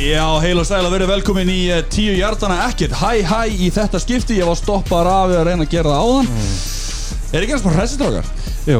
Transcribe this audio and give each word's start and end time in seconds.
Já, 0.00 0.24
heil 0.40 0.56
og 0.56 0.64
sæl 0.64 0.80
að 0.80 0.94
verið 0.94 1.10
velkomin 1.10 1.50
í 1.52 1.58
uh, 1.74 1.82
tíu 1.92 2.14
hjartana 2.16 2.62
ekkert 2.70 2.94
Hæ, 2.96 3.18
hæ, 3.28 3.40
í 3.52 3.66
þetta 3.74 3.98
skipti. 4.00 4.38
Ég 4.40 4.48
var 4.48 4.56
stoppar 4.56 5.08
af 5.10 5.34
að 5.34 5.42
reyna 5.50 5.66
að 5.66 5.74
gera 5.74 5.92
það 5.92 6.06
áðan. 6.06 6.30
Er 7.30 7.44
ekki 7.44 7.52
eins 7.56 7.66
og 7.68 7.74
hressistrákar? 7.76 8.30
Jú. 8.64 8.78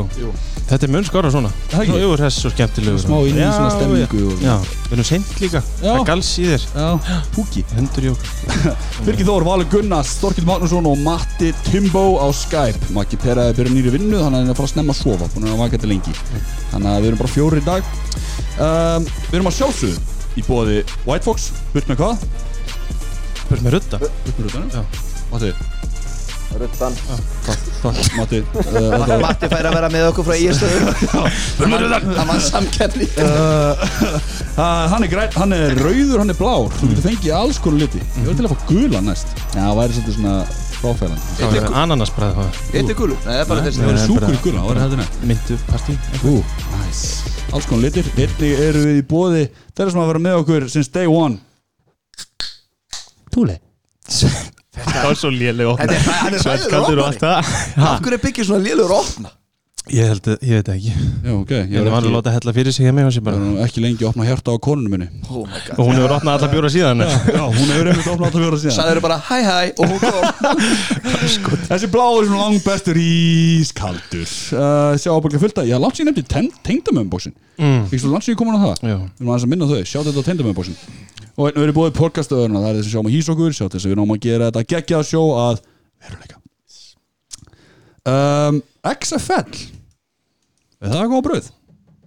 Þetta 0.70 0.86
er 0.86 0.92
mun 0.94 1.04
skora 1.04 1.32
svona. 1.34 1.50
Það 1.72 1.82
ekki? 1.84 1.98
Jú, 2.00 2.08
hress 2.14 2.38
og 2.46 2.52
skemmtilegur 2.54 3.02
Smá 3.02 3.16
inn 3.26 3.36
í 3.36 3.42
Já, 3.42 3.50
svona 3.56 3.72
stemningu 3.74 4.20
og- 4.30 4.44
Já, 4.46 4.54
við 4.86 4.94
erum 4.96 5.06
seint 5.10 5.32
líka. 5.42 5.62
Já. 5.82 5.88
Það 5.90 5.98
er 6.00 6.06
gals 6.08 6.30
í 6.40 6.44
þér. 6.46 6.66
Já, 6.76 7.16
húki 7.36 7.64
Hendur 7.74 8.06
jú 8.06 8.12
Birgir 9.08 9.28
Þór, 9.28 9.46
Valur 9.50 9.68
Gunnars, 9.74 10.12
Storkil 10.16 10.46
Magnússon 10.48 10.86
og 10.88 11.02
Matti 11.04 11.50
Timbo 11.66 12.04
á 12.22 12.30
Skype. 12.32 12.94
Maggi 12.96 13.18
Peraði 13.20 13.58
byrja 13.58 13.74
nýri 13.74 13.92
vinnu 13.98 14.22
Þannig 14.22 14.22
að 14.22 14.30
hann 14.30 14.38
er 14.46 14.54
að 14.54 14.62
fara 14.62 14.70
að 14.70 14.72
snemma 14.76 14.94
að 14.94 15.02
sofa 15.02 15.90
lengi. 15.90 16.16
Þannig 16.70 16.94
að 16.94 17.02
við 17.02 17.10
erum 17.10 17.22
bara 17.24 17.34
fjóri 17.34 17.60
í 17.60 17.66
dag. 17.66 17.92
Um, 18.60 19.10
Við 19.28 19.38
erum 19.40 19.50
að 19.50 19.58
sjálfsögðu 19.58 20.18
Í 20.38 20.46
bóði 20.46 20.82
White 21.08 21.26
Fox. 21.26 21.50
Burt 21.74 21.90
með 21.90 22.02
hvað? 22.04 22.26
Burt 23.50 23.62
með 23.66 23.78
rudda. 23.78 24.02
Burt 24.04 24.38
með 24.38 24.50
rútanum 24.50 25.08
Matti 25.30 25.50
Ruttan 25.50 25.60
Takk, 25.60 25.79
takk 26.50 28.16
Matti. 28.18 28.40
Uh, 28.40 28.62
þetta 28.62 29.06
var- 29.06 29.22
Matti 29.24 29.48
fær 29.48 29.68
að 29.70 29.76
vera 29.78 29.90
með 29.92 30.06
okkur 30.10 30.26
frá 30.26 30.36
rútan 31.70 32.08
Það 32.10 32.26
var 32.30 32.40
samkeppni. 32.44 33.06
Uh, 33.16 33.84
hann, 34.92 35.04
er 35.06 35.10
græn, 35.12 35.30
hann 35.36 35.54
er 35.56 35.76
rauður, 35.78 36.18
hann 36.20 36.34
er 36.34 36.38
blár. 36.40 36.68
Þú 36.80 36.90
getur 36.90 37.06
fengið 37.06 37.36
alls 37.38 37.60
konar 37.62 37.86
liti. 37.86 38.02
Ég 38.18 38.26
var 38.28 38.36
til 38.40 38.48
að 38.48 38.52
fá 38.52 38.66
gula 38.68 39.00
næst. 39.06 39.32
Já, 39.54 39.62
það 39.62 39.78
væri 39.80 39.96
svolítið 39.96 40.18
svona 40.18 40.34
fráfælan 40.80 41.18
Það 41.36 41.74
ananasbræð 41.76 42.38
það 42.38 42.60
Eitt 42.72 42.92
er 42.92 42.96
gulur 42.96 43.18
Nei, 43.18 43.24
það 43.26 43.40
er 43.40 43.48
bara 43.50 43.60
Það 43.60 43.66
þessi. 43.66 43.82
væri 43.84 43.96
Nei, 43.96 44.04
súkur 44.06 44.32
í 44.32 44.38
gula, 44.44 44.60
það 44.60 44.70
væri 44.70 44.84
þetta 44.84 45.00
nefn 45.00 45.28
Myndu 45.30 45.58
partí 45.68 45.96
Ú, 46.24 46.34
næs 46.78 47.02
Alls 47.50 47.66
konar 47.68 47.82
litir. 47.84 48.08
Einnig 48.16 48.62
eru 48.68 48.84
við 48.86 49.00
í 49.00 49.04
bóði 49.10 49.42
Þeirra 49.74 49.94
sem 49.94 50.02
að 50.04 50.10
vera 50.12 50.22
með 50.28 50.38
okkur 50.44 50.68
since 50.72 50.92
day 50.94 51.10
one. 51.10 51.40
Túli 53.34 53.58
Það 54.76 55.04
var 55.04 55.16
svo 55.18 55.30
léleg 55.34 55.66
Þetta 55.80 55.94
er- 55.96 56.38
Svellkaldur 56.44 57.00
og 57.02 57.04
hræðilegur 57.04 57.04
allt 57.08 57.20
það. 57.20 57.38
Af 57.90 58.00
hverju 58.04 58.18
er 58.18 58.22
byggir 58.22 58.44
svona 58.46 58.62
lélur 58.64 58.92
opna? 59.00 59.32
Ég 59.88 60.06
held 60.06 60.26
að, 60.28 60.42
ég 60.44 60.58
veit 60.60 60.66
það 60.68 60.74
ekki. 60.76 60.90
Já, 61.24 61.30
ok 61.34 61.52
Ég 61.56 61.80
var 61.80 61.88
var 61.94 62.04
að 62.04 62.12
láta 62.12 62.32
hella 62.34 62.52
fyrir 62.54 62.74
sig 62.76 62.84
hjá 62.84 62.92
mig 62.94 63.06
og 63.08 63.14
ég 63.16 63.24
bara 63.24 63.38
var 63.40 63.64
ekki 63.64 63.80
lengi 63.80 64.04
að 64.04 64.10
opna 64.10 64.26
hjarta 64.28 64.52
á 64.52 64.56
konunum 64.62 64.92
minni. 64.92 65.08
Oh 65.26 65.40
my 65.48 65.60
god. 65.64 65.72
Og 65.80 65.84
hún 65.88 65.96
hefur 65.96 66.12
opnað 66.18 66.34
alla 66.36 66.48
bjóra 66.52 66.70
síðan. 66.70 67.00
Já, 67.00 67.42
hún 67.48 67.72
hefur 67.72 67.88
einmitt 67.88 68.10
opnað 68.12 68.26
alltaf 68.28 68.42
fjóra 68.44 68.58
síðan. 68.60 68.76
Sæður 68.76 69.00
bara 69.06 69.16
hæ 69.24 69.38
hæ 69.48 69.72
og 69.80 69.84
hún 69.88 69.98
kom. 70.04 70.22
Þessi 71.70 71.88
blá 71.96 72.06
er 72.12 72.28
svona 72.28 72.42
langt 72.44 72.64
bestur 72.68 72.96
ískaldur. 73.00 74.28
Uh, 74.52 74.92
Sjá 75.00 75.10
ábygglega 75.16 75.42
fullt 75.46 75.58
að 75.64 75.68
Ég 75.70 75.74
haf 75.78 75.82
langt 75.86 75.96
sér 75.96 76.06
nefndi 76.10 76.24
tengdamömbóksin 76.66 77.34
mm. 77.56 77.88
Ekki 77.88 78.02
svo 78.04 78.12
langt 78.12 78.24
sér 78.28 78.36
ég 78.36 78.40
komin 78.40 78.60
á 78.60 78.62
það? 78.68 78.76
Já, 78.84 78.98
Við 79.00 79.24
erum 79.24 79.32
aðeins 79.32 79.46
að 79.48 79.52
minna 79.54 79.70
þau, 79.70 79.80
sjá 79.88 79.98
þetta 80.04 80.20
á 80.20 80.28
tengdamömbóksin 80.28 80.76
Og 81.40 81.44
einn, 81.48 81.56
við 81.56 81.64
erum 81.64 81.78
búið 81.80 81.96
podcastöðurna 81.96 82.60
um, 88.08 88.62
XFL 88.94 89.54
Er 90.80 90.92
það 90.94 91.08
góða 91.12 91.24
bröð? 91.28 91.48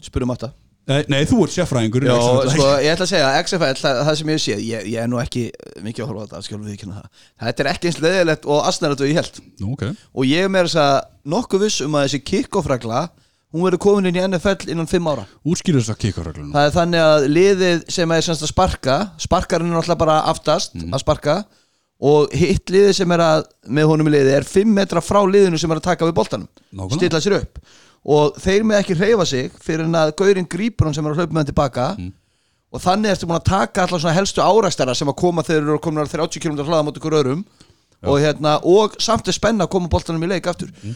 Spurum 0.03 0.31
Matta 0.33 0.52
Nei, 0.83 1.00
nei, 1.08 1.22
þú 1.23 1.45
ert 1.45 1.53
sérfræðingur 1.55 2.03
Já, 2.03 2.16
sko, 2.52 2.66
ég 2.83 2.89
ætla 2.91 3.05
að 3.05 3.11
segja 3.13 3.27
að 3.30 3.38
XFL, 3.45 3.77
það, 3.80 4.00
það 4.03 4.17
sem 4.19 4.31
ég 4.33 4.41
sé 4.44 4.55
ég, 4.59 4.88
ég 4.91 4.97
er 5.00 5.08
nú 5.08 5.19
ekki 5.22 5.44
mikið 5.85 6.03
að 6.03 6.09
horfa 6.09 6.23
á 6.23 6.27
þetta 6.27 6.41
skjálfum 6.44 6.66
við 6.67 6.73
ekki 6.75 6.89
það. 6.89 7.05
Þetta 7.45 7.63
er 7.63 7.69
ekki 7.72 7.88
eins 7.88 8.00
leðilegt 8.03 8.47
og 8.52 8.67
asnærat 8.67 9.03
og 9.05 9.08
ég 9.08 9.19
held. 9.22 9.39
Nú, 9.63 9.69
ok. 9.77 9.85
Og 10.11 10.27
ég 10.27 10.44
er 10.44 10.52
með 10.52 10.67
þess 10.67 10.81
að 10.83 10.97
nokkuð 11.38 11.63
viss 11.63 11.80
um 11.88 11.95
að 11.95 12.09
þessi 12.09 12.22
kick-off-regla 12.33 13.05
Hún 13.53 13.61
verður 13.67 13.81
komin 13.85 14.07
inn 14.09 14.16
í 14.17 14.22
NFL 14.25 14.72
innan 14.73 14.88
fimm 14.89 15.05
ára. 15.11 15.23
Útskýrðu 15.45 15.83
þess 15.85 15.94
að 15.94 16.00
kikkarreglunum 16.02 16.55
Það 16.57 16.67
er 16.67 16.72
þannig 16.73 17.03
að 17.05 17.25
liðið 17.30 17.83
sem 17.94 18.13
er 18.16 18.23
semst 18.25 18.44
að 18.44 18.50
sparka 18.50 18.95
Sparkarinn 19.22 19.69
er 19.69 19.78
alltaf 19.78 20.00
bara 20.01 20.16
aftast 20.31 20.73
Mhm. 20.73 20.90
að 20.97 21.03
sparka 21.06 21.35
Og 22.01 22.33
hitt 22.35 22.65
liðið 22.73 22.93
sem 22.97 23.11
er 23.11 23.19
að 23.19 23.43
með 23.69 23.85
honum 23.87 24.07
í 24.07 24.11
liðið 24.15 24.33
er 24.39 24.43
5 24.43 24.73
metra 24.73 25.01
frá 25.01 25.21
liðinu 25.29 25.59
sem 25.61 25.71
er 25.71 25.77
að 25.79 25.83
taka 25.83 26.05
við 26.09 26.13
boltanum. 26.17 26.47
Stilla 26.91 27.19
sér 27.21 27.37
upp 27.41 27.59
Og 28.03 28.35
þeir 28.43 28.63
með 28.67 28.79
ekki 28.81 28.95
hreyfa 28.99 29.25
sig 29.25 29.51
fyrir 29.63 29.85
en 29.85 29.95
að 29.95 30.11
gaurinn 30.19 30.49
grípur 30.49 30.85
hann 30.89 30.93
sem 30.97 31.05
er 31.05 31.13
að 31.13 31.21
hlaupa 31.21 31.31
með 31.33 31.37
hann 31.43 31.51
tilbaka 31.53 31.85
Mhm. 31.97 32.11
Og 32.73 32.81
þannig 32.81 33.11
ertu 33.13 33.27
búin 33.29 33.37
að 33.39 33.43
taka 33.45 33.83
allar 33.85 33.99
svona 34.01 34.15
helstu 34.17 34.41
árækstara 34.41 34.95
sem 34.97 35.07
að 35.07 35.15
koma 35.15 35.43
þegar 35.43 35.61
þeir 35.61 35.69
eru 35.69 35.79
komin 35.79 36.03
að 36.03 36.09
30 36.17 36.39
km 36.41 36.57
hlaða 36.65 36.83
mot 36.83 36.95
ykkur 36.97 37.13
öðrum 37.21 37.43
og, 38.03 38.17
hérna, 38.19 38.59
og 38.65 38.95
samt 38.99 39.27
er 39.27 39.31
spenna 39.31 39.67
að 39.67 39.69
koma 39.69 39.87
boltanum 39.87 40.23
í 40.23 40.27
leik 40.27 40.47
aftur 40.49 40.67
Mhm. 40.73 40.95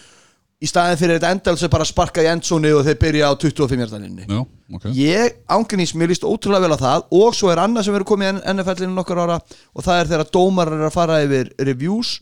Í 0.58 0.66
staðin 0.66 0.98
fyrir 0.98 1.20
þetta 1.20 1.32
endal 1.36 1.54
sem 1.62 1.70
bara 1.70 1.86
sparka 1.86 2.24
í 2.26 2.30
endzóni 2.32 2.72
og 2.74 2.86
þeir 2.88 2.96
byrja 3.02 3.28
á 3.30 3.34
25 3.38 3.82
hjartaninni 3.84 4.24
Já, 4.26 4.40
ok. 4.74 4.88
Ég, 4.98 5.36
ángrínís, 5.54 5.94
mér 5.94 6.10
líst 6.10 6.26
ótrúlega 6.26 6.66
vel 6.66 6.74
á 6.74 6.82
það 6.82 7.04
og 7.20 7.36
svo 7.38 7.52
er 7.54 7.62
annað 7.62 7.86
sem 7.86 7.94
verður 7.94 8.10
komið 8.10 8.40
í 8.40 8.56
NFL-inu 8.56 8.96
nokkur 8.96 9.22
ára 9.22 9.36
og 9.38 9.86
það 9.86 10.00
er 10.02 10.10
þegar 10.14 10.32
dómar 10.34 10.72
er 10.74 10.88
að 10.88 10.96
fara 10.96 11.20
yfir 11.28 11.52
reviews. 11.62 12.16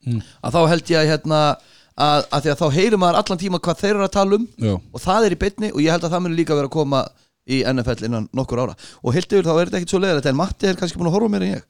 Mm. 0.00 0.22
að 0.40 0.54
þá 0.56 0.60
held 0.70 0.90
ég 0.90 0.96
að 0.96 1.10
hérna 1.10 1.38
að, 2.00 2.22
að 2.32 2.44
því 2.44 2.50
að 2.50 2.60
þá 2.60 2.76
heyrir 2.76 3.00
maður 3.02 3.18
allan 3.20 3.40
tíma 3.42 3.58
hvað 3.60 3.80
þeir 3.82 3.90
eru 3.90 4.04
að 4.06 4.14
tala 4.14 4.38
um 4.38 4.46
Já, 4.56 4.70
og 4.80 5.02
það 5.02 5.26
er 5.26 5.34
í 5.34 5.38
beinni 5.42 5.70
og 5.74 5.82
ég 5.84 5.92
held 5.92 6.06
að 6.06 6.14
það 6.14 6.22
muni 6.24 6.38
líka 6.38 6.56
vera 6.56 6.70
að 6.70 6.76
koma 6.78 7.02
í 7.50 7.58
NFL 7.66 8.06
innan 8.08 8.28
nokkur 8.36 8.62
ára. 8.62 8.76
Og 9.04 9.14
heilt 9.16 9.30
yfir 9.32 9.46
þá 9.46 9.52
er 9.54 9.68
þetta 9.68 9.80
ekkit 9.80 9.94
svo 9.94 10.00
leiðilegt 10.00 10.30
en 10.30 10.38
Matti 10.38 10.70
er 10.70 10.78
kannski 10.80 11.00
búin 11.00 11.10
að 11.10 11.16
horfa 11.18 11.32
mér 11.34 11.44
en 11.46 11.52
ég. 11.52 11.66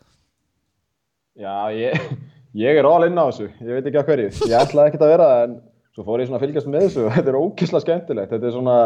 Já, 1.41 1.56
ég, 1.75 2.06
ég 2.65 2.81
er 2.81 2.88
all 2.88 3.09
inn 3.09 3.19
á 3.21 3.25
þessu, 3.31 3.49
ég 3.50 3.78
veit 3.78 3.91
ekki 3.91 4.00
að 4.03 4.11
hverju. 4.11 4.31
Ég 4.50 4.56
ætlaði 4.61 4.93
ekkert 4.93 5.06
að 5.06 5.12
vera 5.15 5.28
það, 5.31 5.44
en 5.47 5.59
svo 5.94 6.06
fór 6.06 6.22
ég 6.22 6.30
svona 6.30 6.38
að 6.40 6.46
fylgjast 6.46 6.70
með 6.70 6.86
þessu 6.86 7.04
og 7.06 7.12
þetta 7.16 7.32
er 7.32 7.40
ókysla 7.40 7.82
skemmtilegt. 7.84 8.32
Þetta 8.34 8.48
er 8.50 8.56
svona 8.56 8.78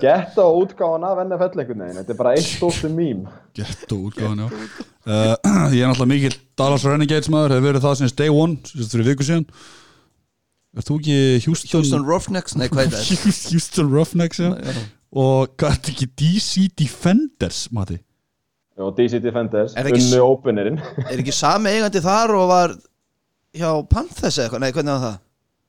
getta 0.00 0.42
og 0.48 0.64
útgáðan 0.64 1.06
af 1.06 1.20
NFL 1.22 1.60
einhvern 1.62 1.84
veginn. 1.84 1.98
Þetta 2.00 2.14
er 2.14 2.18
bara 2.18 2.32
eitt 2.34 2.48
stóttu 2.48 2.90
mím. 2.90 3.22
gett 3.54 3.92
og 3.94 4.08
útgáðan, 4.10 4.42
já 4.42 4.48
uh, 4.50 5.36
Ég 5.76 5.84
er 5.84 5.92
náttúrulega 5.92 6.10
mikill 6.10 6.36
Dallas 6.58 6.86
Renegades 6.88 7.30
maður 7.30 7.54
Hefur 7.54 7.68
verið 7.68 7.84
það 7.86 7.96
since 8.00 8.16
day 8.18 8.32
one 8.32 8.56
Sérst 8.66 8.96
fyrir 8.96 9.12
viku 9.12 9.26
síðan 9.28 9.46
Er 10.74 10.82
þú 10.88 10.96
ekki 10.98 11.18
Houston 11.44 11.70
Houston 11.78 12.06
Roughnecks, 12.08 12.56
nei 12.58 12.66
hvað 12.66 12.88
er 12.88 12.96
þetta? 12.96 13.28
Houston 13.52 13.92
Roughnecks, 13.94 14.42
já 14.42 14.50
Og 15.14 15.52
hvað 15.54 15.68
er 15.68 15.76
þetta 15.78 15.92
ekki 15.92 16.08
DC 16.18 16.64
Defenders, 16.80 17.60
Mati? 17.70 18.00
Og 18.82 18.90
DC 18.98 19.20
Defenders, 19.22 19.76
Er 19.78 19.86
unnu 19.86 20.22
openerinn. 20.26 20.80
Er 21.06 21.20
ekki 21.22 21.30
sami 21.30 21.70
eigandi 21.70 22.02
þar 22.02 22.32
og 22.34 22.48
var 22.50 22.74
hjá 23.54 23.68
Panthers 23.86 24.40
eða 24.40 24.48
eitthvað, 24.48 24.64
nei 24.64 24.72
hvernig 24.74 24.96
var 24.96 25.04
það? 25.04 25.20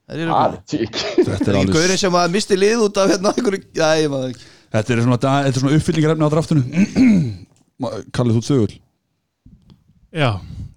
Er. 0.06 0.58
Þetta 0.70 1.36
Það 1.36 1.48
er 1.50 1.60
ekki 1.64 1.74
gaurinn 1.74 2.02
sem 2.02 2.18
að 2.20 2.34
misti 2.36 2.58
lið 2.60 2.84
út 2.86 3.00
af 3.02 3.10
hérna 3.10 3.32
einhverju, 3.34 3.62
já 3.74 3.88
ég 3.98 4.12
maður 4.14 4.34
ekki. 4.36 4.50
Þetta 4.76 4.94
er 4.94 5.02
svona, 5.06 5.18
þetta 5.22 5.50
er 5.50 5.62
svona 5.64 5.78
uppfyllingarefni 5.80 6.28
á 6.28 6.34
draftinu. 6.34 6.66
Kallið 8.16 8.38
þú 8.38 8.44
þögul 8.46 8.76
Já 10.16 10.30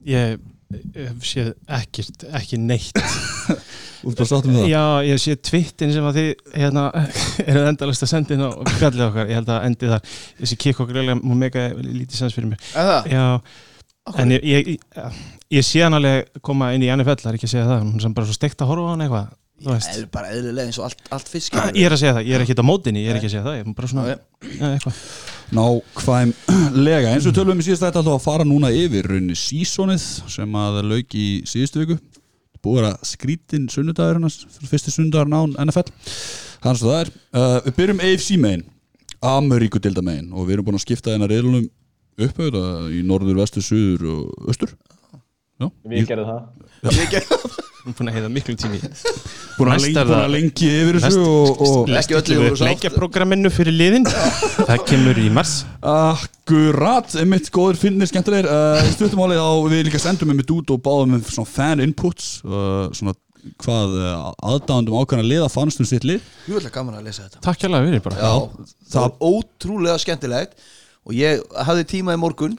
ég 0.09 0.41
ég 0.69 1.07
hef 1.09 1.25
séð 1.25 1.53
ekkert, 1.79 2.25
ekki 2.37 2.59
neitt. 2.61 2.99
Bara 4.05 4.27
sáttum 4.29 4.53
við 4.53 4.61
það? 4.61 4.67
Já, 4.71 4.83
ég 5.07 5.15
hef 5.15 5.23
séð 5.23 5.39
tvittin 5.49 5.95
sem 5.95 6.09
að 6.09 6.19
þið 6.19 6.59
hérna, 6.61 6.83
eru 7.49 7.63
endalist 7.71 8.05
að 8.05 8.13
senda 8.13 8.37
inn 8.37 8.45
á 8.45 8.51
fjallið 8.77 9.07
okkar, 9.07 9.31
ég 9.31 9.41
held 9.41 9.53
að 9.55 9.65
endi 9.71 9.91
þar. 9.95 10.13
Þessi 10.43 10.59
kikk 10.65 10.83
okkur 10.85 11.01
eiginlega 11.01 11.19
mú 11.23 11.39
mega 11.41 11.65
lítið 11.79 12.21
sens 12.21 12.37
fyrir 12.37 12.53
mér? 12.53 12.69
Já, 13.09 13.25
en 14.17 14.33
ég, 14.37 14.47
ég, 14.47 14.71
ég, 14.75 15.19
ég 15.59 15.67
sé 15.67 15.83
hann 15.85 15.97
alveg 15.99 16.41
koma 16.45 16.73
inn 16.77 16.87
í 16.87 16.91
NFL, 16.95 17.21
það 17.23 17.31
er 17.33 17.39
ekki 17.39 17.49
að 17.49 17.55
segja 17.55 17.69
það 17.69 17.85
hún 17.85 17.95
er 17.99 18.07
sem 18.07 18.17
bara 18.17 18.29
svo 18.29 18.37
steikt 18.37 18.65
að 18.65 18.73
horfa 18.73 18.89
á 18.89 18.93
hann 18.93 19.05
eitthvað 19.07 19.29
veist. 19.69 19.91
er 19.95 20.07
bara 20.13 20.33
eðlilega 20.35 20.71
eins 20.71 20.79
og 20.81 20.87
allt, 20.89 21.03
allt 21.15 21.33
fisk 21.33 21.57
Ég 21.59 21.89
er 21.89 21.97
að 21.97 22.03
segja 22.03 22.15
það, 22.19 22.29
ég 22.29 22.39
er 22.39 22.45
ekki 22.45 22.59
á 22.59 22.65
mótinni, 22.69 23.05
ég 23.05 23.13
er 23.13 23.19
ekki 23.19 23.31
að 23.31 23.35
segja 23.35 23.47
það 23.47 23.59
ég 23.59 23.65
er 23.65 23.79
bara 23.81 23.91
svona, 23.93 24.07
Já, 24.09 24.19
ja, 24.49 24.71
eitthvað. 24.77 25.03
Nákvæmlega, 25.59 27.13
eins 27.15 27.25
og 27.27 27.33
við 27.33 27.39
tölum 27.41 27.55
um 27.57 27.63
í 27.63 27.67
síðast 27.67 27.87
þetta 27.87 28.03
alltaf 28.03 28.19
að 28.19 28.27
fara 28.27 28.47
núna 28.47 28.71
yfir 28.75 29.09
raunni 29.09 29.37
sísonið 29.39 30.05
sem 30.35 30.59
að 30.61 30.81
lauk 30.91 31.17
í 31.17 31.29
síðustu 31.49 31.83
viku. 31.83 31.97
Búið 32.65 32.91
að 32.91 33.07
skrítin 33.07 33.69
sunnudagur 33.73 34.19
hennar 34.19 34.35
fyrsti 34.69 34.93
sunnudagur 34.93 35.31
án 35.33 35.57
NFL 35.65 35.93
hans 36.65 36.83
og 36.83 36.91
það 36.91 37.01
er, 37.01 37.13
uh, 37.39 37.57
við 37.67 37.77
byrjum 37.79 38.05
AFC 38.09 38.31
megin 38.43 38.65
Ameríku 39.25 39.81
dilda 39.83 40.03
megin 40.05 40.33
og 40.35 40.47
við 40.47 40.59
erum 40.59 40.69
búin 40.69 40.79
að 40.79 40.85
skipta 40.85 41.15
þennar 41.15 41.33
reilunum 41.33 41.69
upp 42.27 42.39
auðvitað 42.43 42.93
í 42.99 43.03
norður, 43.07 43.41
vestur, 43.43 43.65
suður 43.67 44.09
og 44.15 44.53
östur 44.55 44.75
Já, 45.59 45.67
Við 45.91 46.05
gerðum 46.07 46.29
það. 46.31 46.69
Ég 46.95 47.09
get- 47.11 47.33
Hún 47.89 47.91
er 47.91 47.97
búin 47.99 48.11
að 48.11 48.17
heiða 48.19 48.29
miklu 48.31 48.55
tími. 48.61 48.79
Búin 49.57 49.71
að 49.73 49.85
er 49.89 49.95
það- 49.97 50.11
að 50.19 50.33
lengi 50.35 50.69
yfir 50.71 50.99
þessu 51.03 51.23
og, 51.25 51.63
og 51.67 51.91
Ekki 51.99 52.17
öllu 52.19 52.37
voru 52.43 52.59
sátt. 52.61 52.69
Leikjaprogramminu 52.69 53.51
fyrir 53.55 53.75
liðin. 53.75 54.07
Það 54.69 54.83
kemur 54.91 55.19
í 55.23 55.27
mars. 55.35 55.55
Akkurat, 55.83 57.17
einmitt 57.23 57.51
góður 57.55 57.81
finnir 57.81 58.11
skemmtilegir. 58.11 58.47
Uh, 58.51 58.83
í 58.87 58.93
stuttumálið 58.95 59.41
á 59.43 59.51
við 59.73 59.83
líka 59.89 60.03
sendum 60.03 60.31
einmitt 60.35 60.53
út 60.55 60.75
og 60.77 60.83
báðum 60.85 61.17
með 61.17 61.33
svona 61.33 61.51
fan 61.51 61.83
inputs 61.87 62.31
uh, 62.47 62.87
svona 62.95 63.17
hvað 63.65 63.99
uh, 63.99 64.17
aðdáðandum 64.53 64.99
ákvæmna 65.01 65.27
liða 65.27 65.49
fannst 65.51 65.81
um 65.83 65.89
sitt 65.89 66.07
lið. 66.07 66.23
Jú 66.51 66.61
ætla 66.61 66.75
gaman 66.75 67.01
að 67.01 67.09
lesa 67.09 67.25
þetta. 67.27 67.43
Takk 67.49 67.65
hjá 67.65 67.71
fyrir 67.73 68.05
bara. 68.05 68.21
Já, 68.21 68.35
það 68.53 68.93
það- 68.93 69.07
var 69.07 69.33
ótrúlega 69.33 70.03
skemmtilegt 70.05 70.69
og 71.09 71.15
ég 71.17 71.43
hafði 71.67 71.87
tíma 71.97 72.15
í 72.17 72.21
morgun 72.21 72.59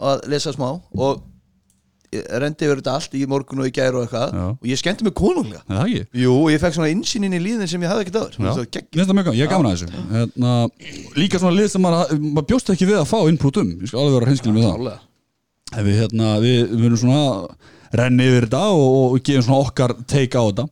að 0.00 0.24
lesa 0.32 0.52
smá 0.56 0.68
og 0.96 1.22
rendi 2.10 2.66
yfir 2.66 2.80
þetta 2.80 2.92
allt 2.98 3.12
í 3.14 3.20
morgun 3.30 3.60
og 3.62 3.68
í 3.68 3.72
gær 3.76 3.94
og 3.94 4.02
eitthvað. 4.02 4.32
Já. 4.34 4.46
og 4.58 4.64
ég 4.66 4.78
skemmti 4.80 5.04
mig 5.06 5.12
konunglega. 5.14 5.60
Er 5.70 5.76
það 5.76 5.90
ekki? 5.92 6.00
Jú, 6.24 6.32
og 6.40 6.48
ég 6.50 6.58
fekk 6.64 6.74
svona 6.74 6.88
insýn 6.90 7.26
inn 7.28 7.36
í 7.38 7.42
líðin 7.44 7.68
sem 7.70 7.84
ég 7.84 7.92
hafði 7.92 8.06
ekkert 8.08 8.38
Já. 8.40 8.54
Gegn- 8.66 8.88
Mér 8.90 8.98
finnst 8.98 9.10
það 9.12 9.18
mjög 9.20 9.28
gaman, 9.28 9.38
ég 9.38 9.44
er 9.46 9.52
gaman 9.52 9.68
að 9.68 9.76
þessu. 9.76 10.00
Hérna, 10.16 10.54
Líka 11.20 11.38
svona 11.38 11.54
lið 11.54 11.68
sem 11.70 11.84
maður, 11.86 12.18
maður 12.24 12.48
bjóst 12.50 12.72
ekki 12.74 12.88
við 12.90 12.98
að 12.98 13.06
fá 13.12 13.18
input 13.30 13.60
um. 13.62 13.70
Ég 13.78 13.92
skal 13.92 14.00
alveg 14.02 14.16
vera 14.18 14.30
hinskilin 14.32 14.56
með 14.58 14.66
það. 14.66 14.74
Klálega. 14.80 14.98
Ef 15.70 15.86
við, 15.86 15.98
hérna, 16.00 16.32
við, 16.42 16.58
við 16.74 16.88
erum 16.90 17.00
svona 17.04 17.22
renni 18.00 18.26
yfir 18.26 18.48
þetta 18.48 18.64
og, 18.74 18.88
og 19.14 19.22
gefum 19.30 19.46
svona 19.46 19.60
okkar 19.68 19.94
take 20.10 20.34
á 20.34 20.42
þetta. 20.50 20.66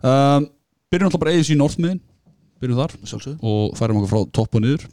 Um, 0.00 0.48
Byrjum 0.90 1.10
alltaf 1.10 1.20
bara 1.20 1.36
sín 1.44 1.60
norðmiðin 1.60 2.00
Byrjum 2.60 2.80
þar. 2.80 2.96
Sjálfsögðu. 3.04 3.36
og 3.44 3.76
færum 3.76 4.00
okkur 4.00 4.12
frá 4.14 4.24
topp 4.40 4.56
og 4.56 4.64
niður 4.64 4.88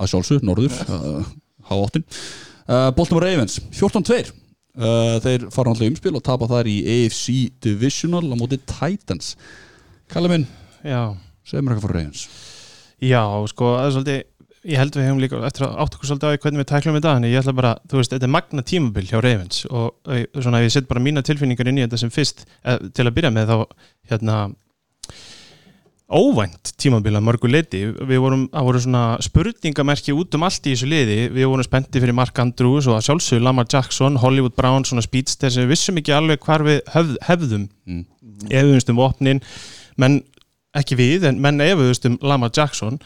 að 0.00 0.10
sjálfsög, 0.12 0.44
norður 0.46 0.74
uh, 0.88 1.22
hafa 1.70 1.88
áttin 1.88 2.04
uh, 2.04 2.90
Baltimore 2.96 3.26
Ravens, 3.26 3.58
14-2 3.76 4.20
uh, 4.24 5.18
Þeir 5.24 5.48
fara 5.54 5.74
alltaf 5.74 5.88
umspil 5.88 6.14
og 6.16 6.24
tapa 6.26 6.50
þar 6.50 6.70
í 6.70 6.78
AFC 6.96 7.26
Divisional 7.64 8.24
á 8.24 8.36
móti 8.38 8.60
Titans. 8.62 9.34
Kalli 10.08 10.32
minn, 10.32 10.48
segð 10.82 11.62
mér 11.62 11.76
eitthvað 11.76 11.86
frá 11.88 11.96
Ravens. 11.98 12.26
Já, 12.98 13.22
sko, 13.50 13.76
það 13.76 13.86
er 13.86 13.96
svolítið 13.96 14.26
ég 14.68 14.80
held 14.80 14.96
við 14.96 15.06
hefum 15.06 15.20
líka 15.22 15.40
eftir 15.46 15.64
að 15.66 15.76
átt 15.84 15.96
okkur 15.96 16.10
svolítið 16.10 16.34
á 16.34 16.42
hvernig 16.42 16.62
við 16.62 16.68
tæklum 16.72 16.96
þetta, 16.98 17.12
en 17.16 17.26
ég 17.28 17.40
ætla 17.40 17.54
bara, 17.56 17.74
þú 17.88 18.00
veist, 18.00 18.14
þetta 18.14 18.26
er 18.26 18.32
magna 18.34 18.64
tímabil 18.66 19.06
hjá 19.08 19.18
Ravens 19.22 19.60
og 19.68 20.10
eh, 20.12 20.24
svona 20.34 20.60
ef 20.60 20.68
ég 20.68 20.74
set 20.74 20.88
bara 20.90 21.02
mína 21.04 21.22
tilfinningar 21.26 21.70
inn 21.70 21.80
í 21.80 21.84
þetta 21.84 22.00
sem 22.02 22.12
fyrst 22.12 22.44
eh, 22.44 22.80
til 22.94 23.06
að 23.06 23.14
byrja 23.18 23.32
með 23.34 23.52
þá, 23.52 23.56
hérna 24.12 24.38
óvænt 26.08 26.70
tímabil 26.80 27.12
að 27.18 27.24
mörgu 27.26 27.48
leiti 27.52 27.80
við 27.92 28.20
vorum, 28.22 28.44
það 28.48 28.64
voru 28.68 28.80
svona 28.80 29.02
spurningamerki 29.24 30.14
út 30.16 30.36
um 30.38 30.46
allt 30.46 30.64
í 30.64 30.72
þessu 30.72 30.88
liði, 30.88 31.18
við 31.36 31.48
vorum 31.50 31.66
spennti 31.66 32.00
fyrir 32.00 32.16
Mark 32.16 32.38
Andrews 32.40 32.86
og 32.88 32.96
að 32.96 33.04
sjálfsögur 33.10 33.44
Lamar 33.44 33.66
Jackson 33.68 34.16
Hollywood 34.22 34.54
Brown, 34.56 34.86
svona 34.88 35.04
speedster 35.04 35.52
sem 35.52 35.66
við 35.66 35.74
vissum 35.74 36.00
ekki 36.00 36.14
alveg 36.16 36.40
hvar 36.46 36.64
við 36.64 36.80
höfð, 36.94 37.16
hefðum 37.28 37.68
Mm. 37.88 38.04
efuðumst 38.52 38.90
um 38.92 38.98
opnin 39.02 39.40
menn, 39.98 40.20
ekki 40.76 40.96
við, 40.96 41.24
en 41.28 41.40
menn 41.42 41.58
efuðumst 41.64 42.04
um 42.08 42.18
Lamar 42.22 42.50
Jackson 42.54 42.98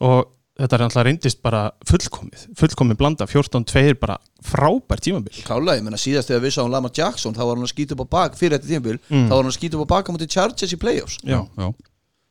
og 0.00 0.28
þetta 0.60 0.76
er 0.76 0.82
alltaf 0.84 1.04
reyndist 1.06 1.40
bara 1.44 1.60
fullkomið 1.88 2.42
fullkomið 2.58 2.98
blanda, 3.00 3.24
14-2 3.30 3.94
bara 4.00 4.18
frábær 4.44 5.00
tímabil 5.00 5.40
Klálega, 5.46 5.78
ég 5.80 5.84
menna 5.86 5.96
síðast 6.00 6.28
þegar 6.28 6.42
við 6.44 6.56
sáum 6.58 6.72
Lamar 6.72 6.92
Jackson 6.96 7.32
þá 7.36 7.40
var 7.46 7.54
hann 7.56 7.64
að 7.68 7.72
skýta 7.72 7.96
upp 7.96 8.04
á 8.04 8.12
bak 8.16 8.36
fyrir 8.36 8.58
þetta 8.58 8.68
tímabil 8.74 8.98
Mm. 9.08 9.28
þá 9.28 9.32
var 9.32 9.42
hann 9.44 9.52
að 9.52 9.56
skýta 9.60 9.78
upp 9.80 9.86
á 9.88 9.92
bak 9.94 10.08
á 10.08 10.12
móti 10.12 10.28
Chargers 10.28 10.74
í 10.76 10.80
playoffs 10.80 11.16
Já. 11.24 11.40
já. 11.56 11.70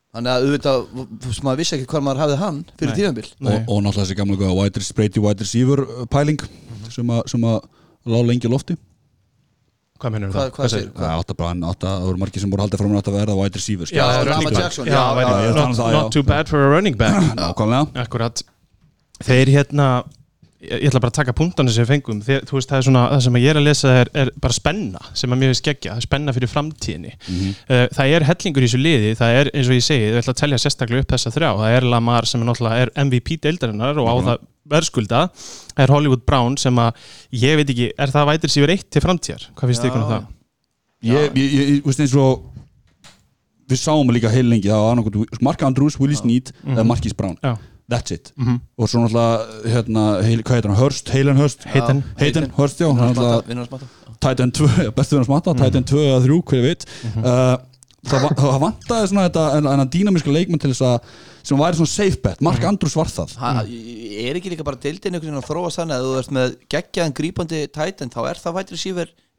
Þannig 0.10 0.32
að 0.34 0.46
auðvitað, 0.48 0.86
maður 1.46 1.60
vissi 1.62 1.76
ekki 1.78 1.88
hvað 1.92 2.06
maður 2.08 2.22
hafði 2.24 2.38
hann 2.42 2.60
fyrir 2.80 3.28
Nei. 3.38 3.52
og, 3.52 3.68
og 3.70 3.82
náttúrulega 3.86 4.06
þessi 4.08 4.16
gamla 4.18 4.38
góða 4.40 4.56
wide, 4.58 4.86
Brady 4.98 5.22
wide 5.22 5.46
receiver 5.46 5.82
uh, 5.86 6.06
pæling 6.10 6.42
sem 6.90 7.12
að, 7.14 7.20
sem 7.30 7.46
að 7.46 7.60
lá 8.10 8.18
lengi 8.26 8.50
lofti. 8.50 8.78
Hvað 10.00 10.14
mennur 10.16 10.32
Hvað, 10.34 10.48
það? 10.48 10.52
hvað 10.56 10.72
segir, 10.74 10.90
það 10.96 11.14
átt 11.14 11.34
að 11.34 11.38
bara 11.42 11.52
hann 11.52 11.64
átt 11.70 11.84
að 11.86 11.94
það 11.94 12.08
voru 12.08 12.22
margir 12.24 12.44
sem 12.44 12.54
voru 12.54 12.64
haldið 12.66 12.82
fram 12.82 12.94
að 12.96 13.10
verða 13.20 13.36
wide 13.38 13.60
receiver 13.60 13.92
Já, 13.92 14.00
Já, 14.00 15.02
not, 15.60 15.76
það, 15.78 16.00
too 16.16 16.24
bad 16.26 16.50
for 16.50 16.64
a 16.64 16.70
running 16.72 16.96
back. 16.98 17.34
Nákvæmlega. 17.38 18.06
Akkurat. 18.06 18.44
Þeir 19.28 19.52
hérna 19.58 19.90
ég 20.60 20.90
ætla 20.90 21.00
bara 21.00 21.12
að 21.14 21.18
taka 21.22 21.34
punktana 21.38 21.72
sem 21.72 21.86
við 21.86 21.92
fengum 21.94 22.18
Þeir, 22.26 22.42
þú 22.50 22.58
veist, 22.58 22.70
það 22.70 22.78
er 22.82 22.86
svona, 22.90 23.04
það 23.14 23.22
sem 23.24 23.38
ég 23.40 23.50
er 23.54 23.60
að 23.62 23.64
lesa 23.70 23.92
er, 24.02 24.10
er 24.14 24.32
bara 24.44 24.54
spenna, 24.58 25.00
sem 25.16 25.32
að 25.32 25.44
það 25.46 25.94
er 25.96 26.02
spenna 26.04 26.34
fyrir 26.36 26.52
framtíðinni 26.52 27.14
Mhm. 27.30 27.54
uh, 27.70 27.86
það 27.96 28.14
er 28.18 28.26
hellingur 28.28 28.66
í 28.66 28.68
þessu 28.68 28.82
liði, 28.84 29.14
það 29.16 29.38
er 29.40 29.52
eins 29.54 29.70
og 29.72 29.76
ég 29.78 29.86
segi 29.88 30.10
ég 30.10 30.18
ætla 30.20 30.34
að 30.36 30.42
telja 30.42 30.58
sérstaklega 30.60 31.00
upp 31.06 31.14
þessa 31.16 31.32
þrjá 31.32 31.52
það 31.62 31.76
er 31.78 31.88
Lamar 31.96 32.26
sem 32.26 32.42
er 32.44 32.74
er 32.82 32.92
MVP 33.06 33.38
deildarinnar 33.40 33.98
og 34.04 34.08
á 34.12 34.16
Mhm. 34.20 34.26
það 34.28 34.38
verðskulda 34.70 35.22
það 35.32 35.84
er 35.84 35.88
Hollywood 35.96 36.26
Brown 36.26 36.58
sem 36.58 36.76
að 36.76 36.94
ég 37.32 37.56
veit 37.56 37.70
ekki, 37.70 37.92
er 37.98 38.08
það 38.08 38.28
vætir 38.28 38.50
síður 38.52 38.70
eitt 38.76 38.90
til 38.92 39.02
framtíðar 39.02 39.48
hvað 39.56 39.68
finnst 39.72 39.84
Já. 39.84 39.88
ykkur 39.90 40.04
um 40.04 40.12
það? 40.12 40.24
ég, 41.04 41.32
ég, 41.40 41.52
ég, 41.54 41.70
ég 41.80 41.84
veist 41.86 42.00
eins 42.04 42.16
og 42.20 42.44
við 43.70 43.78
sáum 43.80 44.10
líka 44.12 44.30
heil 44.30 44.44
lengi 44.50 44.68
það 44.68 44.82
var 44.84 44.92
annarkot 44.98 45.42
Mark 45.42 45.62
Andrews, 45.64 45.98
Willie 46.00 46.18
Snead 46.18 46.52
eða 46.68 46.86
Marquis 46.86 47.14
Brown 47.16 47.38
Já. 47.42 47.56
That's 47.90 48.12
it. 48.14 48.34
Mm 48.38 48.46
-hmm. 48.48 48.60
og 48.78 48.90
svo 48.90 49.00
náttúrulega 49.00 49.72
hérna, 49.74 50.04
heil, 50.24 50.44
hvað 50.44 50.56
heitir 50.56 50.70
hann, 50.70 50.80
Hurst, 50.80 51.10
Heilen 51.10 51.38
Hurst? 51.38 51.64
Hayden. 51.66 52.04
Hayden 52.18 52.52
Hurst, 52.58 52.80
já, 52.82 52.88
Titan 54.20 54.52
2, 54.52 54.68
já, 54.68 54.92
bestu 54.92 55.16
við 55.16 55.22
að 55.22 55.26
smatta 55.26 55.54
Titan 55.54 55.84
2 55.84 55.98
eða 55.98 56.22
3, 56.26 56.42
hver 56.42 56.62
veit. 56.62 56.86
Uh, 57.16 57.56
það, 58.06 58.22
va- 58.24 58.36
það 58.36 58.60
vantaði 58.64 59.08
svona 59.08 59.26
þetta 59.28 59.46
en, 59.58 59.66
að 59.66 59.90
dýnamíska 59.96 60.32
leikmenn 60.32 60.60
til 60.60 60.72
þess 60.74 60.82
að 60.82 61.00
sem 61.44 61.58
væri 61.58 61.80
svona 61.80 61.94
safe 61.94 62.20
bet, 62.24 62.42
Mark 62.42 62.64
Andrews 62.64 62.96
var 62.96 63.08
það. 63.08 63.34
Ha, 63.40 63.64
er 63.64 64.36
ekki 64.36 64.52
líka 64.54 64.68
bara 64.68 64.80
deildin 64.82 65.16
einhvern 65.16 65.32
veginn 65.32 65.42
að 65.42 65.50
þróa 65.50 65.72
þannig 65.78 65.96
að 65.96 66.06
þú 66.06 66.20
ert 66.20 66.32
með 66.38 66.56
geggjaðan 66.74 67.18
grípandi 67.20 67.68
tætan 67.68 68.14
þá 68.14 68.22
er 68.30 68.42
það 68.44 68.58
vætri 68.60 68.78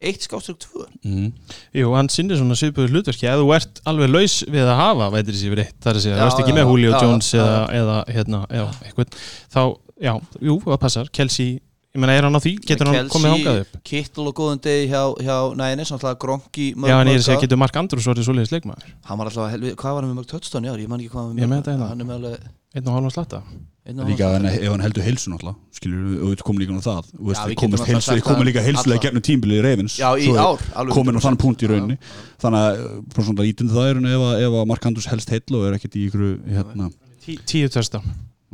síver 0.01 0.09
1 0.09 0.23
skáströkk 0.25 0.59
2 0.59 0.87
mm. 1.05 1.33
Jú, 1.77 1.93
hann 1.95 2.09
sinnir 2.09 2.37
svona 2.37 2.57
svipuðu 2.57 2.89
hlutverki. 2.89 3.27
Ef 3.29 3.41
þú 3.41 3.55
ert 3.55 3.81
alveg 3.85 4.11
laus 4.11 4.45
við 4.49 4.65
að 4.65 4.79
hafa 4.81 5.11
vætir 5.13 5.35
þessi 5.35 5.51
verið 5.53 5.73
það 5.77 5.91
er 5.91 5.97
að 5.99 6.05
segja, 6.05 6.19
þú 6.21 6.27
ert 6.27 6.41
ekki 6.45 6.55
með 6.57 6.71
Julio 6.71 6.93
Jones 6.97 7.33
eða, 7.35 7.59
eða 7.81 7.99
hérna, 8.09 8.41
já, 8.51 8.65
eitthvað. 8.87 9.19
Þá, 9.51 9.63
já, 10.01 10.15
jú, 10.41 10.57
það 10.65 10.81
passar, 10.81 11.11
Kelsey 11.13 11.61
ég 11.91 11.99
menna, 12.03 12.15
er 12.15 12.27
hann 12.29 12.39
á 12.39 12.43
því, 12.43 12.53
getur 12.69 12.91
hann 12.91 13.09
komið 13.11 13.35
hangað 13.35 13.61
upp? 13.65 13.81
Kittle 13.91 14.29
og 14.31 14.37
góðan 14.39 14.61
degi 14.63 14.87
hjá, 14.93 15.03
hjá 15.27 15.37
Nænis, 15.59 15.91
náttúrulega 15.91 16.21
Gronki 16.23 16.69
Já, 16.77 16.95
en 17.01 17.11
ég 17.11 17.17
er 17.19 17.23
að 17.23 17.27
segja, 17.27 17.41
getur 17.47 17.61
Mark 17.61 17.81
Andrews 17.81 18.07
orðið 18.13 18.29
svoleiðis 18.29 18.55
leikmaður? 18.55 18.93
Hann 19.09 19.19
var 19.21 19.31
alltaf, 19.33 19.51
helvi, 19.57 19.75
hvað 19.75 19.97
var 19.97 20.07
hann 20.07 20.13
með 20.15 20.21
mörg 20.21 20.31
tötstón 20.31 20.69
í 20.69 20.71
ár? 20.71 20.79
Ég 20.79 20.93
man 20.93 21.03
ekki 21.03 21.11
hvað 21.17 21.27
hann 21.27 21.43
var 21.43 21.51
með 21.51 21.67
þetta. 21.67 21.91
Hann 21.91 22.07
með 22.07 22.17
alveg 22.21 22.49
einn 22.79 22.87
og 22.87 22.95
hálfa 23.01 23.13
slatta. 23.17 23.43
Líka 23.91 24.27
ef 24.39 24.71
hann 24.71 24.83
heldur 24.85 25.03
heilsu 25.03 25.33
náttúrulega 25.33 25.57
skilur 25.75 26.03
við, 26.05 26.19
og 26.23 26.29
við 26.31 26.43
komum 26.47 26.61
líka 26.63 26.77
á 26.79 26.85
það. 26.85 27.07
Þú 27.11 27.27
veist, 27.27 27.41
Já, 27.41 27.49
við 27.51 27.57
komum 27.59 27.75
alltaf 27.81 28.43
líka 28.47 28.63
alla- 28.71 28.99
gegnum 29.03 29.25
tímbilið 29.27 29.59
í 29.59 29.63
Ravens. 29.65 29.97
Já, 29.99 30.11
í 30.15 30.29
Svo 30.29 30.35
við 30.37 30.43
ár, 30.45 30.63
alveg 30.79 30.95
komin 30.95 31.17
á 31.17 31.19
100%. 31.19 31.25
þann 31.27 31.39
punkt 31.41 31.65
í 31.65 31.71
rauninni. 31.73 31.97
Þannig 32.45 32.61
að 32.61 32.83
uh, 32.85 33.01
bara 33.17 33.27
svona 33.27 33.47
ítund 33.51 33.75
það 33.75 33.89
er 33.91 34.01
ef, 34.13 34.23
að- 34.29 34.45
ef 34.45 34.59
að 34.61 34.69
Mark 34.71 34.87
Andrews 34.87 35.09
helst 35.11 35.33
heill 35.35 35.57
og 35.59 35.67
er 35.67 35.79
ekkert 35.81 35.97
í 35.99 36.05
ykkur 36.07 36.27
hérna, 36.55 36.91
Tí- 37.25 37.41
Tíu 37.51 37.69
törsta, 37.73 38.01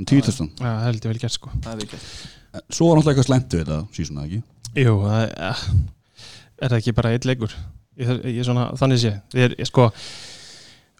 tíutastan 0.07 0.49
já, 0.57 0.65
það 0.71 0.83
held 0.87 1.05
ég 1.05 1.11
vel 1.13 1.21
gert 1.27 1.37
sko. 1.37 1.51
Það 1.61 1.73
er 1.75 1.85
vikið 1.85 2.09
svo 2.71 2.91
var 2.91 2.99
náttúrulega 3.01 3.15
eitthvað 3.15 3.29
við 3.57 3.65
þetta 3.65 3.79
síðan 3.97 4.23
ekki? 4.25 4.43
Jú, 4.77 4.95
það 5.03 5.19
er, 5.23 5.35
eh, 5.49 5.65
er 6.63 6.73
það 6.73 6.79
ekki 6.81 6.97
bara 6.97 7.13
eitt 7.17 7.29
leikur? 7.29 7.57
Ég, 7.97 8.11
ég 8.29 8.45
svona, 8.45 8.67
þannig 8.77 9.01
sé. 9.01 9.13
Ég, 9.37 9.55
ég, 9.57 9.69
sko, 9.71 9.89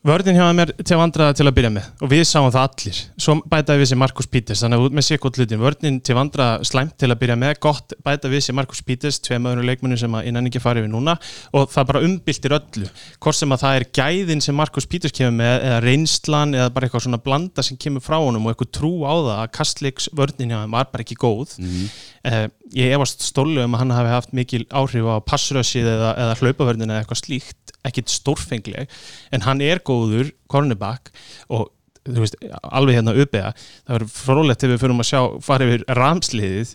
Vörðin 0.07 0.37
hjá 0.39 0.45
mér 0.55 0.71
til 0.87 0.97
vandræða 1.01 1.35
til 1.35 1.45
að 1.49 1.55
byrja 1.57 1.71
með 1.75 1.87
og 2.05 2.11
við 2.13 2.21
sáum 2.29 2.45
það 2.55 2.67
allir. 2.69 2.99
Svo 3.19 3.35
bætaði 3.51 3.81
við 3.81 3.89
sér 3.91 3.99
Markus 3.99 4.29
Peters 4.31 4.61
þannig 4.63 4.79
að 4.79 4.85
út 4.87 4.95
með 4.95 5.09
gott 5.25 5.41
hlutin 5.41 5.59
vörðin 5.65 5.97
til 6.07 6.15
vandræða 6.15 6.69
slæmt 6.69 6.95
til 7.03 7.09
að 7.11 7.19
byrja 7.25 7.37
með 7.41 7.55
gott 7.67 7.95
bæta 8.07 8.31
við 8.31 8.45
sér 8.47 8.55
Markus 8.55 8.85
Peters 8.87 9.19
tveim 9.19 9.49
öðrum 9.51 9.67
leikmunum 9.67 9.99
sem 9.99 10.15
að 10.15 10.29
innan 10.31 10.47
ekki 10.47 10.63
fari 10.63 10.85
við 10.85 10.93
núna 10.93 11.17
og 11.51 11.67
það 11.73 11.89
bara 11.89 12.03
umbiltir 12.07 12.55
öllu. 12.55 12.91
Hvort 13.19 13.41
sem 13.41 13.57
að 13.57 13.65
það 13.65 13.81
er 13.81 13.87
gæðin 13.99 14.45
sem 14.47 14.59
Markus 14.63 14.87
Peters 14.87 15.17
kemur 15.17 15.35
með 15.41 15.67
eða 15.73 15.83
reynslan 15.83 16.55
eða 16.55 16.71
bara 16.77 16.87
eitthvað 16.87 17.07
svona 17.09 17.23
blanda 17.27 17.67
sem 17.67 17.81
kemur 17.83 18.07
frá 18.07 18.21
honum 18.21 18.47
og 18.47 18.55
eitthvað 18.55 18.73
trú 18.79 18.93
á 19.03 19.15
það 19.17 19.33
að 19.41 19.53
kastleiks 19.59 20.07
vörðin 20.15 20.55
hjá 20.55 20.61
þeim 20.61 20.79
var 20.79 20.87
bara 20.95 21.03
ekki 21.03 21.19
góð. 21.19 21.59
Mm. 21.59 21.91
Uh, 22.27 22.49
ég 22.75 22.91
efast 22.97 23.23
stólu 23.23 23.63
um 23.63 23.75
að 23.77 23.85
hann 23.85 23.95
hafi 23.95 24.11
haft 24.11 24.33
mikil 24.35 24.65
áhrif 24.75 25.07
á 25.07 25.23
passrössið 25.23 25.87
eða, 25.93 26.09
eða 26.25 26.37
hlaupavörðin 26.41 26.91
eða 26.91 27.05
eitthvað 27.05 27.21
slíkt, 27.21 27.75
ekkit 27.87 28.11
stórfengleg 28.11 28.91
en 29.37 29.45
hann 29.47 29.63
er 29.63 29.79
góður 29.87 30.33
cornerback 30.51 31.13
og 31.55 31.69
þú 32.07 32.23
veist, 32.25 32.37
alveg 32.67 32.99
hérna 32.99 33.15
uppega, 33.19 33.53
það 33.87 33.97
verður 33.97 34.13
frólægt 34.15 34.63
til 34.63 34.71
við 34.73 34.83
fyrir 34.83 34.97
að 34.97 35.09
sjá, 35.11 35.21
fara 35.47 35.67
yfir 35.67 35.85
ramsliðið. 35.99 36.75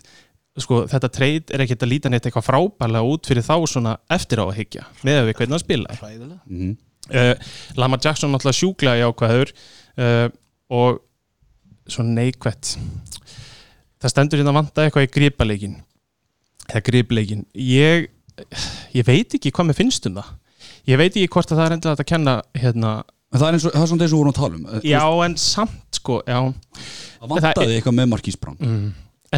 Sko, 0.60 0.82
þetta 0.92 1.08
treyt 1.08 1.52
er 1.56 1.62
ekkit 1.64 1.84
að 1.86 1.92
líta 1.94 2.10
neitt 2.12 2.26
eitthvað 2.28 2.44
frábærlega 2.50 3.12
út 3.14 3.28
fyrir 3.30 3.46
þá 3.46 3.54
svona 3.72 3.94
eftir 4.12 4.42
á 4.42 4.44
að 4.44 4.58
higgja, 4.58 4.82
með 5.00 5.20
að 5.22 5.28
við 5.30 5.38
hvernig 5.38 5.56
hann 5.56 5.62
spila 5.64 5.94
Mm. 6.48 6.74
uh, 7.08 7.54
Lamar 7.80 8.02
Jackson 8.04 8.32
náttúrulega 8.34 8.58
sjúklega 8.60 9.00
jákvæður 9.06 9.54
uh, 9.96 10.28
og 10.76 11.00
svo 11.88 12.04
neikvætt 12.04 12.74
það 14.02 14.14
stendur 14.14 14.42
hérna 14.42 14.52
að 14.52 14.58
vanta 14.60 14.86
eitthvað 14.86 15.08
í 15.08 15.12
gripaleikin 15.16 15.80
eða 16.68 16.84
gripleikin 16.86 17.46
ég, 17.58 18.06
ég 18.94 19.06
veit 19.08 19.34
ekki 19.38 19.52
hvað 19.54 19.70
mér 19.70 19.78
finnst 19.78 20.06
um 20.10 20.20
það. 20.20 20.30
Ég 20.90 20.98
veit 20.98 21.12
ekki 21.12 21.30
hvort 21.30 21.50
að 21.52 21.60
það 21.60 21.68
er 21.68 21.74
endilega 21.76 22.02
að 22.02 22.10
kenna 22.10 22.36
hérna, 22.58 22.92
En 23.32 23.40
það 23.40 23.46
er, 23.46 23.56
eins 23.56 23.64
og, 23.64 23.72
það 23.72 23.84
er 23.84 23.88
svona 23.88 24.02
þess 24.02 24.12
að 24.12 24.12
við 24.12 24.20
vorum 24.20 24.32
að 24.32 24.38
tala 24.38 24.58
um 24.58 24.66
Þú 24.72 24.90
já 24.90 25.04
en 25.26 25.38
samt 25.40 25.96
sko 25.96 26.18
já, 26.26 26.38
Það 27.22 27.32
vantaði 27.32 27.78
eitthvað 27.78 27.96
með 27.96 28.10
Marquis 28.12 28.36
Brown 28.42 28.58
mm. 28.60 28.88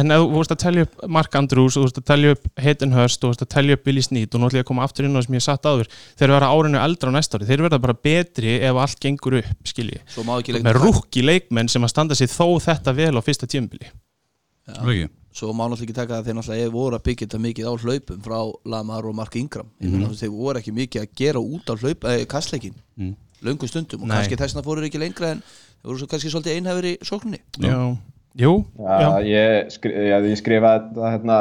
en 0.01 0.11
þú 0.11 0.25
vorst 0.33 0.51
að 0.55 0.59
telja 0.65 0.87
upp 0.87 1.05
Mark 1.15 1.37
Andrews, 1.39 1.77
þú 1.77 1.83
vorst 1.85 2.01
að 2.01 2.07
telja 2.09 2.33
upp 2.35 2.49
Hayden 2.65 2.95
Hurst, 2.97 3.21
þú 3.21 3.29
vorst 3.31 3.45
að 3.45 3.51
telja 3.55 3.77
upp 3.77 3.85
Billy 3.87 4.03
Snead 4.03 4.35
og 4.35 4.41
nú 4.41 4.49
ætlum 4.49 4.59
ég 4.59 4.65
að 4.65 4.69
koma 4.71 4.87
aftur 4.87 5.07
inn 5.07 5.15
á 5.15 5.17
það 5.21 5.27
sem 5.29 5.37
ég 5.37 5.45
satt 5.45 5.69
áður 5.69 5.91
þeir 6.19 6.33
verða 6.35 6.49
árinu 6.51 6.81
eldra 6.81 7.13
á 7.13 7.15
næsta 7.15 7.39
ári, 7.39 7.47
þeir 7.47 7.63
verða 7.69 7.81
bara 7.85 7.95
betri 8.09 8.57
ef 8.57 8.81
allt 8.83 8.99
gengur 9.05 9.37
upp, 9.39 9.71
skilji 9.71 10.01
með 10.65 10.81
rúkki 10.81 11.23
leikmenn 11.23 11.71
sem 11.71 11.87
að 11.87 11.93
standa 11.93 12.19
sér 12.19 12.33
þó 12.33 12.59
þetta 12.67 12.95
vel 12.99 13.13
á 13.15 13.21
fyrsta 13.23 13.47
tímbili 13.47 13.87
Það 14.65 14.91
ekki? 14.95 15.09
Svo 15.35 15.51
má 15.51 15.65
náttúrulega 15.67 15.83
ekki 15.85 15.95
taka 15.97 16.15
það 16.15 16.27
þeir 16.29 16.37
náttúrulega 16.39 16.71
voru 16.71 16.95
að 16.95 17.03
byggja 17.09 17.25
þetta 17.27 17.39
mikið 17.43 17.65
á 17.67 17.73
hlaupum 17.83 18.19
frá 18.23 18.37
Lamar 18.71 19.05
og 19.09 19.15
Mark 19.17 19.35
Ingram 19.35 19.67
Ég 19.83 19.91
meina, 19.91 20.05
þú 20.07 20.13
veist, 20.13 20.23
þeir 20.23 20.31
voru 20.37 20.61
ekki 20.61 20.73
mikið 20.77 21.01
að 21.03 21.09
gera 21.21 21.41
út 21.43 21.67
á 21.67 21.73
hlaup 21.75 22.07
eh, 22.11 22.25
kastleikin, 22.25 22.75
Mm. 22.95 23.15
löngu 23.43 23.67
stundum 23.67 24.01
og 24.01 24.07
Nei. 24.07 24.15
kannski 24.15 24.37
þessna 24.39 24.63
fóru 24.63 24.79
þeir 24.79 24.87
ekki 24.87 25.01
lengra 25.03 25.31
en 25.35 25.41
þeir 25.43 25.89
voru 25.89 25.99
svo 25.99 26.07
kannski 26.07 26.31
svolítið 26.31 26.55
einhæfur 26.55 26.87
í 26.87 26.93
sókninni 27.03 27.39
Já. 27.59 27.67
já, 27.67 27.97
jú, 28.45 28.53
Já, 28.79 28.95
já, 29.03 29.09
Ég, 29.27 29.71
skri, 29.75 29.91
já, 29.91 30.15
ég 30.23 30.39
skrifaði 30.39 30.87
þetta 30.95 31.11
hérna 31.11 31.39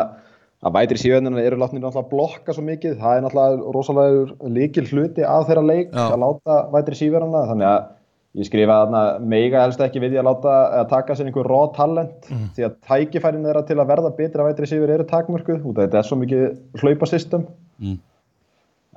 að 0.65 0.75
vætri 0.75 0.99
síðan 0.99 1.39
eru 1.39 1.57
látnir 1.61 1.81
náttúrulega 1.85 2.03
að 2.03 2.11
blokka 2.11 2.53
svo 2.57 2.65
mikið 2.67 2.99
það 2.99 3.17
er 3.17 3.23
náttúrulega 3.29 3.73
rosalega 3.77 4.51
líkil 4.59 4.87
hluti 4.91 5.23
af 5.23 5.47
þeirra 5.47 5.65
leik 5.71 5.93
Já. 5.95 6.09
að 6.11 6.19
láta 6.25 6.59
vætri 6.75 6.99
síðan 6.99 7.31
þannig 7.31 7.69
að 7.71 7.87
ég 8.35 8.49
skrifa 8.49 8.81
þarna 8.83 9.03
mega 9.31 9.61
helst 9.63 9.83
ekki 9.85 10.01
við 10.03 10.15
því 10.15 10.21
að 10.23 10.29
láta 10.29 10.55
að 10.81 10.89
taka 10.91 11.15
sér 11.15 11.29
einhver 11.31 11.47
raw 11.51 11.69
talent 11.77 12.27
því 12.57 12.67
að 12.67 12.75
tækifærin 12.89 13.47
þeirra 13.47 13.63
til 13.69 13.79
að 13.79 13.91
verða 13.93 14.11
betri 14.17 14.43
að 14.43 14.49
vætri 14.51 14.71
síður 14.73 14.95
eru 14.97 15.07
takmörkuð 15.11 15.69
út 15.71 15.79
af 15.79 15.87
þetta 15.87 16.01
er 16.01 16.09
svo 16.09 16.19
mikið 16.19 16.45
hlaupasystem. 16.83 17.47
Mm. 17.79 17.99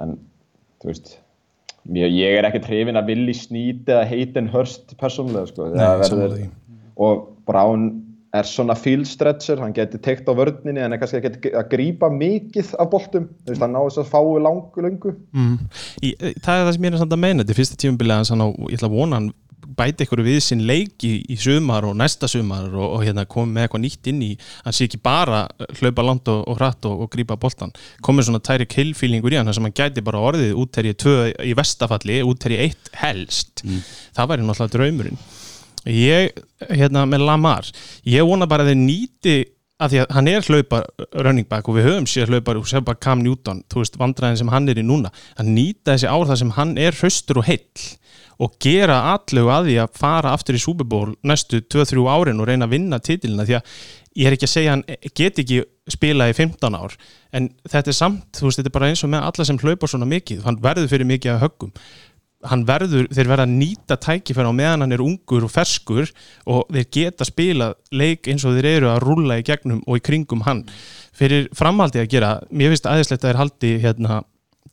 en 0.01 0.17
þú 0.82 0.89
veist 0.91 1.13
ég, 1.94 2.12
ég 2.13 2.38
er 2.38 2.46
ekki 2.50 2.63
trefin 2.65 3.00
að 3.00 3.13
villi 3.13 3.34
snýti 3.34 3.94
eða 3.94 4.06
heitin 4.10 4.50
hörst 4.53 4.94
persónulega 5.01 5.50
sko, 5.50 5.70
Nei, 5.74 5.88
verður- 6.01 6.50
og 6.98 7.27
Brown 7.46 7.88
er 8.39 8.50
svona 8.50 8.75
field 8.77 9.08
stretcher, 9.10 9.62
hann 9.63 9.75
getur 9.75 10.01
tekt 10.03 10.29
á 10.29 10.34
vörninni 10.38 10.84
en 10.84 10.96
er 10.96 11.01
kannski 11.01 11.22
ekki 11.22 11.53
að 11.53 11.72
grípa 11.74 12.12
mikið 12.13 12.75
af 12.82 12.91
boltum, 12.94 13.27
þú 13.44 13.53
veist, 13.53 13.65
hann 13.65 13.75
ná 13.75 13.82
þess 13.82 14.03
að 14.03 14.13
fái 14.13 14.46
langu 14.46 14.86
lungu 14.86 15.15
mm. 15.15 15.58
í, 16.03 16.13
það 16.44 16.53
er 16.53 16.63
það 16.67 16.72
sem 16.77 16.88
ég 16.88 16.96
er 16.96 17.03
samt 17.03 17.17
að 17.17 17.24
meina 17.25 17.44
þetta 17.44 17.56
er 17.56 17.62
fyrsta 17.62 17.82
tímabilið 17.84 18.20
hans 18.22 18.34
hann 18.34 18.48
ég 18.48 18.79
ætla 18.79 18.91
að 18.91 18.98
vona 18.98 19.22
hann 19.22 19.34
bæti 19.77 20.06
ykkur 20.06 20.24
við 20.25 20.39
sinn 20.44 20.63
leik 20.67 21.03
í, 21.06 21.13
í 21.29 21.38
sumar 21.39 21.86
og 21.88 21.96
næsta 22.00 22.29
sumar 22.32 22.70
og, 22.72 22.86
og 22.98 23.03
hérna 23.06 23.27
komið 23.29 23.53
með 23.53 23.65
eitthvað 23.65 23.84
nýtt 23.84 24.10
inn 24.12 24.22
í 24.25 24.29
hann 24.65 24.75
sé 24.75 24.88
ekki 24.88 25.00
bara 25.03 25.44
hlaupa 25.79 26.06
langt 26.06 26.32
og, 26.32 26.44
og 26.50 26.60
hratt 26.60 26.88
og, 26.89 27.03
og 27.06 27.12
grípa 27.13 27.38
boltan 27.39 27.74
komið 28.06 28.29
svona 28.29 28.44
tæri 28.44 28.67
killfílingur 28.70 29.36
í 29.36 29.39
hann 29.39 29.50
þar 29.50 29.60
sem 29.60 29.67
hann 29.67 29.77
gæti 29.77 30.06
bara 30.06 30.24
orðið 30.32 30.56
útterji 30.63 30.98
tvö 31.03 31.17
í 31.46 31.56
vestafalli 31.58 32.22
útterji 32.25 32.62
eitt 32.67 32.94
helst. 33.01 33.65
Það 34.15 34.32
væri 34.32 34.48
náttúrulega 34.48 34.75
draumurinn 34.77 35.22
ég, 35.91 36.34
hérna 36.70 37.06
með 37.10 37.27
Lamar 37.27 37.70
ég 38.08 38.27
vona 38.27 38.50
bara 38.50 38.65
að 38.65 38.74
þeir 38.74 38.82
nýti 38.82 39.38
að 39.77 39.94
því 39.94 40.00
að 40.01 40.13
hann 40.15 40.29
er 40.32 40.48
hlaupa 40.48 40.79
running 41.22 41.48
back 41.50 41.67
og 41.70 41.77
við 41.77 41.88
höfum 41.91 42.08
séð 42.10 42.34
hlaupar 42.34 42.58
og 42.58 42.65
séð 42.70 42.88
bara 42.88 43.01
Cam 43.03 43.22
Newton 43.22 43.62
þú 43.70 43.84
veist 43.84 44.00
vandræðin 44.01 44.39
sem 44.41 44.50
hann 44.50 44.70
er 44.72 44.82
í 44.82 44.86
núna. 44.86 45.12
Að 45.38 45.51
nýta 45.53 45.94
þessi 45.94 46.10
ár 46.10 46.25
þar 46.29 46.41
sem 46.41 46.53
hann 46.58 46.74
er 46.82 46.98
hraustur 46.98 47.41
og 47.44 47.46
heill 47.46 47.86
og 48.41 48.58
gera 48.62 48.98
allegu 49.13 49.50
að 49.53 49.70
því 49.70 49.77
að 49.82 49.96
fara 49.98 50.34
aftur 50.34 50.58
í 50.58 50.62
Super 50.62 50.86
Bowl 50.89 51.15
næstu 51.25 51.62
2-3 51.62 52.03
árin 52.13 52.41
og 52.41 52.50
reyna 52.50 52.67
að 52.67 52.75
vinna 52.75 53.00
titilina 53.01 53.46
því 53.48 53.58
að 53.58 53.72
ég 54.17 54.29
er 54.29 54.36
ekki 54.36 54.48
að 54.50 54.53
segja 54.53 54.75
hann 54.75 54.84
get 55.17 55.41
ekki 55.41 55.63
spila 55.89 56.27
í 56.29 56.36
15 56.38 56.77
ár 56.77 56.94
en 57.38 57.50
þetta 57.65 57.94
er 57.94 57.98
samt, 57.98 58.27
þú 58.38 58.50
veist, 58.50 58.60
þetta 58.60 58.72
er 58.72 58.75
bara 58.77 58.91
eins 58.91 59.03
og 59.06 59.12
með 59.13 59.25
alla 59.29 59.48
sem 59.50 59.60
hlaupar 59.62 59.91
svona 59.91 60.10
mikið, 60.10 60.44
hann 60.46 60.60
verður 60.62 60.89
fyrir 60.91 61.10
mikið 61.10 61.34
að 61.34 61.44
höggum 61.46 61.74
verður, 62.46 63.08
þeir 63.10 63.29
verða 63.32 63.46
að 63.48 63.53
nýta 63.58 63.98
tækifæra 63.98 64.51
á 64.51 64.53
meðan 64.53 64.84
hann 64.86 64.94
er 64.94 65.01
ungur 65.01 65.48
og 65.48 65.51
ferskur 65.51 66.12
og 66.46 66.67
þeir 66.70 66.88
geta 66.94 67.25
spila 67.25 67.72
leik 67.91 68.27
eins 68.29 68.46
og 68.46 68.53
þeir 68.58 68.70
eru 68.75 68.91
að 68.91 69.01
rúlla 69.03 69.39
í 69.41 69.46
gegnum 69.48 69.82
og 69.88 69.98
í 69.98 70.03
kringum 70.06 70.44
hann 70.46 70.63
fyrir 71.17 71.50
framhaldi 71.58 72.03
að 72.03 72.12
gera, 72.13 72.32
mér 72.51 72.74
finnst 72.75 72.86
aðeinslegt 72.86 73.24
að 73.24 73.32
þeir 73.32 73.41
haldi 73.41 73.74
hérna 73.82 74.22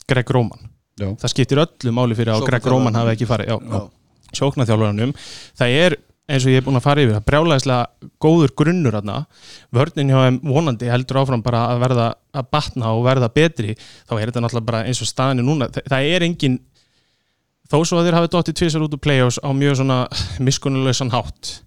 Greg 0.07 0.29
Róman 0.29 0.69
Já. 0.95 1.09
það 1.19 1.31
skiptir 1.33 1.59
öllu 1.59 1.91
máli 1.91 2.15
fyrir 2.15 2.35
að 2.35 2.45
Greg. 2.47 2.67
Róman 2.69 2.95
hafi 2.95 3.15
ekki 3.15 3.27
farið 3.27 3.49
já, 3.49 3.57
Já. 3.57 3.79
já. 3.79 4.35
sjóknarþjálfuranum 4.39 5.15
það 5.57 5.73
er 5.81 5.97
eins 6.25 6.45
og 6.45 6.53
ég 6.53 6.61
er 6.61 6.65
búin 6.65 6.77
að 6.79 6.85
fara 6.85 7.01
yfir 7.03 7.17
það 7.17 7.25
brjálæðislega 7.29 8.11
góður 8.21 8.53
grunnur 8.57 8.95
þarna 8.97 9.17
vörnin 9.75 10.09
hjá 10.13 10.21
þeim 10.23 10.39
vonandi 10.53 10.87
heldur 10.89 11.19
áfram 11.21 11.43
bara 11.45 11.65
að 11.73 11.81
verða 11.83 12.07
að 12.33 12.47
batna 12.55 12.93
og 12.93 13.03
verða 13.05 13.29
betri 13.33 13.75
þá 13.77 14.15
er 14.15 14.31
þetta 14.31 14.41
náttúrulega 14.45 14.69
bara 14.71 14.85
eins 14.89 15.01
og 15.05 15.09
staðinu 15.09 15.45
núna 15.45 15.67
það 15.75 16.07
er 16.15 16.25
engin 16.25 16.57
þó 17.71 17.77
svo 17.81 17.99
að 17.99 18.09
þeir 18.09 18.19
hafi 18.19 18.31
dottið 18.35 18.59
tvisar 18.61 18.85
út 18.85 18.95
úr 18.97 19.03
play-offs 19.05 19.41
á 19.41 19.49
mjög 19.55 19.79
svona 19.81 19.99
miskunnuleysan 20.43 21.13
hátt 21.15 21.59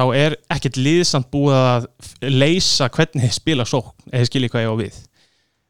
þá 0.00 0.04
er 0.16 0.36
ekkert 0.52 0.78
liðsamt 0.80 1.30
búið 1.32 1.60
að 1.60 1.86
leysa 2.30 2.88
hvernig 2.92 3.26
þið 3.26 3.36
spila 3.36 3.66
sókn 3.68 4.10
eða 4.12 4.28
skilji 4.28 4.50
hvað 4.52 4.64
ég 4.64 4.72
á 4.72 4.76
við. 4.80 4.98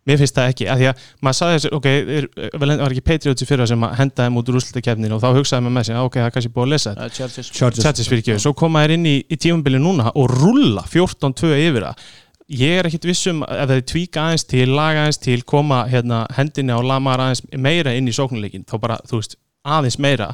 Mér 0.08 0.16
finnst 0.16 0.36
það 0.36 0.50
ekki, 0.54 0.66
af 0.72 0.78
því 0.80 0.86
að 0.88 1.02
maður 1.20 1.36
saði 1.36 1.56
þessi 1.56 1.70
ok, 1.76 1.86
er, 1.90 2.26
vel, 2.56 2.70
var 2.80 2.94
ekki 2.94 3.02
Patriots 3.04 3.44
í 3.44 3.48
fyrra 3.48 3.66
sem 3.68 3.82
að 3.84 3.98
henda 3.98 4.24
þeim 4.26 4.38
út 4.40 4.48
úr 4.48 4.56
úrslutakefninu 4.60 5.16
og 5.16 5.20
þá 5.20 5.28
hugsaði 5.36 5.64
maður 5.66 5.74
með 5.76 5.86
sig, 5.88 5.96
"Ah, 5.96 6.06
ok, 6.08 6.16
það 6.16 6.28
er 6.28 6.34
kannski 6.36 6.52
búið 6.54 6.66
að 6.66 6.72
lesa 6.72 6.94
þetta. 6.94 7.04
Uh, 7.04 7.16
Chargers. 7.18 7.50
Chargers. 7.50 7.84
Chargers 7.84 8.08
fyrir 8.08 8.22
ekki, 8.24 8.38
svo 8.40 8.54
koma 8.56 8.82
þær 8.84 8.94
inn 8.96 9.06
í, 9.06 9.16
í 9.28 9.36
tímabili 9.36 9.82
núna 9.82 10.08
og 10.14 10.32
rulla 10.32 10.86
14-2 10.88 11.52
yfir 11.68 11.84
það. 11.84 12.08
Ég 12.50 12.80
er 12.80 12.88
ekkit 12.88 13.06
vissum 13.06 13.44
ef 13.44 13.68
þeir 13.70 13.84
tvíka 13.92 14.24
aðeins 14.24 14.46
til, 14.48 14.66
laga 14.72 15.04
aðeins 15.04 15.20
til 15.20 15.42
koma 15.42 15.84
hérna, 15.86 16.24
hendinni 16.34 16.72
á 16.74 16.80
lamar 16.80 17.20
aðeins 17.20 17.44
meira 17.52 17.92
inn 17.94 18.08
í 18.08 18.16
sóknuleikin, 18.16 18.64
þá 18.64 18.80
bara, 18.80 18.98
þú 19.06 19.20
veist 19.20 19.36
aðeins 19.66 19.98
meira, 20.00 20.30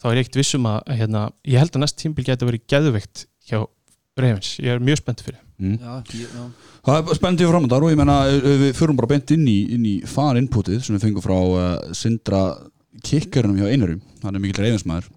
þá 0.00 0.06
er 0.10 0.16
ég 0.20 0.24
ekkit 0.26 0.40
vissum 0.40 0.66
að 0.70 0.80
hérna, 1.00 1.26
ég 1.48 1.60
held 1.60 1.76
að 1.76 1.82
næst 1.84 1.98
tímabil 2.00 2.24
getur 2.30 2.50
verið 2.50 2.66
geðveikt 2.72 3.26
hjá 3.50 3.60
Ravens, 4.20 4.56
ég 4.60 4.74
er 4.74 4.82
mjög 4.84 5.00
spennt 5.00 5.22
fyrir. 5.24 5.38
Já, 5.60 5.92
ég- 6.16 6.32
já. 6.34 6.44
Það 6.84 6.98
er 7.12 7.16
spennandi 7.18 7.46
fram 7.48 7.66
og 7.68 7.84
við 7.84 7.96
menna 8.00 8.16
við 8.42 8.72
förum 8.76 8.96
bara 8.96 9.06
beint 9.12 9.30
inn 9.30 9.46
í, 9.48 9.58
inn 9.76 9.84
í 9.86 9.94
far 10.08 10.36
inputið 10.40 10.82
sem 10.82 10.96
við 10.96 11.04
fengum 11.04 11.24
frá 11.24 11.36
uh, 11.36 11.92
Sindra 11.92 12.40
kikkarunum 13.04 13.60
hjá 13.60 13.68
Einarum 13.70 14.00
hann 14.24 14.34
er 14.34 14.40
mikill 14.40 14.64
reyfinsmæður 14.64 15.10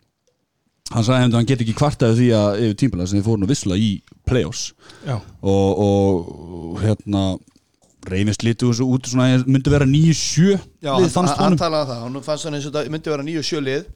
hann 0.93 1.03
sagði 1.07 1.25
að 1.31 1.37
hann 1.39 1.47
get 1.49 1.63
ekki 1.63 1.75
kvartaði 1.79 2.17
því 2.19 2.27
að 2.37 2.59
yfir 2.65 2.75
tímbilega 2.83 3.09
sem 3.09 3.19
þið 3.19 3.25
fóru 3.29 3.41
nú 3.41 3.47
vissla 3.49 3.77
í 3.79 3.89
play-offs. 4.27 4.65
Já, 5.07 5.15
og, 5.41 5.79
og 5.87 6.81
hérna 6.83 7.23
reyfins 8.09 8.41
litu 8.43 8.69
þessu 8.71 8.87
út 8.89 9.09
svona 9.09 9.41
myndi 9.47 9.71
vera 9.71 9.87
9-7 9.87 10.53
Já, 10.83 10.93
við 10.93 11.05
hann, 11.05 11.11
fannst 11.13 11.37
hann 11.37 11.45
honum. 11.45 11.59
talaði 11.61 11.83
um 11.83 11.91
það, 11.93 12.01
hann 12.03 12.25
fannst 12.27 12.47
hann 12.49 12.57
eins 12.57 12.67
og 12.67 12.75
þetta 12.75 12.93
myndi 12.93 13.13
vera 13.13 13.27
nýju 13.27 13.45
sjölið 13.47 13.91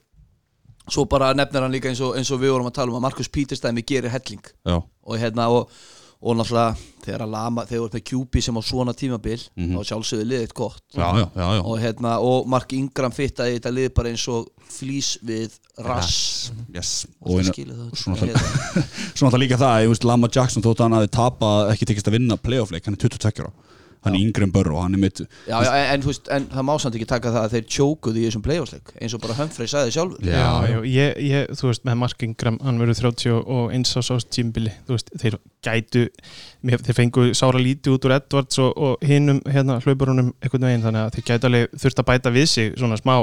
svo 0.91 1.05
bara 1.09 1.33
nefnir 1.35 1.65
hann 1.65 1.75
líka 1.75 1.91
eins 1.91 2.01
og, 2.03 2.15
eins 2.17 2.31
og 2.31 2.41
við 2.41 2.55
vorum 2.55 2.71
að 2.71 2.79
tala 2.79 2.93
um 2.93 2.99
að 2.99 3.07
Markus 3.09 3.31
Píterstæmi 3.31 3.83
gerir 3.87 4.13
helling. 4.13 4.43
Já, 4.67 4.77
og 4.79 5.19
hérna 5.19 5.49
og, 5.53 5.73
og 6.17 6.37
náttúrulega 6.39 6.77
þegar 7.03 7.23
að 7.25 7.33
lama, 7.35 7.65
þegar 7.67 7.81
þú 7.81 7.87
ert 7.89 7.97
með 7.97 8.05
QB 8.09 8.43
sem 8.45 8.59
á 8.59 8.61
svona 8.65 8.95
tímabil 8.97 9.37
þá 9.43 9.79
sjálfsögðu 9.91 10.27
liðið 10.31 10.55
gott. 10.57 10.83
Já, 10.95 11.07
já, 11.19 11.25
já, 11.35 11.47
já. 11.57 11.61
og 11.61 11.83
hérna 11.83 12.15
og 12.23 12.49
Mark 12.51 12.73
Ingram 12.77 13.15
fittaði 13.15 13.59
þetta 13.59 13.73
lið 13.75 13.91
bara 13.99 14.13
eins 14.13 14.25
og 14.31 14.47
flýs 14.77 15.13
við 15.27 15.59
rass. 15.83 16.49
Yes. 16.73 17.05
og 17.21 17.35
og 17.35 17.43
það 17.43 17.51
skilur 17.51 17.83
það 17.83 18.01
svo 18.01 19.29
svo 19.31 19.39
líka 19.39 19.59
það, 19.59 19.83
ég 19.85 19.93
veist, 19.93 20.07
Lama 20.07 20.31
Jackson 20.31 20.65
þótt 20.65 20.81
að 20.81 20.87
hann 20.87 20.99
hafi 21.01 21.13
tapað, 21.19 21.71
ekki 21.75 21.91
tekist 21.91 22.09
að 22.09 22.17
vinna 22.17 22.39
playoff-leik, 22.39 22.87
hann 22.87 22.97
er 22.97 23.03
22 23.03 23.43
ára 23.45 23.53
hann 24.07 24.17
er 24.17 24.23
yngri 24.25 24.47
en 24.47 24.53
börn 24.55 24.73
og 24.73 24.81
hann 24.85 24.97
er 24.97 25.01
mitt 25.03 25.21
Já, 25.21 25.57
já, 25.67 25.69
en, 25.93 26.03
en, 26.07 26.19
en 26.37 26.47
það 26.55 26.65
má 26.67 26.73
samt 26.83 26.97
ekki 26.99 27.07
taka 27.11 27.33
það 27.35 27.45
að 27.47 27.55
þeir 27.57 27.67
tjókuðu 27.77 28.21
í 28.21 28.25
þessum 28.27 28.45
playoffsleik 28.47 28.93
eins 29.01 29.15
og 29.17 29.23
bara 29.23 29.37
Humphrey 29.37 29.71
sagði 29.71 29.95
sjálfur. 29.97 30.27
Já, 30.27 30.43
já 30.71 30.77
ég, 30.97 31.21
ég, 31.27 31.51
þú 31.59 31.71
veist, 31.71 31.85
með 31.87 31.99
Mark 32.03 32.27
Ingram 32.27 32.59
hann 32.65 32.81
verður 32.81 33.01
30 33.11 33.37
og 33.57 33.73
eins 33.77 33.93
á 33.93 34.01
sás 34.07 34.27
tímbili 34.31 34.73
þú 34.87 34.97
veist, 34.97 35.11
þeir 35.21 35.39
gætu 35.67 36.05
mér- 36.65 36.83
þeir 36.87 36.97
fengu 37.01 37.27
sára 37.37 37.59
lítið 37.61 37.97
út 37.97 38.07
úr 38.09 38.15
Edwards 38.17 38.61
og, 38.63 38.71
og 38.77 39.03
hinnum 39.07 39.41
hérna 39.47 39.79
hlauparunum 39.83 40.31
einhvern 40.41 40.67
veginn, 40.69 40.85
þannig 40.87 41.03
að 41.07 41.17
þeir 41.17 41.27
gætu 41.31 41.49
alveg 41.51 41.75
þurft 41.83 42.01
að 42.03 42.09
bæta 42.11 42.33
við 42.37 42.47
sig 42.53 42.73
svona 42.79 42.97
smá 43.01 43.17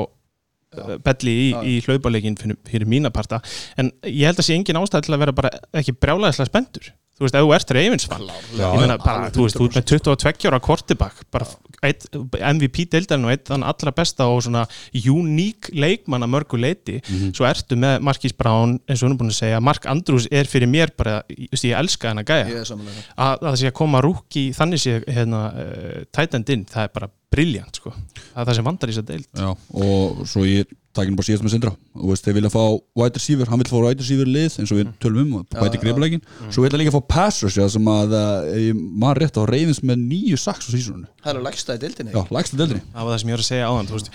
belli 1.07 1.33
í, 1.39 1.49
í 1.71 1.75
hlauparleikin 1.87 2.35
fyrir, 2.41 2.57
fyrir 2.67 2.89
mína 2.91 3.11
parta, 3.15 3.39
en 3.79 3.93
ég 4.09 4.27
held 4.27 4.41
að 4.43 4.49
sé 4.49 4.57
engin 4.59 4.79
ástæð 4.81 5.07
til 5.07 5.15
að 5.15 5.21
vera 5.23 5.35
bara 5.37 5.53
ekki 5.79 5.95
brjálæðislega 6.03 6.51
spendur 6.51 6.89
þú 7.15 7.27
veist, 7.27 7.37
ef 7.39 7.45
þú 7.45 7.53
ert 7.55 7.75
reyfinsfall 7.77 8.27
ég 8.29 8.81
meina, 8.81 8.97
bara, 9.03 9.31
þú 9.35 9.47
veist, 9.47 9.59
þú 9.59 9.69
ert 9.69 9.79
með 9.79 9.87
22 9.93 10.51
ára 10.51 10.61
kortibak, 10.63 11.21
bara 11.35 11.47
eitt, 11.85 12.07
MVP 12.15 12.87
deildarinn 12.93 13.27
og 13.29 13.35
eitt 13.35 13.51
þann 13.51 13.67
allra 13.67 13.93
besta 13.95 14.27
og 14.33 14.43
svona 14.47 14.65
uník 15.13 15.71
leikmann 15.77 16.25
að 16.27 16.33
mörgu 16.35 16.61
leiti, 16.61 16.99
svo 17.37 17.47
ertu 17.49 17.79
með 17.81 17.99
Markís 18.09 18.35
Brown, 18.37 18.79
eins 18.89 19.03
og 19.03 19.09
hún 19.09 19.17
er 19.17 19.21
búin 19.21 19.33
að 19.35 19.41
segja. 19.41 19.63
Mark 19.65 19.89
Andrews 19.91 20.29
er 20.33 20.49
fyrir 20.51 20.71
mér 20.71 20.95
bara, 20.97 21.19
ég, 21.31 21.51
veist, 21.53 21.67
ég 21.69 21.77
elska 21.79 22.13
hennar 22.13 22.27
gæja, 22.29 22.49
Ég 22.51 22.63
er 22.63 22.69
samanlega 22.69 23.05
að, 23.15 23.35
að 23.35 23.45
það 23.51 23.59
sé 23.61 23.71
að 23.71 23.77
koma 23.81 24.05
rúki 24.05 24.47
þannig 24.57 24.83
sé 24.85 24.97
hérna, 25.05 25.43
uh, 25.51 25.99
tætand 26.15 26.55
inn, 26.55 26.65
það 26.71 26.89
er 26.89 26.95
bara 26.99 27.11
briljant, 27.35 27.83
sko, 27.83 27.93
það 28.33 28.41
er 28.41 28.49
það 28.49 28.59
sem 28.61 28.71
vandar 28.71 28.91
í 28.91 28.95
þess 28.95 29.05
að 29.05 29.13
deild. 29.13 29.29
Já, 29.45 29.53
og 29.85 30.25
svo 30.31 30.47
ég 30.49 30.73
takinu 30.97 31.19
bara 31.19 31.29
síðast 31.29 31.45
með 31.45 31.55
Sindra. 31.55 31.73
Og 31.99 32.13
veist, 32.13 32.25
þeir 32.27 32.37
vilja 32.39 32.53
fá 32.55 32.63
wide 33.01 33.21
receiver 33.21 33.51
hann 33.51 33.63
vil 33.63 33.69
fá 33.71 33.77
wide 33.83 34.03
receiver 34.05 34.31
lið 34.31 34.59
eins 34.63 34.73
og 34.75 34.81
við 34.81 34.93
tölum 35.03 35.23
um 35.25 35.37
og 35.41 35.59
bæti 35.59 35.83
greifleikin, 35.83 36.25
svo 36.49 36.65
vil 36.65 36.73
hann 36.73 36.83
líka 36.83 36.95
fá 36.95 37.01
passers 37.15 37.59
já, 37.59 37.67
sem 37.73 37.91
að, 37.91 38.17
ég 38.63 38.81
maður 39.05 39.23
rétt 39.25 39.39
á 39.39 39.43
reyfins 39.51 39.83
með 39.85 40.03
nýju 40.07 40.41
saks 40.41 40.69
á 40.69 40.75
sísoninu 40.75 41.11
Það 41.25 41.41
er 41.45 41.79
í 41.79 41.83
deildinni. 41.85 42.15
Já, 42.15 42.23
lægsta 42.35 42.61
deildinni. 42.61 42.85
Það 42.95 43.07
var 43.07 43.15
það 43.15 43.23
sem 43.23 43.31
ég 43.31 43.39
var 43.39 43.45
að 43.45 43.51
segja 43.51 43.71
áðan 43.71 43.91
þú 43.91 43.99
veist, 43.99 44.11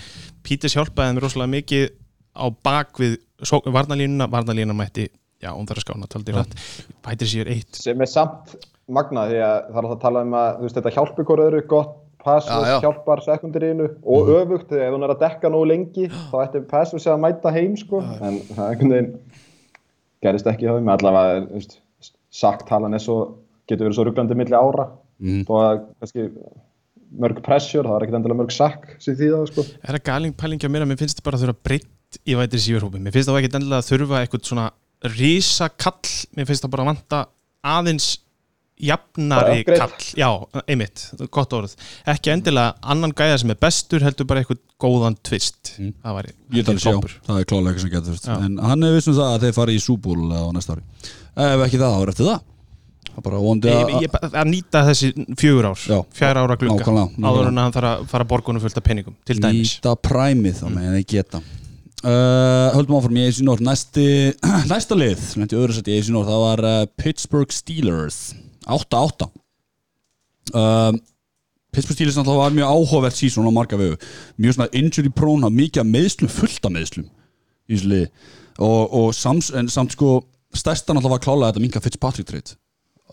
Píters 0.46 0.76
hjálpaði 0.76 1.10
þeim 1.10 1.22
rosalega 1.24 1.54
mikið 1.56 1.88
á 2.36 2.46
bak 2.64 3.00
við 3.00 3.16
varnalínuna, 3.74 4.28
varnalínuna 4.30 4.76
mætti 4.76 5.08
já, 5.40 5.52
hún 5.54 5.68
þarf 5.68 5.80
að 5.82 5.86
skána, 5.86 6.10
taldi 6.10 6.34
rætt. 6.36 6.54
Bætir 7.04 7.30
sér 7.30 7.50
eitt. 7.52 7.80
Sem 7.80 8.00
er 8.00 8.10
samt 8.10 8.54
magnað 8.90 9.32
því 9.32 9.42
að 9.46 9.58
það 9.70 9.80
er 9.82 9.90
að 9.90 10.00
tala 10.04 10.24
um 10.26 10.36
að 10.36 10.50
þú 10.58 10.66
veist, 10.66 10.78
þetta 10.78 10.94
hjálpi 10.96 11.26
hvort 12.24 12.46
öðru 12.46 12.46
gott 12.46 12.46
pass 12.46 12.46
Já, 12.46 12.56
já. 12.70 12.80
hjálpar 12.84 13.22
sekundarínu 13.24 13.86
og 14.04 14.28
öfugt 14.36 14.68
þegar 14.70 14.88
ef 14.88 14.94
hún 14.94 15.04
er 15.06 15.14
að 15.14 15.20
dekka 15.24 15.50
nógu 15.52 15.68
lengi 15.70 16.08
þá 16.30 16.36
ætti 16.44 16.62
pass 16.70 17.06
að 17.06 17.20
mæta 17.20 17.52
heim 17.54 17.76
sko. 17.76 18.00
En 18.20 18.40
það 18.50 18.64
er 18.64 18.72
einhvern 18.74 18.94
veginn 18.94 19.12
gerist 20.22 20.46
ekki 20.46 20.66
hjá 20.68 20.74
þeim. 20.76 20.90
Allavega 20.94 21.44
þú 21.46 21.54
veist, 21.58 21.78
saktalan 22.30 22.94
er 22.94 23.00
svo 23.04 23.18
getur 23.70 23.88
verið 23.88 23.96
svo 23.98 24.04
rugglandi 24.08 24.36
milli 24.38 24.56
ára. 24.56 24.90
Mhm. 25.20 25.44
og 25.48 25.58
að 25.60 25.80
kannski 26.00 26.22
mörg 27.20 27.42
pressure, 27.44 27.84
það 27.84 27.96
er 27.96 28.04
ekkert 28.06 28.16
endilega 28.20 28.38
mörg 28.38 28.52
sakk 28.54 28.84
sem 29.02 29.16
því 29.18 29.26
það 29.34 29.48
sko. 29.50 29.64
Er 29.84 29.96
það 29.98 30.04
galing 30.06 30.36
pæling 30.38 30.60
hjá 30.62 30.70
mér 30.70 30.84
að 30.86 30.88
mér 30.92 31.00
finnst 31.02 31.18
þetta 31.18 31.26
bara 31.26 31.36
að 31.36 31.42
þurfa 31.44 31.64
breytt 31.68 32.18
í 32.24 32.36
vætri 32.38 32.60
sífurhópi 32.64 33.02
mér 33.02 33.12
finnst 33.12 33.28
það 33.28 33.40
ekki 33.40 33.50
endilega 33.58 33.82
að 33.82 33.90
þurfa 33.90 34.20
eitthvað 34.22 34.46
svona 34.48 34.70
rísakall, 35.18 36.14
mér 36.36 36.48
finnst 36.48 36.64
það 36.64 36.72
bara 36.72 36.84
að 36.86 36.90
vanta 36.90 37.20
aðeins 37.60 38.08
jafnari 38.82 39.40
Bara 39.44 39.60
upgrade. 39.60 39.78
kall. 39.78 40.08
Já, 40.16 40.62
einmitt, 40.66 41.04
gott 41.30 41.52
orð. 41.56 41.74
Ekki 42.08 42.32
endilega 42.34 42.74
annan 42.82 43.12
gæða 43.16 43.38
sem 43.42 43.50
er 43.54 43.58
bestur 43.60 44.00
heldur 44.04 44.26
bara 44.30 44.42
eitthvað 44.42 44.60
góðan 44.80 45.16
tvist 45.22 45.74
Mm. 45.78 45.92
það 46.04 46.16
væri 46.18 46.32
Ég 46.52 46.64
tala 46.66 46.78
sjá, 46.78 46.92
toppur. 46.92 47.14
það 47.28 47.40
er 47.40 47.44
klálega 47.44 47.72
eitthvað 47.74 47.80
sem 47.80 47.90
getur. 47.90 48.20
Já. 48.24 48.44
En 48.44 48.56
hann 48.58 48.82
er 48.84 48.94
vissum 48.96 49.14
það 49.14 49.34
að 49.36 49.42
þeir 49.46 49.54
fari 49.60 49.76
í 49.76 49.82
súbúl 49.84 50.30
á 50.32 50.42
næsta 50.52 50.76
ári. 50.76 50.82
Ef 51.36 51.66
ekki 51.66 51.78
það, 51.80 51.92
þá 51.94 52.02
er 52.02 52.12
eftir 52.14 52.26
það. 52.30 52.40
Það 53.10 53.18
er 53.18 53.24
bara 53.26 53.38
vondi 53.42 53.68
Ég, 53.68 54.10
að 54.30 54.46
nýta 54.50 54.84
þessi 54.86 55.08
fjögur 55.36 55.66
ár. 55.70 55.80
Já. 55.82 55.98
fjara 56.14 56.44
ára 56.44 56.56
Nákvæmlega, 56.56 57.08
áður 57.26 57.48
en 57.48 57.56
hann 57.58 57.72
þarf 57.72 57.88
að 57.90 58.04
fara 58.08 58.24
borgunum 58.24 58.60
fullt 58.62 58.76
af 58.78 58.84
penningum 58.84 59.16
til 59.26 59.36
dæmis. 59.40 59.80
Nýta 59.80 59.96
præmið 60.00 60.60
þá 60.62 60.66
með 60.70 60.94
þeir 60.94 61.06
geta. 61.06 61.40
Uh, 62.00 62.70
Höldum 62.72 62.96
áfram 62.96 63.16
í 63.20 63.26
Næsti, 63.60 64.32
Næsta 64.72 64.96
lið, 64.96 65.20
lendi 65.36 65.56
öðru 65.58 65.74
sett 65.76 65.88
í 65.92 65.98
AC 65.98 66.08
North 66.08 66.30
Það 66.30 66.40
var 66.46 66.62
uh, 66.64 66.86
Pittsburgh 66.96 67.52
Steelers 67.52 68.32
8-8 68.70 69.28
um, 70.54 71.00
Pittsburgh 71.70 71.94
Steelers 71.94 72.16
náttúrulega 72.18 72.42
var 72.42 72.54
mjög 72.56 72.70
áhugavert 72.74 73.18
sísón 73.18 73.46
á 73.46 73.52
marga 73.54 73.78
vegu. 73.78 73.96
Mjög 74.42 74.56
svona 74.56 74.72
injury 74.74 75.10
prone, 75.14 75.50
mikið 75.54 75.84
af 75.84 75.86
meðslum 75.86 76.30
fullt 76.32 76.64
af 76.66 76.74
meðslum 76.74 77.06
í 77.70 77.76
þessu 77.76 77.90
liði. 77.92 78.08
Og, 78.58 78.82
og 78.90 79.14
sams, 79.14 79.52
en 79.54 79.70
samt 79.70 79.94
sko 79.94 80.16
stærsta 80.50 80.96
náttúrulega 80.96 81.14
var 81.14 81.22
klálega 81.22 81.52
þetta 81.52 81.62
Minka 81.62 81.82
Fitzpatrick 81.84 82.28
treyt 82.30 82.56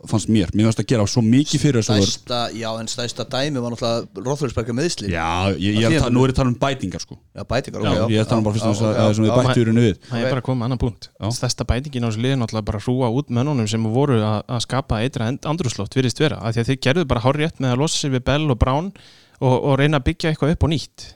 fannst 0.08 0.30
mér, 0.32 0.52
mér 0.54 0.68
fannst 0.68 0.82
að 0.84 0.88
gera 0.92 1.06
svo 1.10 1.24
mikið 1.26 1.64
fyrir 1.64 1.86
stæsta, 1.86 2.40
já 2.56 2.68
en 2.70 2.90
stæsta 2.92 3.26
dæmi 3.28 3.62
var 3.64 3.74
náttúrulega 3.74 4.26
Róþurisberga 4.28 4.76
meðsli 4.78 5.12
Já, 5.12 5.50
ég, 5.56 5.80
ég, 5.80 5.96
ég, 5.98 6.08
nú 6.14 6.24
er 6.24 6.32
ég 6.32 6.36
að 6.36 6.40
tala 6.42 6.52
um 6.52 6.58
bætingar 6.62 7.04
sko. 7.04 7.18
Já 7.34 7.44
bætingar, 7.48 7.86
Já, 7.86 7.92
ok, 8.04 8.14
ég 8.14 8.22
er 8.22 8.26
að 8.26 8.32
tala 8.32 8.42
um 8.42 8.48
bara 8.48 8.58
fyrst 8.58 8.68
og 8.68 8.74
já, 8.74 8.80
fremst 8.82 9.00
já, 9.00 9.04
að 9.04 9.16
sem 9.18 9.26
við 9.26 9.32
já. 9.32 9.38
bættu 9.38 9.60
í 9.60 9.68
rauninu 9.68 9.86
við. 9.88 10.00
Það 10.08 10.20
er 10.20 10.30
bara 10.30 10.44
að 10.44 10.48
koma 10.50 10.68
annan 10.68 10.82
punkt. 10.82 11.10
Já. 11.18 11.28
Stærsta 11.38 11.68
bætingin 11.68 12.06
á 12.06 12.08
þessu 12.10 12.24
liði 12.24 12.36
er 12.36 12.42
náttúrulega 12.44 12.70
bara 12.70 12.82
að 12.82 12.88
hrúa 12.88 13.12
út 13.18 13.34
mönnunum 13.38 13.70
sem 13.72 13.88
voru 13.98 14.20
að, 14.22 14.40
að 14.46 14.64
skapa 14.68 15.02
eitra 15.06 15.32
andrúslótt 15.50 15.98
virðist 15.98 16.22
vera, 16.22 16.38
af 16.42 16.56
því 16.56 16.64
að 16.64 16.72
þeir 16.72 16.82
gerðu 16.88 17.08
bara 17.10 17.24
hár 17.26 17.42
rétt 17.42 17.64
með 17.64 17.76
að 17.76 17.82
losa 17.84 18.02
sig 18.04 18.14
við 18.14 18.26
Bell 18.28 18.46
og 18.54 18.60
Brown 18.62 18.92
og, 19.42 19.56
og 19.56 19.78
reyna 19.80 20.02
að 20.02 20.08
byggja 20.12 20.34
eitthvað 20.34 20.56
upp 20.56 20.68
og 20.68 20.74
nýtt 20.74 21.10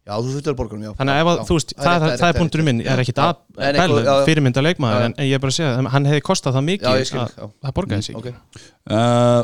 Að 0.00 0.16
ég, 0.16 0.24
þú 0.24 0.30
Ég 0.30 0.34
ég 0.34 0.40
því 0.40 0.40
að 0.40 0.54
að 0.54 0.58
borgun 0.60 0.80
já. 0.82 0.90
Að 0.90 0.94
já 0.94 0.98
þannig 1.00 1.14
að 1.14 1.20
ef 1.20 1.28
að, 1.30 1.36
Já, 1.40 1.44
þú 1.50 1.56
veist, 1.58 1.72
já, 1.76 1.80
það, 1.84 2.00
það, 2.00 2.12
það 2.20 2.30
er 2.32 2.38
punkturinn 2.40 2.66
minn, 2.70 2.80
rétt, 2.80 2.90
er 2.90 3.00
já. 3.00 3.04
ekkit 3.04 3.20
Já, 3.20 3.24
að 3.28 3.36
já, 4.00 4.10
já. 4.10 4.24
fyrirmynda 4.30 4.62
leikmaður 4.64 5.00
Já. 5.00 5.06
en, 5.10 5.14
ég 5.28 5.34
er 5.36 5.42
bara 5.44 5.52
að 5.52 5.56
segja, 5.60 5.70
að 5.76 5.88
hann 5.94 6.08
hefði 6.10 6.22
kostað 6.30 6.56
það 6.56 6.64
já 6.64 6.68
mikið 6.70 7.00
ég 7.00 7.08
skil, 7.10 7.20
að 7.20 7.34
já. 7.36 7.48
það 7.66 7.74
borgaði 7.80 8.06
sig 8.08 8.16
ok. 8.20 8.28
uh, 8.90 9.42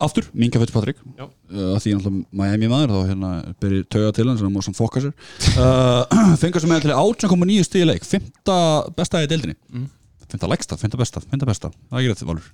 Aftur, 0.00 0.28
Minka 0.32 0.60
Fitzpatrick 0.62 0.96
Já. 1.18 1.26
uh, 1.26 1.74
Því 1.82 1.92
náttúrulega 1.98 2.40
Miami 2.40 2.70
maður 2.72 2.94
þá 2.94 3.10
hérna 3.10 3.32
byrjir 3.60 3.82
tauga 3.92 4.12
til 4.16 4.24
hann 4.30 4.38
sem 4.40 4.46
hann 4.48 4.54
má 4.56 4.62
samt 4.64 4.78
fokka 4.78 5.02
sér. 5.04 5.12
Uh, 5.60 6.36
Fengar 6.40 6.62
sem 6.64 6.70
með 6.72 6.86
til 6.86 6.94
18,9 6.96 7.66
stíði 7.68 7.88
leik 7.90 8.06
Fymta 8.08 8.56
besta 8.96 9.20
í 9.20 9.28
deildinni. 9.28 9.58
Mm. 9.74 9.90
Fymta 10.30 10.48
lægsta, 10.48 10.78
fymta 10.80 10.96
besta, 11.02 11.20
fymta 11.26 11.44
besta. 11.50 11.68
Það 11.90 11.98
er 11.98 12.06
ekki 12.06 12.14
rétt, 12.14 12.24
Valur. 12.30 12.48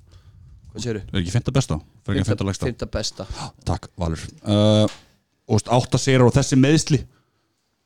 Hvað 0.72 0.86
séru? 0.88 1.02
Er 1.12 1.20
ekki 1.22 1.34
fymta 1.36 1.52
besta, 1.54 1.76
fyrir 2.08 2.18
ekki 2.24 2.30
fymta 2.32 2.48
lægsta. 2.48 2.66
fymta 2.72 2.88
besta. 2.96 3.26
Takk, 3.68 3.90
Valur. 4.00 4.22
Uh, 4.42 4.86
Og 5.46 5.60
veist, 5.60 5.68
átta 5.70 5.98
sérar 6.02 6.26
og 6.26 6.32
þessi 6.34 6.56
meðsli 6.58 6.98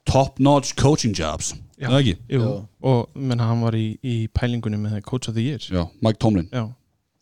Top 0.08 0.38
notch 0.42 0.76
coaching 0.80 1.16
jobs. 1.16 1.54
Já. 1.80 1.88
Það 1.88 1.98
ekki? 2.00 2.14
Jú, 2.28 2.40
Já. 2.44 2.52
og 2.90 3.16
menn 3.16 3.40
hann 3.40 3.64
var 3.64 3.76
í, 3.78 3.86
í 4.04 4.16
pælingunum 4.36 4.84
með 4.84 5.00
Coach 5.06 5.30
of 5.30 5.36
the 5.36 5.44
Year. 5.44 5.64
Já, 5.64 5.86
Mike 6.04 6.20
Tomlin. 6.20 6.48
Já, 6.52 6.66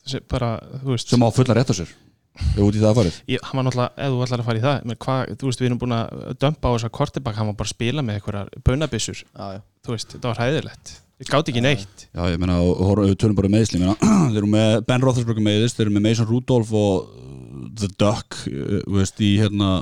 þessi 0.04 0.22
bara, 0.30 0.52
þú 0.82 0.94
veist 0.94 1.14
sem 1.14 1.22
á 1.22 1.28
fulla 1.34 1.58
rétt 1.58 1.70
á 1.70 1.76
sér. 1.78 1.92
Ef 2.38 2.62
út 2.62 2.76
í 2.76 2.78
það 2.78 2.90
að 2.90 2.98
farið. 3.00 3.18
Ég, 3.34 3.42
hann 3.42 3.58
var 3.58 3.66
náttúrulega, 3.66 3.92
ef 3.98 4.12
þú 4.14 4.22
ætlar 4.26 4.42
að 4.42 4.48
fara 4.48 4.60
í 4.60 4.64
það 4.64 4.86
menn, 4.86 4.98
hvað, 5.04 5.34
þú 5.40 5.48
veist, 5.48 5.62
við 5.62 5.68
erum 5.68 5.80
búin 5.82 5.94
að 5.96 6.18
dömpa 6.38 6.70
á 6.70 6.74
þessa 6.76 6.90
kortibak 6.98 7.38
hann 7.38 7.50
var 7.50 7.58
bara 7.58 7.70
að 7.70 7.74
spila 7.74 8.04
með 8.06 8.18
einhverjar 8.18 8.52
bönabissur 8.66 9.22
já, 9.24 9.44
já. 9.56 9.60
þú 9.86 9.94
veist, 9.94 10.14
þetta 10.14 10.30
var 10.30 10.42
hæðilegt 10.44 10.92
við 11.18 11.30
gátt 11.32 11.50
ekki 11.50 11.62
neitt. 11.64 12.04
Já, 12.14 12.22
ég 12.30 12.38
meina, 12.38 12.60
og 12.62 12.82
horfum 12.86 13.08
við 13.10 13.16
tölum 13.18 13.38
bara 13.38 13.50
um 13.50 13.56
meðsli 13.56 13.80
ég 13.80 13.82
meina, 13.82 13.96
Þeir 14.30 14.38
eru 14.38 14.50
með 14.52 14.74
Ben 14.86 15.02
Roethlisberger 15.02 15.46
meðist 15.48 15.78
Þeir 15.78 15.88
eru 15.88 15.94
með 15.96 16.04
Mason 16.06 16.28
Rudolph 16.28 16.70
og 16.78 17.08
uh, 17.08 17.64
The 17.80 17.90
Duck 17.98 18.38
uh, 18.46 18.76
þú 18.84 19.00
veist, 19.00 19.18
í 19.26 19.32
hérna 19.40 19.72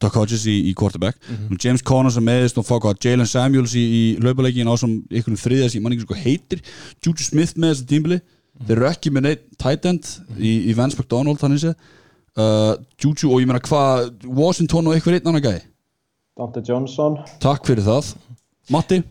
Duck 0.00 0.14
Hodges 0.18 0.44
í, 0.46 0.56
í 0.70 0.74
quarterback. 0.76 1.16
Mhm. 1.28 1.58
James 1.62 1.82
Conner 1.82 2.10
sem 2.12 2.24
meðist 2.24 2.58
og 2.58 2.66
fokk 2.68 2.84
á 2.88 2.92
Jalen 3.04 3.26
Samuels 3.26 3.74
í, 3.74 3.84
í 3.84 4.02
laupaleikin 4.20 4.68
á 4.68 4.74
sem 4.78 4.96
einhvern 5.10 5.36
þriðas 5.40 5.74
ég 5.76 5.82
man 5.82 5.92
ekki 5.96 6.06
sko 6.06 6.14
heitir. 6.20 6.60
Juju 7.04 7.22
Smith 7.24 7.54
með 7.56 7.74
þessi 7.74 7.86
tímbili 7.92 8.20
Mhm. 8.20 8.66
þeir 8.66 8.76
eru 8.76 8.86
ekki 8.88 9.10
með 9.12 9.22
neitt 9.26 9.42
tight 9.58 9.84
end 9.86 10.04
í, 10.38 10.70
í 10.70 10.74
Vance 10.74 10.96
McDonald 10.96 11.38
þannig 11.38 11.60
sé 11.60 11.74
uh, 12.36 12.76
Juju 13.02 13.32
og 13.32 13.40
ég 13.42 13.46
meina 13.48 13.60
hvað 13.60 14.24
Washington 14.24 14.86
og 14.88 14.94
einhver 14.96 15.14
einn 15.18 15.26
annar 15.28 15.44
gæði 15.44 15.62
Dante 16.36 16.60
Johnson. 16.68 17.18
Takk 17.40 17.64
fyrir 17.64 17.80
það. 17.84 18.14
Matti? 18.68 19.02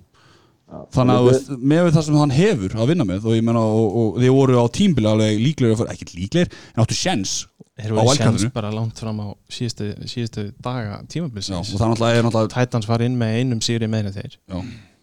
Þannig 0.94 1.16
að 1.20 1.28
veist, 1.30 1.50
með 1.62 1.84
við 1.86 1.94
það 1.96 2.04
sem 2.08 2.16
hann 2.20 2.34
hefur 2.34 2.74
að 2.82 2.88
vinna 2.92 3.06
með 3.06 3.26
og 3.30 3.36
ég 3.38 3.44
meina 3.46 3.62
og, 3.62 3.98
og 4.02 4.16
þið 4.22 4.32
voru 4.34 4.58
á 4.62 4.66
tímbili 4.74 5.10
alveg 5.10 5.38
líklegir, 5.42 5.82
að 5.86 5.92
ekki 5.94 6.08
líklegir 6.18 6.50
en 6.74 6.82
áttu 6.84 6.98
sjens 6.98 7.34
þeir 7.80 7.96
wildcardinu. 7.98 8.40
sjans 8.40 8.54
bara 8.56 8.72
langt 8.74 9.00
fram 9.02 9.20
á 9.20 9.28
síðustu, 9.52 9.90
síðustu 10.08 10.46
daga 10.64 10.84
Já, 10.86 10.98
og 11.02 11.10
tímabilsins 11.12 11.74
það 11.76 12.44
er 12.44 12.54
Titans 12.56 12.88
var 12.88 13.04
inn 13.06 13.18
með 13.20 13.40
einum 13.42 13.62
sigri 13.66 13.88
meira 13.92 14.12
en 14.12 14.16
þeir. 14.20 14.38
Já, 14.48 14.56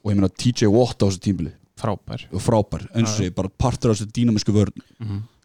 og 0.03 0.13
ég 0.13 0.17
meina 0.19 0.29
TJ 0.33 0.71
Watt 0.73 1.03
á 1.03 1.07
þessu 1.11 1.21
tímbili 1.29 1.53
frábær. 1.83 2.25
Og 2.33 2.41
frábær, 2.41 2.87
eins 2.95 3.11
og 3.11 3.15
Já. 3.17 3.19
segi, 3.25 3.35
bara 3.35 3.49
partur 3.59 3.91
á 3.91 3.95
þessu 3.97 4.09
dýnamísku 4.15 4.53
vörn. 4.55 4.83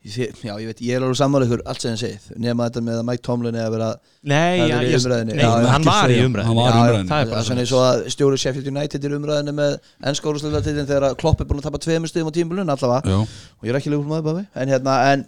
Ég 0.08 0.14
sé, 0.14 0.26
já, 0.46 0.54
ég 0.62 0.68
veit, 0.70 0.80
ég 0.86 0.96
er 0.96 1.04
alveg 1.04 1.18
sammála 1.20 1.44
ykkur 1.48 1.62
allt 1.68 1.82
sem 1.84 1.92
ég 1.92 2.00
segið. 2.00 2.28
Nema 2.40 2.68
þetta 2.70 2.84
með 2.86 3.00
að 3.02 3.06
Mike 3.10 3.24
Tomlin 3.26 3.56
er 3.58 3.66
að 3.68 3.74
vera 3.74 3.88
nei, 4.24 4.60
Það 4.62 4.70
já, 4.70 4.76
er 4.78 4.86
í 4.86 4.92
ég, 4.94 5.02
umræðunni. 5.02 5.34
nei 5.36 5.42
Já, 5.44 5.50
já, 5.50 5.68
hann 5.74 5.88
var 5.88 6.14
í 6.14 6.16
Já, 6.16 6.26
umræðinu. 6.30 6.62
það 6.62 6.94
er 6.94 7.10
Það 7.10 7.32
bara 7.34 7.42
svona 7.48 7.64
eins 7.66 7.74
og 7.76 7.82
að 7.88 8.04
stjóri 8.14 8.38
Sheffield 8.40 8.70
United 8.72 9.04
er 9.10 9.12
í 9.12 9.18
umræðinu 9.18 9.56
með 9.58 9.74
ennska 10.12 10.32
úrslutatilin 10.32 10.88
þegar 10.88 11.08
að 11.10 11.18
Klopp 11.20 11.42
er 11.44 11.50
búin 11.50 11.60
að 11.60 11.68
tapa 11.68 11.82
tveimur 11.84 12.08
stöðum 12.14 12.32
á 12.32 12.38
tímulun 12.38 12.72
allavega. 12.72 13.18
Já, 13.18 13.20
og 13.58 13.68
ég 13.68 13.74
er 13.74 13.80
ekki 13.82 13.92
leikur 13.92 14.08
maður 14.14 14.28
bafi 14.30 14.46
en 14.64 14.72
hérna, 14.72 14.96
en 15.12 15.26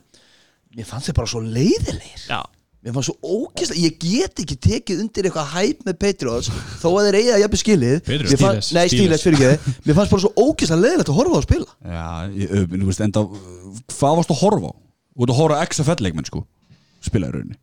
mér 0.78 0.88
fannst 0.90 1.10
þið 1.10 1.18
bara 1.20 1.32
svo 1.32 1.42
leiðilegir 1.44 2.26
já, 2.30 2.40
mér 2.86 2.96
fannst 2.96 3.10
svo 3.10 3.16
ógeðslega, 3.40 3.82
ég 3.86 3.96
get 4.04 4.42
ekki 4.44 4.58
tekið 4.68 5.02
undir 5.04 5.30
eitthvað 5.30 5.54
hæp 5.56 5.82
með 5.88 5.98
Patriots 6.04 6.52
þó 6.82 6.88
að 6.94 7.08
þeir 7.10 7.18
eiga 7.22 7.40
jafnir 7.44 7.62
skilið 7.64 7.96
Patriots? 8.08 8.36
Fann- 8.44 8.62
Steelers. 8.62 8.72
Nei. 8.78 8.92
Steelers 8.94 9.26
fyrir 9.28 9.48
ekki 9.50 9.74
Mér 9.90 9.98
fannst 10.00 10.14
bara 10.14 10.24
svo 10.26 10.32
ógeðslega 10.46 10.84
leiðilegt 10.86 11.12
að 11.14 11.20
horfa 11.20 11.34
á 11.36 11.40
að 11.40 11.48
spila 11.48 11.70
já 11.96 12.06
ég, 12.44 12.54
þú 12.76 12.86
veist, 12.92 13.04
enda 13.08 13.26
hvað 13.96 14.20
varst 14.22 14.36
að 14.36 14.42
horfa 14.44 14.70
á? 14.70 14.74
Þú 15.20 15.26
ert 15.26 15.34
að 15.34 15.40
horfa 15.42 15.60
á 15.60 15.64
XFL 15.74 16.06
leikmenn 16.08 16.30
sko 16.30 16.46
spila 17.04 17.28
í 17.32 17.36
rauninni 17.36 17.58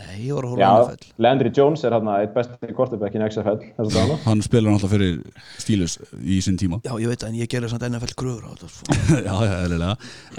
Nei, 0.00 0.14
ég 0.26 0.36
var 0.36 0.46
að 0.46 0.54
horfa 0.54 0.60
á 0.60 0.72
Já, 0.80 0.84
NFL 0.90 1.24
Landry 1.26 1.52
Jones 1.56 1.84
er 1.84 1.94
hérna 1.96 2.14
eitt 2.24 2.32
besti 2.36 2.72
quarterbackin 2.76 3.24
í 3.24 3.28
XFL 3.28 3.58
að 3.84 4.14
Hann 4.24 4.44
spilar 4.46 4.74
náttúrulega 4.74 4.92
fyrir 4.94 5.42
Steelers 5.60 5.98
í 6.20 6.38
sinn 6.44 6.56
tíma. 6.60 6.80
Já, 6.86 6.94
ég 7.02 7.12
veit 7.12 7.20
það, 7.20 7.32
en 7.34 7.40
ég 7.40 7.50
gerði 7.52 7.72
samt 7.74 7.84
NFL 7.88 8.14
þetta 8.16 8.70
sko. 8.70 8.98
já, 9.28 9.34
já, 9.34 9.52
eðlilega. 9.66 9.96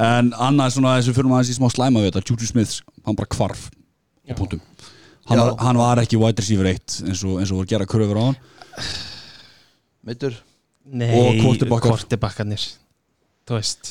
En 0.07 0.33
annað 0.49 0.73
svona 0.77 0.95
þessu 0.97 1.15
fyrir 1.17 1.31
maður 1.33 1.53
í 1.53 1.59
smá 1.59 1.69
slæma 1.73 2.03
við 2.03 2.11
þetta. 2.11 2.25
Juju 2.31 2.49
Smith, 2.49 2.79
hann 3.05 3.19
bara 3.19 3.37
hvarf 3.37 3.69
á 4.31 4.37
punktum 4.37 4.61
hann 5.29 5.39
var, 5.39 5.55
hann 5.61 5.79
var 5.79 6.01
ekki 6.01 6.19
wide 6.19 6.41
receiver 6.41 6.67
1 6.71 7.01
eins 7.07 7.23
og, 7.25 7.39
eins 7.41 7.51
og 7.51 7.59
voru 7.61 7.67
að 7.67 7.73
gera 7.73 7.87
kröfur 7.89 8.19
á 8.19 8.23
hann. 8.29 8.37
Meittur 10.07 10.37
nei, 10.85 11.11
Og 11.13 11.41
quarterbackar. 11.43 11.95
kortibakkarnir 11.95 12.61
þú 12.61 12.69
veist 12.69 13.40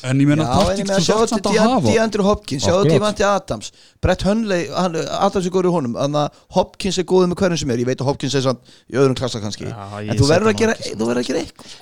En 0.09 0.21
ég 0.23 0.31
meina 0.31 0.47
Já, 0.47 0.51
en 0.51 0.61
ég 0.61 0.67
taktík 0.71 0.89
meina 0.89 1.01
þú 1.05 1.17
þarft 1.21 1.35
samt 1.35 1.49
að 1.51 1.59
hafa. 1.61 1.83
DeAndre 1.87 2.27
Hopkins 2.27 2.65
Sjáðu 2.65 2.79
Akkurat. 2.81 2.95
til 2.95 3.03
Vanti 3.05 3.27
Adams. 3.29 3.73
Brett 4.01 4.25
Hundley, 4.27 4.69
hann, 4.75 4.97
Adams 5.19 5.47
er 5.47 5.55
góður 5.55 5.71
í 5.71 5.75
honum 5.75 5.99
Þannig 5.99 6.23
að 6.23 6.41
Hopkins 6.57 7.01
er 7.01 7.09
góður 7.11 7.31
með 7.33 7.43
hverjum 7.43 7.63
sem 7.63 7.75
er. 7.75 7.83
Ég 7.85 7.91
veit 7.91 8.01
að 8.01 8.11
Hopkins 8.11 8.39
er 8.39 8.47
samt 8.47 8.75
í 8.91 8.99
öðrum 9.01 9.19
klassa 9.21 9.43
kannski. 9.43 9.69
Já, 9.69 10.01
En 10.01 10.21
þú 10.21 10.31
verður 10.31 10.53
að 10.55 10.59
gera, 10.63 10.75
á 10.75 10.81
ekki, 10.81 10.97
þú 10.97 11.11
verður 11.11 11.23
að 11.23 11.31
gera 11.31 11.45
eitthvað 11.45 11.77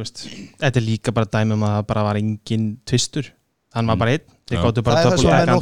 veist, 0.00 0.24
þetta 0.60 0.80
er 0.80 0.86
líka 0.86 1.14
bara 1.16 1.30
dæmi 1.30 1.56
um 1.56 1.66
að 1.66 1.76
það 1.78 1.86
bara 1.92 2.06
var 2.10 2.20
engin 2.20 2.70
tvistur. 2.88 3.32
Hann 3.70 3.86
var 3.86 3.98
bara 4.00 4.14
einn, 4.16 4.24
þeir 4.50 4.64
gáttu 4.64 4.82
bara 4.82 5.02
er 5.04 5.50
hann 5.52 5.60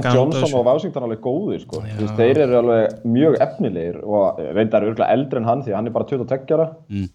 hann 0.00 0.14
Johnson 0.16 0.54
og 0.56 0.62
Washington 0.64 1.04
alveg 1.04 1.20
góðir 1.24 1.60
sko. 1.60 1.82
Þeir 2.16 2.38
eru 2.46 2.60
alveg 2.62 3.02
mjög 3.04 3.36
efnilegir 3.44 3.98
og 4.00 4.38
reyndar 4.56 4.86
örgulega 4.88 5.12
eldri 5.12 5.42
en 5.42 5.48
hann 5.48 5.64
því 5.66 5.74
hann 5.76 5.90
er 5.90 5.92
bara 5.92 6.08
22 6.08 6.56
ára. 6.56 6.70
Mm. 6.88 7.10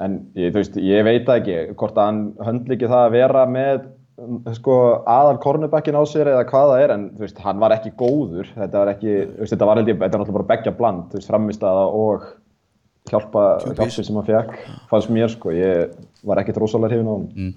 En 0.00 0.20
ég, 0.38 0.52
veist, 0.54 0.76
ég 0.80 1.04
veit 1.04 1.28
ekki 1.28 1.58
hvort 1.76 1.98
að 1.98 2.08
hann 2.08 2.22
höndli 2.46 2.78
ekki 2.78 2.90
það 2.90 3.06
að 3.06 3.16
vera 3.16 3.42
með 3.50 3.82
sko, 4.56 4.76
aðal 5.08 5.38
cornerbackin 5.42 5.96
á 5.98 6.02
sér 6.06 6.30
eða 6.32 6.46
hvað 6.48 6.70
það 6.72 6.84
er 6.84 6.94
en 6.94 7.08
veist, 7.18 7.40
hann 7.42 7.60
var 7.62 7.74
ekki 7.74 7.94
góður. 7.98 8.48
Þetta 8.54 8.82
var 8.82 8.92
ekki, 8.92 9.16
veist, 9.38 9.54
þetta 9.54 9.68
var 9.68 9.80
held 9.80 9.90
ég 9.90 9.98
þetta 9.98 10.18
var 10.18 10.24
náttúrulega 10.24 10.38
bara 10.38 10.50
begja 10.52 10.74
bland, 10.78 11.16
framistæða 11.26 11.84
og 11.96 12.28
hjálpa, 13.10 13.44
hjálpi 13.72 14.04
sem 14.04 14.18
hann 14.18 14.28
fekk 14.28 14.54
fannst 14.90 15.10
mér 15.12 15.32
sko, 15.32 15.52
ég 15.54 15.96
var 16.26 16.40
ekkit 16.42 16.60
rosalega 16.62 16.94
hrifin 16.94 17.10
á 17.10 17.14
hann 17.14 17.26
mm. 17.32 17.52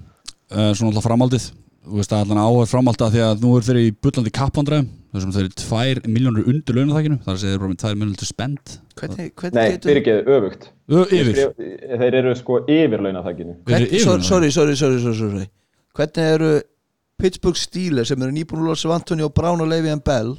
uh, 0.55 0.71
Svona 0.73 0.91
alltaf 0.91 1.05
framaldið 1.05 1.49
Þú 1.85 1.99
veist 1.99 2.13
að 2.15 2.23
allan 2.23 2.41
áhverð 2.41 2.71
framaldið 2.71 3.11
því 3.13 3.23
að 3.25 3.43
nú 3.43 3.49
er 3.55 3.65
þeir 3.65 3.79
í 3.81 3.89
bullandi 4.01 4.31
kappandræðum 4.33 4.87
þessum 5.15 5.33
þeir 5.35 5.43
eru 5.45 5.57
tvær 5.61 5.99
miljónur 6.09 6.47
undir 6.51 6.77
launaþækinu 6.79 7.17
þar 7.25 7.37
segir 7.39 7.53
þeir 7.53 7.61
bara 7.61 7.71
með 7.71 7.81
tvær 7.83 7.97
miljónur 7.99 8.21
til 8.21 8.29
spend. 8.29 8.71
Hvernig, 8.95 9.27
hvernig 9.39 9.59
Nei, 9.59 9.67
getur 9.75 9.91
fyrir 9.91 10.01
ekki, 10.01 10.15
öfugt 10.35 10.65
Yfir, 11.19 11.39
Þeir 12.01 12.17
eru 12.21 12.33
sko 12.39 12.57
yfir 12.63 13.03
yfir 13.05 14.25
sorry, 14.25 14.49
sorry, 14.51 14.75
sorry, 14.79 14.99
sorry, 15.03 15.45
Hvernig 15.95 16.31
eru 16.35 16.51
Pittsburgh 17.21 17.59
Steelers 17.59 18.11
sem 18.11 18.25
eru 18.25 18.35
nýbúin 18.35 18.65
að 18.65 18.71
losa 18.71 18.91
Antonio 18.95 19.29
Brown 19.31 19.63
og 19.63 19.69
Le'Veon 19.71 20.03
Bell 20.03 20.33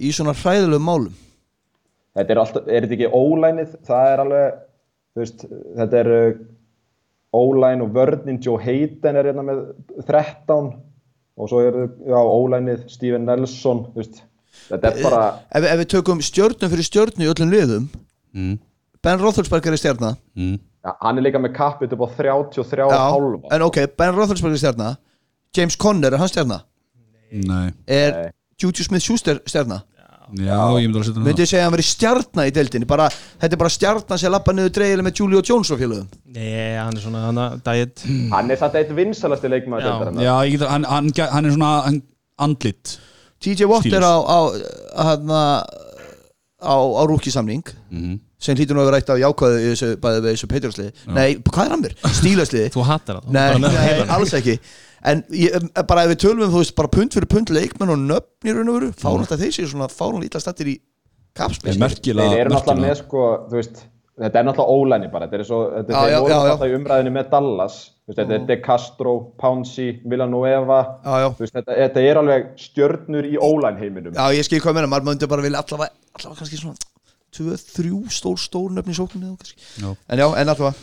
í 0.00 0.10
svona 0.14 0.34
hræðilegum 0.34 0.88
málum? 0.88 1.14
Þetta 2.14 2.34
er 2.34 2.40
alltaf, 2.42 2.66
er 2.66 2.86
þetta 2.86 2.96
ekki 2.96 3.10
ólænið? 3.10 3.76
Það 3.86 4.10
er 4.10 4.22
alveg, 4.24 4.58
þú 5.14 5.22
veist, 5.22 5.46
þetta 5.78 6.00
er 6.00 6.10
O-line 7.34 7.82
og 7.84 7.94
vörnin 7.96 8.38
Joe 8.42 8.60
Hayden 8.62 9.18
er 9.18 9.28
hérna 9.30 9.44
með 9.46 9.62
13 10.06 10.68
og 11.34 11.50
svo 11.50 11.62
er 11.64 11.78
já, 12.06 12.18
O-lineið 12.20 12.84
Steven 12.92 13.24
Nelson 13.26 13.86
þetta 13.94 14.90
er 14.92 15.00
bara 15.02 15.22
ef, 15.50 15.64
ef 15.66 15.80
við 15.82 15.88
tökum 15.96 16.22
stjörnum 16.22 16.70
fyrir 16.72 16.86
stjörnu 16.86 17.26
í 17.26 17.30
öllum 17.32 17.50
liðum 17.54 17.88
mm. 18.34 18.54
Ben 19.04 19.20
Roethlisberger 19.20 19.74
er 19.74 19.82
stjarna 19.82 20.14
Mm. 20.34 20.56
ja, 20.84 20.92
hann 21.00 21.18
er 21.18 21.26
líka 21.26 21.38
með 21.42 21.52
kappið 21.56 21.96
upp 21.96 22.06
á 22.06 22.08
33 22.20 22.86
Já, 22.90 23.00
hálfa 23.14 23.50
en 23.56 23.66
ok, 23.66 23.80
Ben 23.98 24.14
Roethlisberger 24.14 24.58
er 24.58 24.62
stjarna 24.62 24.92
James 25.54 25.76
Conner 25.78 26.14
er 26.14 26.22
hann 26.22 26.30
stjarna 26.30 26.62
Nei, 27.34 27.72
er. 27.90 28.30
Juju 28.62 28.86
Smith-Schuster 28.86 29.40
stjarna 29.50 29.82
já, 30.32 30.58
ég 30.80 30.88
myndi 30.88 31.00
að 31.00 31.06
setja 31.08 31.24
myndi 31.24 31.44
ég 31.44 31.50
segja 31.50 31.62
að 31.62 31.66
hann 31.68 31.74
veri 31.76 31.86
stjarna 31.88 32.46
í 32.48 32.52
deildinni 32.54 32.88
bara, 32.88 33.08
þetta 33.42 33.56
er 33.56 33.60
bara 33.60 33.72
stjarnan 33.74 34.20
sem 34.20 34.32
lappa 34.32 34.54
niður 34.56 34.74
dreigileg 34.78 35.06
með 35.06 35.20
Julio 35.20 35.42
Jones 35.44 35.72
og 35.74 35.80
félögum 35.80 36.08
Nei, 36.34 36.74
hann 36.78 36.96
er 36.96 37.02
svona 37.04 37.24
hann 37.28 37.40
að 37.44 37.56
diet 37.68 38.04
hann 38.34 38.52
er 38.54 38.60
samt 38.60 38.78
eitt 38.80 38.92
vinsalasti 38.96 39.50
leikmaður 39.52 39.84
Já. 39.84 39.90
deildarinnar. 39.90 40.26
Já, 40.26 40.34
ég 40.48 40.56
get, 40.56 40.68
hann, 40.70 40.86
hann, 40.88 41.10
hann 41.36 41.50
er 41.50 41.56
svona 41.56 41.72
hann, 41.88 41.98
andlit 42.48 42.94
TJ 43.44 43.68
Watt 43.70 43.84
Steelers. 43.84 44.00
er 44.00 44.08
á 44.08 44.14
á, 44.24 44.38
á, 44.96 45.04
á, 46.64 46.76
á 46.80 47.02
rúkisamning 47.10 47.64
mm. 47.92 48.16
sem 48.40 48.56
hlýtur 48.56 48.78
nú 48.78 48.84
að 48.84 48.90
vera 48.92 49.02
eitt 49.02 49.12
af 49.12 49.20
jákvæðu 49.20 49.60
í 49.60 49.68
þessu, 49.72 49.92
bæði 50.00 50.24
við 50.24 50.30
þessu 50.32 50.50
Patriotsliði 50.54 51.12
Nei, 51.12 51.28
hvað 51.50 51.66
er 51.66 51.76
hann 51.76 51.84
mér? 51.84 51.96
Stílasliði? 52.20 52.72
Þú 52.74 52.88
hattar 52.88 53.20
það 53.20 53.36
Nei, 53.36 53.44
Bara 53.44 53.62
með 53.66 53.78
nei, 53.78 54.08
alls 54.16 54.34
ekki 54.40 54.56
En 55.04 55.20
ég, 55.36 55.54
bara 55.88 56.06
ef 56.06 56.14
við 56.14 56.20
tölum 56.24 56.46
um, 56.46 56.52
þú 56.54 56.62
veist, 56.62 56.74
bara 56.78 56.92
pund 56.92 57.16
fyrir 57.16 57.28
pund 57.28 57.50
leikmenn 57.52 57.92
og 57.92 58.04
nöfn 58.06 58.48
í 58.48 58.54
raun 58.56 58.70
og 58.72 58.78
veru 58.78 58.92
fárungt 58.96 59.34
að 59.34 59.44
þeir 59.44 59.56
séu 59.58 59.70
svona 59.72 59.90
fárungt 59.92 60.24
ítla 60.28 60.40
stattir 60.40 60.70
í 60.72 60.78
Er 61.34 61.42
kapspil 61.42 61.74
merkilega 61.82 62.30
þeir 62.30 62.40
eru 62.44 62.54
náttúrulega 62.54 62.82
með 62.84 62.96
sko, 63.00 63.24
veist 63.50 63.80
þetta 64.14 64.38
er 64.38 64.46
náttúrulega 64.46 64.78
ólæni 64.78 65.08
bara 65.10 65.26
þetta 65.26 65.40
er 65.40 65.48
svo, 65.48 65.58
þetta 65.74 65.94
er 65.94 66.04
þeir 66.04 66.20
voru 66.22 66.34
náttúrulega 66.34 66.70
í 66.70 66.76
umræðinu 66.78 67.12
með 67.16 67.30
Dallas 67.32 67.78
veist, 68.06 68.18
þetta 68.20 68.36
er 68.36 68.44
De 68.50 68.56
Castro, 68.62 69.14
Pouncy, 69.42 69.86
Villanueva 70.06 70.78
Já, 71.02 71.14
já. 71.24 71.26
þú 71.34 71.44
veist, 71.44 71.56
þetta, 71.58 71.78
þetta 71.80 72.04
er 72.04 72.20
alveg 72.20 72.46
stjörnur 72.64 73.28
í 73.28 73.34
ólæn 73.42 73.80
heiminum. 73.80 74.14
Já, 74.14 74.24
ég 74.38 74.46
skil 74.46 74.62
hvað 74.62 74.78
meina, 74.78 74.92
maður 74.92 75.08
myndi 75.10 75.30
bara 75.34 75.46
vilja 75.46 75.64
allavega, 75.64 75.98
allavega 76.14 76.40
kannski 76.42 76.60
svona 76.62 76.90
2-3 77.34 78.14
stór 78.14 78.38
stór 78.38 78.76
nöfn 78.76 78.94
í. 78.94 79.56
Já. 79.82 79.90
En 79.90 80.22
já, 80.22 80.28
en 80.30 80.54
allavega 80.54 80.74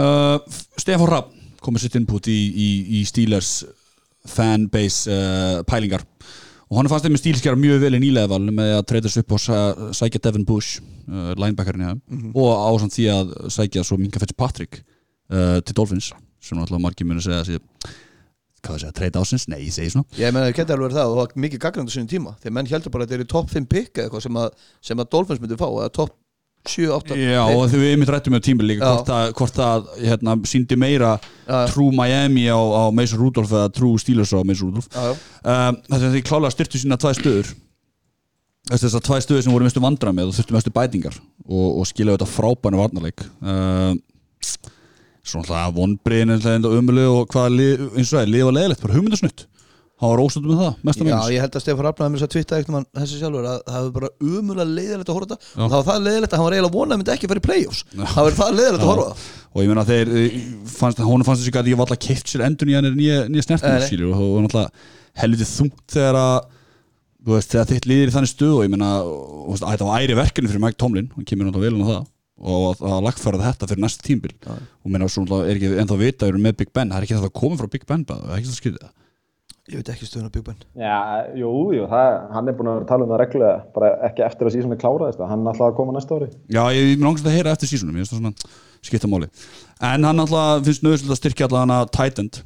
uh, 0.00 0.62
Stefán 0.80 1.12
Rapp 1.12 1.36
komið 1.64 1.84
sitt 1.86 1.98
input 2.00 2.28
í, 2.30 2.38
í, 2.50 2.68
í 3.00 3.02
Steelers 3.08 3.52
fanbase 4.28 5.10
uh, 5.10 5.60
pælingar. 5.68 6.04
Og 6.70 6.78
hann 6.78 6.86
fannst 6.90 7.02
þeim 7.06 7.16
með 7.16 7.22
stílskjara 7.24 7.58
mjög 7.58 7.80
vel 7.82 7.96
í 7.98 8.00
nýlegaval 8.04 8.44
með 8.54 8.74
að 8.76 8.84
treyta 8.92 9.10
sig 9.10 9.24
upp 9.24 9.32
og 9.34 9.40
sæ- 9.42 9.94
sækja 9.98 10.20
Devin 10.28 10.44
Bush 10.46 10.78
uh, 11.10 11.32
linebackerinn 11.34 11.82
hjá 11.86 11.94
þeim. 11.96 12.28
Og 12.38 12.50
ásand 12.68 12.94
því 12.94 13.08
að 13.14 13.32
sækja 13.56 13.82
svo 13.88 13.98
Minka 13.98 14.22
Fitzpatrick 14.22 14.82
uh, 14.84 15.58
til 15.66 15.74
Dolphins 15.80 16.12
sem 16.40 16.56
náttúrulega 16.56 16.84
margir 16.86 17.08
muni 17.10 17.20
segja 17.24 17.42
að 17.42 17.58
hvað 18.60 18.74
það 18.76 18.80
segja, 18.84 18.94
treyta 18.96 19.20
ásins? 19.24 19.46
Nei, 19.50 19.58
ég 19.66 19.72
segi 19.74 19.90
svona. 19.94 20.06
Ég 20.20 20.32
meina, 20.36 20.46
það 20.50 20.56
geti 20.60 20.74
alveg 20.76 20.94
það 20.94 21.10
og 21.10 21.14
það 21.16 21.20
var 21.24 21.34
mikið 21.44 21.60
gagnandi 21.64 21.94
sinni 21.94 22.10
tíma. 22.12 22.32
Þegar 22.42 22.54
menn 22.58 22.68
heldur 22.70 22.92
bara 22.94 23.06
að 23.06 23.12
þetta 23.14 23.24
er 23.24 23.30
top 23.32 23.50
5 23.54 23.66
pick 23.72 23.90
eða 23.98 24.06
eitthvað 24.06 24.24
sem 24.26 24.38
að, 24.40 24.66
sem 24.84 25.00
að 25.02 25.08
Dolphins 25.16 25.40
myndi 25.42 25.58
fá 25.60 25.66
eða 25.68 25.90
top 25.96 26.14
7-8 26.68 27.16
Já, 27.16 27.40
og 27.48 27.62
þegar 27.70 27.80
við 27.80 27.92
einmitt 27.94 28.10
rættum 28.12 28.34
með 28.36 28.42
tímil 28.44 28.66
líka 28.68 28.88
hvort 28.90 29.12
að, 29.16 29.30
hvort 29.38 29.60
að 29.64 29.86
hérna, 30.04 30.34
síndi 30.48 30.76
meira 30.76 31.14
Já. 31.46 31.62
trú 31.72 31.86
Miami 31.96 32.44
á, 32.52 32.58
á 32.60 32.84
Mason 32.92 33.20
Rudolph 33.22 33.54
eða 33.54 33.70
trú 33.72 33.94
Steelers 34.00 34.34
á 34.36 34.44
Mason 34.44 34.68
Rudolph. 34.68 34.90
Um, 35.40 35.80
Þetta 35.88 36.02
er 36.04 36.14
því 36.16 36.22
klálega 36.28 36.54
styrtu 36.54 36.80
sína 36.82 37.00
tvæ 37.00 37.14
stöður. 37.16 37.54
Þess 38.70 38.98
að 38.98 39.06
tvæ 39.08 39.22
stöður 39.24 39.46
sem 39.46 39.54
voru 39.56 39.66
mestu 39.66 39.82
vandra 39.82 40.12
með 40.14 40.30
og 40.30 40.36
þurftu 40.36 40.56
mestu 40.58 40.74
bætingar 40.74 41.16
og, 41.48 41.80
og 41.80 41.88
skilja 41.88 42.18
þetta 42.18 42.28
frábænu 42.28 42.82
varnarleik. 42.82 43.24
Um, 43.40 44.02
Svona 45.30 45.44
alltaf 45.44 45.74
vonbriðin 45.76 46.64
og 46.64 46.76
umölu 46.78 47.06
og 47.12 47.32
hvað 47.32 47.58
eins 47.60 48.08
og 48.08 48.18
það 48.18 48.22
er, 48.22 48.30
lið 48.34 48.46
var 48.48 48.54
leðilegt, 48.56 48.84
bara 48.84 48.96
hugmyndasnutt 48.96 49.42
hann 50.00 50.10
var 50.10 50.20
óstöndum 50.24 50.50
með 50.54 50.60
það, 50.60 50.74
mest 50.88 51.00
að 51.00 51.04
Já, 51.04 51.12
minnst 51.14 51.32
ég 51.34 51.42
held 51.44 51.54
að 51.56 51.62
Stefán 51.64 51.84
Rafnaði 51.86 52.10
mér 52.12 52.20
þess 52.20 52.26
að 52.28 52.34
twitta 52.34 52.56
eitthvað 52.56 52.74
mann 52.76 52.86
þessi 53.00 53.16
sjálfur 53.20 53.46
að 53.50 53.58
það 53.66 53.76
hefur 53.80 53.92
bara 53.96 54.08
umulega 54.30 54.68
leiðilegt 54.70 55.10
að 55.10 55.16
horfa 55.18 55.28
þetta. 55.30 55.38
Já. 55.50 55.60
og 55.60 55.68
það 55.70 55.76
var 55.80 55.86
það 55.90 56.04
leiðilegt 56.06 56.32
að 56.32 56.38
hann 56.40 56.46
var 56.46 56.54
eiginlega 56.56 56.76
vonað 56.76 56.94
að 56.94 57.00
myndi 57.00 57.12
ekki 57.14 57.26
að 57.26 57.32
fara 57.34 57.42
í 57.42 57.46
play-offs. 57.48 57.80
Það 58.00 58.22
var 58.26 58.34
það 58.40 58.50
leiðilegt 58.60 58.84
að 58.84 58.90
horfa 58.90 59.08
það 59.10 59.16
og 59.50 59.58
ég 59.64 59.68
meina 59.70 59.84
þeir 59.90 60.08
eh, 60.14 60.38
fannst, 60.70 61.02
hún 61.04 61.24
fannst 61.26 61.42
þessi 61.42 61.58
að 61.58 61.70
ég 61.72 61.76
var 61.80 61.84
alltaf 61.90 62.00
keift 62.06 62.30
sér 62.30 62.44
endur 62.46 62.66
nýja 62.70 62.80
nýja, 62.86 63.18
nei. 63.82 63.88
skilur 63.88 64.12
og 64.14 64.16
það 64.20 64.30
var 64.30 64.42
náttúrulega 64.46 64.70
helviti 65.20 65.46
þungt 65.50 65.84
þegar 65.90 66.16
að 66.20 66.36
þú 67.20 67.30
veist, 67.34 67.50
þegar 67.50 67.66
þitt 67.72 67.88
liðir 67.90 68.08
í 68.08 68.14
þannig 68.14 68.30
stöð 68.30 68.54
og 68.54 68.62
ég 68.64 68.70
veist, 69.50 69.64
að 69.66 69.74
hann 69.82 69.90
um 71.82 71.90
það 71.90 72.06
og 72.40 72.70
að- 72.70 72.86
að 72.88 73.02
lagfæra 73.04 73.40
þetta 73.44 73.68
fyrir 73.68 73.82
næsta 73.84 74.06
tímbil 74.06 74.32
og 74.48 74.88
meina, 74.88 75.08
svo 75.08 75.24
náttúrulega 75.24 75.50
er 75.50 75.58
ekki 75.58 75.72
ennþá 75.82 75.98
vita 76.00 76.24
við 76.26 76.32
erum 76.32 76.46
með 76.46 76.56
Big 76.56 76.72
Ben, 76.72 76.88
það 76.88 76.96
er 76.96 77.04
ekki 77.04 77.16
þetta 77.18 77.28
að 77.28 77.40
koma 77.40 77.56
frá 77.60 77.68
Big 77.74 77.84
Ben 77.86 78.04
það 78.08 78.22
er 78.24 78.38
ekki 78.38 78.48
það 78.48 78.60
skrítið 78.60 78.86
Ég 79.70 79.78
veit 79.78 79.90
ekki 79.92 80.06
stöðun 80.08 80.26
á 80.26 80.34
Big 80.34 80.42
Ben. 80.42 80.56
Já, 80.74 80.96
jú, 81.38 81.50
jú, 81.76 81.84
það, 81.90 82.14
hann 82.34 82.50
er 82.50 82.56
búin 82.58 82.70
að 82.70 82.74
vera 82.74 82.84
að 82.84 82.88
tala 82.90 83.04
um 83.06 83.12
það 83.12 83.20
reglulega 83.22 83.58
bara 83.76 83.90
ekki 84.08 84.24
eftir 84.26 84.48
að 84.48 84.54
síðan 84.56 84.74
er 84.74 84.80
kláraðist 84.80 85.22
hann 85.30 85.44
er 85.44 85.50
alltaf 85.52 85.66
að 85.68 85.76
koma 85.78 85.94
næsta 85.94 86.18
ári. 86.18 86.28
Já, 86.50 86.62
ég 86.74 86.88
mér 86.90 87.06
langast 87.06 87.28
að 87.30 87.36
heyra 87.36 87.52
eftir 87.54 87.70
sísunum, 87.70 87.94
ég 88.00 88.02
finnst 88.02 88.16
það 88.16 88.24
svona 88.24 88.88
skipta 88.88 89.10
máli. 89.12 89.30
En 89.92 90.08
hann 90.08 90.24
alltaf 90.24 90.66
finnst 90.66 90.86
nöðslega 90.86 91.14
að 91.14 91.20
styrkja 91.20 91.46
alltaf 91.46 91.62
hana 91.62 91.78
tight 91.94 92.18
end 92.24 92.40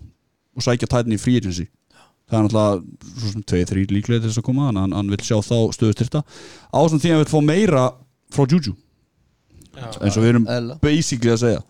og 0.52 0.66
sækja 0.68 0.90
tight 0.90 1.08
end 1.08 1.16
í 1.16 1.20
free 1.24 1.40
agency. 1.40 1.66
Það 2.28 2.38
er 2.38 2.48
alltaf 2.50 3.10
svo 3.22 3.32
sem 3.32 3.44
tveið, 3.48 3.66
þrý 3.72 3.86
líklega 3.94 4.24
til 4.24 4.30
þess 4.30 4.42
að 4.42 4.48
koma 4.50 4.68
að 4.68 4.82
hann, 4.82 4.96
hann 4.98 5.12
vil 5.12 5.24
sjá 5.24 5.36
þá 5.44 5.56
stöðu 5.76 5.96
styrta 5.96 6.22
Ásand 6.72 7.02
því 7.04 7.10
að 7.10 7.16
hann 7.16 7.24
vil 7.24 7.32
fá 7.32 7.40
meira 7.44 7.84
frá 8.32 8.44
Juju. 8.48 8.76
Eins 9.74 10.16
og 10.16 10.22
við 10.22 10.30
erum 10.34 10.46
basically 10.84 11.32
að 11.34 11.42
segja 11.42 11.62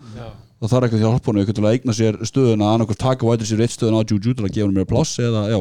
það 0.65 0.73
þarf 0.75 0.87
ekki 0.89 0.99
að 0.99 1.05
hjálpa 1.05 1.31
hann 1.31 1.41
eitthvað 1.43 1.59
til 1.59 1.65
að 1.65 1.75
eigna 1.77 1.95
sér 1.99 2.19
stöðuna 2.31 2.73
annarkvært 2.73 3.03
taka 3.05 3.29
vætir 3.29 3.51
sér 3.51 3.63
eitt 3.65 3.75
stöðuna 3.77 4.01
á 4.01 4.09
Juju 4.09 4.35
til 4.35 4.47
að 4.47 4.55
gefa 4.55 4.67
hann 4.67 4.77
meira 4.79 4.91
pláss 4.91 5.21
eða 5.21 5.45
já 5.53 5.59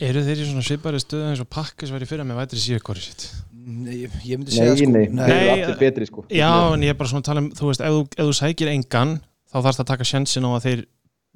Eru 0.00 0.22
þeir 0.24 0.38
í 0.40 0.44
svona 0.48 0.64
svipari 0.64 1.00
stöðu 1.02 1.28
eins 1.28 1.42
og 1.42 1.48
pakkis 1.52 1.90
væri 1.92 2.08
fyrir 2.08 2.24
með 2.24 2.38
vætri 2.40 2.60
síðu 2.62 2.80
hvori 2.86 3.02
sitt? 3.04 3.26
Nei, 3.60 4.06
ég, 4.06 4.38
myndi 4.40 4.54
segja 4.54 4.76
sko 4.78 4.92
nei, 4.94 5.02
Nei, 5.12 5.26
eru 5.28 5.50
allir 5.52 5.80
betri 5.82 6.08
sko 6.08 6.24
Já, 6.32 6.48
en 6.72 6.86
ég 6.86 6.94
er 6.94 6.96
bara 6.96 7.10
svona 7.10 7.20
að 7.20 7.28
tala 7.28 7.42
um, 7.44 7.50
þú 7.58 7.68
veist, 7.68 7.82
ef 7.84 7.92
þú, 7.92 8.00
ef 8.16 8.30
þú 8.30 8.36
sækir 8.38 8.70
engan 8.72 9.12
þá 9.52 9.58
þarfst 9.58 9.82
að 9.84 9.90
taka 9.92 10.06
sjensin 10.08 10.46
á 10.48 10.50
að 10.56 10.64
þeir 10.66 10.84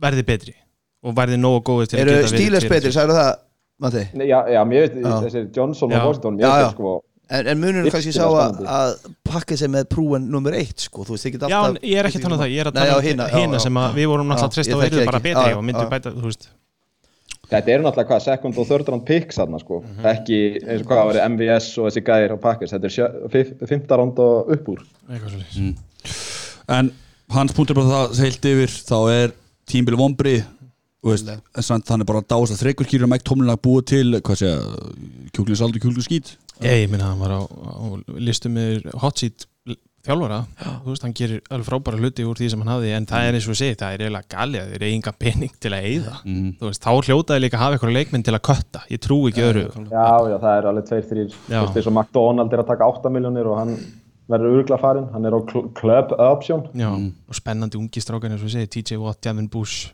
verði 0.01 0.25
betri 0.31 0.55
og 1.05 1.19
verði 1.19 1.40
nógu 1.43 1.61
góði 1.69 1.90
til 1.93 2.01
að 2.01 2.14
Eru 2.14 2.31
stíles 2.33 2.69
betri, 2.73 2.95
sagður 2.97 3.21
það 3.21 3.31
Matti? 3.85 4.07
Nei, 4.17 4.27
Já, 4.31 4.38
já, 4.55 4.61
mér 4.71 4.87
veit, 4.87 4.97
Já. 5.03 5.14
þessir 5.27 5.51
Johnson 5.53 5.93
Já. 5.93 6.01
og 6.01 6.17
Já, 6.17 6.31
mér 6.33 6.47
já. 6.47 6.55
veit 6.62 6.77
sko 6.79 6.95
En, 7.33 7.47
en 7.49 7.61
munur 7.61 7.87
kannski 7.89 8.13
sá 8.13 8.27
að, 8.29 8.59
að 8.69 8.91
pakka 9.25 9.57
sig 9.57 9.71
með 9.73 9.87
prúen 9.95 10.27
nummer 10.29 10.53
eitt 10.59 10.83
sko, 10.85 11.07
þú 11.09 11.15
veist 11.17 11.29
ekki 11.31 11.39
Já, 11.49 11.61
en 11.71 11.79
ég 11.81 11.97
er 12.03 12.09
ekki 12.11 12.21
að 12.21 12.27
tala 12.27 12.37
um 12.37 12.43
það, 12.43 12.53
ég 12.53 12.61
er 12.61 12.69
að 12.69 12.77
tala 12.77 12.99
um 12.99 13.07
hina, 13.07 13.29
já, 13.31 13.39
hina 13.41 13.57
já, 13.57 13.63
sem 13.65 13.79
að 13.81 13.97
við 13.97 14.11
vorum 14.11 14.29
náttúrulega 14.29 14.45
að 14.45 14.77
og 14.77 14.83
þekki 14.85 14.99
eruðu 14.99 15.09
bara 15.09 15.21
ekki. 15.23 15.33
betri 15.33 15.57
og 15.57 15.65
myndum 15.65 15.89
bæta, 15.95 16.13
þú 16.13 16.29
veist. 16.29 16.45
Þetta 17.55 17.73
eru 17.75 17.87
náttúrulega 17.87 18.11
hvað, 18.11 18.23
second 18.27 18.61
og 18.61 18.69
third 18.69 18.91
round 18.93 19.07
picks 19.09 19.41
þarna 19.41 19.61
sko, 19.63 19.81
Mhm. 19.81 20.05
ekki 20.13 20.41
eins 20.65 20.85
og 20.85 20.91
hvað 20.93 21.09
var 21.11 21.21
MVS 21.31 21.71
og 21.79 21.89
þessi 21.89 22.05
gæðir 22.05 22.37
á 22.37 22.39
Packers, 22.45 22.73
þetta 22.77 22.85
er 22.85 22.93
fimmta 23.73 23.97
round 23.97 24.19
og 24.19 24.53
upp 24.59 24.69
úr. 24.69 24.85
Mm. 25.09 25.75
En 26.69 26.93
hans 27.31 27.53
punktur 27.57 27.75
bara 27.75 27.87
það 28.11 28.21
heilt 28.21 28.45
yfir 28.53 28.69
þá 28.85 28.99
er 29.17 29.33
tímbili 29.65 29.97
hann 31.89 32.01
er 32.01 32.05
bara 32.05 32.21
að 32.21 32.61
þreikur 32.61 32.89
kýrur 32.89 33.09
Mike 33.09 33.25
Tomlin 33.25 33.53
að 33.53 33.61
búa 33.61 33.83
til 33.85 34.21
kjúklinsaldur 35.33 35.81
kjúklinskít 35.81 36.37
Ég 36.62 36.87
minna 36.90 37.11
hann 37.11 37.19
var 37.19 37.35
á, 37.35 37.40
á 37.43 37.85
listum 38.21 38.55
með 38.55 38.87
hot 39.03 39.19
seat 39.25 39.47
þjálfara, 40.05 40.38
þú 40.85 40.90
veist, 40.93 41.05
hann 41.07 41.14
gerir 41.17 41.38
alveg 41.49 41.64
frábæra 41.64 41.97
hluti 41.97 42.25
úr 42.29 42.37
því 42.37 42.49
sem 42.53 42.61
hann 42.61 42.73
hafði, 42.75 42.90
en 42.93 43.07
það 43.09 43.25
er 43.29 43.37
eins 43.38 43.47
og 43.49 43.57
sé 43.57 43.71
það 43.81 43.95
er 43.95 44.03
eiginlega 44.05 44.29
galið, 44.35 44.61
að 44.61 44.73
þeir 44.75 44.83
eru 44.83 44.88
enga 44.99 45.12
pening 45.25 45.55
til 45.64 45.71
að 45.73 45.87
eyða. 45.88 46.17
Mm. 46.29 46.51
þú 46.61 46.69
veist, 46.69 46.83
þá 46.85 46.90
hljótaði 47.09 47.40
líka 47.40 47.57
að 47.57 47.62
hafa 47.64 47.79
eitthvað 47.79 47.95
leikminn 47.97 48.25
til 48.27 48.35
að 48.37 48.43
kötta, 48.51 48.83
ég 48.93 49.01
trú 49.01 49.17
ekki 49.31 49.45
öðru. 49.47 49.62
Já, 49.88 50.05
já, 50.29 50.37
það 50.43 50.59
eru 50.59 50.71
alveg 50.75 50.88
tveir, 50.90 51.07
þrýr, 51.09 51.31
Já. 51.33 51.57
þú 51.57 51.62
veist, 51.64 51.79
eins 51.81 51.88
og 51.88 51.95
McDonald 51.97 52.53
er 52.53 52.62
að 52.64 52.69
taka 52.75 52.90
8 52.93 53.12
miljónir 53.17 53.49
og 53.49 53.57
hann 53.62 53.73
verður 54.35 54.59
örgla 54.61 54.79
farinn, 54.85 55.09
hann 55.14 55.25
er 55.25 55.37
á 55.37 55.40
cl- 55.49 55.73
club 55.81 56.12
option. 56.21 56.67
Já, 56.77 56.90
og 56.93 57.40
spennandi 57.40 57.81
ungi 57.81 58.05
strákan 58.05 58.37
eins 58.37 58.45
og 58.45 58.53
ég 58.53 58.59
segi, 58.69 58.85
TJ 58.85 59.01
Watt, 59.01 59.23
Devin 59.25 59.49
Bush. 59.49 59.88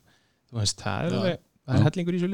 Þú 0.50 0.58
veist, 0.58 0.82
það 0.82 1.06
er, 1.06 1.38
það 1.70 1.78
er 1.78 1.86
hellingur 1.86 2.18
í 2.18 2.24
svo 2.24 2.30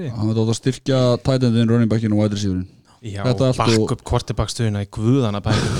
Já, 3.07 3.23
bakk 3.31 3.95
upp 3.95 4.03
kvortibakstöðuna 4.07 4.83
í 4.85 4.91
guðana 4.91 5.41
bæði 5.45 5.71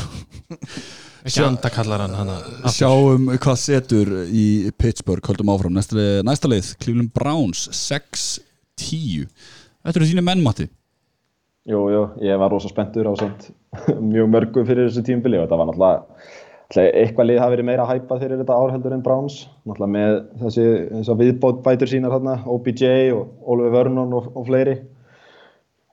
ekki 1.27 1.43
andakallar 1.49 2.05
hann 2.05 2.17
hana. 2.17 2.39
Sjáum 2.71 3.31
hvað 3.35 3.61
setur 3.63 4.13
í 4.31 4.47
Pittsburgh, 4.79 5.27
höldum 5.27 5.51
áfram. 5.55 5.75
Næsta, 5.75 6.23
næsta 6.27 6.51
leið, 6.51 6.73
Cleveland 6.83 7.13
Browns 7.17 7.67
6-10 7.75 9.27
Þetta 9.87 9.99
eru 9.99 10.11
þínu 10.13 10.27
mennmatti 10.27 10.69
Jú, 11.67 11.81
jú, 11.91 12.03
ég 12.23 12.39
var 12.39 12.53
rosa 12.55 12.71
spenntur 12.71 13.09
á 13.11 13.15
samt 13.19 13.49
mjög 14.13 14.29
mörgum 14.31 14.67
fyrir 14.69 14.87
þessu 14.87 15.03
tímubili 15.07 15.41
og 15.41 15.49
þetta 15.49 15.59
var 15.59 15.71
náttúrulega 15.73 16.37
eitthvað 16.77 17.29
lið 17.29 17.41
hafi 17.43 17.55
verið 17.55 17.67
meira 17.67 17.87
hæpað 17.87 18.23
fyrir 18.23 18.41
þetta 18.41 18.59
árheldur 18.59 18.95
en 18.95 19.03
Browns. 19.03 19.41
Náttúrulega 19.67 19.93
með 19.97 20.15
þessi, 20.45 20.67
þessi 20.93 21.17
viðbót 21.21 21.61
bætur 21.67 21.91
sínar 21.91 22.15
hérna, 22.15 22.37
OBJ 22.51 22.87
og 23.15 23.51
Oliver 23.55 23.75
Vernon 23.75 24.15
og, 24.19 24.31
og 24.35 24.47
fleiri. 24.47 24.77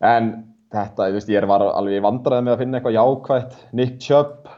En 0.05 0.31
þetta, 0.73 1.07
ég 1.09 1.17
veist, 1.17 1.31
ég 1.31 1.49
var 1.49 1.65
alveg 1.69 2.03
vandræði 2.03 2.45
með 2.47 2.55
að 2.55 2.61
finna 2.63 2.79
eitthvað 2.79 2.97
jákvætt. 2.97 3.57
Nick 3.79 3.99
Chubb 4.03 4.49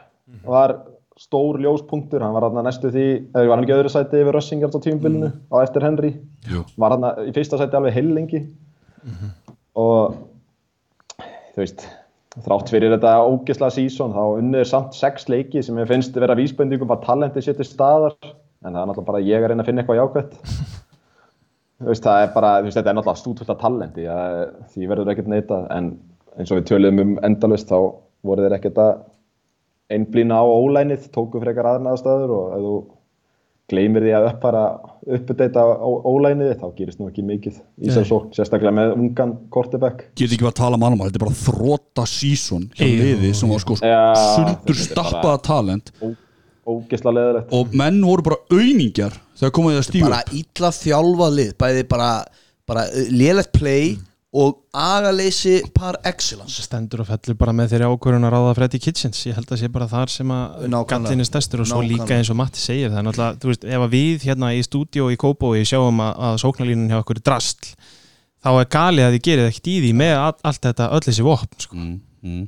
var 0.46 0.76
stór 1.16 1.58
ljóspunktur, 1.64 2.20
hann 2.20 2.34
var 2.36 2.44
hann 2.48 2.58
næstu 2.66 2.90
því 2.92 3.06
eða 3.32 3.48
var 3.48 3.56
hann 3.56 3.64
ekki 3.64 3.76
öðru 3.76 3.92
sæti 3.92 4.20
yfir 4.20 4.36
Rössingard 4.36 4.76
á 4.76 4.80
tímabilinu 4.84 5.30
á 5.48 5.56
eftir 5.62 5.86
Henry, 5.86 6.10
Jú. 6.50 6.64
var 6.76 6.92
hann 6.96 7.06
í 7.24 7.32
fyrsta 7.36 7.60
sæti 7.60 7.78
alveg 7.78 7.96
heil 7.96 8.10
lengi 8.12 8.42
og 9.80 10.18
þú 11.54 11.62
veist 11.62 11.86
þrátt 12.44 12.72
fyrir 12.72 12.92
þetta 12.92 13.14
ógisla 13.24 13.70
sísón 13.72 14.12
þá 14.12 14.24
unnið 14.42 14.66
samt 14.68 14.96
sex 14.98 15.24
leiki 15.32 15.62
sem 15.64 15.78
ég 15.80 15.88
finnst 15.88 16.16
vera 16.20 16.36
vísbendingum 16.36 16.92
að 16.92 17.06
talenti 17.06 17.40
til 17.46 17.64
staðar. 17.64 18.16
En 18.64 18.74
það 18.74 18.82
er 18.82 18.88
náttúrulega 18.90 19.08
bara 19.08 19.24
ég 19.24 19.44
að 19.44 19.50
reyna 19.52 19.64
að 19.64 19.68
finna 19.70 19.82
eitthvað 19.84 20.00
jákvæmt 20.02 20.36
veist 21.84 22.06
það 22.06 22.22
er 22.22 22.32
bara 22.32 22.52
þú 22.58 22.68
veist 22.68 22.78
þetta 22.78 22.92
er 22.92 22.96
náttúrulega 22.96 23.20
stútfullt 23.20 23.52
af 23.52 23.60
talenti 23.60 24.06
ja, 24.06 24.18
því 24.72 24.90
verður 24.92 25.12
ekkert 25.12 25.32
neitað 25.32 25.66
en 25.76 25.90
eins 26.36 26.52
og 26.52 26.60
við 26.60 26.68
töluðum 26.70 27.02
um 27.02 27.14
endalust 27.26 27.68
þá 27.68 27.78
voru 28.26 28.46
þeir 28.46 28.56
ekkert 28.58 28.80
að 28.80 28.92
einblýna 29.96 30.40
á 30.40 30.44
ólænið 30.44 31.10
tóku 31.14 31.40
frekar 31.42 31.68
aðnaðastöður 31.76 32.32
og 32.36 32.54
ef 32.56 32.64
þú 32.64 32.76
gleymir 33.70 34.04
því 34.06 34.12
að 34.14 34.28
uppfara 34.28 34.62
uppdata 35.16 35.64
ólænið 36.06 36.52
þá 36.60 36.66
gerist 36.78 37.00
nú 37.00 37.08
ekki 37.10 37.24
mikið 37.26 37.58
í 37.82 37.90
sér 37.94 38.06
sókn, 38.06 38.30
sérstaklega 38.34 38.74
með 38.74 38.94
ungan 38.94 39.34
kortebæk 39.52 40.04
Get 40.18 40.30
ekki 40.30 40.46
bara 40.46 40.54
að 40.54 40.60
tala 40.60 40.78
um 40.78 40.84
mál, 40.84 41.08
þetta 41.08 41.20
er 41.20 41.24
bara 41.26 41.40
þróta 41.40 42.06
sísón 42.10 42.68
hjá 42.78 42.86
liði 42.86 43.32
sem 43.34 43.50
var 43.50 43.64
sko 43.64 43.78
Já, 43.80 44.00
sundur 44.36 44.80
stappaða 44.80 45.40
talent. 45.50 45.92
Ógisla 46.66 47.14
leðilegt 47.14 47.54
og 47.54 47.74
menn 47.78 48.00
voru 48.06 48.26
bara 48.30 48.40
auðningjar 48.54 49.18
þegar 49.36 49.54
komuð 49.58 49.78
það 49.78 49.88
stígu 49.90 50.10
bara 50.10 50.20
illa 50.40 50.74
þjálfað 50.80 51.40
lið 51.40 51.56
bæði 51.60 51.88
bara, 51.90 52.10
bara 52.68 52.86
lélegt 53.12 53.52
play 53.56 53.96
og 54.36 54.56
agaleysi 54.76 55.60
par 55.72 55.96
excellence 56.04 56.64
stendur 56.66 57.04
og 57.04 57.08
fellur 57.08 57.36
bara 57.40 57.54
með 57.56 57.72
þeirri 57.72 57.88
ákvörðun 57.88 58.26
að 58.28 58.34
ráða 58.34 58.54
Freddy 58.58 58.80
Kitchens, 58.82 59.22
ég 59.28 59.36
held 59.38 59.52
að 59.54 59.62
sé 59.62 59.70
bara 59.72 59.86
þar 59.88 60.12
sem 60.12 60.32
að 60.34 60.66
gallin 60.90 61.24
er 61.24 61.28
stærstur 61.28 61.62
og 61.62 61.70
svo 61.70 61.80
Nákvæmlega. 61.80 62.02
líka 62.04 62.18
eins 62.18 62.32
og 62.32 62.38
Matti 62.40 62.60
segir 62.60 62.90
það 62.90 63.00
er 63.00 63.06
náttúrulega, 63.06 63.38
þú 63.40 63.52
veist, 63.52 63.64
ef 63.64 63.84
að 63.86 63.94
við 63.94 64.26
hérna 64.28 64.50
í 64.52 64.64
stúdíó 64.66 65.08
í 65.14 65.16
Kópói 65.22 65.64
sjáum 65.68 66.02
að, 66.04 66.12
að 66.28 66.40
sóknarlínun 66.42 66.92
hjá 66.92 66.98
okkur 67.00 67.22
er 67.22 67.26
drastl, 67.30 67.72
þá 68.44 68.50
er 68.52 68.70
galið 68.76 69.06
að 69.06 69.16
þið 69.16 69.24
gerið 69.30 69.50
ekkert 69.52 69.72
í 69.72 69.78
því 69.86 69.94
með 70.02 70.14
all, 70.18 70.36
allt 70.50 70.68
þetta 70.68 70.90
öll 70.98 71.04
þessi 71.06 71.26
vopn, 71.30 71.60
sko. 71.64 71.80
mm, 71.80 71.96
mm. 72.26 72.44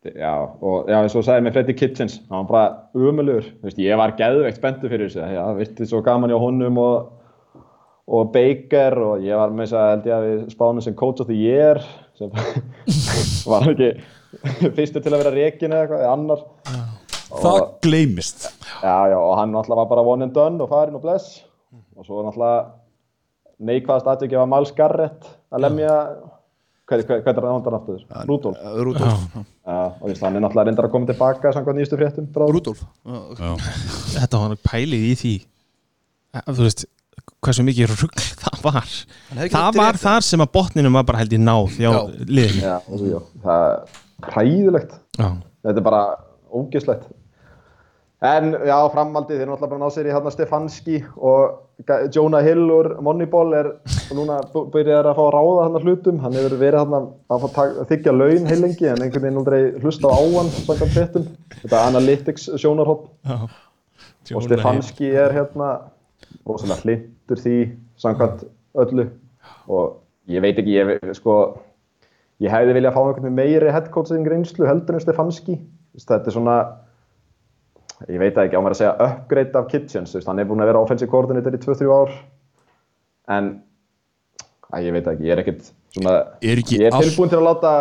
Já, 0.00 0.32
og 0.64 0.86
já, 0.88 0.96
eins 0.96 1.14
og 1.18 1.24
sagði 1.26 1.44
með 1.44 1.56
Freddy 1.58 1.74
Kitchens, 1.76 2.14
hann 2.30 2.46
var 2.48 2.70
bara 2.94 3.40
veist, 3.60 3.80
ég 3.84 3.98
var 4.00 4.14
geðveikt 4.16 4.56
spenntu 4.56 4.88
fyrir 4.88 5.10
þessu, 5.10 5.26
já, 5.28 5.42
virti 5.58 5.88
svo 5.90 6.00
gaman 6.06 6.32
hjá 6.32 6.38
honum 6.40 6.80
og, 6.80 7.10
og 8.08 8.30
Baker 8.32 8.96
og 8.96 9.26
ég 9.26 9.36
var 9.36 9.52
með 9.52 9.66
þess 9.66 9.76
að 9.76 9.90
held 9.90 10.08
ég 10.08 10.14
að 10.16 10.24
við 10.24 10.40
spánum 10.54 10.86
sem 10.86 10.96
coach 10.96 11.20
of 11.20 11.28
the 11.28 11.36
year, 11.36 11.82
sem 12.16 12.32
var 13.52 13.68
ekki 13.74 13.92
fyrstur 14.78 15.04
til 15.04 15.12
að 15.12 15.20
vera 15.26 15.34
rekin 15.36 15.76
eða 15.76 15.84
eitthvað, 15.84 16.06
eða 16.06 16.16
annar. 16.16 16.48
Það 17.30 17.60
gleymist. 17.84 18.48
Já, 18.80 18.96
já, 19.12 19.18
og 19.20 19.36
hann 19.36 19.52
náttúrulega 19.52 19.82
var 19.82 19.92
bara 19.92 20.08
one 20.14 20.30
and 20.30 20.36
done 20.40 20.64
og 20.64 20.72
farin 20.72 20.96
og 20.96 21.04
bless, 21.04 21.42
og 21.92 22.08
svo 22.08 22.24
náttúrulega 22.24 22.70
neikvæðast 23.68 24.08
aðtökja 24.08 24.40
var 24.46 24.48
Miles 24.56 24.72
Garrett 24.80 25.28
að 25.52 25.66
lemja, 25.66 25.92
hvað, 25.92 26.39
hvað, 26.90 27.20
hvað 27.24 27.30
er 27.30 27.44
það 27.44 27.52
hann 27.54 27.76
aftur? 27.78 28.00
Rudolf. 28.28 28.62
Rudolf 28.86 29.26
Já, 29.36 29.76
og 30.00 30.22
hann 30.24 30.38
er 30.38 30.42
náttúrulega 30.44 30.66
reyndar 30.68 30.88
að 30.88 30.94
koma 30.94 31.06
tilbaka 31.10 31.52
samkvæmt 31.54 31.78
nýjustu 31.80 31.98
fréttum. 32.00 32.26
Já. 33.38 33.50
Þetta 34.16 34.40
var 34.42 34.56
pælið 34.66 35.04
í 35.06 35.12
því, 35.20 35.34
að, 36.40 36.50
þú 36.58 36.66
veist, 36.66 36.84
hversu 37.46 37.64
mikið 37.68 37.94
rugg 38.02 38.24
það 38.42 38.58
var. 38.66 38.90
Það 39.54 39.78
var 39.78 40.00
þar 40.02 40.26
sem 40.26 40.44
að 40.44 40.52
botninum 40.58 40.98
var 40.98 41.06
bara 41.08 41.22
held 41.22 41.36
í 41.36 41.40
náð 41.40 41.78
Já. 41.80 41.90
já, 43.14 43.20
það 43.46 43.64
er 43.68 44.32
hræðilegt. 44.34 44.98
Þetta 45.60 45.76
er 45.80 45.86
bara 45.86 46.02
ógislegt. 46.50 47.06
En 48.20 48.52
já, 48.52 48.76
framaldið, 48.92 49.38
þeir 49.40 49.48
náttúrulega 49.48 49.70
bara 49.70 49.78
að 49.78 49.80
ná 49.80 49.92
sér 49.94 50.08
í 50.10 50.12
hérna 50.12 50.30
Stefanski 50.34 50.98
og 51.16 51.86
Jonah 52.12 52.44
Hill 52.44 52.66
úr 52.68 52.90
Moneyball 53.00 53.54
er 53.56 53.70
núna 54.12 54.42
byrjaður 54.52 55.08
að 55.08 55.16
fá 55.16 55.22
að 55.24 55.32
ráða 55.36 55.62
hann 55.64 55.86
hlutum. 55.86 56.18
Hann 56.20 56.36
hefur 56.36 56.56
verið 56.60 56.82
hann 56.82 57.08
að 57.32 57.46
að 57.48 57.80
þiggja 57.88 58.12
laun 58.12 58.50
heilengi 58.50 58.90
en 58.90 59.00
einhvern 59.00 59.24
veginn 59.24 59.40
aldrei 59.40 59.62
hlusta 59.80 60.12
á 60.12 60.20
hann 60.20 60.52
samkvæmt 60.58 60.92
fréttum. 60.98 61.24
Þetta 61.62 61.80
Analytics 61.86 62.50
sjónarhopp. 62.60 63.08
Já. 63.24 63.48
og 64.36 64.44
Stefanski 64.44 65.10
er 65.16 65.32
hérna 65.34 65.70
rosalega 66.44 66.84
hlindur 66.84 67.40
því 67.40 67.56
samkvæmt 68.00 68.44
öllu 68.84 69.08
og 69.70 69.96
ég 70.30 70.44
veit 70.44 70.60
ekki, 70.60 70.76
ég, 70.76 71.14
sko 71.16 71.38
ég 72.44 72.52
hefði 72.52 72.76
viljað 72.76 72.96
fá 72.96 73.00
einhvern 73.00 73.28
með 73.30 73.38
meiri 73.40 73.72
headcoaching 73.74 74.28
reynslu 74.28 74.68
heldur 74.68 74.98
en 74.98 75.04
Stefanski 75.04 75.56
þetta 75.96 76.20
er 76.20 76.36
svona 76.36 76.56
ég 78.08 78.20
veit 78.22 78.38
ekki, 78.40 78.56
á 78.56 78.62
mér 78.64 78.74
að 78.76 78.80
segja 78.80 78.94
upgrade 79.06 79.58
af 79.60 79.66
Kitchens, 79.72 80.14
veist, 80.16 80.28
hann 80.30 80.40
er 80.40 80.48
búin 80.48 80.62
að 80.64 80.70
vera 80.72 80.84
offensive 80.84 81.10
coordinator 81.12 81.56
í 81.56 81.60
2-3 81.60 81.90
ár. 81.92 82.14
En 83.30 83.50
að, 84.70 84.86
ég 84.86 84.94
veit 84.96 85.10
ekki, 85.12 85.26
ég 85.26 85.34
er 85.34 85.42
ekkert 85.42 85.68
svona, 85.94 86.12
Er 86.46 86.60
ekki 86.62 86.78
ég 86.78 86.86
er 86.88 86.96
tilbúin 86.96 87.30
til 87.32 87.38
að 87.40 87.46
láta, 87.48 87.72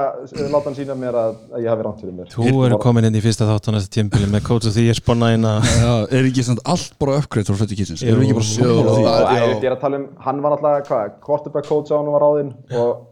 láta 0.49 0.63
hann 0.65 0.77
sína 0.77 0.95
mér 0.97 1.17
að, 1.19 1.35
að 1.53 1.65
ég 1.65 1.71
hafi 1.71 1.85
rámt 1.85 2.01
fyrir 2.03 2.15
mér. 2.17 2.31
Þú 2.33 2.63
eru 2.67 2.79
komin 2.81 3.07
inn 3.09 3.19
í 3.19 3.21
fyrsta 3.23 3.47
þátt 3.49 3.69
á 3.69 3.71
næsta 3.75 3.93
tímpili 3.95 4.29
með 4.31 4.43
coach 4.49 4.69
of 4.69 4.75
the 4.77 4.85
year 4.87 4.97
sponna 4.97 5.31
inn 5.35 5.45
að 5.47 5.69
Já, 5.69 5.91
er 6.17 6.29
ekki 6.31 6.45
samt 6.49 6.63
allt 6.65 6.97
bara 7.01 7.19
uppgreitt 7.21 7.51
frá 7.51 7.59
Freddy 7.61 7.77
Kitchens. 7.79 8.03
Erum 8.05 8.23
við 8.23 8.31
ekki 8.31 8.39
bara 8.39 8.49
sammála 8.49 8.97
því? 8.97 9.37
Ég 9.53 9.69
er 9.69 9.77
að 9.77 9.85
tala 9.85 10.01
um, 10.01 10.09
hann 10.25 10.43
var 10.45 10.57
alltaf 10.57 10.89
hvað, 10.89 11.13
quarterback 11.29 11.69
coach 11.69 11.93
á 11.93 11.95
hann 11.99 12.11
var 12.15 12.25
ráðinn 12.25 12.51
og 12.73 13.07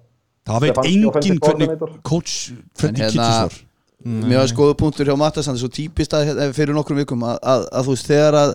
Það 0.47 0.63
veit 0.63 0.77
enginn 0.87 1.41
hvernig 1.43 1.87
coach 2.07 2.35
Freddy 2.79 3.03
hérna- 3.03 3.11
Kitchens 3.11 3.41
var 3.43 3.57
Mér 4.05 4.43
var 4.43 4.49
skoðu 4.51 4.75
punktur 4.77 5.09
hjá 5.09 5.15
er 5.17 5.57
svo 5.57 5.69
típist 5.73 6.13
að 6.13 6.27
hérna, 6.29 6.51
fyrir 6.53 6.75
nokkrum 6.77 6.99
vikum 7.01 7.23
að, 7.25 7.39
að, 7.41 7.63
að 7.73 7.87
þú 7.87 7.95
veist 7.95 8.09
þegar 8.11 8.37
að 8.43 8.51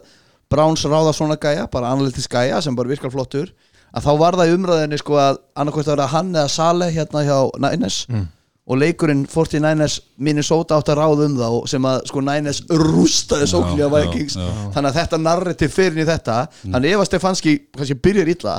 Browns 0.53 0.85
ráða 0.85 1.15
svona 1.17 1.37
gæja, 1.41 1.67
bara 1.73 1.91
analytics 1.91 2.29
gæja 2.31 2.61
sem 2.63 2.77
bara 2.77 2.93
virkar 2.93 3.11
flottur 3.11 3.51
að 3.93 4.07
þá 4.07 4.13
var 4.21 4.39
það 4.39 4.51
í 4.51 4.55
umræðinni 4.57 5.01
sko 5.01 5.19
að 5.21 5.41
annarkvæmt 5.59 5.89
að 5.89 5.95
vera 5.97 6.07
hann 6.13 6.31
eða 6.35 6.53
Sale 6.53 6.89
hérna 6.93 7.25
hjá 7.27 7.37
Niners 7.65 7.99
og 8.63 8.79
leikurinn 8.79 9.25
49ers 9.27 9.97
Minnesota 10.23 10.79
átt 10.79 10.93
að 10.93 11.01
ráða 11.01 11.27
um 11.27 11.41
og 11.49 11.65
sem 11.69 11.89
að 11.91 12.05
sko 12.09 12.23
Niners 12.23 12.63
rústaði 12.71 13.49
sóknlega 13.51 13.89
já, 13.89 13.95
Vikings. 13.97 14.37
já. 14.39 14.53
þannig 14.77 14.91
að 14.93 14.99
þetta 15.01 15.19
narrativ 15.25 15.75
fyrir 15.75 16.05
í 16.05 16.07
þetta 16.07 16.37
þannig 16.63 16.95
ef 16.95 17.03
að 17.03 17.09
Stefanski 17.11 17.57
kannski 17.75 17.99
byrjar 18.07 18.31
illa 18.37 18.55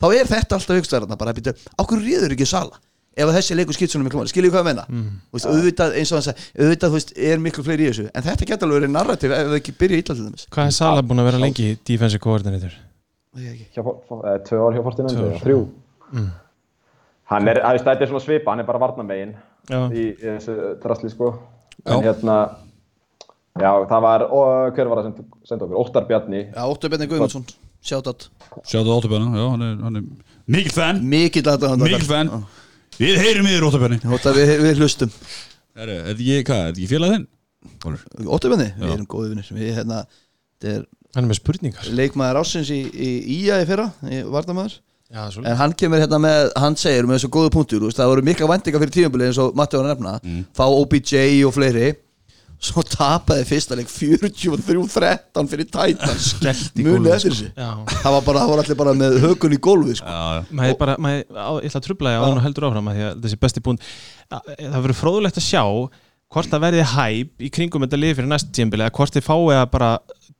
þá 0.00 0.06
er 0.16 0.32
þetta 0.32 0.56
alltaf 0.56 0.80
hugstæðarna 0.80 1.20
bara 1.20 1.36
ákveður 1.36 2.06
ríður 2.06 2.34
ekki 2.38 2.48
Sala 2.48 2.80
ef 3.12 3.28
að 3.28 3.36
þessi 3.36 3.56
leikur 3.58 3.76
skipt 3.76 3.92
svona 3.92 4.06
miklu 4.06 4.20
máli, 4.20 4.30
skiljið 4.32 4.54
hvað 4.54 4.62
ég 4.62 4.68
menna 4.68 4.84
mm. 4.88 5.08
veist, 5.34 5.48
auðvitað 5.48 5.96
eins 6.00 6.12
og 6.12 6.18
hann 6.18 6.26
sagði, 6.26 6.46
auðvitað 6.58 6.92
þú 6.92 6.98
veist, 6.98 7.12
er 7.28 7.42
miklu 7.44 7.64
fleiri 7.66 7.84
í 7.84 7.90
þessu, 7.90 8.06
en 8.08 8.26
þetta 8.26 8.48
getur 8.48 8.68
alveg 8.68 8.80
verið 8.80 8.94
narrativ 8.94 9.34
ef 9.36 9.50
það 9.50 9.58
ekki 9.58 9.74
byrja 9.82 10.00
illa 10.02 10.16
til 10.16 10.26
dæmis. 10.26 10.46
Hvað 10.56 10.70
er 10.70 10.76
Sala 10.76 11.04
búin 11.04 11.22
að 11.22 11.28
vera 11.28 11.42
lengi 11.42 11.68
defensive 11.88 12.24
coordinator? 12.24 12.76
Það 13.32 13.48
ekki. 13.52 13.66
hjá, 13.76 13.82
eh, 13.84 14.52
ár 14.62 14.76
hjá 14.76 14.82
eða 14.82 15.40
þrjú. 15.44 15.60
Hann 17.32 17.48
er, 17.48 17.62
að 17.64 17.80
þetta 17.80 18.04
er 18.04 18.12
svona 18.12 18.24
svipa, 18.24 18.52
hann 18.52 18.60
er 18.60 18.68
bara 18.68 18.80
varnamegin 18.82 19.36
Já. 19.68 19.78
í, 19.88 20.10
í 20.12 20.26
þessu 20.26 20.76
drasli 20.82 21.12
sko. 21.12 21.32
Já. 21.82 21.96
en 21.96 22.04
hérna 22.04 22.36
já, 23.58 23.70
það 23.88 24.00
var, 24.04 24.24
og, 24.28 24.72
hver 24.76 24.90
var 24.90 25.00
það 25.00 25.08
sem 25.08 25.30
senda 25.48 25.66
okkur, 25.66 25.78
Óttar 25.80 26.08
Bjarni. 26.08 26.42
Já, 26.52 26.62
Óttur 26.68 26.92
Benni 26.92 27.08
Guðmundsson, 27.10 27.46
sjátt 27.82 28.28
Sjáðu 28.68 28.98
Óttabjörna, 28.98 29.32
já, 29.32 29.46
hann 29.48 29.64
er, 29.64 29.76
hann 29.80 29.96
er 29.96 30.02
mikil 30.52 30.74
að 30.84 31.78
mikil 31.80 32.04
fan 32.04 32.30
Við 33.02 33.18
heyrum 33.22 33.48
í 33.48 33.54
þér 33.56 33.66
Óttabjörni 33.68 33.98
Óttur 34.14 34.36
við, 34.38 34.52
við 34.62 34.80
hlustum. 34.82 35.12
Er 35.74 35.90
þetta 35.92 36.12
ekki, 36.14 36.40
hvað, 36.46 36.60
er 36.62 36.72
þetta 36.72 36.78
ekki 36.82 36.90
félag 36.92 37.14
þinn? 37.16 37.26
Benni, 37.82 38.68
við 38.78 38.94
erum 38.96 39.08
góði 39.10 39.32
vinnir 39.32 39.50
Við, 39.54 39.72
hérna, 39.78 40.02
þetta 40.58 40.72
er 40.76 40.82
Hann 41.12 41.26
er 41.26 41.28
með 41.28 41.38
spurningar. 41.42 41.88
leikmaður 41.92 42.38
ásins 42.40 42.70
í, 42.72 42.80
í 42.88 43.10
Ía 43.42 43.58
í 43.62 43.66
fyrra, 43.68 43.88
í 44.08 44.22
Vardamaður 44.32 44.78
Já, 45.12 45.26
svo 45.28 45.42
En 45.44 45.58
hann 45.60 45.74
kemur 45.76 46.00
hérna 46.00 46.18
með, 46.22 46.52
hann 46.56 46.78
segir 46.80 47.04
með 47.04 47.18
þessu 47.18 47.28
góðu 47.34 47.50
punktur, 47.52 47.82
þú 47.82 47.90
veist, 47.90 47.98
það 48.00 48.12
voru 48.14 48.24
mikla 48.24 48.48
vendingar 48.48 48.80
fyrir 48.80 48.94
tímabili 48.96 49.26
eins 49.28 49.40
og 49.42 49.52
Matti 49.60 49.76
var 49.76 49.90
að 49.90 49.92
nefna, 49.92 50.14
fá 50.56 50.64
OBJ 50.72 51.18
og 51.44 51.52
fleiri, 51.52 51.90
svo 52.62 52.84
tapaði 52.86 53.44
fyrsta 53.48 53.76
leik 53.78 53.90
43-13 53.90 55.50
fyrir 55.50 55.66
Titans, 55.66 56.28
munið 56.78 57.10
eftir 57.16 57.34
sko. 57.34 57.48
þessu. 57.48 57.48
Já. 57.56 57.70
Það 58.04 58.16
var 58.16 58.24
bara, 58.28 58.44
það 58.44 58.52
voru 58.52 58.64
allir 58.64 58.80
bara 58.82 58.94
með 59.00 59.18
hökun 59.24 59.56
í 59.56 59.60
gólfið, 59.66 59.98
sko. 59.98 60.14
Maður 60.60 60.78
bara, 60.84 60.96
maður, 61.02 61.26
á, 61.34 61.50
ég 61.58 61.68
ætla 61.72 61.82
að 61.82 61.88
trubla 61.88 62.14
ég 62.14 62.22
á 62.22 62.24
hann 62.28 62.38
og 62.38 62.46
heldur 62.46 62.68
áfram 62.68 62.92
að 62.92 62.98
því 62.98 63.06
að 63.08 63.20
þessi 63.26 63.40
besti 63.42 63.64
búnd 63.66 63.90
það 64.30 64.78
verður 64.78 64.98
fróðulegt 65.02 65.42
að 65.42 65.48
sjá 65.48 65.64
hvort 66.32 66.48
það 66.48 66.62
verði 66.64 66.84
hæp 66.94 67.44
í 67.44 67.50
kringum 67.52 67.84
þetta 67.84 67.98
lið 68.00 68.14
fyrir 68.16 68.30
næst 68.30 68.52
tímabili 68.56 68.86
eða 68.86 68.94
hvort 68.96 69.16
þið 69.16 69.26
fáið 69.26 69.58
að 69.58 69.66
bara 69.74 69.90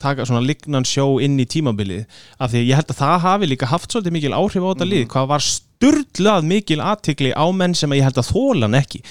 taka 0.03 0.25
svona 0.29 0.45
lignan 0.45 0.87
sjó 0.89 1.05
inn 1.23 1.37
í 1.43 1.47
tímabilið 1.49 2.07
af 2.39 2.53
því 2.53 2.63
að 2.63 2.71
ég 2.71 2.79
held 2.81 2.95
að 2.95 3.03
það 3.03 3.19
hafi 3.27 3.51
líka 3.51 3.69
haft 3.71 3.93
svolítið 3.93 4.17
mikil 4.17 4.33
áhrif 4.37 4.65
á 4.65 4.71
þetta 4.73 4.89
lið 4.89 5.05
hvað 5.13 5.29
var 5.35 5.45
sturdlað 5.47 6.49
mikil 6.49 6.81
aðtikli 6.81 7.35
á 7.37 7.45
menn 7.53 7.77
sem 7.77 7.93
að 7.93 8.01
ég 8.01 8.09
held 8.09 8.23
að 8.23 8.31
þólan 8.33 8.79
ekki 8.81 9.03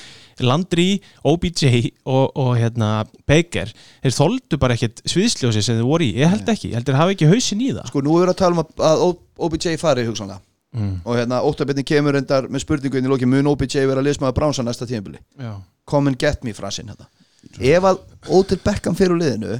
Landry, 0.48 0.88
OBJ 1.28 1.64
og, 2.06 2.32
og 2.38 2.52
hérna, 2.60 2.92
Baker 3.30 3.72
þeir 4.04 4.16
þoldu 4.18 4.60
bara 4.62 4.78
ekkert 4.78 5.02
sviðsljósi 5.10 5.64
sem 5.66 5.80
þið 5.80 5.90
voru 5.90 6.08
í 6.08 6.12
ég 6.20 6.32
held 6.34 6.52
ekki, 6.54 6.72
ég 6.72 6.80
held 6.80 6.88
að 6.88 6.94
þeir 6.94 7.02
hafi 7.02 7.16
ekki 7.18 7.32
hausin 7.32 7.64
í 7.66 7.72
það 7.76 7.90
Sko, 7.92 8.04
nú 8.06 8.16
er 8.18 8.26
verið 8.26 8.34
að 8.36 8.42
tala 8.44 8.58
um 8.58 8.64
að, 8.64 8.86
að 8.92 9.06
OBJ 9.48 9.78
fari 9.82 10.06
hugsanlega. 10.08 10.42
mm. 10.78 10.94
Og 11.06 11.18
hérna, 11.20 11.42
Óttabitni 11.48 11.84
kemur 11.88 12.20
endar 12.20 12.48
með 12.52 12.66
spurningu 12.66 13.00
inn 13.02 13.10
í 13.10 13.12
loki, 13.12 13.30
mun 13.30 13.50
OBJ 13.54 13.82
vera 13.86 14.00
að 14.04 14.10
liðsmaða 14.12 14.38
Bránsa 14.38 14.64
næsta 14.66 14.88
tímabili? 14.90 15.20
Já. 15.40 15.56
Come 15.90 16.14
and 16.14 16.20
get 16.22 16.44
me 16.48 16.54
frasinn 16.54 16.92
hérna. 16.94 17.10
Ef 17.58 17.84
að 17.90 18.02
Odell 18.30 18.62
Beckham 18.64 18.96
fyrir 18.96 19.18
liðinu 19.18 19.58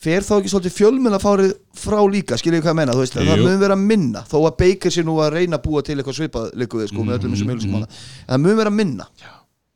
fer 0.00 0.24
þá 0.24 0.38
ekki 0.38 0.50
svolítið 0.54 0.76
fjölmenn 0.78 1.16
að 1.16 1.24
fárið 1.26 1.50
frá 1.76 1.98
líka, 2.08 2.38
skiljið 2.40 2.62
hvað 2.64 2.72
ég 2.72 2.78
menna, 2.78 2.94
þú 2.96 3.02
veist, 3.02 3.16
það 3.18 3.26
Jú. 3.28 3.44
mun 3.44 3.58
vera 3.60 3.76
minna 3.76 4.22
þó 4.30 4.38
að 4.48 4.56
Baker 4.62 4.94
sé 4.94 5.04
nú 5.04 5.18
að 5.20 5.34
reyna 5.36 5.58
að 5.58 5.66
búa 5.66 5.82
til 5.84 5.98
eitthvað 5.98 6.16
svipað 6.16 6.46
líku 6.56 6.80
við, 6.80 6.88
sko, 6.88 7.04
með 7.04 7.18
öllum 7.18 7.34
þessum 7.36 7.52
mm, 7.52 7.82
en 7.84 8.32
það 8.32 8.42
mun 8.46 8.58
vera 8.62 8.72
minna 8.72 9.08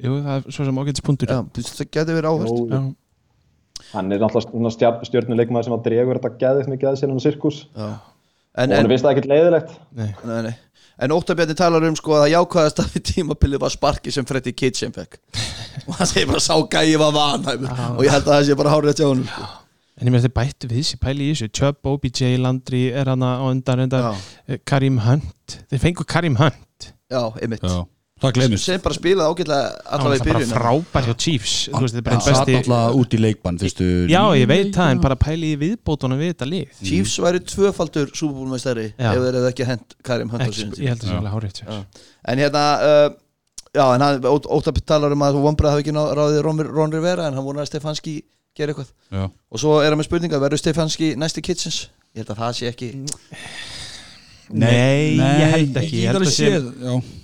Jú, 0.03 0.19
það 0.25 0.35
er 0.37 0.55
svo 0.57 0.67
sem 0.67 0.83
ágætis 0.83 1.05
punktur. 1.07 1.31
Já, 1.31 1.41
þú 1.45 1.63
veist, 1.63 1.79
það 1.79 1.91
getur 1.95 2.19
verið 2.19 2.71
Já. 2.75 2.83
Hann 3.95 4.13
er 4.15 4.23
náttúrulega 4.23 4.93
stjórnuleikmaður 5.07 5.67
sem 5.69 5.75
að 5.77 5.83
dregur 5.87 6.19
þetta 6.19 6.41
geðið 6.41 6.71
mikið 6.73 6.91
að 6.91 6.97
sér 6.99 7.11
hann 7.11 7.21
á 7.21 7.25
sirkus. 7.25 7.59
En, 7.75 7.91
og 7.91 8.63
en, 8.65 8.77
hann 8.79 8.91
finnst 8.91 9.07
það 9.07 9.13
ekkert 9.15 9.31
leiðilegt. 9.31 9.75
Nei. 9.99 10.09
nei, 10.27 10.39
nei. 10.49 10.55
en 11.05 11.15
Óttabjarni 11.15 11.57
talar 11.59 11.87
um 11.89 11.99
sko 11.99 12.17
að 12.21 12.31
jákvæðast 12.33 12.83
að 12.83 12.95
við 12.95 13.05
tímabilið 13.11 13.63
var 13.65 13.75
sparki 13.75 14.15
sem 14.15 14.27
Freddy 14.27 14.55
Kitchen 14.55 14.95
fekk. 14.95 15.19
Og 15.89 15.99
hann 15.99 16.11
segir 16.11 16.31
bara 16.31 16.43
sá 16.43 16.55
gæi 16.55 16.95
var 17.03 17.15
vanhæfur. 17.15 17.71
Og 17.99 18.03
ég 18.07 18.15
held 18.15 18.27
að 18.29 18.33
það 18.33 18.49
sé 18.49 18.59
bara 18.59 18.75
hárið 18.75 18.95
að 18.95 18.99
tjá 19.01 19.07
hann 19.11 19.25
sko. 19.31 19.51
En 19.95 20.09
ég 20.09 20.15
með 20.15 20.25
þetta 20.25 20.39
bættu 20.41 20.69
við 20.71 20.81
þessi 20.81 21.01
pæli 21.03 21.27
í 21.27 21.35
þessu. 21.35 21.51
Chubb, 21.55 21.87
OBJ, 21.87 22.23
Landry 22.43 22.85
er 22.91 23.11
hana 23.13 23.37
á 23.39 23.45
undan. 23.47 23.85
Já. 23.87 24.09
Eh, 24.49 24.59
Karim 24.67 24.99
Hunt. 25.05 25.59
Þeir 25.71 25.83
fengu 25.83 26.07
Karim 26.07 26.39
Hunt. 26.41 26.89
Já, 27.11 27.21
einmitt. 27.39 27.63
Já, 27.63 27.85
sem 28.23 28.81
bara 28.85 28.95
spilaði 28.95 29.33
ágætlega 29.35 29.65
var 29.75 29.97
allavega 29.97 30.15
í 30.15 30.21
það 30.21 30.29
bara 30.29 30.39
byrjun 30.39 30.53
frábær 30.55 31.09
hjá 31.09 31.15
Chiefs 31.25 31.55
einn 31.75 31.89
satt 31.89 32.47
besti 32.47 32.55
alltaf 32.61 33.01
út 33.01 33.17
í 33.17 33.21
leikbann 33.21 33.59
fyrstu 33.61 33.89
Já, 34.09 34.21
ég 34.39 34.47
veit 34.49 34.71
það, 34.77 34.93
en 34.95 35.03
bara 35.03 35.17
pæli 35.19 35.51
í 35.53 35.59
viðbótunum 35.61 36.21
við 36.23 36.31
þetta 36.33 36.49
lið. 36.49 36.79
Chiefs 36.79 37.17
væri 37.25 37.43
tvöfaldur 37.43 38.15
súbúlmæstari 38.15 38.87
Já. 38.95 39.11
ef 39.11 39.19
þeir 39.19 39.39
hefði 39.41 39.51
ekki 39.51 39.69
hent 39.73 39.99
Karim 40.07 40.31
Hunt 40.33 40.47
Ég 40.79 40.95
held 40.95 41.03
að 41.03 41.11
það 41.11 41.19
alveg 41.19 41.35
hárið 41.35 41.63
en 42.25 42.41
hérna 42.41 42.65
uh, 42.87 43.09
já, 43.75 43.85
en 43.91 44.07
hann, 44.07 44.23
Óttabjarni 44.31 44.87
talar 44.87 45.15
um 45.17 45.27
að 45.27 45.41
Vombrað 45.43 45.75
hafi 45.77 45.85
ekki 45.85 45.97
ráðið 45.99 46.43
Ron, 46.47 46.95
Rivera 46.95 47.29
en 47.29 47.37
hann 47.37 47.45
vonar 47.47 47.67
að 47.67 47.73
Stefanski 47.73 48.21
gera 48.55 48.71
eitthvað. 48.71 48.93
Já, 49.11 49.27
og 49.27 49.61
svo 49.61 49.81
er 49.83 49.91
hann 49.91 49.99
með 49.99 50.09
spurninga, 50.09 50.39
verður 50.43 50.63
Stefanski 50.63 51.15
næsti 51.19 51.43
Kitchens? 51.45 51.89
Ég 52.15 52.23
held 52.23 52.31
að 52.37 52.45
það 52.45 52.61
sé 52.61 52.71
ekki 52.71 52.93
Nei, 54.51 55.17
ég 55.17 55.53
held 55.55 55.79
ekki 55.81 56.01
Ég 56.03 56.11
held 56.13 56.21
að 56.21 56.33
sé 56.35 56.51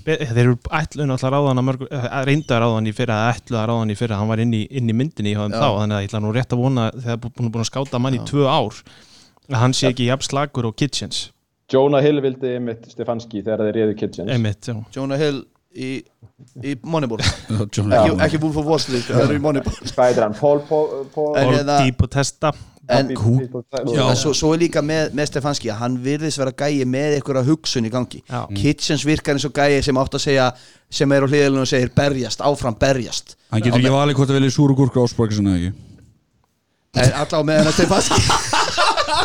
Þeir 0.07 0.41
eru 0.45 0.55
ætluð 0.73 1.09
náttúrulega 1.11 1.29
að 1.29 1.35
ráða 1.35 1.51
hann 1.51 1.61
að 1.61 1.67
mörg 1.69 1.83
reynda 2.31 2.57
að 2.57 2.63
ráða 2.65 2.79
hann 2.79 2.89
í 2.89 2.95
fyrra, 2.97 3.19
eða 3.21 3.35
ætluð 3.37 3.59
að 3.61 3.67
ráða 3.71 3.83
hann 3.83 3.93
í 3.93 3.99
fyrra 4.01 4.21
hann 4.21 4.31
var 4.33 4.43
inn 4.45 4.55
í, 4.57 4.63
inn 4.81 4.89
í 4.89 4.97
myndinni 4.97 5.35
hjá 5.35 5.43
þeim 5.45 5.57
þá 5.59 5.69
þannig 5.77 5.97
að 5.99 6.01
ég 6.05 6.09
ætla 6.11 6.23
nú 6.25 6.33
rétt 6.35 6.55
að 6.57 6.63
vona 6.65 6.87
þegar 6.97 7.21
bú- 7.21 7.33
búin, 7.37 7.53
búin 7.53 7.65
að 7.67 7.69
skáta 7.71 8.01
mann 8.01 8.17
í 8.17 8.23
tvö 8.31 8.47
ár 8.49 8.81
að 9.51 9.61
hann 9.61 9.77
sé 9.77 9.91
ekki 9.93 10.09
jafn 10.09 10.27
slagur 10.31 10.71
og 10.71 10.77
Kitchens. 10.81 11.21
Jonah 11.71 12.03
Hill 12.03 12.23
vildi 12.25 12.57
einmitt 12.57 12.89
Stefanski 12.91 13.45
þegar 13.45 13.67
þeir 13.69 13.77
réðu 13.79 13.97
Kitchens. 14.01 14.31
Einmitt, 14.33 14.67
já. 14.67 14.75
Jonah 14.97 15.21
Hill 15.21 15.45
í, 15.77 15.91
í 16.67 16.75
Moneyball. 16.83 17.21
Ekki, 17.61 18.17
ekki 18.25 18.41
er 20.17 20.25
hann? 20.27 20.35
Paul 20.41 20.65
Paul 20.67 21.05
Paul 21.15 21.37
En 21.39 21.47
og 21.53 21.55
hérna- 21.61 21.79
dýp 21.85 22.03
og 22.07 22.11
testa 22.17 22.51
en, 22.91 23.11
svo, 24.19 24.33
svo 24.37 24.53
er 24.55 24.63
líka 24.65 24.83
með, 24.85 25.13
með 25.17 25.31
Stefanski 25.31 25.71
að 25.73 25.81
hann 25.85 25.99
virðist 26.05 26.41
vera 26.41 26.55
gæi 26.57 26.85
með 26.89 27.19
einhverja 27.19 27.45
hugsun 27.47 27.87
í 27.89 27.93
gangi. 27.93 28.23
Já. 28.27 28.41
Kitchens 28.57 29.07
virkar 29.07 29.39
eins 29.39 29.47
og 29.49 29.55
gæi 29.57 29.81
sem 29.87 30.01
átt 30.01 30.19
að 30.19 30.25
segja 30.27 30.49
sem 30.91 31.13
er 31.17 31.27
á 31.27 31.29
hliðilinu 31.31 31.65
og 31.65 31.71
segir 31.71 31.93
berjast, 31.97 32.43
áfram 32.45 32.77
berjast. 32.81 33.37
Hann 33.53 33.63
getur 33.65 33.81
ekki 33.83 33.95
valið 33.95 34.19
hvort 34.21 34.33
það 34.33 34.41
vilja 34.41 34.57
súru 34.57 34.79
gúrkur 34.79 35.07
ásparkisinn 35.07 35.51
eða 35.53 35.61
ekki? 35.61 35.77
Alltaf 37.15 37.39
á 37.39 37.45
meðan 37.47 37.71
að 37.71 37.77
Stefanski 37.79 38.59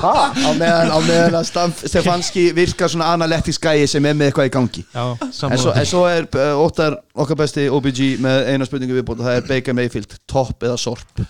á 0.06 0.52
meðan, 0.58 0.92
á 0.92 1.00
meðan 1.06 1.38
að 1.40 1.48
Stefanski 1.90 2.44
virkar 2.56 2.92
svona 2.92 3.12
analytics 3.16 3.60
gæi 3.62 3.88
sem 3.90 4.06
er 4.06 4.18
með 4.18 4.30
eitthvað 4.30 4.50
í 4.50 4.54
gangi. 4.54 4.84
Já, 4.94 5.06
En 5.50 5.58
svo, 5.62 5.74
en 5.74 5.88
svo 5.90 6.04
er 6.10 6.28
uh, 6.28 6.60
Óttar 6.62 7.00
okkar 7.16 7.40
besti 7.42 7.68
OBG 7.72 8.04
með 8.22 8.52
eina 8.54 8.68
spurningu 8.68 8.98
viðbútt 9.00 9.24
og 9.24 9.30
það 9.30 9.40
er 9.40 9.50
Baker 9.50 9.78
Mayfield, 9.78 10.18
topp 10.30 10.66
eða 10.68 10.78
sorp 10.82 11.26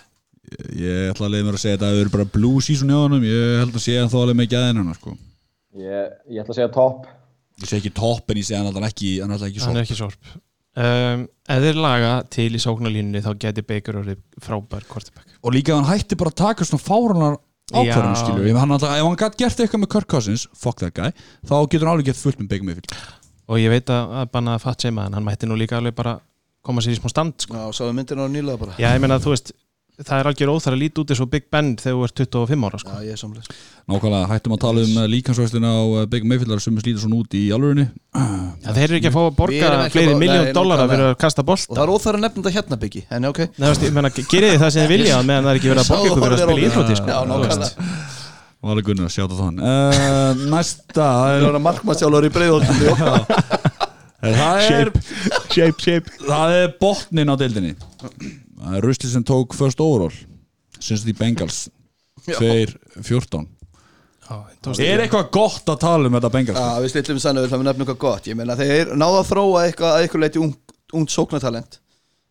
Ég 0.76 1.10
ætla 1.12 1.26
að 1.26 1.32
leiða 1.34 1.46
mér 1.48 1.56
að 1.58 1.62
segja 1.62 1.76
þetta 1.76 1.88
að 1.88 1.94
það 1.96 2.02
eru 2.04 2.12
bara 2.14 2.26
blue 2.36 2.62
season 2.64 2.90
hjá 2.92 2.98
honum. 3.02 3.24
Ég 3.26 3.60
held 3.62 3.76
að 3.78 3.82
sé 3.84 3.96
hann 3.98 4.10
þó 4.12 4.18
alveg 4.22 4.38
með 4.38 4.50
gæðin 4.54 4.80
hann 4.82 4.98
sko. 4.98 5.14
Ég, 5.76 6.10
ég 6.32 6.42
ætla 6.42 6.54
að 6.54 6.58
segja 6.60 6.72
topp. 6.76 7.08
Ég 7.62 7.70
sé 7.70 7.78
ekki 7.80 7.92
topp 7.96 8.30
en 8.32 8.40
ég 8.40 8.46
sé 8.46 8.56
hann 8.58 8.68
alltaf 8.68 8.86
ekki 8.90 9.14
Hann 9.22 9.32
alltaf 9.32 9.48
ekki 9.50 9.62
hann 9.64 9.72
svo 9.72 9.80
er 9.80 9.86
ekki 9.86 9.98
sorp. 9.98 10.34
Um, 10.76 11.24
Ef 11.48 11.62
þeir 11.64 11.78
laga 11.80 12.12
til 12.28 12.50
í 12.52 12.60
sóknarlínunni 12.60 13.22
þá 13.24 13.30
geti 13.40 13.62
Baker 13.64 13.96
orðið 14.02 14.18
frábær 14.44 14.84
quarterback. 14.90 15.30
Og 15.40 15.54
líka 15.54 15.72
ef 15.72 15.78
hann 15.80 15.88
hætti 15.88 16.18
bara 16.20 16.32
að 16.34 16.40
taka 16.42 16.66
svona 16.68 16.84
fárunar 16.84 17.38
ákvarðan 17.72 18.12
Já. 18.12 18.20
skilur 18.20 18.48
Ef 18.50 18.58
hann, 18.60 18.74
hann 18.76 19.16
gætt 19.22 19.38
gert 19.40 19.62
eitthvað 19.64 19.82
með 19.82 19.90
Kirk 19.94 20.08
Cousins 20.12 20.44
Fuck 20.54 20.82
that 20.84 20.94
guy 20.94 21.10
Þá 21.48 21.54
getur 21.72 21.86
hann 21.88 21.96
alveg 21.96 22.10
gett 22.10 22.20
fullt 22.20 22.42
með 22.42 22.50
Baker 22.52 22.68
Mayfield. 22.68 22.92
Og 23.46 23.62
ég 23.62 23.72
veit 23.72 23.90
að, 23.94 24.12
að 24.20 24.30
banna 24.36 24.56
að 24.58 24.64
fatt 24.66 24.84
seima 24.84 25.06
en 25.08 25.16
hann 25.16 25.26
mætti 25.26 25.48
nú 25.48 25.56
líka 25.58 25.78
alveg 25.80 25.96
bara 25.96 26.18
koma 26.66 26.82
sér 26.84 26.96
í 26.96 26.98
smá 27.00 27.08
stand 27.12 27.38
sko. 27.46 27.56
Já, 27.56 27.78
sáðu 27.78 27.94
myndina 27.96 28.26
á 28.26 28.28
nýlega 28.28 28.58
bara. 28.60 28.76
Já, 28.82 28.90
ég 28.90 29.00
meina 29.02 29.20
þú 29.22 29.32
veist 29.32 29.54
það 30.04 30.18
er 30.20 30.28
algjör 30.28 30.50
óþar 30.52 30.74
að 30.76 30.80
líti 30.82 31.00
út 31.00 31.12
eins 31.14 31.20
og 31.24 31.28
Big 31.32 31.44
Ben 31.52 31.70
þegar 31.80 31.96
þú 31.96 32.02
ert 32.04 32.20
25 32.20 32.64
ára 32.68 32.80
sko. 32.82 32.90
Já, 32.92 33.04
ég 33.06 33.14
er 33.16 33.20
samlega 33.20 33.54
Nákvæmlega 33.86 34.26
hættum 34.32 34.54
að 34.56 34.60
tala 34.66 34.82
um 34.84 34.96
líkansvæslina 35.12 35.70
á 35.72 35.82
eh, 35.86 36.06
Baker 36.12 36.26
Mayfield 36.28 36.50
Það 36.50 36.58
er 36.58 36.64
sem 36.66 36.78
slítur 36.82 37.02
svona 37.04 37.20
út 37.22 37.36
í 37.38 37.42
alvörinni 37.56 37.86
Já, 37.86 38.70
þeir 38.76 38.84
eru 38.90 38.98
ekki 39.00 39.10
að 39.12 39.16
fá 39.16 39.22
að 39.22 39.36
borga 39.40 39.70
að 39.72 39.86
fleiri 39.94 40.16
miljón 40.20 40.50
nákvæmlega. 40.50 40.88
fyrir 40.92 41.06
að 41.08 41.16
kasta 41.24 41.44
Og 41.44 41.48
bolt 41.48 41.66
það 41.70 41.82
er 41.86 41.92
óþar 41.96 42.18
að 42.18 42.24
nefna 42.26 42.42
þetta 42.42 42.54
hérna 42.58 42.80
byggi 42.84 43.02
En 43.16 43.28
ok. 43.30 43.40
Nei, 43.56 43.66
veist, 43.70 43.86
ég 43.86 43.96
meina, 43.96 44.12
gerið 44.16 44.52
þið 44.52 44.60
það 44.66 44.74
sem 44.76 44.84
þið 44.84 44.92
vilja 44.96 45.22
meðan 45.30 45.48
það 45.48 45.52
er 45.54 45.60
ekki 45.62 45.72
verið 45.72 45.82
að 45.82 45.90
borga 45.94 46.06
ykkur 46.10 46.22
fyrir 46.26 46.36
að 46.36 46.44
spila 46.44 46.68
íþrótti 46.68 46.98
sko. 47.00 47.08
Já, 47.08 47.18
Þú 47.24 47.40
veist. 47.40 47.56
nákvæmlega 47.56 48.14
Og 48.66 48.70
alveg 48.72 48.86
Gunnar, 48.88 49.10
sjáta 49.12 49.36
þann 49.38 49.60
uh, 49.62 50.46
Næsta 50.50 50.94
það 50.96 51.36
Það 51.36 51.50
er, 51.54 51.58
markmannsjálfur 51.66 52.26
í 52.26 52.32
breiðoltum 52.36 52.76
það 54.26 54.58
er 54.58 54.64
Shape, 54.66 55.76
shape. 55.78 56.16
Það 56.26 56.54
er 56.56 56.72
botnin 56.80 57.30
á 57.30 57.34
deildinni 57.38 57.74
Það 58.66 58.78
er 58.78 58.86
Rusli 58.88 59.10
sem 59.12 59.24
tók 59.26 59.54
first 59.54 59.80
overall 59.82 60.14
Sinns 60.82 61.04
því 61.06 61.14
Bengals. 61.16 61.66
2-14 62.26 63.46
Er 64.82 65.04
eitthvað 65.04 65.28
gott 65.36 65.68
að 65.70 65.82
tala 65.84 66.08
um 66.08 66.16
þetta 66.16 66.30
Bengals? 66.34 66.58
Já, 66.58 66.82
við 66.82 66.92
slillum 66.92 67.20
sannu 67.22 67.44
við 67.44 67.52
nefnum 67.62 67.84
eitthvað 67.84 68.00
gott. 68.02 68.26
Ég 68.26 68.38
meina 68.38 68.56
þeir 68.58 68.94
náðu 68.98 69.20
að 69.20 69.28
þróa 69.28 69.60
eitthvað 69.68 69.92
að 69.92 70.06
eitthvað 70.06 70.24
leiti 70.24 70.40
ungt, 70.42 70.74
ungt 70.98 71.14
sóknartalent. 71.14 71.78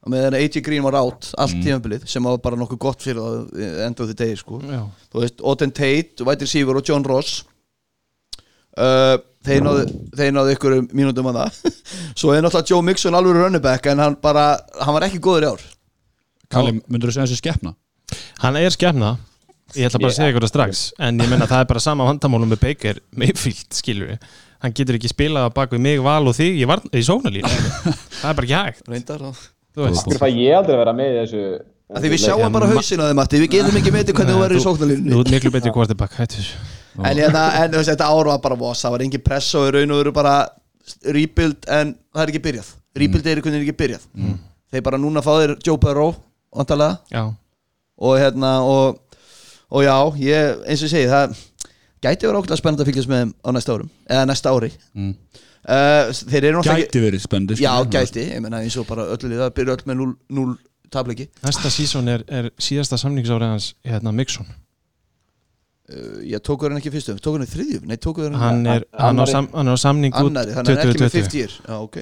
Og 0.04 0.12
með 0.12 0.26
þeirra 0.26 0.42
AJ 0.44 0.64
Green 0.66 0.84
var 0.86 0.98
átt 1.00 1.30
allt 1.42 1.62
tímabilið 1.64 2.04
sem 2.12 2.28
var 2.28 2.42
bara 2.44 2.60
nokkuð 2.60 2.82
gott 2.84 3.06
fyrir 3.06 3.22
það 3.24 3.86
enda 3.88 4.06
á 4.06 4.08
því 4.10 4.18
degi 4.20 4.42
sko. 4.42 4.60
Já, 4.68 4.82
þú 5.14 5.24
veist, 5.24 5.40
Oden 5.54 5.74
Tate, 5.80 6.28
White 6.28 6.46
Receiver 6.46 6.82
og 6.82 6.92
John 6.92 7.08
Ross 7.08 7.40
uh, 8.76 9.16
þeir 9.48 9.64
náðu 9.66 9.88
þeir 10.20 10.36
náðu 10.36 10.58
ykkur 10.58 10.78
mínútum 10.92 11.32
að 11.32 11.40
það. 11.40 11.80
Svo 12.20 12.36
er 12.36 12.44
náttúrulega 12.44 12.74
Joe 12.74 12.86
Mixon 12.92 13.18
alveg 13.18 13.40
runnerback 13.40 13.90
en 13.94 14.04
hann 14.04 14.20
bara, 14.22 14.50
hann 14.84 15.00
var 15.00 15.08
ekki 15.08 15.24
góður 15.24 15.48
í 15.48 15.52
ár 15.56 15.66
Kalli, 16.56 16.76
myndur 16.88 17.12
þú 17.12 17.18
segja 17.18 17.28
þessi 17.30 17.42
skeppna? 17.44 17.76
hann 18.44 18.60
er 18.60 18.70
skefna 18.74 19.16
Ég 19.76 19.88
ætla 19.90 19.98
bara 20.00 20.12
að 20.14 20.18
segja 20.20 20.30
ykkur 20.32 20.44
það 20.46 20.52
strax. 20.52 20.82
En 21.02 21.18
ég 21.20 21.30
meina 21.32 21.48
það 21.50 21.64
er 21.64 21.70
bara 21.72 21.82
sama 21.82 22.06
vandamálum 22.06 22.52
með 22.54 22.60
Baker 22.62 23.00
Mayfield, 23.18 23.66
skilur 23.74 24.12
við. 24.14 24.28
Hann 24.62 24.76
getur 24.78 24.96
ekki 25.00 25.10
spilað 25.10 25.48
bak 25.58 25.74
við 25.74 25.82
mig, 25.82 26.02
Val 26.06 26.22
og 26.30 26.36
þig 26.38 26.60
í, 26.62 26.68
varn- 26.70 26.92
í 26.94 27.02
sóknarlínu. 27.04 27.50
Það 27.50 28.30
er 28.30 28.38
bara 28.38 28.46
ekki 28.46 28.60
hægt. 28.60 28.84
Reyndar 28.94 29.24
og 29.26 29.40
Þú 29.76 29.84
veist. 29.90 30.06
Akkur 30.06 30.22
fæ 30.22 30.30
ég 30.32 30.56
aldrei 30.56 30.76
að 30.78 30.82
vera 30.86 30.94
með 30.96 31.18
þessu 31.20 31.42
Því 32.00 32.10
við 32.14 32.22
sjáum 32.24 32.54
bara 32.56 32.68
hausin 32.72 33.02
á 33.04 33.06
þeim 33.10 33.18
Matti, 33.20 33.40
við 33.44 33.50
getum 33.58 33.76
ekki 33.82 33.92
með 33.94 34.12
hvernig 34.14 34.36
þú 34.38 34.44
verður 34.46 34.56
í 34.56 34.62
Þú 34.62 34.66
sóknarlínunni. 34.66 35.18
ert 35.20 35.34
miklu 35.36 35.52
betri 35.52 35.74
þessu. 36.16 36.56
En, 36.96 37.18
hérna, 37.20 37.42
þú 37.76 37.82
þetta 37.90 38.08
ár 38.08 38.30
var 38.32 38.40
bara 38.46 38.56
voss, 38.56 38.86
það 38.86 38.92
var 38.96 39.04
engin 39.06 39.22
press 39.26 39.50
og 39.60 39.68
í 39.68 39.74
raun 39.76 39.92
og 39.92 40.00
veru 40.00 40.14
bara 40.16 40.36
rebuild 41.04 41.68
en 41.68 41.92
það 42.16 42.24
er 42.24 42.32
ekki 42.32 42.44
byrjað. 42.48 42.70
Rebuild 42.96 43.28
er 43.28 43.42
einhvern 43.42 43.58
veginn 43.58 43.68
ekki 43.68 43.78
byrjað. 43.84 44.08
Þeir 44.72 44.86
bara 44.88 44.98
núna 45.02 45.22
fá 45.26 45.32
þeir 45.42 45.56
Joe 45.68 45.78
Burrow 45.78 46.16
vantarlega 46.56 46.98
Já, 47.12 47.24
og 47.96 48.18
hérna 48.20 48.52
og, 48.68 49.02
og 49.72 49.86
já, 49.86 49.96
ég, 50.24 50.64
eins 50.68 50.84
og 50.86 50.92
segi 50.92 51.12
það 51.12 51.36
gæti 52.06 52.28
vera 52.28 52.42
ógætlega 52.42 52.60
spennandi 52.60 52.86
að 52.86 52.92
fylgjast 52.92 53.12
með 53.12 53.24
þeim 53.24 53.34
á 53.42 53.50
næsta 53.56 53.76
árum, 53.76 53.92
eða 54.10 54.26
næsta 54.30 54.54
ári. 54.54 54.72
Mm. 54.94 55.14
uh, 55.66 56.12
þeir 56.34 56.50
eru 56.50 56.60
náttúrulega 56.60 56.84
Gæti 56.86 57.04
verið 57.06 57.24
spenndi 57.24 57.58
já, 57.62 57.72
gæti, 57.96 58.28
ég 58.36 58.44
menna 58.44 58.62
eins 58.66 58.78
og 58.82 58.88
bara 58.90 59.08
öllu 59.16 59.32
liða 59.32 59.50
byrja 59.56 59.78
öll 59.78 59.88
með 59.90 60.02
0, 60.04 60.12
0 60.42 60.54
tableiki. 60.94 61.30
Næsta 61.46 61.72
sísón 61.74 62.12
er, 62.12 62.26
er 62.30 62.52
síðasta 62.62 63.00
samningsárið 63.02 63.56
hans 63.56 63.72
hérna 63.88 64.14
Mixon. 64.16 64.48
Uh, 65.86 66.22
ég 66.26 66.42
tókur 66.42 66.72
hann 66.74 66.82
ekki 66.82 66.94
fyrstu, 66.94 67.14
tókur 67.22 67.40
hann 67.40 67.48
í 67.48 67.52
þriðju? 67.52 67.80
Nei, 67.86 67.98
tókur 68.02 68.28
hann 68.32 68.40
Hann 68.42 68.70
er, 68.74 68.86
hann 68.98 69.22
sam, 69.30 69.50
hann 69.54 69.70
er 69.70 69.78
á 69.78 69.80
samning 69.82 70.16
út 70.16 70.32
annari, 70.32 70.56
þannig 70.56 70.72
að 70.72 70.80
hann 70.80 70.90
er 70.90 70.94
ekki 70.94 71.04
með 71.04 71.18
2020 71.18 71.28
50 71.30 71.42
year 71.42 71.58
já, 71.62 71.76
ok. 71.78 71.98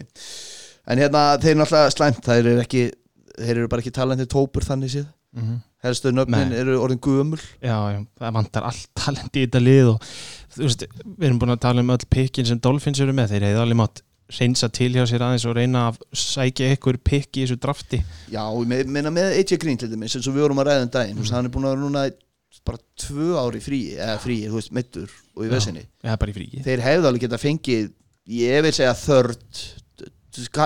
En 0.84 1.02
hérna, 1.04 1.24
þeir 1.40 1.52
eru 1.52 1.60
náttúrulega 1.62 1.92
slæmt 1.92 2.22
þeir 2.28 2.40
eru 2.54 2.62
ekki, 2.64 2.84
þeir 3.40 3.58
eru 3.58 3.70
bara 3.72 3.84
ekki 3.84 3.94
talandi 3.96 4.28
tópur 4.30 4.66
þannig 4.66 4.94
séð, 4.94 5.10
Mhm. 5.34 5.60
helstu 5.84 6.12
nöfnin 6.14 6.50
Nei. 6.52 6.58
eru 6.60 6.78
orðin 6.78 7.00
gömul. 7.02 7.42
Já, 7.62 7.78
já, 7.90 8.00
það 8.20 8.34
vantar 8.34 8.64
allt 8.70 8.88
talent 8.94 9.34
í 9.34 9.46
þetta 9.48 9.62
lið 9.64 9.88
og 9.96 10.02
þú 10.54 10.66
veist, 10.68 10.88
við 11.04 11.28
erum 11.28 11.40
búin 11.40 11.56
að 11.56 11.64
tala 11.66 11.82
um 11.82 11.90
öll 11.90 12.06
pikkin 12.10 12.46
sem 12.46 12.60
Dolphins 12.60 13.00
eru 13.00 13.14
með, 13.14 13.34
þeir 13.34 13.48
hefði 13.50 13.64
alveg 13.64 13.80
mátt 13.82 14.04
reynsa 14.34 14.70
til 14.72 14.94
hjá 14.94 15.04
sér 15.10 15.26
aðeins 15.26 15.46
og 15.50 15.56
reyna 15.58 15.88
að 15.92 15.98
sækja 16.16 16.70
einhver 16.72 16.98
pikk 16.98 17.38
í 17.38 17.44
þessu 17.44 17.58
drafti. 17.60 18.04
Já, 18.32 18.46
með, 18.66 18.86
meina 18.88 19.12
með 19.14 19.36
AJ 19.40 19.58
Green 19.62 19.78
til 19.78 19.90
dæmis 19.90 20.16
eins 20.16 20.28
og 20.30 20.38
við 20.38 20.46
vorum 20.46 20.62
að 20.62 20.70
ræða 20.70 20.86
um 20.86 20.94
daginn, 20.94 21.18
mm. 21.18 21.34
hann 21.34 21.50
er 21.50 21.54
búin 21.54 21.68
að 21.68 21.76
vera 21.76 21.84
núna 21.84 22.06
bara 22.64 22.78
tvö 23.02 23.34
ári 23.42 23.60
frí, 23.60 23.82
eða 23.98 24.18
frí 24.22 24.38
þú 24.46 24.58
veist, 24.60 24.72
meittur 24.72 25.10
og 25.36 25.46
í 25.48 26.36
fríi. 26.38 26.62
Þeir 26.64 26.84
hefðu 26.86 27.10
alveg 27.10 27.26
geta 27.26 27.42
fengið 27.42 27.90
ég 28.30 28.64
vil 28.64 28.72
segja 28.76 28.94
third 28.96 29.64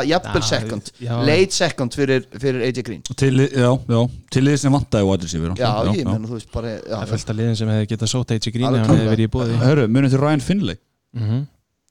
jafnvel 0.08 0.42
Já, 0.42 0.48
second. 0.48 0.92
já. 1.04 1.14
late 1.28 1.56
second 1.56 1.98
fyrir, 1.98 2.26
fyrir 2.40 2.64
AJ 2.68 2.84
Green. 2.88 3.02
Til, 3.16 3.44
já, 3.48 3.72
já, 3.74 4.02
til 4.32 4.46
þið 4.48 4.58
sem 4.64 4.78
vantaði 4.78 5.10
wide 5.10 5.28
receiver 5.28 5.54
já, 5.60 5.72
ég 5.98 6.08
menn 6.08 6.28
þú 6.30 6.38
veist 6.38 6.52
bara 6.54 6.74
já, 6.78 6.96
Það 6.96 7.14
af 7.18 7.38
liðin 7.42 7.60
sem 7.60 7.74
hefði 7.74 7.92
getað 7.94 8.14
sótt 8.14 8.34
AJ 8.38 8.54
Green 8.56 8.80
hefði 8.82 9.10
verið 9.12 9.28
í 9.28 9.32
bóði 9.36 9.62
Hörru, 9.64 9.88
munið 9.92 10.16
til 10.16 10.24
Ryan 10.24 10.44
Finlay. 10.48 10.80
Mhm. 11.18 11.46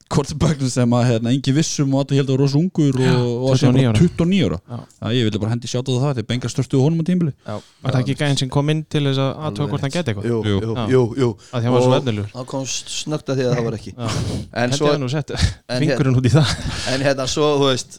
Quarterbackin 0.07 0.70
sem 0.70 0.92
að 0.94 1.04
hérna, 1.09 1.30
engi 1.34 1.52
vissum 1.57 1.94
og 1.96 2.04
allir 2.04 2.20
held 2.20 2.28
að 2.30 2.36
rosa 2.38 2.59
ungur 2.61 2.94
og, 3.02 3.24
og 3.42 3.46
að 3.50 3.57
sé 3.59 3.66
29 3.66 3.74
bara 3.74 3.90
ára. 3.90 4.02
29 4.07 4.44
ára 4.46 4.59
Já. 4.70 4.76
Já, 5.00 5.07
ég 5.16 5.24
vilja 5.26 5.40
bara 5.42 5.50
hendi 5.54 5.70
sjáta 5.72 5.96
það 5.96 6.12
þegar 6.20 6.28
bengar 6.30 6.52
störstu 6.52 6.80
honum 6.82 7.02
á 7.02 7.04
tímbili 7.09 7.32
Var 7.46 7.90
það 7.90 7.98
ekki 8.04 8.16
gæðin 8.20 8.38
sem 8.42 8.52
kom 8.54 8.70
inn 8.70 8.84
til 8.94 9.02
þess 9.09 9.22
að 9.24 9.30
aðtóa 9.48 9.66
hvort 9.72 9.86
hann 9.86 9.94
geti 9.96 10.12
eitthvað? 10.14 10.28
jú, 10.30 10.38
Jú. 10.46 10.76
jú, 10.94 11.02
jú. 11.24 11.28
Að 11.50 11.66
hann 11.66 11.74
var 11.76 11.82
svo 11.86 11.90
Og 11.90 11.98
efnilegur 11.98 12.30
það 12.36 12.46
kom 12.54 12.66
snögt 12.70 13.32
að 13.34 13.40
því 13.40 13.46
að 13.48 13.57
það 13.59 13.66
var 13.66 13.78
ekki 13.80 13.94
Já. 13.96 14.07
en 14.07 14.62
Hendi 14.62 14.78
svo, 14.78 14.92
hann 14.92 15.02
nú 15.02 15.11
sett 15.16 15.34
en, 15.34 15.80
fingurinn 15.82 16.20
út 16.22 16.28
í 16.30 16.34
það 16.36 16.54
en 16.94 17.07
hérna 17.09 17.26
svo 17.34 17.48
þú 17.59 17.70
veist 17.72 17.98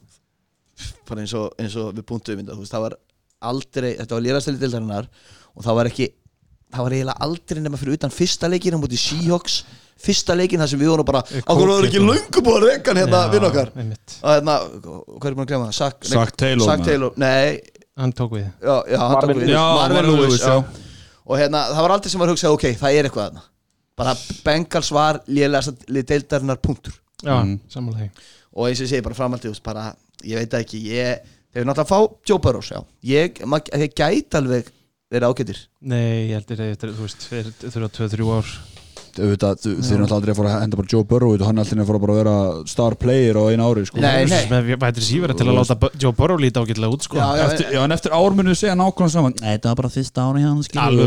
bara 1.10 1.24
eins 1.26 1.34
og, 1.40 1.52
eins 1.60 1.76
og 1.80 1.92
við 1.98 2.06
punktum 2.08 2.40
mynda, 2.40 2.56
þú 2.56 2.64
veist, 2.64 2.72
það 2.76 2.84
var 2.88 2.96
aldrei, 3.52 3.92
þetta 4.00 4.16
var 4.18 4.24
lérastæli 4.26 4.60
dildarinnar 4.64 5.08
og 5.58 5.66
það 5.68 5.78
var 5.82 5.90
ekki 5.92 6.08
það 6.74 6.84
var 6.88 6.96
eiginlega 6.98 7.22
aldrei 7.28 7.62
nema 7.64 7.78
fyrir 7.80 7.98
utan 7.98 8.14
fyrsta 8.14 8.50
leikin 8.52 8.76
á 8.76 8.80
móti 8.82 8.98
Seahawks, 9.00 9.58
fyrsta 9.98 10.36
leikin 10.38 10.60
þar 10.62 10.70
sem 10.74 10.80
við 10.82 10.92
vorum 10.94 11.08
bara, 11.08 11.22
Við 11.32 11.44
okkur 11.48 11.68
var 11.72 11.88
ekki 11.88 11.98
kókið. 11.98 12.10
löngu 12.12 12.44
búin 12.46 12.58
að 12.60 12.68
reyka 12.70 12.94
hérna 12.98 13.22
vinn 13.34 13.48
okkar? 13.50 13.72
og 13.74 14.30
hérna, 14.34 14.58
hvað 15.18 15.30
er 15.32 15.38
búin 15.38 15.46
að 15.46 15.52
glemma 15.54 15.70
það? 15.72 15.78
Zach, 15.80 15.98
Zach 16.12 16.34
Taylor, 16.38 16.66
Zach 16.68 16.80
maður. 16.80 16.92
Taylor, 16.92 17.14
nei, 17.18 17.62
Hann 17.98 18.12
tók 18.14 18.36
við. 18.38 18.44
Já, 18.62 18.76
já, 18.94 18.98
hann 19.02 19.22
tók 19.24 19.32
við. 19.40 19.48
Já, 19.50 19.62
Marvin 19.74 20.12
Lewis, 20.20 20.44
og 21.26 21.40
hérna, 21.40 21.62
það 21.74 21.82
var 21.82 21.94
aldrei 21.96 22.12
sem 22.14 22.22
var 22.22 22.30
hugsað, 22.30 22.54
ok, 22.54 22.66
það 22.78 22.98
er 23.00 23.08
eitthvað 23.10 23.24
þarna. 23.32 23.42
Bara 23.98 24.12
Bengals 24.46 24.92
var 24.94 25.18
lélegast 25.26 25.88
deildarinnar 25.90 26.60
punktur. 26.62 26.94
Já, 27.26 27.40
Mm. 27.42 27.56
samanlega 27.68 28.12
og 28.54 28.68
eins 28.68 28.80
og 28.80 28.86
ég 28.86 28.90
segi 28.92 29.02
bara 29.02 29.16
framhaldið, 29.18 29.58
bara, 29.66 29.96
ég 30.24 30.38
veit 30.38 30.54
ekki 30.54 30.84
ég, 30.86 31.24
þeir 31.54 31.64
eru 31.64 31.66
náttúrulega 31.72 31.86
að 31.86 31.90
fá 31.90 32.16
Joe 32.30 32.38
Burrows, 32.40 32.70
já 32.70 32.84
ég, 33.04 33.42
mað, 33.50 33.72
þeir 33.74 33.94
gæti 33.98 34.38
alveg 34.38 34.70
verið 35.14 35.30
ágættir 35.32 35.62
Nei, 35.82 36.28
ég 36.30 36.36
heldur 36.38 36.64
að 36.66 36.98
þú 36.98 37.06
veist 37.06 37.28
þeir 37.30 37.54
þurfa 37.64 37.90
2-3 37.98 38.34
ár. 38.38 38.52
Auðvitað, 39.18 39.62
þú- 39.64 39.72
Þeir 39.82 39.94
eru 39.96 40.04
náttúrulega 40.04 40.18
aldrei 40.18 40.32
að 40.32 40.38
fara 40.38 40.50
að 40.54 40.62
henda 40.62 40.78
bara 40.78 40.90
Joe 40.92 41.04
Burrow 41.10 41.32
og 41.34 41.42
hann 41.48 41.58
er 41.58 41.64
alltaf 41.64 41.80
að 41.82 41.88
fara 41.90 42.02
bara 42.04 42.14
að 42.14 42.20
vera 42.22 42.68
star 42.70 42.96
player 43.02 43.34
á 43.40 43.44
einu 43.50 43.66
ári 43.66 43.86
sko. 43.88 43.98
Nei, 44.04 44.26
nei. 44.30 44.44
með 44.52 44.70
vætri 44.78 45.06
sífara 45.08 45.34
til 45.34 45.48
að 45.48 45.58
láta 45.58 45.90
Joe 45.98 46.14
Burrow 46.14 46.38
líta 46.38 46.62
ágætlega 46.62 46.94
út 46.94 47.08
sko. 47.08 47.18
Já, 47.18 47.26
já, 47.34 47.46
eftir, 47.48 47.66
já, 47.74 47.82
en 47.84 47.96
eftir 47.98 48.14
ár 48.14 48.38
munið 48.38 48.60
segja 48.62 48.76
nákvæmlega 48.78 49.16
saman. 49.16 49.34
Nei, 49.42 49.58
það 49.58 49.70
var 49.72 49.80
bara 49.82 49.90
fyrsta 49.96 50.28
ári 50.28 50.44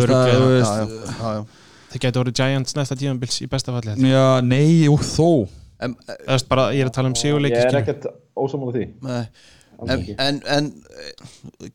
örugglega. 0.00 0.66
það, 1.20 1.46
gæti 2.02 2.22
orðið 2.24 2.40
Giants 2.40 2.74
næsta 2.74 2.98
tímanbils 2.98 3.40
í 3.44 3.48
besta 3.50 3.74
falli 3.74 3.94
ég. 3.94 4.10
Já, 4.10 4.26
nei, 4.42 4.88
og 4.90 5.06
þó. 5.06 5.30
Bara, 6.50 6.70
ég 6.74 6.82
er 6.84 6.90
að 6.90 6.96
tala 6.98 7.08
um 7.08 7.14
Ég 7.14 7.22
sigurleiki 7.22 7.62
er 7.62 7.78
ekkert 7.80 8.10
ósamála 8.36 8.74
því. 8.74 8.84
Nei, 9.06 9.22
en, 9.86 10.02
en, 10.18 10.40
en 10.56 10.68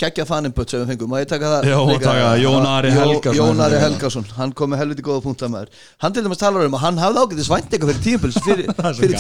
geggja 0.02 0.26
þannig 0.30 0.54
bött 0.58 0.74
sem 0.74 0.82
við 0.84 0.92
fengum, 0.94 1.12
má 1.12 1.22
ég 1.22 1.30
taka 1.30 1.52
það? 1.56 1.68
Líka? 1.90 2.04
taka 2.04 2.26
það, 2.26 2.42
Jón 2.44 2.68
Ari 2.70 2.92
Jó- 2.92 3.00
Helgason. 3.00 3.40
Jón 3.40 3.64
Ari 3.66 3.80
Helgason, 3.82 4.28
hann 4.38 4.54
kom 4.60 4.72
með 4.74 4.82
helviti 4.84 5.06
góða 5.06 5.24
punkt 5.26 5.46
að 5.46 5.54
maður. 5.56 5.82
Hann 6.04 6.16
til 6.16 6.26
dæmis 6.26 6.42
talar 6.42 6.68
um 6.68 6.78
að 6.78 6.86
hann 6.86 7.02
hafði 7.02 7.24
ágætis 7.26 7.52
vænt 7.54 7.74
eitthvað 7.74 7.92
fyrir 7.92 8.06
tíðanbils 8.06 8.40
fyrir, 8.46 8.70
fyrir 9.02 9.18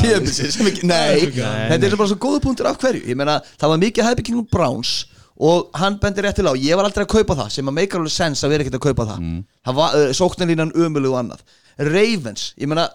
ekki, 0.71 0.87
nei, 0.91 1.25
þetta 1.71 1.89
er 1.89 1.97
bara 1.97 2.11
svo 2.13 2.19
góða 2.27 2.43
punktur 2.45 2.69
af 2.69 2.79
hverju, 2.83 3.05
ég 3.09 3.19
meina, 3.19 3.39
það 3.61 3.73
var 3.73 3.83
mikið 3.85 4.09
hæpi 4.11 4.27
kringum 4.29 4.49
Browns 4.53 4.95
og 5.35 5.73
hann 5.75 5.97
bendir 5.99 6.23
rétt 6.23 6.37
til 6.39 6.47
á, 6.47 6.53
ég 6.55 6.77
var 6.79 6.87
aldrei 6.87 7.03
að 7.03 7.11
kaupa 7.11 7.35
það 7.41 7.49
sem 7.57 7.67
að 7.67 7.75
make 7.75 7.97
alveg 7.97 8.13
sense 8.13 8.45
að 8.45 8.53
vera 8.53 8.63
ekkert 8.63 8.77
að 8.79 8.85
kaupa 8.85 9.07
það. 9.09 9.23
Mm. 9.25 9.41
uh, 9.67 10.11
sóknarlínan 10.15 10.71
umölu 10.79 11.11
og 11.11 11.17
annað. 11.19 11.41
Ravens, 11.75 12.53
ég 12.55 12.71
meina 12.71 12.87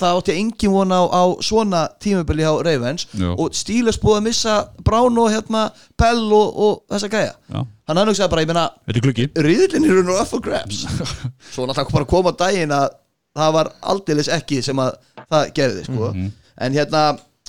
það 0.00 0.20
átti 0.20 0.36
engin 0.40 0.72
von 0.74 0.94
á, 0.94 1.00
á 1.06 1.22
svona 1.44 1.82
tímabili 2.02 2.46
hjá 2.46 2.52
Ravens. 2.66 3.06
Já. 3.12 3.28
og 3.34 3.54
Steelers 3.56 4.00
búið 4.00 4.18
að 4.20 4.26
missa 4.28 4.56
Brown 4.86 5.18
og 5.20 5.30
hérna 5.32 5.66
Pell 6.00 6.24
og, 6.32 6.48
og 6.56 6.80
þessa 6.94 7.12
gæja. 7.12 7.34
Já. 7.52 7.60
hann 7.90 8.00
hann 8.00 8.10
hugsaði 8.10 8.32
bara, 8.32 8.66
ég 8.88 9.04
gluggi. 9.04 9.28
riðlinn 9.36 9.86
eru 9.90 10.02
nú 10.06 10.16
up 10.20 10.28
for 10.30 10.40
grabs. 10.44 10.84
Svo 11.54 11.66
náttúrulega 11.66 11.96
bara 11.98 12.08
koma 12.08 12.34
á 12.34 12.40
daginn 12.46 12.74
að 12.74 12.88
það 13.36 13.52
var 13.56 13.72
aldeilis 13.92 14.28
ekki 14.32 14.60
sem 14.64 14.78
að 14.82 14.94
það 15.30 15.50
gerði 15.54 15.84
sko. 15.86 16.12
en 16.60 16.74
hérna 16.76 17.02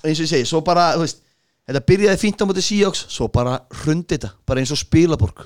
eins 0.06 0.20
og 0.20 0.26
ég 0.26 0.30
segi, 0.32 0.47
svo 0.49 0.62
bara 0.66 0.91
þú 0.95 1.06
veist, 1.06 1.22
þetta 1.70 1.82
byrjaði 1.89 2.22
fínt 2.22 2.41
á 2.41 2.45
móti 2.49 2.64
Seahawks 2.66 3.06
svo 3.14 3.28
bara 3.34 3.60
hrundi 3.82 4.16
þetta, 4.18 4.32
bara 4.47 4.62
eins 4.62 4.74
og 4.74 4.80
spilaborg 4.82 5.43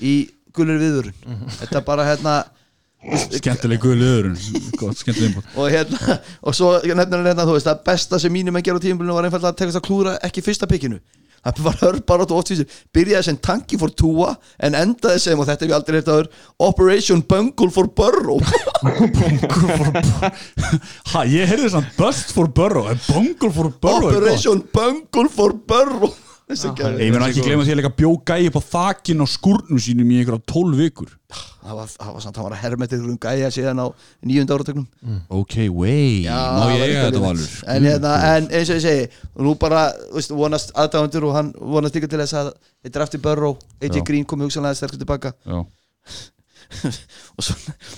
í 0.00 0.14
gulur 0.56 0.78
viðurinn 0.80 1.48
þetta 1.60 1.82
bara 1.84 2.06
hérna 2.08 2.36
Skemmtileg 3.36 3.78
guðli 3.82 4.06
öðrun. 4.08 4.38
Og 5.54 5.68
hérna 5.70 6.16
og 6.42 6.56
svo 6.56 6.72
nefnir 6.80 7.20
hann 7.20 7.28
hérna 7.28 7.46
þú 7.46 7.54
veist 7.58 7.70
að 7.70 7.84
besta 7.86 8.18
sem 8.22 8.32
mínum 8.34 8.56
en 8.56 8.64
gera 8.66 8.80
á 8.80 8.82
tímabilinu 8.82 9.14
var 9.14 9.28
einfallega 9.28 9.52
að 9.52 9.60
tekast 9.60 9.78
að 9.78 9.86
klúra 9.86 10.16
ekki 10.26 10.42
fyrsta 10.42 10.66
pikkinu. 10.70 10.98
Það 11.46 11.60
var 11.62 11.76
hörbar 11.78 12.22
og 12.24 12.32
oft 12.40 12.50
vísir. 12.50 12.66
Byrjaði 12.96 13.28
sem 13.28 13.36
tanki 13.38 13.78
for 13.78 13.92
Tua 13.94 14.32
en 14.66 14.74
endaði 14.74 15.20
sem 15.22 15.38
og 15.38 15.46
þetta 15.46 15.62
hef 15.62 15.70
ég 15.70 15.76
aldrei 15.76 16.00
hert 16.00 16.10
aður 16.10 16.28
Operation 16.66 17.22
Bungle 17.22 17.70
for 17.70 17.86
Burrow. 17.86 18.40
Ha, 21.12 21.22
ég 21.30 21.46
heyrði 21.46 21.68
þess 21.68 21.78
að 21.78 21.90
Bust 22.00 22.34
for 22.34 22.50
Burrow 22.50 22.90
Bungle 23.06 23.52
for 23.54 23.70
Burrow 23.70 24.10
er. 24.10 24.16
Operation 24.18 24.64
Bungle 24.74 25.30
for 25.30 25.54
Burrow 25.54 26.10
Ég 26.46 27.10
meina 27.10 27.26
ekki 27.26 27.42
gleyma 27.42 27.64
því 27.66 27.72
að 27.72 27.78
leika 27.80 27.90
bjógæi 27.98 28.44
upp 28.46 28.56
á 28.60 28.62
þakin 28.70 29.18
á 29.18 29.26
skúrnum 29.26 29.80
sínum 29.82 30.10
í 30.14 30.20
einhverja 30.20 30.44
12 30.46 30.76
vikur. 30.78 31.08
Það 31.26 31.72
var, 31.74 31.88
það 31.90 32.10
var 32.14 32.22
samt, 32.22 32.36
það 32.36 32.44
var 32.46 32.52
að 32.54 32.60
hermetið 32.62 33.06
um 33.10 33.16
gæja 33.18 33.48
síðan 33.50 33.80
á 33.82 33.86
nýjunda 34.22 34.54
áratögnum 34.54 34.84
Ok, 35.34 35.56
wey, 35.74 36.20
má 36.30 36.68
ég 36.70 36.84
eiga 36.84 37.00
þetta 37.08 37.22
valur? 37.24 37.56
En, 37.66 37.88
hérna, 37.90 38.12
en 38.36 38.46
eins 38.54 38.70
og 38.70 38.78
ég 38.78 38.84
segi 38.84 39.08
nú 39.42 39.56
bara, 39.58 39.80
þú 40.04 40.20
veist, 40.20 40.34
vonast 40.38 40.70
aðdáðundur 40.78 41.26
og 41.26 41.34
hann 41.34 41.48
vonast 41.58 41.98
líka 41.98 42.10
til 42.12 42.20
þess 42.22 42.36
að 42.38 42.52
þetta 42.86 43.00
er 43.00 43.04
aftur 43.08 43.22
Burrow 43.24 43.56
AJ 43.82 43.98
Já. 43.98 44.04
Green 44.06 44.28
komi 44.30 44.46
hugsanlega 44.46 44.78
sterkur 44.78 45.02
tilbaka. 45.02 45.32
Já, 45.42 45.64
og 47.36 47.48
svo, 47.48 47.56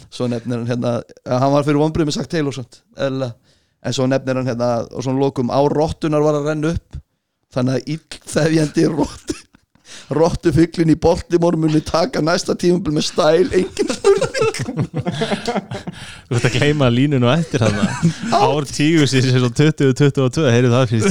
svo 0.09 0.31
nefnir 0.33 0.63
hann 0.63 0.71
hérna 0.73 0.95
að 1.29 1.45
hann 1.45 1.53
var 1.53 1.69
fyrir 1.69 1.83
vonbrið 1.83 2.09
með 2.09 2.17
sagt 2.17 2.33
Taylor 2.33 2.57
samt, 2.57 2.81
eðlilega. 2.97 3.37
en 3.85 3.99
svo 4.01 4.09
nefnir 4.09 4.41
hann 4.41 4.49
hérna 4.49 4.71
og 4.89 5.05
svona 5.05 5.21
lokum 5.21 5.53
á 5.53 5.61
rottunar 5.69 6.25
var 6.25 6.41
að 6.41 6.49
renna 6.49 6.73
upp 6.73 6.99
þannig 7.55 7.79
að 7.79 7.93
illþefjandi 7.95 8.89
rottu 8.93 9.39
rottufyglin 10.19 10.93
í 10.95 10.99
Baltimore 11.01 11.57
muni 11.61 11.81
taka 11.85 12.23
næsta 12.25 12.55
tímabil 12.59 12.97
með 12.99 13.05
stæl 13.11 13.49
engin 13.59 13.93
spurning. 13.95 14.53
Þú 16.29 16.37
ert 16.39 16.47
að 16.49 16.55
gleyma 16.59 16.89
línunu 16.93 17.29
eftir 17.33 17.63
hann 17.65 17.77
Ár 18.35 18.67
tíu 18.69 19.07
sér 19.09 19.29
svo 19.31 19.51
20-22 19.55 20.49
Heyrðu 20.53 20.73
það 20.75 20.85
fyrir 20.93 21.07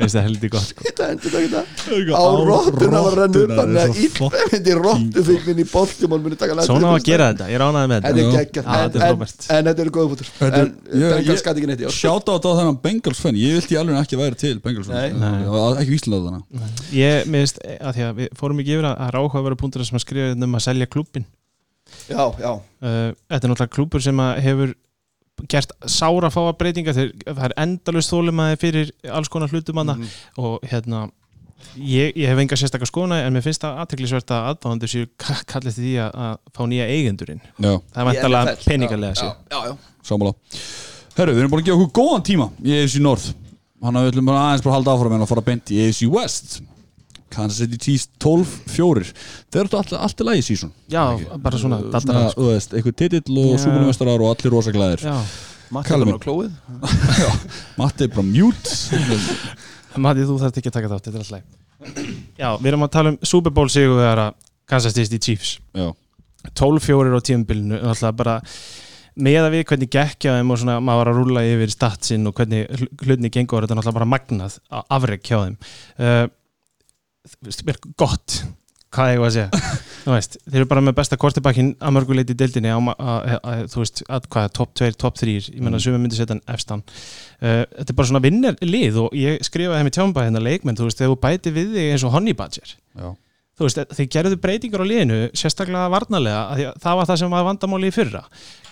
Veist 0.00 0.14
það 0.16 0.24
heldur 0.26 0.50
gott 0.54 0.68
sko. 0.70 0.84
þetta 0.86 1.08
endur 1.14 1.30
það 1.34 1.40
Á 1.50 1.62
ekki 2.00 2.14
á 2.14 2.24
rottuna 2.50 3.02
var 3.04 3.10
að 3.10 3.20
renna 3.20 3.40
upp 3.40 3.54
þannig 3.60 3.80
að 3.80 4.00
illþefjandi 4.04 4.76
rottufyglin 4.80 5.62
í 5.62 5.66
Baltimore 5.72 6.22
muni 6.24 6.38
taka 6.40 6.56
næsta 6.58 6.70
Svona 6.70 6.92
á 6.92 6.94
að 6.96 7.06
gera 7.08 7.30
þetta, 7.32 7.48
ég 7.52 7.62
ránaði 7.62 7.90
með 7.90 7.98
Þetta 8.00 8.20
er 8.20 8.24
en, 9.50 9.70
þetta 9.70 9.70
er 9.70 9.82
eru 9.84 9.94
góða 9.96 10.06
En 10.40 10.54
ég- 10.60 11.16
Bengals 11.16 11.44
gæti 11.46 11.56
ekki 11.60 11.70
neitt 11.72 11.82
í 11.84 11.88
ár 11.90 11.96
Sjáta 11.96 12.28
á 12.30 12.34
þetta 12.36 12.48
á 12.50 12.58
þennan 12.60 12.78
Bengals 12.84 13.20
fan. 13.24 13.36
Ég 13.40 13.58
vilti 13.58 13.78
alveg 13.80 14.00
ekki 14.04 14.20
væri 14.20 14.36
til 14.40 14.56
Bengals 14.64 14.88
Ekki 14.90 15.90
víslega 15.94 16.22
þannig 16.28 16.44
Ég 17.10 17.30
minnst 17.34 17.60
að 17.66 17.94
því 17.98 18.04
að 18.08 18.14
við 18.20 18.28
fórum 18.40 18.60
ekki 18.62 18.74
yfir 18.76 18.88
að 18.90 18.96
það 19.00 19.08
er 19.12 19.18
áhugaverða 19.20 19.60
punktur 19.64 19.84
sem 19.88 19.98
að 20.00 20.04
skrifa 20.06 20.32
um 20.36 20.58
að 20.60 20.64
selja 20.68 20.86
klúbbin 20.90 21.26
Já, 22.10 22.24
já, 22.38 22.50
uh, 22.54 23.12
Þetta 23.26 23.40
er 23.40 23.50
náttúrulega 23.50 23.74
klúbbur 23.74 24.02
sem 24.04 24.20
að 24.22 24.40
hefur 24.44 24.74
gert 25.50 25.70
sára 25.88 26.28
fáa 26.30 26.52
breytinga 26.58 26.92
þegar 26.94 27.34
það 27.38 27.46
er 27.48 27.54
endalust 27.64 28.12
þólumæði 28.12 28.58
fyrir 28.60 28.90
alls 29.16 29.30
konar 29.32 29.48
hlutum 29.50 29.78
hana 29.80 29.94
Mhm. 29.96 30.10
og 30.38 30.60
hérna 30.68 31.06
ég, 31.80 32.12
ég 32.16 32.28
hef 32.28 32.38
enga 32.42 32.56
sérstakka 32.60 32.86
skona 32.88 33.22
en 33.24 33.32
mér 33.34 33.42
finnst 33.46 33.62
það 33.64 33.80
aðteklisvert 33.82 34.30
að 34.36 34.46
aðdáðandur 34.50 34.92
séu 34.92 35.08
ka- 35.16 35.40
kallið 35.54 35.78
því 35.80 35.92
að, 36.04 36.10
að 36.26 36.36
fá 36.56 36.62
nýja 36.68 36.86
eigendurinn. 36.92 37.40
Já, 37.56 37.72
það 37.92 38.00
er 38.00 38.08
vantalega 38.10 38.54
peningarlega 38.66 39.14
Já, 39.14 39.20
sér 39.20 39.32
já, 39.50 39.58
já, 39.66 39.76
sammála. 40.10 40.34
Herru, 41.16 41.32
við 41.34 41.40
erum 41.42 41.50
búin 41.52 41.62
að 41.64 41.68
gefa 41.70 41.80
okkur 41.84 41.96
góðan 42.00 42.24
tíma 42.30 42.50
í 42.64 42.76
AFC 42.82 43.00
North. 43.00 43.26
Hann 43.82 43.96
að 43.96 44.06
við 44.06 44.12
ætlum 44.12 44.28
bara 44.30 44.44
aðeins 44.46 44.62
bara 44.64 44.72
að 44.72 44.76
halda 44.78 44.94
áfram 44.94 45.16
en 45.16 45.24
að 45.24 45.30
fara 45.32 45.46
beint 45.50 45.72
í 45.72 45.80
AFC 45.88 46.06
West 46.12 46.60
Kansas 47.30 47.60
City 47.62 47.78
Chiefs 47.80 48.08
12-4 48.22 49.12
Þeir 49.50 49.62
eru 49.64 49.78
alltaf 49.80 50.00
allt 50.04 50.20
í 50.24 50.26
lagi 50.28 50.44
sísón 50.48 50.72
Já, 50.92 51.04
bara 51.38 51.60
svona 51.60 51.78
Svona, 51.92 52.26
sko. 52.32 52.40
þú 52.42 52.48
veist, 52.52 52.74
eitthvað 52.76 52.96
titill 53.04 53.38
og 53.44 53.52
Já. 53.54 53.62
súbúlumestarar 53.64 54.24
og 54.26 54.32
allir 54.34 54.54
rosa 54.56 54.74
glæðir 54.74 55.06
Já, 55.10 55.16
Matti 55.70 55.94
er 55.94 56.02
bara 56.02 56.18
klóið. 56.18 56.50
Matti 57.78 58.06
er 58.08 58.12
bara 58.16 58.26
mute 58.26 58.76
Mati, 60.00 60.24
þú 60.26 60.36
þarft 60.42 60.58
ekki 60.60 60.70
að 60.70 60.76
taka 60.78 60.90
þátt, 60.92 61.06
þetta 61.08 61.18
er 61.18 61.24
alltaf 61.24 61.34
leið. 61.36 62.18
Já, 62.38 62.48
við 62.60 62.68
erum 62.70 62.84
að 62.86 62.90
tala 62.94 63.10
um 63.14 63.18
Super 63.26 63.54
Bowl 63.54 63.70
sigur 63.72 63.98
þegar 63.98 64.20
að 64.28 64.36
Kansas 64.70 64.94
City 64.94 65.18
Chiefs. 65.22 65.52
Já, 65.74 65.88
12-4 66.58 67.14
á 67.18 67.20
tímabilinu 67.26 67.80
náttúrulega 67.82 68.16
bara 68.20 68.36
með 69.20 69.38
að 69.44 69.54
við 69.56 69.64
hvernig 69.70 69.90
gekkja 69.92 70.36
þeim 70.38 70.52
og 70.54 70.60
svona 70.62 70.76
maður 70.80 71.00
var 71.02 71.10
að 71.10 71.18
rúla 71.18 71.42
yfir 71.50 71.72
statsinn 71.74 72.28
og 72.30 72.36
hvernig 72.38 72.68
hl- 72.70 72.90
hlutinni 73.02 73.32
gengur 73.34 73.66
þetta 73.66 73.74
er 73.74 73.80
náttúrulega 73.80 73.98
bara 73.98 74.10
magnað 74.14 74.58
a- 74.70 74.84
afrek 74.96 75.26
hjá 75.26 75.36
þeim. 75.42 75.56
Uh, 75.98 76.26
gott 78.00 78.40
hvað 78.90 79.12
ég 79.12 79.20
var 79.22 79.30
að 79.30 79.34
segja. 79.36 79.70
Veist, 80.10 80.36
þeir 80.48 80.62
eru 80.62 80.68
bara 80.70 80.82
með 80.82 80.96
besta 80.98 81.16
kortibakkin 81.20 81.68
að 81.78 81.92
mörguleiti 81.94 82.34
deildinni 82.34 82.72
á, 82.74 82.78
að, 82.80 83.34
að, 83.38 83.60
þú 83.70 83.82
veist, 83.84 84.00
að 84.10 84.26
hvað, 84.34 84.46
top 84.56 84.72
2, 84.80 84.88
top 84.98 85.18
3 85.20 85.34
ég 85.36 85.60
menna 85.60 85.78
Mm. 85.78 85.84
sumum 85.84 86.02
myndi 86.02 86.18
setja 86.18 86.34
hann 86.34 86.42
efstan. 86.50 86.82
Uh, 87.38 87.62
þetta 87.76 87.92
er 87.92 87.98
bara 88.00 88.10
svona 88.10 88.22
vinnir 88.24 88.56
lið 88.64 88.98
og 89.04 89.14
ég 89.14 89.38
skrifaði 89.46 89.78
þeim 89.84 89.90
í 89.92 89.94
tjámbæð 89.94 90.26
hérna 90.26 90.42
leikmenn, 90.42 90.78
þú 90.80 90.88
veist, 90.88 90.98
þegar 90.98 91.12
þú 91.12 91.18
bæti 91.26 91.52
við 91.54 91.74
þig 91.76 91.92
eins 91.92 92.06
og 92.08 92.14
Honey 92.16 92.34
Badger. 92.40 92.72
Já, 92.98 93.12
þú 93.60 93.68
veist, 93.68 93.80
þeir 94.00 94.10
gerðu 94.16 94.40
breytingar 94.42 94.82
á 94.82 94.90
liðinu 94.90 95.20
sérstaklega 95.36 95.92
varnarlega, 95.94 96.42
að 96.48 96.58
því 96.58 96.66
að 96.72 96.82
það 96.88 96.98
var 97.02 97.10
það 97.12 97.22
sem 97.22 97.36
var 97.36 97.46
vandamáli 97.52 97.92
í 97.92 97.94
fyrra. 97.94 98.24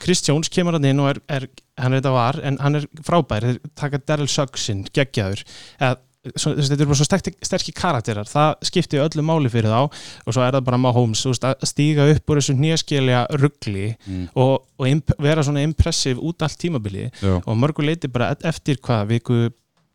Chris 0.02 0.24
Jones 0.26 0.50
kemur 0.50 0.80
hann 0.80 0.88
inn 0.90 1.04
og 1.04 1.12
er, 1.12 1.22
er 1.28 1.48
hann 1.78 1.92
er 1.94 2.00
þetta 2.00 2.16
var 2.16 2.40
en 2.42 2.58
hann 2.64 2.80
er 2.80 2.88
frábær, 3.06 3.46
þeir 3.52 3.62
taka 3.78 4.02
Daryl 4.08 4.30
Suggsinn 4.32 4.86
geggjaður, 4.96 5.44
eða 5.78 6.00
svo, 6.34 6.52
þetta 6.58 6.76
eru 6.82 6.88
bara 6.90 6.98
svo 6.98 7.06
sterkir, 7.06 7.74
karakterar 7.78 8.26
það 8.28 8.56
skipti 8.68 8.98
öllu 9.02 9.22
máli 9.24 9.50
fyrir 9.52 9.70
þá 9.70 9.84
og 9.86 10.34
svo 10.34 10.42
er 10.44 10.56
það 10.58 10.64
bara 10.66 10.80
Mahomes, 10.82 11.22
þú 11.24 11.32
veist, 11.34 11.46
að 11.46 11.68
stíga 11.70 12.08
upp 12.12 12.32
úr 12.34 12.40
þessu 12.40 12.56
nýjaskilja 12.58 13.20
ruggli 13.38 13.86
Mm. 14.08 14.26
og, 14.34 14.64
og 14.78 15.14
vera 15.22 15.42
svona 15.46 15.62
impressiv 15.62 16.18
út 16.24 16.42
allt 16.42 16.58
tímabilið 16.58 17.10
já, 17.22 17.36
og 17.44 17.56
mörgur 17.56 17.86
leiti 17.86 18.08
bara 18.10 18.32
e- 18.34 18.48
eftir 18.48 18.76
hvað 18.82 19.06
viku 19.14 19.38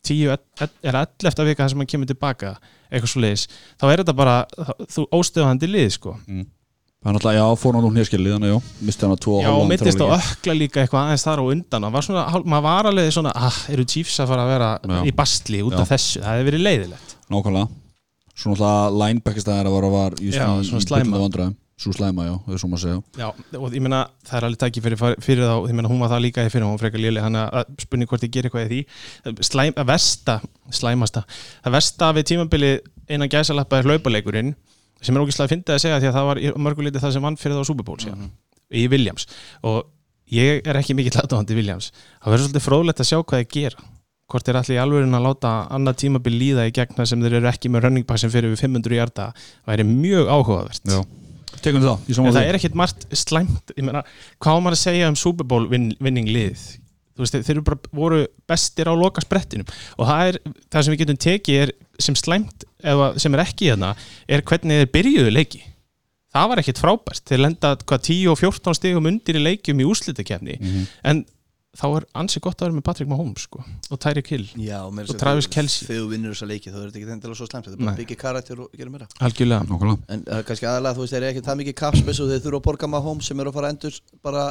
10, 0.04 0.34
e- 0.34 0.38
e- 0.64 0.70
er 0.84 0.98
11 1.00 1.46
vika 1.48 1.64
þar 1.64 1.70
sem 1.74 1.80
hann 1.84 1.88
kemur 1.94 2.10
tilbaka 2.10 2.56
eitthvað 2.92 3.12
svo 3.14 3.22
leiðis, 3.24 3.48
þá 3.80 3.86
er 3.92 4.04
þetta 4.04 4.16
bara 4.16 4.36
þú 4.92 5.06
óstöðandi 5.20 5.70
lið 5.72 5.90
sko 5.98 6.18
mm. 6.28 6.46
Er 7.04 7.12
náttúrulega, 7.12 7.36
já, 7.36 7.56
fór 7.60 7.76
hann 7.76 7.84
úr 7.84 7.92
hnérskilið 7.98 8.36
Þannig, 8.38 8.52
já, 8.54 8.76
misti 8.88 9.04
hann 9.04 9.14
að 9.14 9.22
tvo 9.26 9.34
og 9.36 9.42
já, 9.44 9.48
og 9.50 9.58
hálfan 9.58 9.72
mittist 9.74 10.00
á 10.00 10.08
ökla 10.16 10.54
líka 10.56 10.80
eitthvað 10.84 11.02
aðeins 11.02 11.26
þar 11.28 11.40
og 11.44 11.50
undan. 11.52 11.84
Hann 11.84 11.96
var 11.96 12.06
svona, 12.08 12.24
maður 12.48 12.64
var 12.64 12.84
alveg 12.94 13.10
svona 13.12 13.34
ah, 13.36 13.58
eru 13.74 13.84
Chiefs 13.92 14.16
að 14.24 14.30
fara 14.32 14.46
að 14.46 14.52
vera 14.54 14.70
Já. 14.80 15.00
í 15.04 15.12
bastli 15.18 15.60
út 15.68 15.76
Já. 15.76 15.82
af 15.84 15.92
þessu, 15.92 16.22
það 16.24 16.32
hefði 16.32 16.46
verið 16.48 16.64
leiðilegt. 16.64 17.10
Nákvæmlega. 17.34 17.68
Svo 18.32 18.48
náttúrulega 18.54 18.96
linebackistæðar 19.02 19.68
að 19.68 19.76
var 19.76 19.84
að 19.90 19.94
var 19.98 20.12
í, 20.22 20.32
Já, 20.32 20.48
svona 20.64 20.84
slæma. 20.88 21.52
Svo 21.84 21.92
slæma, 21.92 22.22
já, 22.24 22.36
það 22.46 22.54
er 22.54 22.60
svo 22.62 22.70
maður 22.70 22.80
að 22.80 22.84
segja. 22.86 23.00
Já, 23.20 23.28
og 23.60 23.74
ég 23.74 23.82
meina, 23.84 24.02
það 24.30 24.38
er 24.38 24.46
alveg 24.48 24.60
tæki 24.62 24.80
fyrir, 24.86 24.98
fyrir 25.26 25.44
þá, 25.50 25.56
ég 25.68 25.76
meina, 25.76 25.90
hún 25.92 26.00
var 26.00 26.12
það 26.14 26.22
líka 26.24 26.46
í 26.46 26.52
fyrir 26.54 26.64
hún 26.70 26.78
var 26.78 26.84
frekar 26.86 27.02
léli, 27.02 27.20
hann 27.20 27.36
að 27.42 27.66
spurning 27.82 28.08
hvort 28.08 28.24
ég 28.24 28.32
ger 28.32 28.46
eitthvað 28.48 28.70
í 28.70 28.70
því 28.72 28.80
Það 35.04 35.10
er 35.10 35.10
sem 35.10 35.18
er 35.18 35.24
ógislega 35.26 35.48
að 35.50 35.54
fyndið 35.54 35.76
að 35.76 35.82
segja 35.84 36.00
því 36.00 36.10
að 36.10 36.16
það 36.18 36.28
var 36.30 36.40
í 36.40 36.52
mörguliti 36.64 37.02
það 37.04 37.16
sem 37.16 37.26
vann 37.28 37.40
fyrir 37.40 37.58
það 37.58 37.66
á 37.66 37.70
Super 37.70 37.88
Bowl 37.88 38.00
síðan. 38.00 38.30
Í 38.74 38.84
Williams. 38.92 39.26
Og 39.68 39.82
ég 40.32 40.62
er 40.64 40.80
ekki 40.80 40.96
mikill 40.96 41.18
aðdáðandi 41.20 41.58
Williams. 41.58 41.90
Það 42.24 42.34
verður 42.34 42.46
svolítið 42.48 42.66
fróðlegt 42.68 43.04
að 43.04 43.10
sjá 43.10 43.18
hvað 43.20 43.42
þeir 43.44 43.50
gera. 43.58 43.90
Hvort 44.32 44.48
þeir 44.48 44.60
allir 44.62 44.78
í 44.78 44.82
alvörin 44.82 45.18
að 45.18 45.26
láta 45.28 45.52
annað 45.76 45.98
tímabil 46.06 46.34
líða 46.34 46.68
í 46.70 46.72
gegna 46.74 47.06
sem 47.06 47.22
þeir 47.22 47.36
eru 47.42 47.50
ekki 47.52 47.70
með 47.74 47.84
running 47.86 48.08
back 48.08 48.24
sem 48.24 48.32
fyrir 48.34 48.54
við 48.54 48.64
500 48.64 48.96
hjarta 48.98 49.28
væri 49.68 49.86
mjög 49.90 50.32
áhugavert. 50.32 50.88
Það, 50.88 52.40
það 52.40 52.48
er 52.48 52.58
ekkit 52.58 52.80
margt 52.80 53.04
slæmt. 53.14 53.76
Meina, 53.78 54.02
hvað 54.42 54.58
á 54.58 54.60
maður 54.64 54.78
að 54.80 54.82
segja 54.88 55.12
um 55.12 55.20
Super 55.20 55.46
Bowl 55.46 55.68
vin, 55.70 55.92
vinning 56.02 56.32
lið 56.32 56.64
veist, 57.22 57.36
þeir, 57.36 57.56
eru 57.58 57.62
bara 57.68 57.80
voru 57.94 58.22
bestir 58.50 58.90
á 58.90 58.94
loka 58.98 59.22
sprettinum 59.22 59.68
og 59.98 60.08
það 60.10 60.32
er, 60.32 60.40
það 60.74 60.84
sem 60.88 60.94
við 60.96 61.04
getum 61.04 61.20
tekið 61.28 61.60
er 61.64 61.74
sem 62.02 62.16
slæmt, 62.18 62.66
eða 62.84 63.12
sem 63.22 63.34
er 63.38 63.44
ekki 63.46 63.70
hérna, 63.70 63.94
er 64.28 64.42
hvernig 64.42 64.82
þeir 64.82 64.92
byrjuðu 64.98 65.32
leiki. 65.36 65.62
Það 66.34 66.48
var 66.50 66.60
ekkit 66.64 66.80
frábært. 66.82 67.22
Þeir 67.30 67.44
lenda 67.46 67.76
hvað 67.78 68.00
10 68.10 68.32
og 68.32 68.40
14 68.42 68.74
stigum 68.80 69.06
undir 69.06 69.38
í 69.38 69.44
leikjum 69.44 69.84
í 69.84 69.86
úrslitakefni 69.86 70.58
Mhm. 70.60 70.88
en 71.04 71.26
þá 71.78 71.86
er 71.98 72.06
ansi 72.22 72.40
gott 72.42 72.58
að 72.62 72.68
vera 72.68 72.76
með 72.78 72.84
Patrick 72.86 73.10
Mahomes 73.10 73.46
sko, 73.48 73.64
og 73.92 74.00
Tyreek 74.00 74.28
Hill, 74.28 74.46
Já, 74.58 74.82
Og 74.86 74.94
segja 74.94 75.18
Travis 75.20 75.48
Kelce. 75.48 75.86
Þegar 75.86 76.02
þú 76.04 76.10
vinnur 76.10 76.34
þessa 76.34 76.48
leiki 76.50 76.70
þá 76.74 76.78
er 76.78 76.90
þetta 76.90 77.00
ekki 77.00 77.14
endilega 77.14 77.38
svo 77.38 77.48
slæmt. 77.50 77.66
Þetta 77.66 77.78
er 77.80 77.86
bara 77.86 77.98
byggja 77.98 78.18
karakter 78.18 78.60
og 78.62 78.70
gera 78.78 78.90
meira. 78.90 79.08
Algjörlega. 79.22 79.66
Nákvæmlega. 79.70 80.00
En 80.10 80.24
uh, 80.28 80.42
kannski 80.46 80.68
aðalega, 80.70 80.94
þú 80.98 81.02
veist, 81.06 81.14
þeir 81.14 81.24
eru 81.24 81.32
ekki 81.34 81.46
það 81.48 81.60
mikið 81.62 81.76
kapspes 81.82 82.20
og 82.22 82.30
þeir 82.30 82.44
þurfa 82.46 82.60
að 82.62 82.66
borga 82.68 83.02
hóm 83.08 83.22
sem 83.22 83.40
eru 83.40 83.50
að 83.50 83.58
fara 83.58 83.70
endur 83.74 84.00
bara 84.22 84.46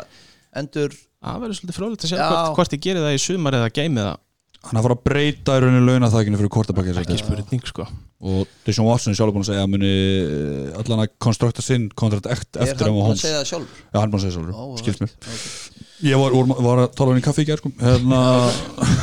endur 0.54 0.90
það 1.22 1.40
verður 1.44 1.58
svolítið 1.60 1.78
fróðilegt 1.78 2.04
að 2.06 2.12
sjá 2.12 2.18
Já. 2.18 2.26
hvort, 2.28 2.54
hvort 2.58 2.76
ég 2.76 2.84
gerir 2.86 3.06
það 3.06 3.16
í 3.16 3.22
sumar 3.22 3.58
eða 3.58 3.72
geimi 3.78 4.02
það, 4.02 4.20
Hann 4.62 4.78
er 4.78 4.78
að 4.78 4.84
fara 4.86 4.94
að 4.94 5.06
breyta 5.08 5.54
í 5.58 5.62
rauninni 5.64 5.86
launaþækinu 5.88 6.38
fyrir 6.38 6.50
kortabakki 6.54 6.92
ekki 7.00 7.16
spurning 7.18 7.64
sko. 7.66 7.86
Og 8.22 8.50
Deshaun 8.62 8.86
Watson 8.86 9.10
er 9.10 9.16
sjálfur 9.18 9.34
búin 9.34 9.42
að 9.42 9.48
segja 9.48 9.64
að 9.64 9.72
muni 9.72 9.88
eh, 9.90 10.76
allan 10.78 11.02
að 11.02 11.08
konstrukta 11.24 11.64
sinn 11.66 11.88
kontrakt 11.98 12.28
ekt 12.30 12.60
Er 12.60 12.68
eftir 12.68 12.86
hann 12.86 12.94
búin 12.94 13.10
að 13.10 13.24
segja 13.24 13.40
það 13.40 13.48
sjálfur? 13.50 13.80
Já, 13.82 13.96
hann 13.96 14.04
er 14.04 14.12
búin 14.12 14.20
að 14.20 14.24
segja 14.28 14.36
sjálfur, 14.36 14.54
Ó, 14.54 14.78
skilst 14.78 15.02
mér 15.02 15.10
ok. 15.10 15.82
Ég 16.06 16.22
var, 16.22 16.36
var, 16.38 16.62
var 16.68 16.82
að 16.84 16.94
tala 16.98 17.08
um 17.10 17.16
hann 17.16 17.22
í 17.22 17.26
kaffi 17.26 17.42
í 17.42 17.48
gerð 17.50 17.64
sko. 17.64 17.72
hérna, 17.82 18.22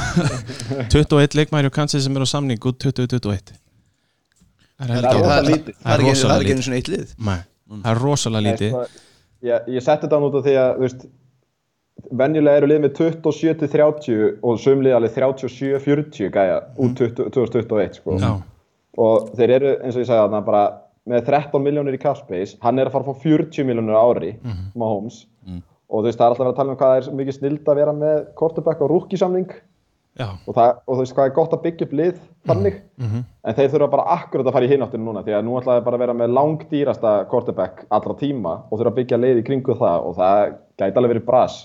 21 0.95 1.37
leikmæri 1.41 1.67
og 1.67 1.75
Kansas 1.75 2.07
sem 2.07 2.15
er 2.15 2.23
á 2.23 2.27
samning 2.31 2.63
út 2.71 2.79
2021 2.79 3.53
það 4.79 4.95
er 4.95 5.09
ekki- 5.59 6.55
einu 6.55 6.63
svona 6.63 6.79
eitt 6.79 6.91
lið. 6.91 7.15
Nei, 7.19 7.39
það 7.73 7.91
er 7.91 8.03
rosalega 8.05 8.47
lítið. 8.47 8.77
ég, 9.43 9.67
setti 9.83 10.07
þetta 10.07 10.23
út 10.23 10.39
af 10.39 10.47
því 10.47 10.55
að 10.63 10.93
venjulega 12.21 12.61
eru 12.61 12.69
lið 12.71 12.83
með 12.85 12.93
27-30 12.99 14.19
og 14.45 14.59
sumlið 14.61 14.97
alveg 14.97 15.15
37-40 15.15 16.31
gæja 16.35 16.59
út 16.77 16.99
20, 16.99 17.31
2021 17.35 17.99
sko. 17.99 18.19
Já, 18.21 18.31
og 18.99 19.31
þeir 19.37 19.55
eru 19.59 19.73
eins 19.77 19.95
og 19.95 20.03
ég 20.03 20.09
sagði 20.09 20.23
þarna 20.25 20.45
bara 20.45 20.63
með 21.09 21.25
13 21.31 21.65
miljónir 21.65 21.97
í 21.97 22.01
cap 22.01 22.19
space. 22.19 22.57
Hann 22.61 22.79
er 22.79 22.89
að 22.89 22.97
fara 22.97 23.07
að 23.07 23.17
fá 23.17 23.25
40 23.25 23.67
miljónir 23.69 23.97
ári 23.97 24.35
Mahomes. 24.77 25.25
Og 25.89 26.03
þú 26.03 26.05
veist 26.05 26.19
það 26.19 26.25
er 26.25 26.33
alltaf 26.33 26.43
að 26.43 26.45
vera 26.45 26.53
að 26.53 26.59
tala 26.59 26.73
um 26.73 26.77
hvað 26.77 26.91
það 26.93 26.99
er 26.99 27.19
mikið 27.19 27.35
snild 27.39 27.69
að 27.71 27.79
vera 27.81 27.93
með 27.97 28.17
quarterback 28.37 28.81
og 28.85 28.91
já, 28.93 29.55
og, 30.19 30.53
það, 30.55 30.69
og 30.85 30.95
þú 30.95 30.99
veist 31.03 31.15
hvað 31.15 31.29
er 31.29 31.35
gott 31.35 31.53
að 31.55 31.61
byggja 31.63 31.85
upp 31.87 31.93
lið 31.99 32.17
þannig 32.49 32.79
en 32.99 33.55
þeir 33.55 33.71
þurfa 33.73 33.89
bara 33.93 34.05
akkurat 34.17 34.49
að 34.49 34.55
fara 34.57 34.67
í 34.67 34.71
hináttinu 34.73 35.05
núna 35.05 35.23
því 35.23 35.35
að 35.37 35.45
nú 35.47 35.57
ætlaði 35.59 35.85
bara 35.85 35.99
að 35.99 36.03
vera 36.03 36.15
með 36.17 36.33
langdýrasta 36.35 37.13
quarterback 37.31 37.85
allra 37.89 38.15
tíma 38.19 38.55
og 38.69 38.79
þurfa 38.79 38.91
að 38.91 38.99
byggja 38.99 39.21
lið 39.21 39.41
í 39.41 39.45
kringu 39.47 39.77
það 39.79 40.07
og 40.09 40.15
það 40.19 40.45
gæti 40.79 40.99
alveg 40.99 41.13
verið 41.13 41.27
bras. 41.29 41.59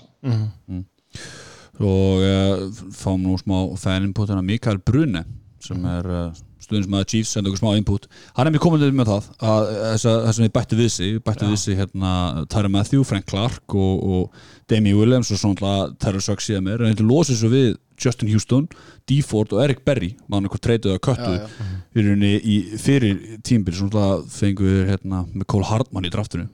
Og 1.75 2.23
uh, 2.23 2.83
fáum 2.95 3.23
nú 3.25 3.35
smá 3.41 3.57
fan 3.81 4.05
input 4.07 4.29
hérna 4.29 4.45
Mikael 4.45 4.79
Brune 4.79 5.25
sem 5.59 5.87
er 5.89 6.07
uh, 6.07 6.43
stuðnismæður 6.65 7.09
Chiefs 7.11 7.33
senda 7.35 7.51
okkur 7.51 7.61
smá 7.61 7.75
input. 7.77 8.07
Hann 8.37 8.47
er 8.47 8.53
mér 8.55 8.63
komandi 8.63 8.89
með 8.95 9.11
það 9.11 9.29
að 9.49 9.71
þess 9.99 10.07
að 10.09 10.43
við 10.45 10.53
bætti 10.55 10.79
við 10.79 10.91
sig 10.93 11.17
bætti 11.25 11.49
við 11.49 11.59
sig 11.61 11.79
hérna 11.79 12.11
Tyra 12.51 12.71
Matthew, 12.71 13.03
Frank 13.03 13.27
Clark 13.29 13.75
og, 13.75 14.05
og 14.05 14.69
Demi 14.71 14.95
Williams 14.97 15.31
og 15.33 15.41
svona 15.41 15.75
Tyra 16.01 16.23
Suggs 16.23 16.47
síðan 16.49 16.69
mér 16.69 16.85
en 16.85 16.93
þetta 16.93 17.09
losið 17.09 17.41
svo 17.41 17.51
við 17.53 17.75
Justin 18.01 18.29
Houston, 18.33 18.67
D. 19.07 19.21
Ford 19.25 19.53
og 19.55 19.61
Eric 19.63 19.83
Berry 19.87 20.13
maður 20.27 20.49
eitthvað 20.49 20.63
treytuð 20.67 20.95
að 20.95 21.01
köttu 21.07 21.31
Já, 21.31 21.47
já. 21.95 22.39
í 22.43 22.55
fyrir 22.81 23.19
tímbil 23.47 23.75
svona 23.77 24.05
fengu 24.31 24.65
við 24.67 24.81
hérna 24.91 25.21
með 25.31 25.45
Cole 25.53 25.67
Hardman 25.69 26.07
í 26.07 26.11
draftinu. 26.13 26.47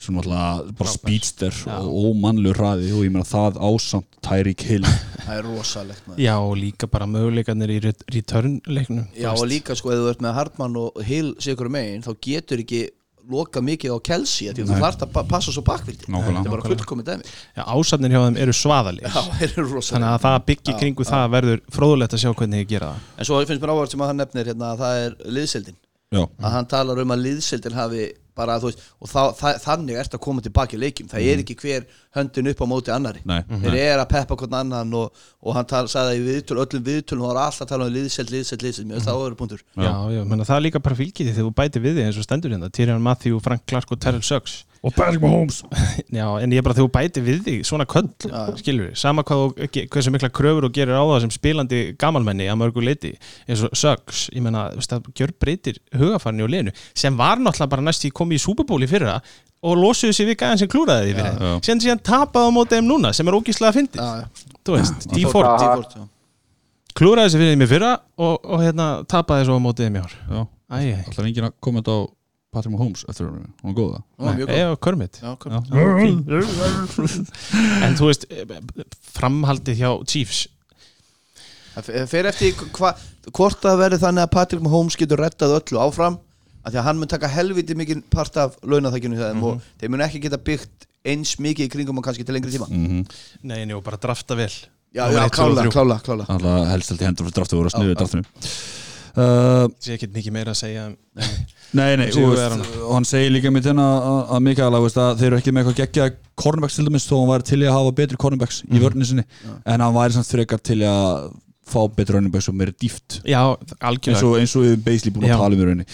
Sem 0.00 0.16
alltaf 0.20 0.68
bara 0.78 0.92
speedster 0.92 1.56
og 1.74 1.88
ómannlu 2.12 2.52
hraði 2.54 2.92
og 2.94 3.02
ég 3.04 3.10
meina 3.12 3.26
það 3.26 3.58
ásamt 3.66 4.06
Tyreek 4.22 4.62
Hill. 4.68 4.84
Það 5.26 5.34
er 5.40 5.44
rosalegt 5.48 6.06
maður. 6.06 6.22
Já 6.22 6.36
og 6.38 6.54
líka 6.58 6.86
bara 6.90 7.06
möguleikarnir 7.10 7.72
í 7.74 7.80
ret- 7.84 8.06
return 8.14 8.60
leiknum. 8.70 9.08
Já 9.18 9.32
og 9.34 9.44
líka 9.50 9.74
sko, 9.78 9.90
ef 9.92 10.00
þú 10.04 10.08
ert 10.14 10.22
með 10.24 10.38
Hartmann 10.38 10.78
og 10.80 11.02
Hill 11.06 11.34
sigur 11.42 11.68
megin, 11.72 12.02
þá 12.06 12.14
getur 12.24 12.62
ekki 12.64 12.84
loka 13.30 13.60
mikið 13.60 13.92
á 13.92 13.98
Kelsey 14.08 14.48
af 14.50 14.56
því 14.56 14.62
að 14.64 14.70
þú 14.70 14.76
Nei. 14.76 14.82
þarf 14.84 15.04
að 15.06 15.12
pa- 15.16 15.24
passa 15.34 15.52
svo 15.54 15.62
bakvildi. 15.66 16.06
Það 16.08 16.40
er 16.40 16.50
bara 16.54 16.68
fullkomið 16.70 17.08
dæmi. 17.10 17.28
Já, 17.56 17.62
ásatnir 17.74 18.14
hjá 18.14 18.20
þeim 18.26 18.38
eru 18.46 18.54
svaðalir 18.56 19.04
Já, 19.06 19.20
þeir 19.40 19.50
eru 19.56 19.66
rosalegt 19.74 19.94
þannig 19.96 20.10
að 20.14 20.24
það 20.26 20.38
byggir 20.50 20.74
Já, 20.74 20.78
kringu 20.84 21.08
það 21.10 21.30
verður 21.36 21.62
fróðulegt 21.76 22.16
að 22.16 22.22
sjá 22.24 22.30
hvernig 22.40 22.64
ég 22.64 22.68
gera 22.74 22.90
það. 22.94 23.06
En 23.18 23.24
svo 23.30 23.40
finnst 23.46 23.62
mér 23.64 23.74
áhverð 23.74 23.90
sem 23.94 24.00
að 24.06 24.10
hann 24.12 24.20
nefnir 24.24 24.50
hérna 24.52 24.72
að 24.74 24.82
það 24.84 25.04
er 25.04 25.16
liðseldin 25.38 25.79
Já, 26.10 26.24
að 26.26 26.50
hann 26.56 26.66
talar 26.66 26.98
um 27.04 27.12
að 27.14 27.20
liðseldin 27.22 27.76
hafi 27.76 28.08
bara, 28.34 28.56
þú 28.58 28.70
veist, 28.70 28.80
og 28.98 29.10
þá, 29.10 29.20
það, 29.38 29.58
þannig 29.62 29.98
ert 30.00 30.14
að 30.16 30.22
koma 30.24 30.42
tilbaki 30.42 30.74
í 30.74 30.80
leikjum, 30.80 31.10
það 31.10 31.26
er 31.30 31.42
ekki 31.42 31.56
hver 31.60 31.84
höndin 32.16 32.50
upp 32.50 32.62
á 32.62 32.66
móti 32.70 32.92
annari 32.94 33.20
nei, 33.28 33.38
þeir 33.46 33.76
eru 33.76 34.02
að 34.02 34.08
peppa 34.14 34.38
hvern 34.40 34.56
annan 34.60 34.96
og, 34.96 35.20
og 35.44 35.54
hann 35.54 35.68
tal, 35.70 35.84
sagði 35.92 36.16
það 36.16 36.18
í 36.18 36.24
viðtöl, 36.26 36.56
öllum 36.64 36.86
viðtölum 36.88 37.26
og 37.26 37.30
var 37.30 37.42
alltaf 37.44 37.66
að 37.66 37.72
tala 37.74 37.86
um 37.86 37.94
liðseld, 37.94 38.32
liðseld, 38.34 38.64
liðseld. 38.66 38.88
Mér 38.88 38.98
finnst 38.98 39.10
það 39.10 39.20
áður 39.20 39.36
punktur. 39.38 39.62
Já, 39.76 39.92
já, 40.16 40.22
menna, 40.32 40.48
það 40.48 40.56
er 40.56 40.66
líka 40.66 40.82
bara 40.88 40.98
því 40.98 41.08
þegar 41.20 41.40
þú 41.44 41.54
bætir 41.60 41.84
við 41.84 42.00
því 42.00 42.08
eins 42.08 42.18
og 42.18 42.26
stendur 42.26 42.56
hérna 42.56 42.72
Tyrion 42.74 43.06
Matthew, 43.06 43.38
Frank 43.44 43.66
Clark 43.70 43.94
og 43.94 44.02
Terrell 44.02 44.26
Suggs 44.26 44.64
og 44.80 44.94
Patrick 44.96 45.20
Mahomes. 45.20 45.58
Já, 46.18 46.24
en 46.40 46.52
ég 46.54 46.60
er 46.60 46.64
bara 46.64 46.76
þegar 46.78 46.86
þú 46.86 46.92
bætir 46.94 47.24
við 47.26 47.42
þig 47.44 47.66
svona 47.68 47.84
köll, 47.90 48.08
Já. 48.24 48.40
skilur 48.56 48.86
við, 48.88 48.94
sama 49.00 49.24
hvað 49.28 49.58
hversu 49.92 50.12
mikla 50.14 50.30
kröfur 50.32 50.66
þú 50.66 50.70
gerir 50.78 50.96
á 50.96 51.04
það 51.04 51.20
sem 51.26 51.34
spilandi 51.34 51.80
gamalmenni 52.00 52.46
að 52.48 52.58
mörgu 52.62 52.84
leiti 52.86 53.10
eins 53.44 53.64
og 53.66 53.74
Suggs, 53.76 54.22
ég 54.32 54.44
menna, 54.46 54.70
það 54.80 55.10
gjör 55.20 55.34
breytir 55.42 55.80
hugafarni 56.00 56.46
og 56.46 56.52
lenu, 56.54 56.72
sem 56.96 57.16
var 57.18 57.42
náttúrulega 57.42 57.74
bara 57.74 57.84
næst 57.90 58.06
í 58.08 58.12
komið 58.16 58.40
í 58.40 58.44
Super 58.46 58.64
Bowl 58.70 58.80
í 58.80 58.88
fyrra 58.88 59.18
og 59.60 59.76
losuðu 59.76 60.16
sér 60.16 60.30
við 60.30 60.38
gæðan 60.40 60.62
sem 60.62 60.70
klúraði 60.72 61.10
því 61.10 61.16
fyrir 61.18 61.44
Já. 61.44 61.50
síðan 61.66 61.82
síðan 61.84 62.00
tapaði 62.08 62.48
á 62.48 62.52
móti 62.56 62.78
þeim 62.78 62.88
núna 62.88 63.10
sem 63.12 63.28
er 63.28 63.36
ógíslega 63.36 63.74
að 63.74 63.76
fyndi, 63.82 64.06
þú 64.64 64.78
veist, 64.78 65.04
já. 66.00 66.06
klúraði 66.96 67.34
sér 67.34 67.42
fyrir 67.44 67.52
þeim 67.52 67.66
í 67.66 67.68
fyrra 67.74 67.90
og, 68.16 68.38
og 68.48 68.64
hérna 68.64 68.86
tapaði 69.12 69.44
svo 69.50 69.60
á 69.60 69.64
móti 69.66 69.84
þeim 69.84 70.00
í 70.00 70.04
ár. 70.06 70.16
Já, 70.30 70.40
Æ, 70.70 70.78
æ, 70.80 70.98
ætlar 71.10 71.26
enginn 71.28 71.48
að 71.50 71.54
kommenta 71.66 71.92
á 71.92 72.00
Patrick 72.50 72.72
Mahomes 72.74 73.04
eftir 73.08 73.28
hún, 73.28 73.44
hún 73.62 73.70
er 73.70 73.76
góða 73.78 74.00
eða? 74.18 74.78
Kermit. 74.82 75.20
En 77.86 77.94
þú 77.98 78.08
veist, 78.08 78.24
framhaldið 79.14 79.78
hjá 79.78 79.90
Chiefs? 80.10 80.40
Það 81.76 82.08
fer 82.10 82.28
eftir 82.32 82.56
hva, 82.74 82.90
hvort 83.30 83.62
það 83.62 83.78
verður 83.84 84.02
þannig 84.02 84.24
að 84.26 84.32
Patrick 84.34 84.64
Mahomes 84.66 84.98
getur 84.98 85.22
rettað 85.22 85.54
öllu 85.60 85.78
áfram 85.84 86.18
af 86.66 86.72
því 86.74 86.80
að 86.82 86.86
hann 86.88 86.98
mun 87.00 87.08
taka 87.14 87.30
helviti 87.30 87.76
mikið 87.78 88.02
part 88.12 88.34
af 88.42 88.58
launaþækjunu 88.66 89.16
hjá 89.20 89.28
þeim 89.30 89.38
Mhm. 89.38 89.46
og 89.46 89.62
þeir 89.80 89.90
mun 89.94 90.02
ekki 90.08 90.20
geta 90.26 90.36
byggt 90.50 90.88
eins 91.06 91.36
mikið 91.40 91.64
í 91.68 91.70
kringum 91.72 91.98
og 92.02 92.04
kannski 92.04 92.26
til 92.26 92.34
lengri 92.34 92.50
tíma. 92.52 92.66
Mm 92.68 93.06
Nei, 93.46 93.62
en 93.62 93.70
jú, 93.70 93.80
bara 93.82 93.96
drafta 93.96 94.34
vel. 94.36 94.50
Já, 94.92 95.06
já, 95.06 95.28
klála, 95.30 95.70
klála, 95.70 96.00
klála 96.02 96.26
Alltaf 96.28 96.66
helst 96.68 96.88
held 96.90 97.00
ég 97.00 97.06
hendur 97.06 97.24
fyrir 97.30 97.36
draftu 97.38 97.56
voru 97.56 97.70
að 97.70 97.76
sniðu 97.78 97.94
Já, 97.94 98.89
uh, 99.16 99.66
Sé 99.82 99.96
ekki 99.96 100.08
mikið 100.14 100.34
meira 100.36 100.54
að 100.54 100.60
segja 100.62 100.86
um- 100.90 100.96
Nei, 101.70 101.94
nei, 102.00 102.08
Sigur 102.10 102.32
og, 102.32 102.38
veist, 102.38 102.72
og 102.82 102.94
hann 102.96 103.06
segir 103.06 103.30
líka 103.30 103.50
mitt 103.54 103.66
hérna 103.68 103.84
að, 103.94 104.16
að 104.34 104.40
Mikael 104.48 104.74
að, 104.74 105.20
þeir 105.20 105.28
eru 105.28 105.38
ekki 105.38 105.52
með 105.54 105.68
eitthvað 105.68 105.78
geggja 105.84 106.08
cornerbacks 106.42 106.78
til 106.78 106.86
dæmis 106.88 107.06
þó 107.06 107.14
hann 107.20 107.30
væri 107.30 107.46
til 107.46 107.60
að 107.62 107.76
hafa 107.76 107.92
betri 108.00 108.18
cornerbacks 108.24 108.58
í 108.66 108.82
vörninni 108.82 109.06
sinni 109.06 109.24
en 109.46 109.84
hann 109.84 109.94
væri 109.94 110.16
samt 110.16 110.32
frekar 110.34 110.62
til 110.66 110.80
að 110.82 111.30
fá 111.70 111.78
betri 111.94 112.16
cornerbacks 112.16 112.50
og 112.50 112.58
meiri 112.58 112.74
dýft 112.74 113.20
Já, 113.22 113.38
eins 113.54 113.76
algjörlega 113.78 114.26
og, 114.32 114.36
eins 114.42 114.56
og 114.58 114.66
við 114.66 114.76
basically 114.88 115.14
búin 115.14 115.30
að 115.30 115.44
tala 115.44 115.54
um 115.54 115.62
í 115.62 115.68
rauninni. 115.68 115.88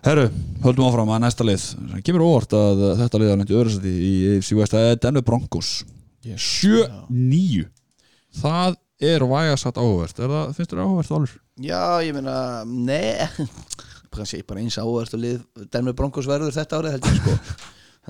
Herru, 0.00 0.26
höldum 0.64 0.86
áfram 0.88 1.10
að 1.12 1.18
næsta 1.26 1.44
lið. 1.44 1.64
Það 1.92 2.04
kemur 2.06 2.22
óvart 2.24 2.54
að 2.56 2.78
þetta 3.02 3.18
lið 3.20 3.32
er 3.34 3.40
lendi 3.42 3.56
öðru 3.60 3.74
sæti 3.74 3.90
í 4.00 4.12
er 4.80 5.00
Denver 5.04 5.26
Broncos. 5.26 5.72
7-9 6.24 7.66
Það 8.40 8.76
er 9.00 9.24
vægasatt 9.24 9.80
áhugavert 9.80 10.20
er 10.20 10.30
það, 10.32 10.54
finnst 10.56 10.72
þér 10.72 10.82
áhugavert 10.84 11.12
Valur? 11.14 11.34
Já, 11.60 11.82
ég 12.04 12.16
meina, 12.16 12.36
nei. 12.68 13.16
Kannski 14.10 14.42
bara 14.46 14.62
eins 14.62 14.78
áhverst 14.80 15.14
og 15.16 15.22
lið 15.22 15.68
Denver 15.72 15.94
Broncos 15.96 16.28
verður 16.28 16.54
þetta 16.56 16.80
árið 16.80 16.96
heldur 16.98 17.20
sko. 17.20 17.36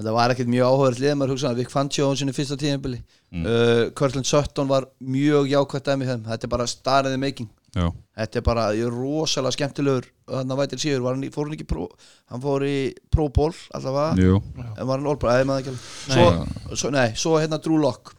Þetta 0.00 0.12
var 0.14 0.32
ekkert 0.32 0.48
mjög 0.48 0.68
áhverst 0.70 1.02
lið 1.02 1.16
maður 1.18 1.34
hugsaði 1.34 1.60
Vic 1.60 1.72
Fangio 1.72 2.06
á 2.08 2.12
sinni 2.16 2.32
fyrsta 2.32 2.56
tíðinbili 2.56 3.00
mm. 3.02 3.42
uh, 3.42 3.80
Cortland 3.98 4.28
Sutton 4.28 4.70
var 4.70 4.86
mjög 5.02 5.50
jákvætt 5.50 5.90
dæmi 5.90 6.06
þeim, 6.08 6.22
þetta 6.28 6.46
er 6.46 6.52
bara 6.54 6.68
starriði 6.70 7.18
making. 7.20 7.50
Já, 7.74 7.90
Þetta 8.20 8.40
er 8.40 8.44
bara, 8.44 8.62
ég 8.74 8.88
er 8.88 8.94
rosalega 8.94 9.54
skemmtilegur. 9.54 10.06
Þannig 10.28 10.54
að 10.54 10.60
vætir 10.60 11.02
var 11.04 11.14
hann, 11.16 11.28
fór 11.34 11.50
hann 11.50 11.68
pró, 11.70 11.84
hann 12.32 12.42
fór 12.42 12.64
í 12.66 12.76
Pro 13.10 13.28
Bowl 13.34 13.52
allavega, 13.76 14.40
en 14.74 14.88
var 14.88 14.98
hann 14.98 15.06
All 15.10 15.20
Pro, 15.20 15.30
eða 15.30 15.46
maður 15.48 15.70
ekki 15.70 15.76
svo, 16.14 16.26
svo, 16.74 16.90
nei, 16.94 17.06
svo 17.18 17.36
hérna 17.38 17.60
Drew 17.62 17.78
Lock 17.80 18.12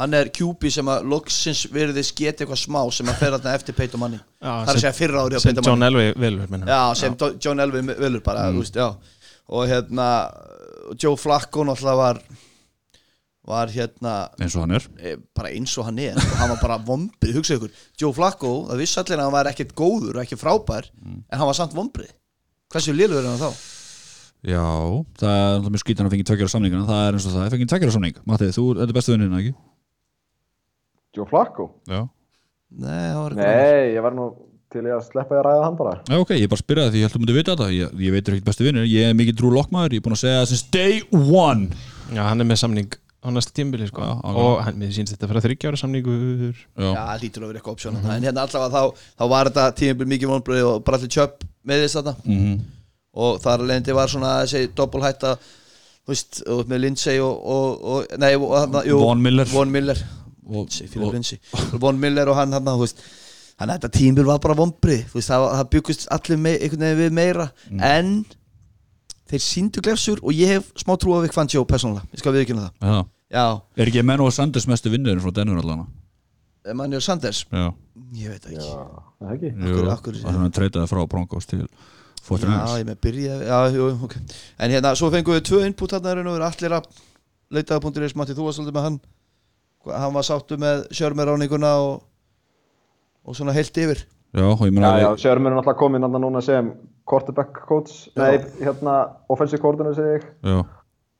Hann 0.00 0.14
er 0.16 0.30
QB 0.32 0.70
sem 0.72 0.88
að 0.88 1.08
loksins 1.12 1.62
verðist 1.74 2.14
geta 2.16 2.44
eitthvað 2.46 2.60
smá 2.62 2.80
sem 2.96 3.08
að 3.12 3.18
fer 3.20 3.34
þarna 3.36 3.54
eftir 3.58 3.76
Peyton 3.76 4.00
Manning. 4.00 4.22
Já, 4.40 4.50
Það 4.50 4.70
er 4.70 4.76
að 4.78 4.82
segja 4.84 4.96
fyrra 4.96 5.24
ári 5.26 5.36
á 5.36 5.40
sem 5.44 5.58
John 5.66 5.86
Elway 5.90 6.12
velur. 6.16 6.54
Já, 6.70 6.78
sem 6.96 7.16
Do- 7.20 7.34
John 7.44 7.60
Elway 7.66 7.82
velur 7.98 8.22
bara, 8.24 8.46
þú 8.54 8.62
veist, 8.64 8.78
já. 8.80 8.88
Og 9.50 9.66
hérna, 9.68 10.06
Joe 11.02 11.18
Flacco 11.20 11.66
náttúrulega 11.68 11.98
var 12.00 12.22
var 13.50 13.70
hérna 13.72 14.14
eins 14.38 14.54
og 14.54 14.62
hann 14.62 14.76
er. 14.76 14.84
E, 15.00 15.14
bara 15.34 15.50
eins 15.50 15.72
og 15.80 15.86
hann 15.88 15.98
er. 15.98 16.14
Og 16.14 16.36
hann 16.38 16.52
var 16.52 16.60
bara 16.62 16.78
vombrið, 16.86 17.34
hugsaðu 17.40 17.58
ykkur. 17.64 17.72
Joe 17.98 18.14
Flacco, 18.14 18.52
það 18.70 18.82
vissi 18.84 19.00
allir 19.02 19.18
að 19.18 19.26
hann 19.26 19.34
var 19.34 19.50
ekkert 19.50 19.74
góður 19.78 20.16
og 20.20 20.22
ekki 20.24 20.38
frábær, 20.38 20.90
en 21.02 21.24
hann 21.40 21.48
var 21.50 21.56
samt 21.58 21.74
vombrið. 21.76 22.12
Hversu 22.70 22.94
liður 22.94 23.24
er 23.24 23.30
hann 23.32 23.40
þá? 23.42 23.50
Já, 24.46 24.62
það 25.20 25.34
er 25.66 25.72
mjög 25.74 25.82
skýtan 25.82 26.06
að 26.08 26.14
fengi 26.14 26.24
tveggjara 26.30 26.52
samningan 26.54 26.86
það 26.88 27.02
er 27.08 27.16
eins 27.18 27.26
og 27.28 27.34
það, 27.34 27.42
ég 27.48 27.54
fengi 27.56 27.66
tveggjara 27.72 27.96
samning. 27.96 28.20
Matti, 28.30 28.46
þú 28.56 28.64
er 28.84 28.94
bestu 28.96 29.12
vinninn, 29.16 29.34
ekki? 29.40 29.52
Joe 31.16 31.26
Flacco? 31.26 31.72
Já. 31.90 32.04
Nei, 32.70 33.10
það 33.10 33.18
var 33.18 33.34
eitthvað 33.34 33.58
Nei, 33.58 33.90
ég 33.96 34.04
var 34.06 34.16
nú 34.16 34.30
til 34.70 34.86
í 34.86 34.92
að 34.94 35.02
sleppa 35.08 35.34
því 35.34 35.38
að 35.40 35.46
ræða 35.48 35.62
hann 35.64 35.78
bara. 35.78 35.92
Já, 36.06 36.16
ok, 36.22 36.32
ég 36.38 36.50
bara 36.52 36.62
spyrjaði 36.62 36.92
því 36.92 37.00
ég 37.00 37.06
held 37.06 37.10
að 37.10 37.16
þú 37.16 37.22
myndi 37.24 37.36
vita 37.36 37.54
þetta. 37.56 37.70
Ég, 37.74 37.94
ég 38.06 38.14
veitur 38.14 38.36
ekkert 38.36 38.50
bestu 38.50 38.66
vinnir, 38.66 38.86
ég 38.86 39.10
er 39.10 39.16
mikið 39.18 39.38
drú 39.40 39.50
lokkmaður 39.56 39.96
ég 39.96 40.02
er 40.02 40.04
búin 40.06 40.14
að 40.14 40.20
segja 40.22 40.42
það 40.42 40.50
since 40.52 40.68
day 40.70 41.00
one. 41.18 41.80
Já, 42.14 42.22
hann 42.28 42.44
er 42.44 42.46
með 42.46 42.60
samning 42.62 42.98
á 43.20 43.28
næsta 43.34 43.54
tímbili 43.56 43.88
sko. 43.90 44.04
Já, 44.06 44.12
já. 44.14 44.36
og 44.44 44.60
hann, 44.64 44.78
mér 44.80 44.92
sýnst 44.94 45.16
þetta 45.16 45.30
fyrir 45.32 45.46
þryggjára 45.48 45.80
samningur. 45.80 46.60
Já, 46.78 46.86
Já, 46.86 46.92
það 46.94 47.24
lítur 47.24 47.42
að 47.42 47.50
vera 47.50 47.60
eitthvað 47.60 47.74
option 47.74 47.98
mm 47.98 48.12
en 48.14 48.28
hérna 48.28 48.46
allavega 48.46 48.70
þá, 48.70 49.08
þá 49.18 49.24
var 49.34 49.50
þetta 49.50 49.66
tímabil 49.80 50.10
mikið 50.14 50.32
vonbrið 50.34 50.68
og 50.70 50.84
bara 50.86 51.00
allir 51.00 51.12
tjöpp 51.16 51.44
með 51.66 51.84
þess 51.84 51.98
þetta 51.98 52.14
mhm. 52.24 52.60
Og 53.20 53.40
þar 53.42 53.64
alveg 53.64 53.88
var 53.98 54.06
svona 54.06 54.36
þessi 54.44 54.70
doppelhætta 54.78 55.34
þú 55.42 56.12
veist, 56.14 56.40
og 56.46 56.68
með 56.70 56.84
Lindsay 56.84 57.18
og, 57.18 57.40
og, 57.42 57.82
og 57.82 58.18
nei, 58.22 58.36
og, 58.38 58.78
Von 59.02 59.22
Miller. 59.24 59.50
Von 59.50 59.74
Miller 59.74 59.98
Philip 60.50 61.14
Lindsay. 61.14 61.40
Von 61.80 62.00
Miller 62.02 62.30
og 62.32 62.38
hann 62.38 62.56
hann, 62.56 62.70
veist 62.80 63.02
þannig 63.60 63.74
að 63.74 63.76
þetta 63.76 63.92
tímabil 63.98 64.28
var 64.30 64.42
bara 64.42 64.56
vonbrið 64.56 65.06
þú 65.10 65.18
veist, 65.18 65.30
það, 65.30 65.46
það 65.58 65.70
byggust 65.74 66.06
allir 66.16 66.40
me, 66.40 66.56
einhvern 66.56 66.84
veginn 66.86 67.00
við 67.02 67.16
meira. 67.20 67.48
En 67.90 68.12
þeir 69.30 69.44
síndu 69.44 69.84
glefsur 69.84 70.22
og 70.24 70.34
ég 70.34 70.56
hef 70.56 70.70
smá 70.80 70.96
trú 70.98 71.14
á 71.14 71.22
Vic 71.22 71.36
Fangio 71.36 71.62
persónulega, 71.68 72.08
ég 72.10 72.22
skal 72.22 72.34
viðkynna 72.34 72.68
það. 72.68 72.90
Já, 72.90 73.00
Já, 73.30 73.44
er 73.78 73.86
ekki 73.92 74.02
Menno 74.02 74.26
Sanders 74.34 74.66
mestu 74.66 74.90
vinnurinn 74.90 75.22
frá 75.22 75.30
Denver 75.34 75.60
allana? 75.62 75.86
Emmanuel 76.66 77.02
Sanders? 77.04 77.44
Já, 77.46 77.68
ég 78.18 78.32
veit 78.32 78.42
það 78.42 78.56
ekki. 78.56 78.66
Já, 78.66 79.04
það 79.20 79.34
ekki? 79.36 79.52
Jú, 79.70 79.84
af 79.92 80.08
er 80.10 80.40
hann 80.40 80.56
treytaði 80.56 80.90
frá 80.90 81.04
Broncos 81.12 81.46
til 81.46 81.62
Já, 81.62 82.26
49ers 82.26 82.74
ég 82.80 82.88
með 82.88 82.98
byrja 83.06 83.36
Já, 83.48 83.58
jú, 83.74 83.86
ok. 84.06 84.16
En 84.60 84.74
hérna, 84.74 84.92
svo 84.98 85.08
fengum 85.14 85.36
við 85.36 85.46
tvö 85.48 85.62
input 85.66 85.94
þarna 85.94 86.12
er 86.12 86.28
og 86.30 86.44
allir 86.50 86.74
að 86.76 86.90
leitaða 87.54 87.82
punktur 87.84 88.04
eins 88.06 88.16
Matti, 88.18 88.36
þú 88.36 88.48
var 88.48 88.56
svolítið 88.56 88.76
með 88.76 88.86
hann 88.88 88.98
Hann 89.88 90.14
var 90.14 90.26
sáttu 90.26 90.58
með 90.60 90.86
sjörmeráninguna 90.92 91.70
og, 91.80 92.02
og 93.24 93.36
svona 93.38 93.54
heilt 93.56 93.76
yfir. 93.80 94.02
Já, 94.36 94.44
og 94.46 94.60
ég 94.62 94.70
Já, 94.70 94.74
meina 94.76 94.90
já, 95.00 95.08
Sörmur 95.18 95.50
er 95.50 95.56
náttúrulega 95.56 95.78
komin 95.80 96.06
andan 96.06 96.22
núna 96.22 96.42
sem 96.44 96.68
quarterback 97.10 97.64
coach, 97.66 98.04
nei, 98.14 98.38
hérna 98.60 99.16
offensive 99.32 99.58
coordinator 99.62 99.96
segi 99.98 100.20
ég. 100.20 100.28
Já, 100.46 100.60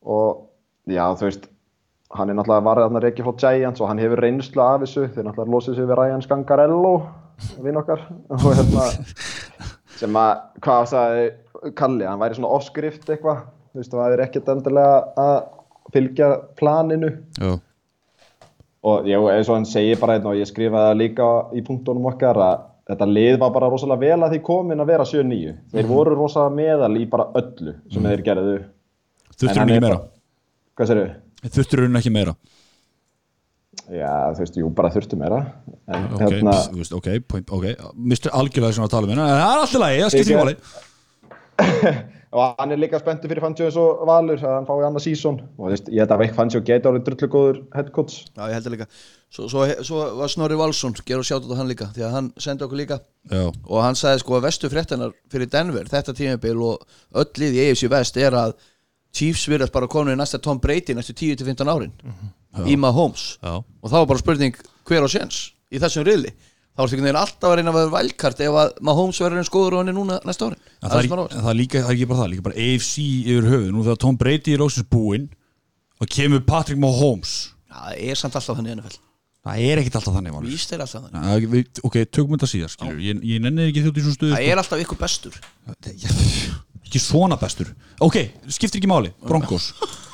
og 0.06 0.44
já, 0.86 1.08
þú 1.18 1.26
veist 1.26 1.48
hann 2.14 2.30
er 2.30 2.38
náttúrulega 2.38 2.66
varðið 2.66 2.86
þarna 2.86 3.02
reiki 3.04 3.24
frá 3.26 3.34
Giants 3.42 3.82
og 3.82 3.90
hann 3.90 4.02
hefur 4.02 4.22
reynslu 4.22 4.62
af 4.62 4.84
þessu, 4.84 5.08
þeir 5.14 5.26
náttúrulega 5.26 5.54
losið 5.56 5.78
sig 5.78 5.88
við 5.88 5.98
Ryan 5.98 6.24
Scangarello 6.26 6.94
vinn 7.64 7.80
okkar. 7.80 8.04
Og 8.36 8.46
hérna 8.58 8.86
sem 10.00 10.18
að, 10.18 10.44
hvað 10.64 10.86
sagði 10.90 11.72
Kalli, 11.76 12.06
hann 12.08 12.20
væri 12.22 12.38
svona 12.38 12.52
offskrift 12.56 13.10
eitthvað. 13.10 13.42
Þú 13.70 13.82
veist, 13.82 13.94
það 13.94 14.14
er 14.14 14.22
ekkert 14.24 14.48
endilega 14.54 14.94
að 15.20 15.36
fylgja 15.94 16.30
planinu. 16.58 17.10
Já, 17.38 17.58
og 18.82 19.08
já, 19.08 19.18
eins 19.34 19.48
og 19.50 19.56
hann 19.58 19.68
segir 19.68 19.98
bara 20.00 20.16
einn 20.16 20.28
og 20.30 20.38
ég 20.38 20.48
skrifaði 20.48 20.90
það 20.90 21.00
líka 21.02 21.30
í 21.56 21.64
punktunum 21.66 22.06
okkar 22.12 22.40
að 22.40 22.62
þetta 22.90 23.08
lið 23.10 23.34
var 23.42 23.52
bara 23.54 23.68
rosalega 23.70 24.00
vel 24.06 24.24
að 24.26 24.34
því 24.34 24.40
komin 24.46 24.82
að 24.82 24.92
vera 24.94 25.08
7-9 25.08 25.56
þeir 25.74 25.90
voru 25.90 26.16
rosalega 26.16 26.56
meðal 26.56 26.94
í 26.96 27.04
bara 27.10 27.28
öllu 27.40 27.74
sem 27.92 28.08
þeir 28.08 28.24
gerðu. 28.30 28.56
Þurftur 29.36 29.60
hún 29.60 29.74
ekki 29.74 29.76
er 29.76 29.84
meira? 29.86 30.00
hvað 30.76 30.90
sér 30.90 31.02
Þurftur 31.50 31.84
hún 31.86 32.00
ekki 32.00 32.12
meira? 32.12 32.34
Já, 33.90 34.10
þú 34.34 34.42
veist, 34.42 34.56
jú, 34.60 34.68
bara 34.74 34.90
þurftu 34.94 35.16
meira. 35.18 35.38
En 35.90 36.08
Ok, 36.14 36.22
hérna, 36.22 36.54
veist, 36.76 36.94
ok, 36.94 37.08
point, 37.26 37.48
ok. 37.50 37.66
Mistur 37.96 38.34
algjörlega 38.36 38.76
sem 38.76 38.84
að 38.86 38.92
tala 38.92 39.08
um 39.08 39.12
hérna. 39.14 39.26
En 39.26 39.40
það 39.40 39.52
er 39.54 39.62
alltaf 39.64 39.82
lagi, 39.82 40.00
það 40.00 40.12
skiptir 40.14 40.36
ekki 40.36 40.42
máli 40.44 40.56
og 42.30 42.60
hann 42.60 42.70
er 42.70 42.78
líka 42.78 43.00
spenntur 43.00 43.30
fyrir 43.30 43.42
Fangio 43.42 43.66
eins 43.66 43.76
og 43.80 44.04
Valur 44.06 44.38
að 44.38 44.52
hann 44.54 44.66
fái 44.68 44.84
annað 44.86 45.04
sísón 45.06 45.40
og 45.58 45.64
þú 45.64 45.70
veist, 45.72 45.88
ég 45.90 46.04
held 46.04 46.12
að 46.14 46.20
Veik 46.22 46.34
Fangio 46.36 46.60
geti 46.62 46.90
orðið 46.90 47.06
drullu 47.08 47.28
góður 47.32 47.60
head 47.74 47.90
coach. 47.96 48.20
Já, 48.36 48.42
ég 48.46 48.54
heldur 48.54 48.74
líka. 48.76 48.86
Svo, 49.30 49.48
svo, 49.50 49.66
svo 49.86 50.02
var 50.20 50.30
Snorri 50.30 50.58
Valsson, 50.58 50.94
gerur 51.06 51.26
sjátt 51.26 51.46
á 51.50 51.54
hann 51.58 51.70
líka 51.70 51.90
því 51.94 52.06
að 52.06 52.14
hann 52.14 52.28
sendi 52.38 52.66
okkur 52.66 52.78
líka. 52.78 53.00
Já, 53.30 53.44
og 53.50 53.82
hann 53.82 53.98
sagði 53.98 54.22
sko 54.22 54.38
að 54.38 54.46
vestu 54.46 54.70
fréttanar 54.70 55.14
fyrir 55.32 55.50
Denver 55.50 55.90
þetta 55.90 56.14
tímabil 56.18 56.62
og 56.66 56.84
öll 57.18 57.46
í 57.50 57.64
AFC 57.66 57.90
West 57.90 58.20
er 58.22 58.38
að 58.38 58.54
Chiefs 59.10 59.48
virðast 59.50 59.74
bara 59.74 59.90
komin 59.90 60.14
í 60.14 60.20
næsta 60.20 60.38
Tom 60.38 60.60
Brady 60.62 60.94
næstu 60.94 61.16
10-15 61.18 61.66
árin. 61.66 61.94
Í 62.66 62.76
Mahomes. 62.78 63.40
Já, 63.42 63.58
og 63.58 63.90
þá 63.90 63.96
var 63.98 64.10
bara 64.12 64.22
spurning 64.22 64.62
hver 64.86 65.06
á 65.06 65.08
séns 65.10 65.48
í 65.70 65.78
þessum 65.82 66.06
riðli 66.06 66.30
þá 66.80 66.86
er 66.88 67.02
þetta 67.04 67.20
alltaf 67.20 67.50
að 67.50 67.56
reyna 67.60 67.70
að 67.72 67.78
vera 67.80 67.92
vælkart 67.94 68.40
ef 68.46 68.56
að 68.62 68.72
Mahomes 68.88 69.20
verður 69.20 69.40
eins 69.42 69.52
góður 69.52 69.76
og 69.76 69.82
hann 69.82 69.92
er 69.92 69.96
núna 69.96 70.16
næsta 70.24 70.48
árin 70.48 70.58
En 70.80 70.88
það, 70.90 71.04
ekki- 71.04 71.18
en 71.36 71.44
það, 71.44 71.50
er 71.52 71.58
líka, 71.60 71.82
það 71.84 71.90
er 71.90 71.96
ekki 71.98 72.08
bara 72.10 72.20
það, 72.22 72.30
líka 72.32 72.44
bara 72.46 72.56
AFC 72.64 72.94
yfir 73.28 73.48
höfuð. 73.50 73.70
Nú 73.74 73.82
þegar 73.84 73.98
Tom 74.00 74.16
Brady 74.16 74.54
er 74.56 74.64
ósins 74.64 74.88
búinn 74.90 75.26
og 76.00 76.08
kemur 76.08 76.40
Patrick 76.48 76.80
Mahomes. 76.80 77.32
Já, 77.70 77.76
það 77.76 78.00
er 78.10 78.14
samt 78.22 78.34
alltaf 78.40 78.56
þannig 78.58 78.76
NFL 78.80 78.98
Það 79.40 79.60
er 79.64 79.80
ekkert 79.80 79.94
alltaf 80.00 80.14
þannig. 80.18 80.34
Víst 80.44 80.72
er 80.74 80.80
alltaf 80.84 81.04
þannig. 81.04 81.22
Já, 81.24 81.48
við- 81.54 81.80
Ok, 81.88 81.94
tökum 82.12 82.34
þetta 82.36 82.48
síðar, 82.50 82.72
skilur 82.74 82.98
Ég, 83.00 83.20
ég 83.24 83.40
nenni 83.40 83.68
ekki 83.70 83.84
þjótt 83.86 84.00
í 84.00 84.02
svona 84.04 84.16
stuðu 84.18 84.34
Það 84.34 84.48
er 84.50 84.60
alltaf 84.64 84.82
ykkur 84.84 84.98
bestur. 85.00 85.38
Sko. 85.40 86.16
Ekki 86.90 86.98
svona 87.00 87.36
bestur. 87.40 87.70
Ok, 88.02 88.16
skiptir 88.50 88.80
ekki 88.82 88.90
máli, 88.90 89.12
Broncos 89.24 89.70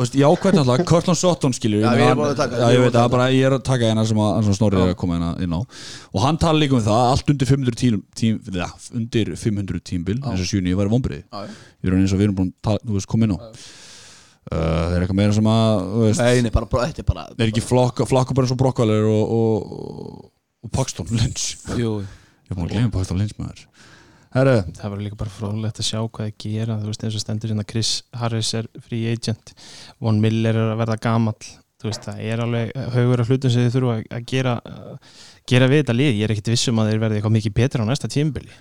veist, 0.00 0.14
Já, 0.18 0.26
hvernig 0.30 0.62
alltaf, 0.62 0.84
Cortland 0.90 1.18
Sutton 1.20 1.54
skilur 1.56 1.82
Já, 1.82 1.90
ég 1.92 2.00
við 2.00 2.06
erum 2.08 2.20
búin 2.22 2.30
að 2.32 2.40
taka, 2.42 2.70
ég 2.74 2.82
veit 2.86 2.98
að 3.02 3.10
bara 3.14 3.26
Ég 3.34 3.46
er 3.48 3.56
að 3.56 3.62
taka 3.68 3.90
hérna 3.90 4.04
sem, 4.08 4.22
að, 4.24 4.40
sem 4.48 4.56
Snorri 4.58 4.80
er 4.80 4.92
að 4.94 4.98
koma 5.02 5.18
hérna 5.18 5.30
inn 5.44 5.54
á. 5.56 5.60
Og 6.12 6.24
hann 6.24 6.40
tala 6.42 6.60
líka 6.62 6.76
um 6.78 6.84
það, 6.86 7.04
allt 7.12 7.32
undir 7.34 7.50
500 7.52 7.78
tím, 7.82 8.00
tím, 8.18 8.40
ja, 8.56 8.68
undir 8.96 9.32
500 9.36 9.84
tímbil 9.92 10.18
eins 10.22 10.42
og 10.44 10.50
7 10.52 10.74
var 10.80 10.90
vombriði 10.92 11.22
Já, 11.24 11.46
já. 11.46 11.56
Ég 11.82 11.92
er 11.92 11.98
eins 12.00 12.14
og 12.16 12.20
við 12.22 12.28
erum 12.30 12.38
búin 12.40 12.52
að 12.52 12.58
tala, 12.68 12.84
þú 12.86 12.98
veist, 12.98 13.10
koma 13.12 13.28
inn 13.28 13.36
á. 13.36 13.38
Uh, 14.42 14.58
Það 14.58 14.96
er 14.96 15.04
eitthvað 15.04 15.18
meira 15.20 15.34
sem 15.36 15.48
að 15.52 15.82
þú 15.92 16.00
veist, 16.06 16.22
Nei, 16.26 16.40
nei, 16.42 16.50
bara, 16.54 16.66
bara, 16.72 16.88
þetta 16.90 17.02
er 17.04 17.06
bara 17.12 17.26
Það 17.30 17.44
er 17.44 17.50
ekki 17.52 17.62
flokka, 17.62 18.06
flokka 18.10 18.34
bara 18.34 18.48
eins 18.48 18.54
og 18.56 18.58
Brokkvalir 18.64 19.06
og, 19.06 19.36
og, 19.36 20.24
og 20.66 20.72
Paxton 20.74 21.12
Lynch? 21.14 21.44
Jú, 21.78 21.92
Ég 22.02 22.50
er 22.50 22.58
búin 22.58 22.66
að 22.66 22.72
glemja 22.74 22.90
Paxton 22.96 23.22
Lynch 23.22 23.38
maður 23.38 23.62
Herru, 24.32 24.54
það 24.72 24.86
verður 24.94 25.04
líka 25.06 25.18
bara 25.20 25.30
frólægt 25.34 25.80
að 25.82 25.88
sjá 25.90 25.98
hvað 26.08 26.28
það 26.30 26.36
gera. 26.46 26.76
Þú 26.80 26.88
veist 26.92 27.02
eins 27.04 27.16
og 27.18 27.24
stendur 27.24 27.52
hérna 27.52 27.66
Chris 27.68 27.90
Harris 28.16 28.52
er 28.56 28.68
free 28.80 29.10
agent. 29.12 29.52
Von 30.00 30.20
Miller 30.24 30.56
er 30.56 30.72
að 30.72 30.80
verða 30.80 30.96
gamall. 31.04 31.50
Þú 31.82 31.90
veist 31.90 32.04
það 32.06 32.20
er 32.32 32.40
alveg 32.44 32.72
haugur 32.94 33.20
af 33.24 33.28
hlutum 33.32 33.50
sem 33.52 33.64
þið 33.66 33.74
þurfa 33.76 33.94
að- 33.98 34.12
að 34.16 34.26
gera 34.32 34.52
gera 35.50 35.66
við 35.68 35.82
þetta 35.82 35.96
lið, 35.98 36.12
ég 36.16 36.24
er 36.28 36.32
ekkit 36.36 36.52
vissum 36.54 36.78
að 36.78 36.92
þeir 36.92 37.00
verði 37.02 37.16
eitthvað 37.18 37.36
mikið 37.36 37.54
betra 37.58 37.82
á 37.82 37.86
næsta 37.88 38.08
tímbili 38.08 38.52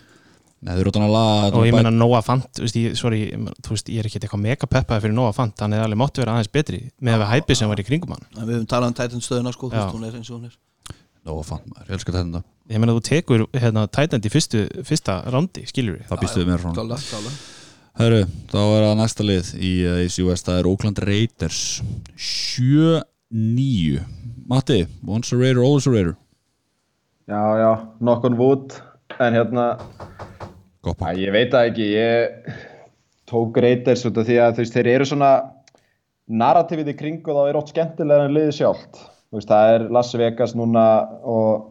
Nei, 0.61 0.75
þau 0.75 0.79
eru 0.81 0.89
utan 0.91 1.03
að 1.07 1.13
laga 1.15 1.57
og 1.57 1.63
ég 1.65 1.73
meina 1.73 1.89
Noah 1.89 2.21
Fant, 2.21 2.45
þú 2.53 2.61
veist, 2.65 2.75
ég, 2.77 2.95
sorry, 2.97 3.19
ég 3.31 3.37
meina, 3.37 3.53
þú 3.65 3.69
veist, 3.73 3.87
ég 3.89 3.97
er 4.03 4.05
ekki 4.09 4.19
eitthvað 4.21 4.41
mega 4.43 4.67
peppaði 4.69 5.01
fyrir 5.07 5.13
Noah 5.17 5.31
Fant. 5.33 5.55
Hann 5.57 5.71
hefði 5.73 5.85
alveg 5.87 5.97
mátt 5.97 6.17
vera 6.21 6.35
aðeins 6.35 6.51
betri 6.53 6.81
með 7.01 7.15
að 7.15 7.21
við 7.23 7.31
hæpið 7.31 7.57
sem 7.57 7.69
var 7.71 7.81
í 7.81 7.85
kringum 7.87 8.13
hann. 8.13 8.25
En 8.37 8.45
Við 8.45 8.53
höfum 8.59 8.67
talað 8.69 8.91
um 8.91 8.93
Titan 8.99 9.23
stöðuna 9.25 9.53
sko, 9.55 9.69
hún 9.71 10.05
er 10.05 10.17
eins 10.19 10.29
og 10.29 10.37
hún 10.37 10.45
er 10.45 10.53
Nó, 11.21 11.35
fann 11.45 11.61
maður, 11.69 11.87
ég 11.89 11.97
elskar 11.97 12.17
þetta 12.17 12.41
ég 12.71 12.81
meina 12.81 12.95
þú 12.95 13.01
tekur 13.05 13.43
hérna, 13.53 13.87
tætandi 13.91 14.29
í 14.29 14.33
fyrstu, 14.33 14.63
fyrsta 14.87 15.19
rándi, 15.29 15.65
skiljur 15.69 15.99
við 15.99 16.07
Það 16.09 16.23
býstu 16.23 16.41
við 16.41 16.51
mér 16.51 16.63
frá 16.63 16.71
Herru, 17.99 18.21
þá 18.47 18.59
er 18.61 18.85
það 18.85 18.93
næsta 19.01 19.25
lið 19.27 19.47
í 19.59 19.71
AFC 19.91 20.23
West, 20.23 20.47
það 20.47 20.59
er 20.61 20.67
Oakland 20.69 21.01
Raiders. 21.03 21.59
7-9 22.15 23.99
Matti, 24.47 24.85
once 25.03 25.35
a 25.35 25.39
Raider, 25.39 25.59
always 25.59 25.89
a 25.89 25.91
Raider. 25.91 26.15
Já, 27.27 27.43
já, 27.59 27.71
knock 27.99 28.23
on 28.25 28.39
wood. 28.39 28.77
En 29.19 29.35
hérna, 29.35 29.65
að, 30.87 31.19
ég 31.19 31.35
veit 31.35 31.51
það 31.51 31.67
ekki 31.67 31.89
Ég 31.91 32.55
tók 33.27 33.59
Raiders 33.59 34.07
út 34.07 34.23
af 34.23 34.27
því 34.27 34.39
að 34.39 34.55
þú 34.55 34.63
veist, 34.63 34.79
þeir 34.79 34.93
eru 34.95 35.11
svona 35.11 35.31
narratífið 36.31 36.93
í 36.93 36.99
kringu 37.03 37.35
þá 37.35 37.43
er 37.43 37.59
ótt 37.59 37.75
skemmtilega 37.75 38.27
en 38.29 38.37
liðið 38.37 38.55
sjálft 38.61 39.03
veist, 39.35 39.51
það 39.51 39.75
er 39.75 39.85
Las 39.95 40.11
Vegas 40.17 40.55
núna 40.57 40.85
og, 41.27 41.69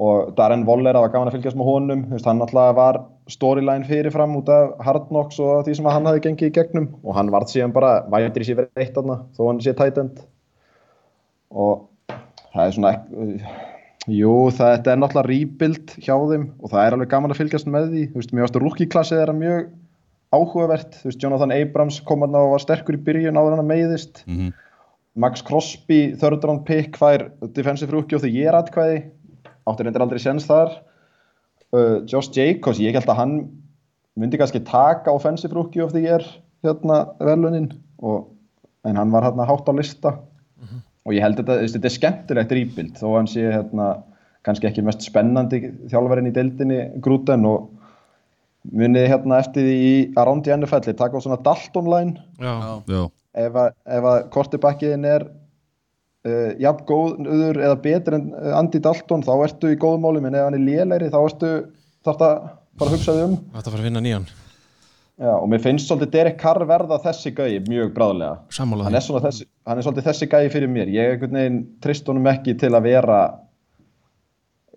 og 0.00 0.32
Darren 0.38 0.66
Waller 0.68 0.96
það 0.96 1.06
var 1.06 1.14
gaman 1.14 1.30
að 1.30 1.38
fylgjast 1.38 1.60
með 1.60 1.70
honum. 1.70 2.04
Veist, 2.12 2.28
hann 2.28 2.42
alltaf 2.44 2.76
var 2.78 3.00
storyline 3.30 3.86
fyrirfram 3.86 4.36
út 4.40 4.50
af 4.50 4.74
Hard 4.86 5.08
Knocks 5.10 5.38
og 5.42 5.64
því 5.66 5.76
sem 5.78 5.90
hann 5.90 6.08
hafði 6.08 6.24
gengið 6.26 6.50
í 6.50 6.54
gegnum. 6.58 6.90
Og 7.04 7.16
hann 7.18 7.32
varð 7.34 7.52
síðan 7.52 7.74
bara 7.76 8.00
vætri 8.10 8.46
sér 8.48 8.62
verið 8.62 8.84
eitt 8.84 8.98
aðna 8.98 9.20
þó 9.36 9.42
hann 9.48 9.62
sé 9.64 9.74
tight 9.78 10.00
end. 10.02 10.22
Og 11.50 11.86
það 12.54 12.64
er 12.64 12.74
svona 12.76 12.94
jú, 14.10 14.34
þetta 14.56 14.94
er 14.94 14.98
náttúrulega 15.02 15.28
rebuild 15.28 15.94
hjá 16.00 16.14
þeim 16.16 16.48
og 16.58 16.72
það 16.72 16.82
er 16.82 16.96
alveg 16.96 17.12
gaman 17.12 17.34
að 17.34 17.42
fylgjast 17.42 17.70
með 17.70 17.92
því. 17.92 18.08
Veist, 18.16 18.34
mér 18.34 18.46
varst 18.46 18.58
að 18.58 18.66
rookie-klassið 18.66 19.22
er 19.22 19.32
mjög 19.36 19.70
áhugavert, 20.30 20.98
þú 21.00 21.10
veist, 21.10 21.22
Jonathan 21.22 21.54
Abrams 21.54 22.00
kom 22.06 22.22
hann 22.24 22.36
og 22.38 22.52
var 22.54 22.62
sterkur 22.62 22.98
í 22.98 23.02
byrjun 23.06 23.38
áður 23.38 23.58
hann 23.58 23.70
meiðist. 23.70 24.22
Mhm. 24.26 24.52
Max 25.18 25.42
Crosby, 25.42 26.14
third 26.18 26.44
round 26.46 26.64
pick 26.68 26.98
fær 26.98 27.26
defensive 27.56 27.92
rookie 27.94 28.16
og 28.16 28.22
því 28.24 28.30
ég 28.36 28.50
er 28.50 28.58
atkvæði. 28.58 29.00
Átti 29.68 29.86
reyndir 29.86 30.04
aldrei 30.04 30.22
séns 30.22 30.46
þar. 30.48 30.76
Uh, 31.70 32.02
Josh 32.10 32.30
Jacobs, 32.34 32.80
ég 32.82 32.94
held 32.96 33.10
að 33.10 33.20
hann 33.20 33.34
myndi 34.18 34.38
kannski 34.40 34.62
taka 34.66 35.12
offensive 35.14 35.54
rookie 35.54 35.82
of 35.82 35.94
the 35.94 36.02
year 36.02 36.24
hérna 36.66 37.04
velunin 37.22 37.70
og, 38.02 38.30
en 38.86 38.98
hann 38.98 39.12
var 39.14 39.26
hérna 39.28 39.46
hátt 39.48 39.68
á 39.70 39.72
lista. 39.74 40.16
Og 41.08 41.16
ég 41.16 41.24
held 41.24 41.40
að 41.40 41.48
þetta, 41.48 41.74
þetta 41.74 41.88
er 41.88 41.94
skemmtilegt 41.96 42.54
rýpild 42.54 42.98
þó 43.00 43.06
hann 43.16 43.28
sé 43.30 43.46
hérna 43.48 43.92
kannski 44.46 44.68
ekki 44.68 44.84
mest 44.84 45.04
spennandi 45.04 45.62
þjálfarinn 45.90 46.28
í 46.30 46.34
deildinni 46.36 46.80
grúten 47.04 47.46
og 47.48 47.70
munið 48.76 49.08
hérna 49.08 49.40
eftir 49.40 49.64
því 49.64 49.76
í 49.80 49.94
Around 50.20 50.44
the 50.44 50.56
NFL 50.56 50.84
taka 50.92 51.16
á 51.16 51.24
svona 51.24 51.40
Dalton 51.44 51.88
line? 51.88 52.20
Já, 52.40 52.80
Já, 52.88 53.02
ef 53.36 53.60
að, 53.62 53.74
ef 53.98 54.08
að 54.12 54.18
kortibakkiðin 54.34 55.06
er 55.08 55.26
uh, 56.26 56.50
jafn 56.60 56.86
góður 56.88 57.60
eða 57.60 57.78
betur 57.84 58.18
en 58.18 58.30
uh, 58.34 58.52
Andy 58.58 58.82
Dalton 58.82 59.24
þá 59.26 59.32
ertu 59.46 59.72
í 59.74 59.78
góðum 59.80 60.06
málum. 60.06 60.28
En 60.28 60.38
ef 60.38 60.46
hann 60.48 60.58
er 60.58 60.66
lélegri 60.66 61.10
þá 61.12 61.20
ertu 61.22 61.52
þarf 62.06 62.22
það 62.22 62.36
bara 62.80 62.88
að 62.88 62.94
hugsa 62.96 63.16
þig 63.16 63.26
um. 63.28 63.36
Þetta 63.56 63.74
fara 63.74 63.82
að 63.82 63.90
vinna 63.90 64.04
nýjan. 64.04 64.30
Já, 65.20 65.34
og 65.36 65.50
mér 65.52 65.60
finnst 65.60 65.84
svolítið 65.84 66.14
Derek 66.14 66.38
Carr 66.40 66.64
verða 66.64 66.96
þessi 67.04 67.34
gæi 67.36 67.58
mjög 67.66 67.90
bráðlega. 67.92 68.38
Hann 68.56 68.94
er, 68.96 69.04
þessi, 69.26 69.44
hann 69.68 69.76
er 69.76 69.84
svolítið 69.84 70.06
þessi 70.06 70.28
gæi 70.32 70.46
fyrir 70.54 70.70
mér. 70.72 70.88
Ég 70.94 71.12
einhvern 71.12 71.36
veginn 71.36 71.58
trist 71.84 72.08
honum 72.08 72.30
ekki 72.30 72.54
til 72.56 72.70
að 72.72 72.86
vera 72.86 73.18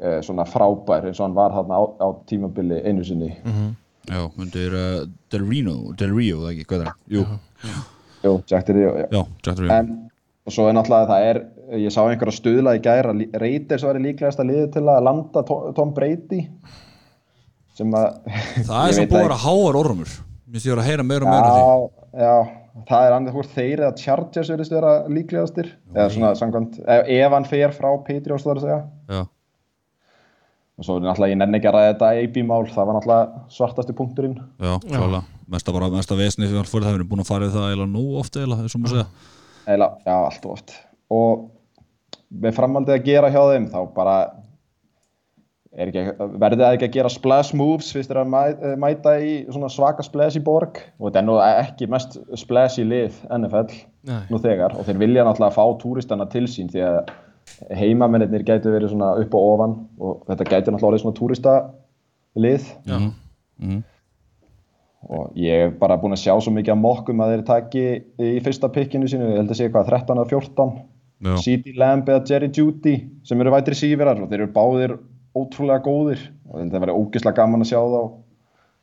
uh, 0.03 0.19
svona 0.25 0.43
frábær 0.43 1.07
eins 1.07 1.21
og 1.21 1.29
hann 1.29 1.37
var 1.37 1.55
þarna 1.55 1.79
á, 1.79 1.83
á 1.95 2.07
tímabili 2.27 2.81
einu 2.83 3.07
sinni. 3.07 3.31
Já, 4.11 4.19
myndir 4.35 4.75
uh, 4.75 4.99
Del 5.31 5.47
Reno, 5.47 5.77
Del 5.95 6.11
Rio, 6.11 6.43
það 6.43 6.51
ekki, 6.57 6.67
hvað 6.73 6.83
er 6.83 6.91
það? 6.91 6.99
Jú, 7.15 7.23
Jú, 8.23 8.33
Jack 8.49 8.69
Rio, 8.71 8.95
já. 8.97 9.07
já, 9.11 9.21
Jack 9.45 9.59
Rio. 9.59 9.71
En 9.75 9.93
og 10.43 10.51
svo 10.51 10.65
er 10.67 10.75
náttúrulega 10.75 11.07
það 11.07 11.25
er 11.29 11.37
ég 11.79 11.93
sá 11.93 12.01
einhverja 12.03 12.35
stuðla 12.35 12.73
í 12.75 12.81
gæra 12.83 13.13
Reiters 13.39 13.85
væri 13.87 14.01
líklegast 14.03 14.41
að 14.43 14.49
liði 14.51 14.65
til 14.73 14.83
að 14.91 15.05
landa 15.07 15.43
To- 15.47 15.71
Tom 15.77 15.93
Brady 15.95 16.41
sem 17.77 17.93
að 17.95 18.09
Það 18.67 18.79
er 18.81 18.89
ég 18.91 18.97
sem 18.97 19.07
búið 19.07 19.21
að 19.21 19.29
vera 19.29 19.39
háar 19.45 19.79
Mér 20.53 20.61
sé 20.61 20.69
að 20.69 20.75
vera 20.75 20.83
að 20.83 20.89
heyra 20.91 21.05
meira 21.07 21.25
og 21.25 21.31
meira 21.31 21.53
já, 21.53 22.25
já, 22.25 22.33
það 22.89 23.05
er 23.07 23.15
annað 23.15 23.37
hvort 23.37 23.53
þeir 23.55 23.81
eða 23.81 23.93
Chargers 23.97 24.51
verðist 24.53 24.75
vera 24.75 24.91
líklegastir. 25.09 25.69
Eða 25.95 26.09
svona 26.13 26.33
samkvæmt, 26.37 26.75
ef, 26.85 27.31
hann 27.33 27.47
fer 27.49 27.73
frá 27.73 27.89
Patriots 28.05 28.45
það 28.45 28.51
er 28.53 28.59
að 28.59 28.67
segja. 28.67 28.77
Já, 29.15 29.23
og 30.77 30.85
svo 30.85 30.99
er 30.99 31.07
náttúrulega 31.07 31.33
ég 31.33 31.39
nenni 31.41 31.57
ekki 31.57 31.71
að 31.71 31.77
ræða 31.79 31.89
þetta 31.95 32.11
AB-mál, 32.21 32.61
það 32.69 32.89
var 32.89 32.97
náttúrulega 32.99 33.43
svartasti 33.57 33.97
punkturinn. 33.97 34.37
Já, 34.61 34.75
klála 35.43 35.53
Mesta 35.53 35.73
bara, 35.73 35.89
mesta 35.89 36.15
vesni 36.15 36.47
fyrir 36.47 36.65
það, 36.69 36.93
við 36.93 36.99
erum 36.99 37.09
búin 37.09 37.23
að 37.23 37.27
fara 37.27 37.47
í 37.47 37.53
það 37.53 37.73
eða 37.73 37.87
nú 37.89 38.05
ofta 38.19 38.43
eða, 38.43 38.61
þessum 38.63 38.85
að 38.85 38.93
segja 38.93 39.07
Eila, 39.63 39.89
já, 40.03 40.13
allt 40.13 40.45
og 40.45 40.51
oft. 40.57 40.73
Og 41.13 41.43
með 42.43 42.55
framhaldið 42.57 42.95
að 42.97 43.05
gera 43.05 43.29
hjá 43.31 43.41
þeim 43.53 43.67
þá 43.71 43.79
bara 43.95 44.15
er 45.73 45.89
ekki, 45.89 46.03
verðið 46.19 46.63
það 46.65 46.75
ekki 46.77 46.87
að 46.87 46.95
gera 46.97 47.11
splash 47.13 47.55
moves 47.57 47.91
fyrst 47.95 48.11
þeir 48.11 48.21
að 48.21 48.33
mæ, 48.33 48.41
eh, 48.53 48.75
mæta 48.81 49.13
í 49.23 49.33
svona 49.49 49.69
svaka 49.71 50.03
splash 50.05 50.37
í 50.37 50.43
borg? 50.43 50.81
Og 50.99 51.07
þetta 51.07 51.21
er 51.21 51.27
nú 51.29 51.37
ekki 51.41 51.89
mest 51.89 52.17
splash 52.39 52.81
í 52.81 52.85
lið 52.87 53.15
NFL 53.31 53.71
Nei. 54.09 54.21
nú 54.29 54.41
þegar 54.43 54.75
og 54.77 54.85
þeir 54.85 54.99
vilja 55.01 55.25
náttúrulega 55.25 55.55
fá 55.55 55.63
túristana 55.81 56.27
til 56.29 56.45
sín 56.51 56.69
því 56.73 56.83
að 56.89 57.13
heimamennir 57.73 58.43
gætu 58.45 58.71
verið 58.73 58.93
svona 58.93 59.13
upp 59.21 59.33
og 59.37 59.49
ofan 59.53 59.79
og 59.99 60.27
þetta 60.27 60.49
gætu 60.49 60.73
náttúrulega 60.73 60.91
orðið 60.91 61.03
svona 61.05 61.19
túrista 61.19 61.55
lið 62.35 62.69
Já. 62.85 62.99
Og 65.11 65.35
ég 65.35 65.65
er 65.67 65.73
bara 65.79 65.97
búinn 65.99 66.15
að 66.15 66.23
sjá 66.23 66.33
svo 66.39 66.53
mikið 66.55 66.75
að 66.75 66.81
mokkum 66.83 67.23
að 67.23 67.33
þeir 67.33 67.45
taki 67.47 67.85
í 68.23 68.41
fyrsta 68.45 68.69
pikkinu 68.71 69.09
sínu, 69.11 69.31
ég 69.33 69.41
held 69.41 69.51
að 69.51 69.59
sé 69.59 69.69
hvað 69.71 69.89
13 69.91 70.19
eða 70.21 70.29
14 70.31 70.75
Já. 71.23 71.33
C.D. 71.39 71.73
Lamb 71.79 72.09
eða 72.11 72.23
Jerry 72.27 72.49
Judy 72.51 72.95
sem 73.27 73.39
eru 73.39 73.51
vætri 73.53 73.77
sífirar 73.79 74.19
og 74.19 74.31
þeir 74.31 74.41
eru 74.41 74.53
báðir 74.55 74.95
ótrúlega 75.35 75.83
góðir. 75.85 76.23
Og 76.51 76.61
þetta 76.61 76.81
verður 76.83 76.99
ógeðslega 76.99 77.39
gaman 77.39 77.63
að 77.63 77.71
sjá 77.71 77.79
þá. 77.79 78.01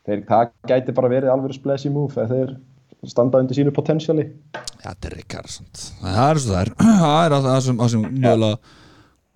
Þeir, 0.08 0.22
það 0.28 0.52
gæti 0.70 0.96
bara 0.96 1.10
verið 1.12 1.32
alveg 1.34 1.56
splashy 1.56 1.92
move 1.92 2.16
ef 2.16 2.30
þeir 2.32 2.54
standa 3.08 3.40
undir 3.40 3.56
sínu 3.56 3.72
potensiali 3.72 4.26
Já, 4.80 4.92
Derek 5.00 5.28
Carson 5.28 5.68
Það 5.72 6.22
er 6.24 6.40
svo 6.40 6.54
það 6.54 6.62
er. 6.62 6.72
Það 7.04 7.20
er 7.20 7.34
það 7.36 7.60
sem, 7.66 7.78
það 7.80 7.92
sem 7.94 8.06
mögulega 8.08 8.78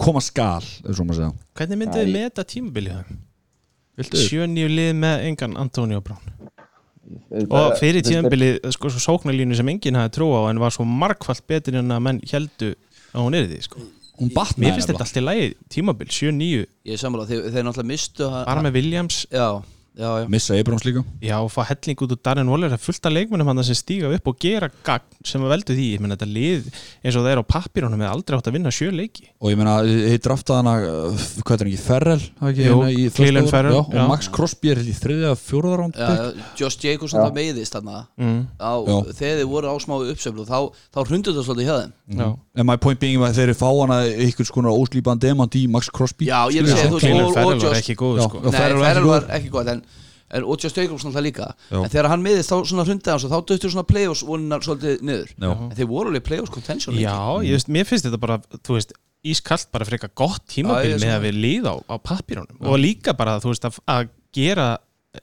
koma 0.05 0.21
skal, 0.25 0.65
hvernig 1.55 1.79
myndið 1.79 2.01
þið 2.01 2.09
með 2.17 2.25
þetta 2.27 2.45
tímabilið? 2.51 2.97
Það? 2.99 3.21
Viltu? 3.95 4.23
sjö 4.25 4.49
nýju 4.51 4.71
lið 4.73 4.89
með 4.99 5.27
engan 5.29 5.55
Antonio 5.63 6.01
Brown 6.03 6.33
og 7.51 7.77
fyrir 7.81 8.05
tímabilið 8.07 8.71
sko, 8.77 8.93
svo 8.93 9.03
sóknarlínu 9.03 9.59
sem 9.59 9.71
enginn 9.73 9.99
hafði 9.99 10.15
trú 10.17 10.31
á 10.37 10.49
en 10.51 10.63
var 10.63 10.75
svo 10.75 10.87
margfalt 10.89 11.45
betur 11.51 11.79
en 11.81 11.95
að 11.95 12.03
menn 12.07 12.23
heldu 12.31 12.73
að 13.15 13.21
hún 13.21 13.39
er 13.39 13.49
því 13.51 13.61
sko. 13.67 13.85
Hún 14.21 14.31
batnaði 14.35 14.63
mér 14.63 14.77
finnst 14.77 14.91
þetta 14.93 15.07
allt 15.07 15.19
í 15.19 15.23
lagi 15.25 15.47
tímabil, 15.75 16.11
sjö 16.15 16.31
nýju 16.35 16.67
Ég 16.87 16.95
er 16.95 17.01
sammála, 17.03 17.27
þeir, 17.27 17.49
þeir 17.51 17.67
náttúrulega 17.67 17.91
mistu 17.91 18.29
með 18.67 18.77
Williams. 18.79 19.25
Já, 19.33 19.49
já, 19.97 20.09
já. 20.23 20.29
Missa 20.29 20.55
Abrams 20.59 20.85
líka. 20.85 21.05
Já, 21.23 21.39
og 21.41 21.51
fá 21.55 21.63
helling 21.69 21.97
út 22.03 22.13
úr 22.15 22.21
Darren 22.23 22.49
Waller. 22.51 22.69
Það 22.73 22.79
er 22.81 22.85
fullt 22.85 23.07
af 23.07 23.13
leikmunum 23.15 23.47
hann 23.51 23.63
sem 23.65 23.75
stíga 23.79 24.11
upp 24.15 24.27
og 24.33 24.39
gera 24.43 24.69
gagn 24.85 25.03
sem 25.25 25.41
að 25.45 25.53
veldu 25.55 25.77
því, 25.77 25.87
ég 25.95 26.01
menn 26.03 26.15
þetta 26.17 26.29
lið 26.29 26.67
eins 27.05 27.17
og 27.17 27.23
það 27.25 27.31
er 27.35 27.41
á 27.41 27.45
pappirunum 27.55 27.99
með 28.03 28.11
aldrei 28.11 28.39
átt 28.39 28.49
að 28.51 28.57
vinna 28.59 28.73
sjö 28.75 28.91
leiki. 28.93 29.29
Og 29.41 29.51
ég 29.53 29.57
meina, 29.61 29.77
þið 29.85 30.19
uh, 30.85 31.25
Hvað 31.45 31.55
er 31.55 31.65
hann 31.65 31.71
ekki, 31.71 31.81
Ferrell 31.85 32.25
hérna 32.65 33.43
föstu- 33.45 33.51
Ferrell, 33.55 33.75
já, 33.75 33.81
Og 33.85 33.95
já. 33.95 34.07
Max 34.09 34.29
Crosby 34.35 34.71
er 34.75 34.79
í 34.83 34.95
þriðja, 34.99 35.35
fjóruða 35.39 35.77
ránd 35.81 35.99
Josh 36.59 36.79
Jacobson 36.85 37.21
það 37.21 37.35
meiðist 37.39 37.75
þarna. 37.79 38.07
Mm. 38.19 38.41
á, 38.59 38.73
þegar 39.15 39.39
þið 39.41 39.49
voru 39.55 39.71
á 39.71 39.75
smá 39.83 39.95
uppseflu 40.11 40.45
þá, 40.49 40.59
þá 40.95 40.99
hrundur 41.09 41.35
það 41.39 41.47
svolítið 41.49 41.69
hjá 41.71 41.77
þeim. 41.85 41.93
Já, 42.19 42.29
En 42.55 42.67
my 42.69 42.77
point 42.79 43.01
being 43.01 43.19
að 43.25 43.35
þeir 43.39 43.49
eru 43.49 43.57
fá 43.59 43.69
hana 43.81 43.97
ykkur 44.29 44.47
skonar 44.47 44.75
óslýpan 44.77 45.19
demant 45.19 45.55
í 45.59 45.65
Max 45.71 45.89
Crosby. 45.91 46.29
Já, 46.29 46.45
ég 46.55 46.63
að 46.63 46.75
segja, 46.75 46.91
þú 46.91 46.99
veist, 46.99 47.07
Cleveland 47.07 47.25
og- 47.25 47.31
og 47.31 47.35
Ferrell 47.35 47.59
var 47.59 47.65
Josh- 47.65 47.81
ekki 47.83 47.97
góð 47.99 48.21
sko. 48.23 48.43
ekki 49.35 49.51
góð 49.51 49.71
en, 49.75 49.84
en 50.35 50.47
Josh 50.49 50.75
Jacobson 50.77 51.15
það 51.15 51.27
líka. 51.29 51.49
Já. 51.71 51.79
en 51.81 51.93
þegar 51.93 52.11
hann 52.13 52.25
miðist 52.25 52.53
þá 52.53 52.57
svona 52.71 52.87
hrundið 52.89 53.13
hans 53.15 53.27
og 53.27 53.33
þá 53.33 53.39
döttur 53.53 53.75
svona 53.75 53.87
play-offs 53.89 54.25
vonunar 54.27 54.65
svolítið 54.67 55.05
niður. 55.07 55.35
Já. 55.37 55.51
en 55.55 55.77
þeir 55.79 55.91
voru 55.91 56.13
alveg 56.13 56.27
play-offs 56.29 56.55
contention. 56.55 56.99
Já, 57.01 57.17
ég 57.47 57.59
veist, 57.59 57.71
mér 57.73 57.89
finnst 57.89 58.09
þetta 58.09 58.21
bara 58.23 58.41
þú 58.61 58.79
veist, 58.79 58.97
ískallt 59.25 59.71
bara 59.73 59.87
frekar 59.89 60.13
gott 60.13 60.43
Já, 60.45 60.57
tímabil 60.59 60.91
ég 60.91 60.99
er 60.99 61.07
með 61.07 61.15
að 61.15 61.23
við 61.29 61.39
líð 61.47 61.71
á, 61.71 61.75
á 61.89 61.97
pappirunum 61.97 62.67
og 62.69 62.83
líka 62.83 63.15
bara 63.17 63.39
þú 63.41 63.55
veist 63.55 63.65
að, 63.71 63.79
að 63.89 64.11
gera 64.37 64.67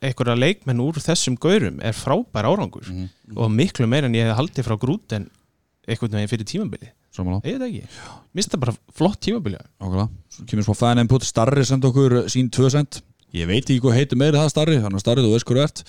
einhverja 0.00 0.38
leikmenn 0.38 0.80
úr 0.80 0.98
þessum 1.04 1.36
gaurum 1.36 1.78
er 1.84 1.92
frábær 1.92 2.48
árangur. 2.48 2.88
Og 3.36 3.52
miklu 3.52 3.86
meira 3.90 4.08
en 4.08 4.16
ég 4.16 4.26
hef 4.30 4.38
haldið 4.40 4.66
frá 4.66 4.78
grút 4.80 5.12
en 5.18 5.28
einhvern 5.88 6.16
veginn 6.16 6.30
fyrir 6.30 6.48
tímabili 6.48 6.90
Samanlega, 7.12 7.44
ég 7.50 7.58
veit 7.58 7.62
það 7.62 7.68
ekki, 7.68 8.02
mér 8.32 8.40
finnst 8.40 8.52
það 8.54 8.62
bara 8.64 8.74
flott 8.96 9.18
tímabili 9.24 9.58
ákveðlega 9.82 10.06
Svo 10.32 10.44
kemur 10.48 10.66
smá 10.68 10.76
fan 10.78 11.02
input, 11.02 11.26
Starri 11.26 11.64
senda 11.68 11.90
okkur 11.90 12.14
sín 12.32 12.48
2 12.54 12.70
cent 12.72 13.00
Ég 13.32 13.48
veit 13.48 13.62
ekki 13.64 13.80
hvað 13.80 13.96
heitir 13.96 14.20
meiri 14.20 14.36
það 14.36 14.50
Starri 14.52 14.78
Þannig 14.82 14.98
að 14.98 15.04
Starri, 15.04 15.24
þú 15.24 15.32
veist 15.32 15.48
þú 15.48 15.60
ert 15.62 15.82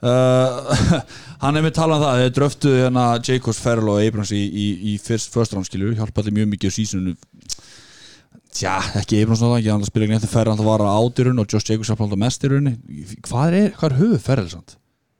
uh, 0.00 1.00
Hann 1.42 1.58
er 1.60 1.64
með 1.66 1.74
talað 1.76 2.00
um 2.00 2.06
það 2.06 2.20
Þeir 2.22 2.34
dröftu 2.38 2.72
hérna 2.78 3.06
Jacobs, 3.20 3.60
Ferrell 3.60 3.92
og 3.92 4.00
Abrams 4.00 4.32
í, 4.32 4.42
í, 4.46 4.66
í 4.92 4.96
first, 5.02 5.32
first 5.34 5.56
round 5.56 5.68
skilju 5.68 5.92
Hjálpa 5.98 6.24
allir 6.24 6.38
mjög 6.38 6.54
mikið 6.54 6.72
á 6.72 6.76
sísonu 6.78 7.16
Tja, 8.56 8.78
ekki 8.96 9.20
Abrams 9.20 9.42
náttúrulega 9.42 9.60
ekki, 9.60 9.72
hann 9.74 9.84
spila 9.84 10.06
ekki 10.06 10.16
neitt 10.16 10.30
ferð 10.32 10.54
hann 10.54 10.64
var 10.64 10.80
að 10.80 10.96
ádyrun 11.02 11.42
og 11.42 11.52
Josh 11.52 11.68
Jacobs 11.68 11.90
er 11.92 11.98
planta 12.00 12.16
mest 12.16 12.46
í 12.46 12.48
rauninni 12.48 13.02
hvað 13.26 13.56
er, 13.58 13.66
hvað 13.76 13.90
er 13.90 13.96
höfuð 13.98 14.22
ferðið 14.24 14.54
samt? 14.54 14.76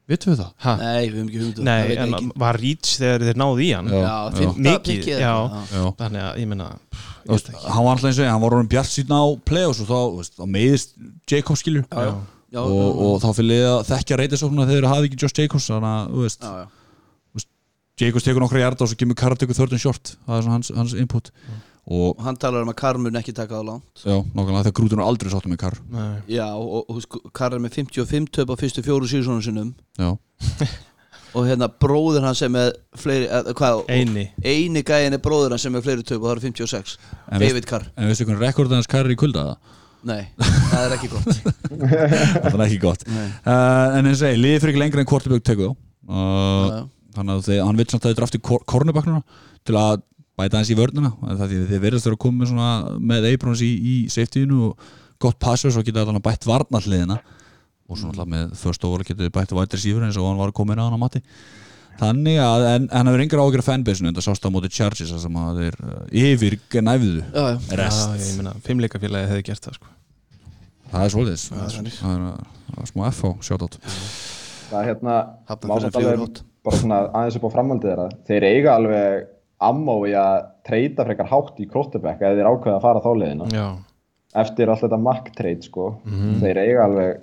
Vittu 0.06 0.30
við 0.30 0.38
það? 0.40 0.50
Ha? 0.62 0.72
Nei, 0.80 1.02
við 1.02 1.16
höfum 1.18 1.28
ekki 1.28 1.40
hugmyndu 1.42 1.66
Nei, 1.66 1.96
en 2.00 2.30
var 2.38 2.58
Reach 2.62 2.92
þegar 2.96 3.24
þeir 3.26 3.40
náðu 3.42 3.64
í 3.66 3.68
hann 3.74 3.90
Já. 3.90 3.98
Já, 4.06 4.50
Mikið, 4.56 5.08
já. 5.10 5.34
Já. 5.74 5.84
Þannig 5.98 6.22
að 6.22 6.40
ég 6.40 6.50
meina 6.52 6.68
Þú 6.94 7.15
veist, 7.34 7.50
hann 7.66 7.84
var 7.86 7.92
alltaf 7.96 8.08
eins 8.10 8.20
og 8.20 8.24
ég, 8.26 8.32
hann 8.32 8.42
var 8.44 8.56
orðin 8.56 8.70
bjart 8.72 8.92
síðan 8.92 9.18
á 9.18 9.24
play-offs 9.50 9.82
og 9.84 9.90
þá, 9.90 9.98
þú 9.98 10.16
veist, 10.22 10.34
þá 10.38 10.46
meiðist 10.56 10.96
Jacobs 11.30 11.62
skilur 11.64 11.84
Já, 11.90 12.00
já. 12.06 12.14
Já, 12.56 12.60
og, 12.62 12.98
og 13.02 13.14
þá 13.20 13.28
fyrir 13.36 13.48
liða 13.50 13.70
að 13.76 13.86
þekkja 13.90 14.18
reytisóknuna 14.22 14.66
þegar 14.68 14.84
þeir 14.84 14.92
hafi 14.94 15.08
ekki 15.10 15.18
Josh 15.24 15.40
Jacobs 15.40 15.66
þannig 15.72 15.92
að, 15.92 16.12
þú 16.14 16.26
veist, 16.26 16.44
já, 16.46 16.52
já. 16.62 17.46
Jacobs 17.96 18.26
tekur 18.26 18.42
nokkra 18.44 18.60
hjarta 18.60 18.84
og 18.84 18.90
svo 18.92 18.98
kemur 19.00 19.16
Karr 19.16 19.34
tekur 19.40 19.56
þörðun 19.56 19.80
short 19.80 20.10
það 20.26 20.36
er 20.36 20.42
svona 20.44 20.56
hans, 20.58 20.72
hans 20.76 20.94
input 21.00 21.30
og 21.40 21.64
Og 21.86 22.18
hann 22.18 22.34
talar 22.34 22.64
um 22.66 22.70
að 22.72 22.76
Karr 22.80 22.98
mun 22.98 23.14
ekki 23.14 23.30
taka 23.30 23.54
það 23.60 23.68
langt 23.68 24.00
já, 24.02 24.16
nákvæmlega 24.34 24.64
þegar 24.66 24.74
grútur 24.74 24.98
er 24.98 25.04
aldrei 25.06 25.30
sáttum 25.30 25.52
með 25.54 25.60
Karr 25.62 25.76
Nei. 25.94 26.16
Já, 26.34 26.48
og, 26.58 26.80
og 26.90 26.98
sko, 27.04 27.20
Karr 27.30 27.54
er 27.54 27.62
með 27.62 27.76
55 27.78 28.26
töp 28.34 28.50
á 28.50 28.56
fyrstu 28.58 28.82
fjóru 28.82 29.06
síðusónum 29.08 29.44
sinnum 29.46 29.70
já, 29.94 30.10
og 31.36 31.46
hérna 31.48 31.68
bróður 31.82 32.24
hann 32.26 32.36
sem 32.38 32.54
er 32.58 32.72
fleiri, 32.96 33.26
eða, 33.28 33.52
hvað, 33.58 33.82
Eini. 33.92 34.26
eini 34.42 34.82
gæin 34.88 35.16
er 35.16 35.20
bróður 35.22 35.52
hann 35.54 35.60
sem 35.62 35.74
er 35.76 35.84
fleiri 35.84 36.04
töp 36.06 36.22
og 36.22 36.30
það 36.30 36.34
eru 36.38 36.44
56 36.48 36.94
En 36.96 37.40
veist- 37.40 37.50
David 37.50 37.66
Karr, 37.68 37.84
en 37.96 38.08
veistu 38.10 38.24
hvernig 38.28 38.42
rekordið 38.46 38.78
hans 38.80 38.88
Karr 38.90 39.04
er 39.10 39.14
í 39.14 39.18
kulda 39.20 39.44
það? 39.50 39.72
nei, 40.06 40.22
það 40.38 40.82
er 40.86 40.92
ekki 40.94 41.08
gott. 41.10 41.38
Það 42.46 42.52
er 42.60 42.60
ekki 42.68 42.76
gott. 42.82 43.00
Uh, 43.08 43.96
en 43.98 44.06
eins 44.06 44.20
og 44.20 44.20
segi, 44.20 44.38
liðið 44.38 44.60
fyrir 44.62 44.72
ekki 44.76 44.82
lengra 44.84 45.02
en 45.02 45.08
Quarterback 45.10 45.42
tekur 45.48 45.72
þá 45.72 46.12
uh, 46.14 46.76
þannig 47.16 47.32
að 47.40 47.46
þeir, 47.48 47.62
hann 47.66 47.80
vil 47.80 47.86
samt 47.90 48.04
að 48.06 48.12
þeir 48.12 48.18
drafti 48.20 48.40
kornubaknuna 48.44 49.22
til 49.66 49.78
að 49.80 50.04
bæta 50.38 50.60
hans 50.60 50.70
í 50.70 50.76
vörnuna. 50.78 51.10
Það 51.24 51.42
er 51.42 51.50
því 51.50 51.58
þeir 51.72 51.82
verðast 51.86 52.06
vera 52.06 52.18
að 52.18 52.22
koma 52.22 52.42
með, 52.44 52.50
svona, 52.52 52.70
með 53.10 53.26
Abrams 53.32 53.64
í, 53.66 53.70
í 53.72 53.94
safetyinu 54.12 54.60
og 54.68 54.86
gott 55.26 55.38
passur 55.42 55.72
svo 55.74 55.82
geta 55.86 56.04
þannig 56.06 56.22
bætt 56.28 56.46
varnalliðina 56.46 57.16
og 57.86 57.98
svo 57.98 58.10
náttúrulega 58.10 58.32
með 58.34 58.56
first 58.60 58.84
over 58.86 59.04
getur 59.06 59.26
þið 59.28 59.34
bætt 59.36 59.54
white 59.56 59.78
receiver 59.78 60.06
eins 60.06 60.18
og 60.18 60.28
hann 60.28 60.40
var 60.40 60.52
að 60.52 60.58
koma 60.58 60.74
inn 60.74 60.82
á 60.82 60.86
hann 60.86 60.98
á 60.98 61.04
mati 61.04 61.22
þannig 62.00 62.40
að, 62.42 62.64
en 62.70 62.86
en 62.86 62.90
hann 62.92 63.10
hefur 63.10 63.24
yngur 63.24 63.42
ágjör 63.44 63.64
fanbase-unu 63.64 64.10
en 64.10 64.16
það 64.16 64.26
sást 64.26 64.48
á 64.48 64.50
móti 64.52 64.72
Chargers 64.72 65.12
sem 65.22 65.38
að 65.40 65.60
þeir 65.62 65.78
uh, 65.80 66.00
yfir 66.22 66.58
næfðu 66.84 67.22
já, 67.22 67.44
já. 67.46 67.76
rest, 67.80 68.02
Já, 68.02 68.26
ég 68.26 68.40
meina, 68.40 68.56
fimmleikafélagi 68.66 69.30
hefði 69.30 69.46
gert 69.48 69.68
það 69.68 69.78
sko. 69.78 69.94
Það 70.90 71.04
er 71.04 71.14
svolítið 71.14 71.46
það 71.46 71.62
er 71.62 71.94
það 71.96 72.16
er, 72.16 72.42
það 72.74 72.90
smá 72.90 73.06
FH 73.10 73.32
shoutout. 73.48 73.78
Það 74.66 74.76
er 74.80 74.90
hérna, 74.90 75.16
bara 76.66 76.80
svona 76.82 77.00
aðeins 77.14 77.38
upp 77.38 77.48
á 77.48 77.54
framhaldið 77.54 77.92
þeirra. 77.92 78.06
Þeir 78.28 78.46
eiga 78.50 78.76
alveg 78.76 79.26
ammó 79.66 79.96
í 80.04 80.14
að 80.18 80.38
treyta 80.66 81.06
frekar 81.06 81.30
hátt 81.30 81.60
í 81.62 81.68
quarterback 81.70 82.20
eða 82.20 82.40
þeir 82.40 82.50
ákveða 82.50 82.76
að 82.76 82.84
fara 82.84 83.04
þá 83.04 83.10
leiðina. 83.22 83.50
Já, 83.54 83.68
Eftir 84.36 84.68
allt 84.68 84.82
þetta 84.84 84.98
mack 85.00 85.30
trade 85.32 85.64
sko, 85.64 85.84
þeir 86.42 86.58
eiga 86.60 86.82
alveg 86.84 87.22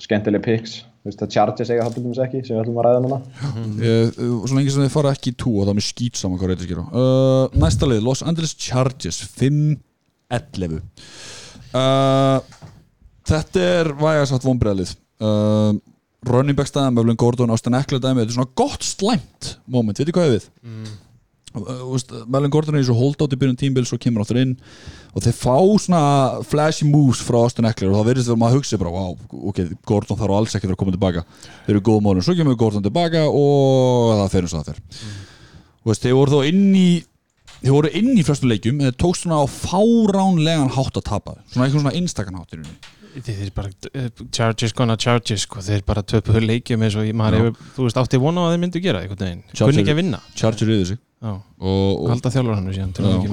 skemmtileg 0.00 0.42
picks. 0.44 0.78
Þú 1.00 1.08
veist 1.08 1.22
að 1.24 1.32
Chargers 1.32 1.70
eiga 1.72 1.84
það 1.86 1.98
dæmis 1.98 2.18
ekki, 2.20 2.40
sem 2.44 2.56
við 2.56 2.62
ætlum 2.62 2.80
að 2.80 2.86
ræða 2.86 3.02
núna. 3.04 3.18
Ég, 3.80 4.18
uh, 4.20 4.32
svo 4.44 4.58
lengi 4.58 4.72
sem 4.74 4.84
þið 4.84 4.92
fara 4.92 5.12
ekki 5.16 5.32
í 5.32 5.36
tú 5.40 5.54
og 5.56 5.68
þá 5.68 5.72
er 5.72 5.78
mér 5.78 5.86
skýt 5.86 6.20
saman 6.20 6.40
hvað 6.40 6.52
reytir 6.52 6.68
skýra 6.68 6.84
uh, 6.92 7.60
næsta 7.62 7.88
lið, 7.88 8.02
Los 8.04 8.24
Angeles 8.26 8.52
Chargers 8.60 9.20
5-11 9.40 10.80
uh, 11.80 12.40
þetta 13.30 13.64
er 13.80 13.92
vægasatt 14.00 14.44
vonbreðlið 14.44 14.92
uh, 15.24 15.72
running 16.28 16.58
back 16.58 16.68
staðan, 16.68 16.98
Möflin 16.98 17.20
Gordon, 17.20 17.52
Austin 17.54 17.78
Eckler 17.78 18.02
dæmi, 18.02 18.20
þetta 18.20 18.34
er 18.34 18.38
svona 18.38 18.58
gott 18.60 18.84
slæmt 18.84 19.54
moment, 19.70 20.00
veitir 20.00 20.16
hvað 20.16 20.34
við 20.34 20.50
mm. 20.60 20.92
Uh, 21.58 22.24
Möflin 22.30 22.52
Gordon 22.54 22.78
er 22.78 22.84
í 22.84 22.86
svo 22.88 22.96
hold 22.98 23.20
átt 23.24 23.34
í 23.34 23.38
byrjun 23.40 23.58
tímbil, 23.60 23.86
svo 23.88 23.98
kemur 24.00 24.22
áttur 24.24 24.38
inn. 24.42 24.56
Og 25.14 25.24
þeir 25.24 25.34
fá 25.34 25.56
svona 25.82 26.02
flashy 26.46 26.86
moves 26.86 27.22
frá 27.26 27.40
Austin 27.42 27.66
Eckler 27.66 27.90
og 27.90 27.98
þá 28.00 28.08
verðist 28.10 28.30
þegar 28.30 28.40
maður 28.42 28.54
að 28.54 28.60
hugsa 28.60 28.80
bara, 28.80 28.92
wow, 28.94 29.16
ok, 29.50 29.62
Gordon 29.88 30.20
þarf 30.20 30.36
alls 30.36 30.54
ekki 30.58 30.70
að 30.70 30.78
koma 30.78 30.94
tilbaka. 30.94 31.24
Þeir 31.66 31.74
eru 31.74 31.84
góð 31.90 32.02
málum, 32.06 32.22
svo 32.26 32.36
kemur 32.38 32.58
Gordon 32.60 32.84
tilbaka 32.86 33.24
og 33.26 34.12
það 34.20 34.28
fer 34.36 34.46
eins 34.46 34.54
og 34.54 34.62
það 34.62 34.70
fer. 34.70 34.84
Þú 35.80 35.90
veist, 35.90 36.04
þeir 36.06 36.16
voru 36.20 36.36
þó 36.36 36.46
inn 36.52 36.70
í 36.78 36.88
þeir 37.60 37.74
voru 37.74 37.90
inn 37.98 38.14
í 38.16 38.22
flestum 38.24 38.48
leikjum 38.52 38.78
en 38.80 38.88
þeir 38.90 38.96
tókst 39.02 39.26
svona 39.26 39.42
á 39.42 39.46
fáránlegan 39.50 40.70
hátt 40.76 40.96
að 41.02 41.06
tapa. 41.10 41.36
Svona 41.50 41.66
eitthvað 41.66 41.82
svona 41.84 41.96
einstakann 41.98 42.38
hátt 42.40 42.54
í 42.54 42.60
rauninni. 42.60 42.96
Þeir 43.10 43.38
þeir 43.40 43.52
bara 43.56 43.72
uh, 43.90 44.08
Chargers 44.30 44.74
gonna 44.78 44.94
Chargers 45.00 45.42
sko, 45.48 45.58
þeir 45.66 45.82
bara 45.88 46.04
töpuðu 46.06 46.44
leikjum 46.46 46.84
eins 46.86 46.94
og 46.94 47.08
maður 47.18 47.40
hefur, 47.40 47.70
þú 47.74 47.86
veist, 47.88 47.98
átti 47.98 48.20
vona 48.22 48.44
á 48.44 48.46
að 48.46 48.52
þeir 48.54 48.62
myndu 48.62 48.82
gera 48.84 49.00
Chargers- 49.02 49.64
kunni 49.64 49.82
ekki 49.82 49.94
að 49.96 49.98
vinna. 50.04 50.20
Charger 50.38 50.70
yfir 50.76 50.92
sig 50.92 51.00
Já, 51.20 51.34
og, 51.36 51.98
og 52.00 52.06
halda 52.08 52.30
þjálfur 52.32 52.54
hann 52.56 52.68
síðan 52.72 52.92
til 52.96 53.02
að 53.04 53.24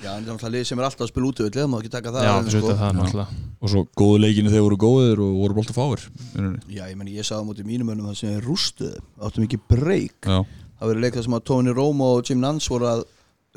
Já. 0.00 0.12
en 0.16 0.28
það 0.40 0.46
er 0.48 0.52
lið 0.54 0.62
sem 0.64 0.78
er 0.80 0.86
alltaf 0.86 1.04
að 1.04 1.10
spila 1.10 1.26
út 1.28 1.40
við 1.42 1.56
Það 1.58 1.66
má 1.68 1.74
ekki 1.76 1.90
taka 1.92 2.12
það 2.14 2.24
Já, 2.24 2.30
sko. 2.54 2.76
það 2.78 3.10
Já. 3.12 3.24
og 3.60 3.72
svo 3.72 3.82
góðu 4.00 4.20
leikinu 4.24 4.52
þeir 4.54 4.62
voru 4.64 4.78
góðir 4.80 5.20
og 5.20 5.34
voru 5.42 5.56
blótt 5.58 5.72
að 5.74 5.76
fáir. 5.76 6.06
Já, 6.72 6.86
ég 6.88 7.02
ég 7.12 7.26
sagði 7.28 7.44
á 7.44 7.48
móti 7.50 7.66
mínum 7.68 7.92
önum 7.92 8.08
það 8.08 8.16
sem 8.22 8.32
er 8.32 8.48
rústuð 8.48 8.96
áttum 9.20 9.44
ekki 9.44 9.60
breyk 9.60 10.24
já, 10.24 10.38
það 10.80 10.88
verið 10.94 11.04
leik 11.04 11.18
það 11.18 11.26
sem 11.28 11.36
að 11.36 11.44
Tony 11.50 11.74
Romo 11.76 12.08
og 12.16 12.30
Jim 12.30 12.40
Nance 12.40 12.72
voru 12.72 12.88
að 12.94 13.04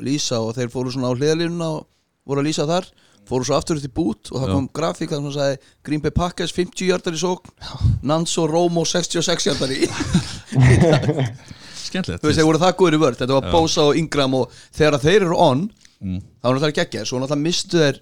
lýsa 0.04 0.42
og 0.44 0.52
þeir 0.58 0.68
fóru 0.74 0.92
svona 0.92 1.08
á 1.08 1.16
hliðalínuna 1.16 1.68
og 1.78 1.86
voru 2.28 2.44
að 2.44 2.50
lýsa 2.50 2.68
þar 2.68 2.90
fóru 3.28 3.48
svo 3.48 3.56
aftur 3.56 3.80
upp 3.80 3.88
í 3.88 3.94
bút 3.96 4.28
og 4.34 4.42
það 4.42 4.52
Já. 4.52 4.52
kom 4.52 4.68
grafík 4.76 5.16
sem 5.16 5.24
hann 5.24 5.36
sagði 5.38 5.56
Green 5.88 6.04
Bay 6.04 6.12
Packers 6.12 6.52
50 6.52 6.92
hjartar 6.92 7.16
í 7.16 7.22
sókn 7.24 8.04
Nance 8.04 8.36
og 8.44 8.52
Romo 8.52 8.84
66 8.84 9.48
hjartar 9.48 9.72
í 9.72 9.88
skemmtilegt 11.90 12.22
þú 12.22 12.30
veist, 12.30 12.40
þeir 12.40 12.48
voru 12.50 12.62
það 12.62 12.76
góður 12.82 12.98
í 12.98 13.02
vörð 13.04 13.22
þetta 13.22 13.38
var 13.38 13.50
Bosa 13.52 13.88
og 13.88 13.98
Ingram 14.00 14.36
og 14.38 14.60
þegar 14.78 15.00
þeir 15.04 15.20
eru 15.26 15.40
on 15.48 15.68
Mm. 15.98 16.20
þá 16.38 16.46
var 16.46 16.54
náttúrulega 16.54 16.84
geggja 16.84 17.00
svo 17.08 17.18
náttúrulega 17.18 17.42
mistu 17.42 17.78
þeir 17.80 17.96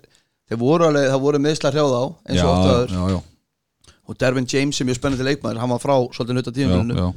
þeir 0.50 0.58
voru 0.60 0.84
alveg, 0.90 1.06
það 1.08 1.22
voru 1.22 1.38
meðslar 1.40 1.72
hrjáð 1.72 1.94
á 1.96 2.04
eins 2.28 2.42
og 2.42 2.50
oft 2.50 2.66
aður 2.72 2.90
já, 2.92 3.04
já, 3.14 3.20
og 4.06 4.18
Dervin 4.20 4.48
James 4.52 4.76
sem 4.76 4.90
er 4.92 4.98
spennandi 4.98 5.24
leikmaður 5.26 5.62
hann 5.62 5.72
var 5.72 5.80
frá 5.82 5.94
svolítið 6.12 6.36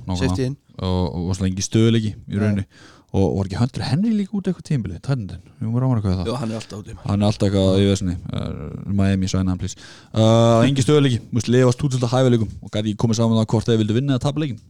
nákvæmlega. 0.07 0.45
in. 0.45 0.55
Og, 0.79 0.87
og, 0.87 1.27
og 1.27 1.35
svo 1.35 1.45
lengi 1.45 1.65
stöðuleiki 1.65 2.13
í 2.15 2.39
rauninni. 2.39 2.65
Og 3.09 3.37
var 3.39 3.47
ekki 3.49 3.57
Hunter 3.57 3.83
Henry 3.89 4.11
líka 4.13 4.35
út 4.37 4.47
eitthvað 4.47 4.67
tímbili 4.69 4.97
tændin, 5.01 5.43
við 5.57 5.67
múum 5.67 5.81
ráma 5.81 5.95
eitthvað 5.97 6.19
það. 6.19 6.27
Já, 6.29 6.35
hann 6.39 6.51
er 6.51 6.59
alltaf 6.59 6.81
úti. 6.83 6.97
Hann 7.03 7.23
er 7.23 7.29
alltaf 7.29 7.47
eitthvað 7.47 7.79
í 7.81 7.87
vesinni 7.89 8.15
uh, 8.37 8.49
Miami, 8.85 9.29
sæna 9.31 9.49
hann 9.49 9.61
please. 9.61 9.77
Uh, 10.13 10.61
engi 10.67 10.85
stöðuleiki, 10.85 11.21
múst 11.33 11.49
lefast 11.49 11.81
út 11.81 11.95
svolítið 11.97 12.13
hæfileikum 12.13 12.51
og 12.61 12.69
gæti 12.69 12.93
ekki 12.93 13.01
komið 13.01 13.19
saman 13.19 13.41
það 13.41 13.49
hvort 13.53 13.69
þeir 13.71 13.81
vildu 13.81 13.97
vinna 13.97 14.15
eða 14.15 14.25
tapa 14.27 14.43
leikin 14.45 14.61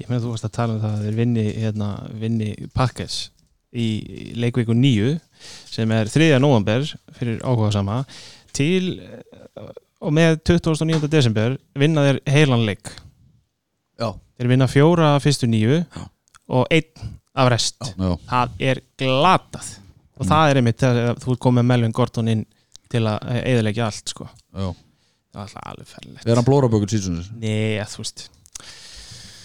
Ég 0.00 0.08
meina 0.10 0.22
þú 0.24 0.32
varst 0.32 0.48
að 0.48 0.54
tala 0.56 0.74
um 0.74 0.82
það 0.82 0.94
að 0.96 1.04
þeir 1.06 1.16
vinni, 1.20 1.44
hérna, 1.54 1.88
vinni 2.18 2.48
Packers 2.74 3.18
í 3.74 3.86
leikvíku 4.38 4.74
nýju 4.74 5.14
sem 5.70 5.90
er 5.94 6.10
3. 6.10 6.32
november 6.42 6.86
fyrir 7.14 7.40
áhuga 7.46 7.72
sama 7.74 8.00
til 8.54 8.98
eh, 9.02 9.70
og 10.04 10.14
með 10.14 10.40
29. 10.42 11.08
desember 11.10 11.56
vinna 11.78 12.04
þeir 12.08 12.20
heilan 12.34 12.66
leik. 12.68 12.90
Já, 13.98 14.10
þeir 14.38 14.50
vinna 14.50 14.68
fjóra 14.70 15.14
fyrstu 15.22 15.48
nýju 15.50 15.80
og 16.54 16.66
einn 16.74 17.08
af 17.34 17.50
rest. 17.54 17.80
Já, 17.94 18.10
það 18.30 18.60
er 18.70 18.82
glatað. 19.00 19.72
Og 20.14 20.28
það 20.30 20.50
er 20.50 20.60
einmitt 20.60 20.82
þegar 20.82 21.22
þú 21.22 21.38
komið 21.42 21.66
Melvin 21.70 21.94
Gordon 21.94 22.30
inn 22.30 22.44
til 22.92 23.02
að 23.10 23.30
eðalegja 23.42 23.88
allt 23.88 24.14
sko. 24.14 24.28
já. 24.54 24.68
Það 25.34 25.40
var 25.40 25.48
alltaf 25.48 25.64
alveg 25.66 25.88
ferlegt. 25.90 26.26
Er 26.30 26.38
hann 26.38 26.46
blórabökun 26.46 26.90
síðan 26.92 27.16
Nei, 27.42 27.82
þú 27.90 28.04
veist 28.04 28.28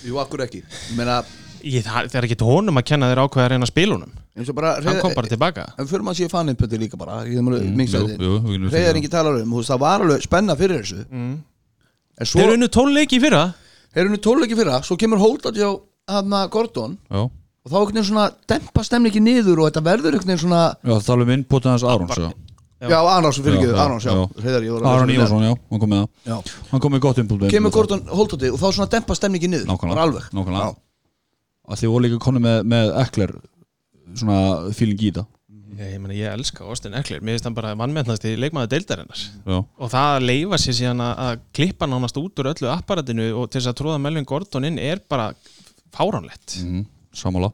jú, 0.05 0.17
akkur 0.21 0.43
ekki. 0.45 0.63
Meina, 0.97 1.19
ég, 1.63 1.83
það, 1.85 2.09
það 2.11 2.17
er 2.21 2.27
ekki 2.29 2.39
honum 2.47 2.79
að 2.81 2.87
kenna 2.91 3.09
þeir 3.11 3.21
ákveða 3.25 3.45
að 3.47 3.53
reyna 3.55 3.69
spilunum 3.69 4.11
eins 4.39 4.49
og 4.51 4.55
bara 4.55 4.75
hann 4.79 4.99
kom 5.03 5.11
bara 5.17 5.27
tilbaka 5.27 5.65
en 5.75 5.87
fyrir 5.89 6.03
maður 6.07 6.19
sé 6.21 6.29
fanninpöti 6.31 6.77
líka 6.79 6.99
bara 6.99 7.17
Mm, 7.27 8.69
Reyðar 8.71 8.99
ekki 8.99 9.11
talar 9.11 9.41
um, 9.41 9.49
þú 9.49 9.59
veist, 9.59 9.71
það 9.73 9.81
var 9.83 10.05
alveg 10.05 10.23
spenna 10.23 10.55
fyrir 10.59 10.83
þessu. 10.83 11.03
Mm. 11.11 11.33
en 12.19 12.29
svo, 12.29 12.39
Þeir 12.39 12.53
unnu 12.55 12.69
tólleiki 12.71 13.19
í 13.19 13.23
fyrra. 13.23 13.43
Þeir 13.93 14.03
eru 14.05 14.13
nú 14.13 14.21
tólleiki 14.23 14.57
fyrra 14.59 14.79
svo 14.85 14.97
kemur 14.99 15.19
Holdat 15.21 15.57
hjá 15.59 15.69
hana 16.09 16.45
Gordon. 16.53 16.95
Já, 17.09 17.25
og 17.25 17.71
þá 17.71 17.75
einhvern 17.79 17.97
veginn 17.99 18.09
svona 18.09 18.27
dempa 18.49 18.85
stemningi 18.87 19.23
niður 19.23 19.63
og 19.63 19.69
þetta 19.69 19.83
verður 19.89 20.15
einhvern 20.15 20.31
veginn 20.31 20.43
svona 20.45 20.61
já, 20.79 20.93
það 20.93 21.07
tala 21.09 21.27
um 21.27 21.33
inputið 21.35 21.71
hans 21.73 21.83
Arons 21.83 22.15
já. 22.79 22.89
já, 22.89 22.99
Arons, 23.13 23.39
fyrir 23.39 23.55
Já, 23.55 23.61
ekki, 23.61 23.71
lesa 23.71 24.13
þetta. 24.13 25.13
Ívarsson, 25.15 25.43
já, 25.47 25.53
hann 25.71 25.79
kom 25.83 25.89
með 25.91 26.03
það 26.03 26.29
Já. 26.31 26.37
hann 26.71 26.83
kom 26.83 26.93
með 26.95 27.01
gott 27.05 27.17
með- 27.23 27.49
kemur 27.49 27.71
það. 27.71 27.75
Gordon 27.79 28.05
Holdati 28.19 28.51
og 28.53 28.59
þá 28.61 28.67
svona 28.77 28.89
dempa 28.93 29.17
stemningi 29.19 29.49
niður 29.51 29.67
nákvæmlega, 29.71 30.05
alveg 30.05 30.29
nákvæmlega. 30.31 30.69
Já. 30.69 30.75
Allir 31.69 31.91
voru 31.93 32.03
líka 32.05 32.19
konu 32.23 32.39
með, 32.39 32.63
með 32.65 32.93
Ekler 33.03 33.35
svona 34.15 34.39
feeling 34.73 34.99
í 35.03 35.11
þetta 35.11 35.25
Ég, 35.79 35.93
ég, 35.93 35.99
meni, 36.01 36.15
ég 36.19 36.33
elska 36.33 36.65
Austin 36.67 36.95
Eckler, 36.97 37.21
mér 37.23 37.37
finnst 37.37 37.45
hann 37.47 37.55
bara 37.55 37.75
vannmennast 37.77 38.25
í 38.27 38.33
leikmaður 38.35 38.71
deildarinnar 38.73 39.19
já, 39.21 39.59
og 39.63 39.91
það 39.93 40.25
leifa 40.25 40.57
sér 40.59 40.75
síðan 40.75 41.03
að, 41.05 41.43
klippa 41.55 41.87
nánast 41.87 42.17
út 42.19 42.41
úr 42.41 42.49
öllu 42.51 42.67
apparatinu 42.73 43.29
og 43.39 43.47
til 43.47 43.61
þess 43.61 43.69
að 43.71 43.77
tróða 43.79 44.01
Melvin 44.03 44.27
Gordon 44.27 44.67
inn 44.67 44.79
er 44.81 44.99
bara 45.07 45.29
fáránlegt 45.95 46.57
mm, 46.65 46.81
sammála 47.15 47.51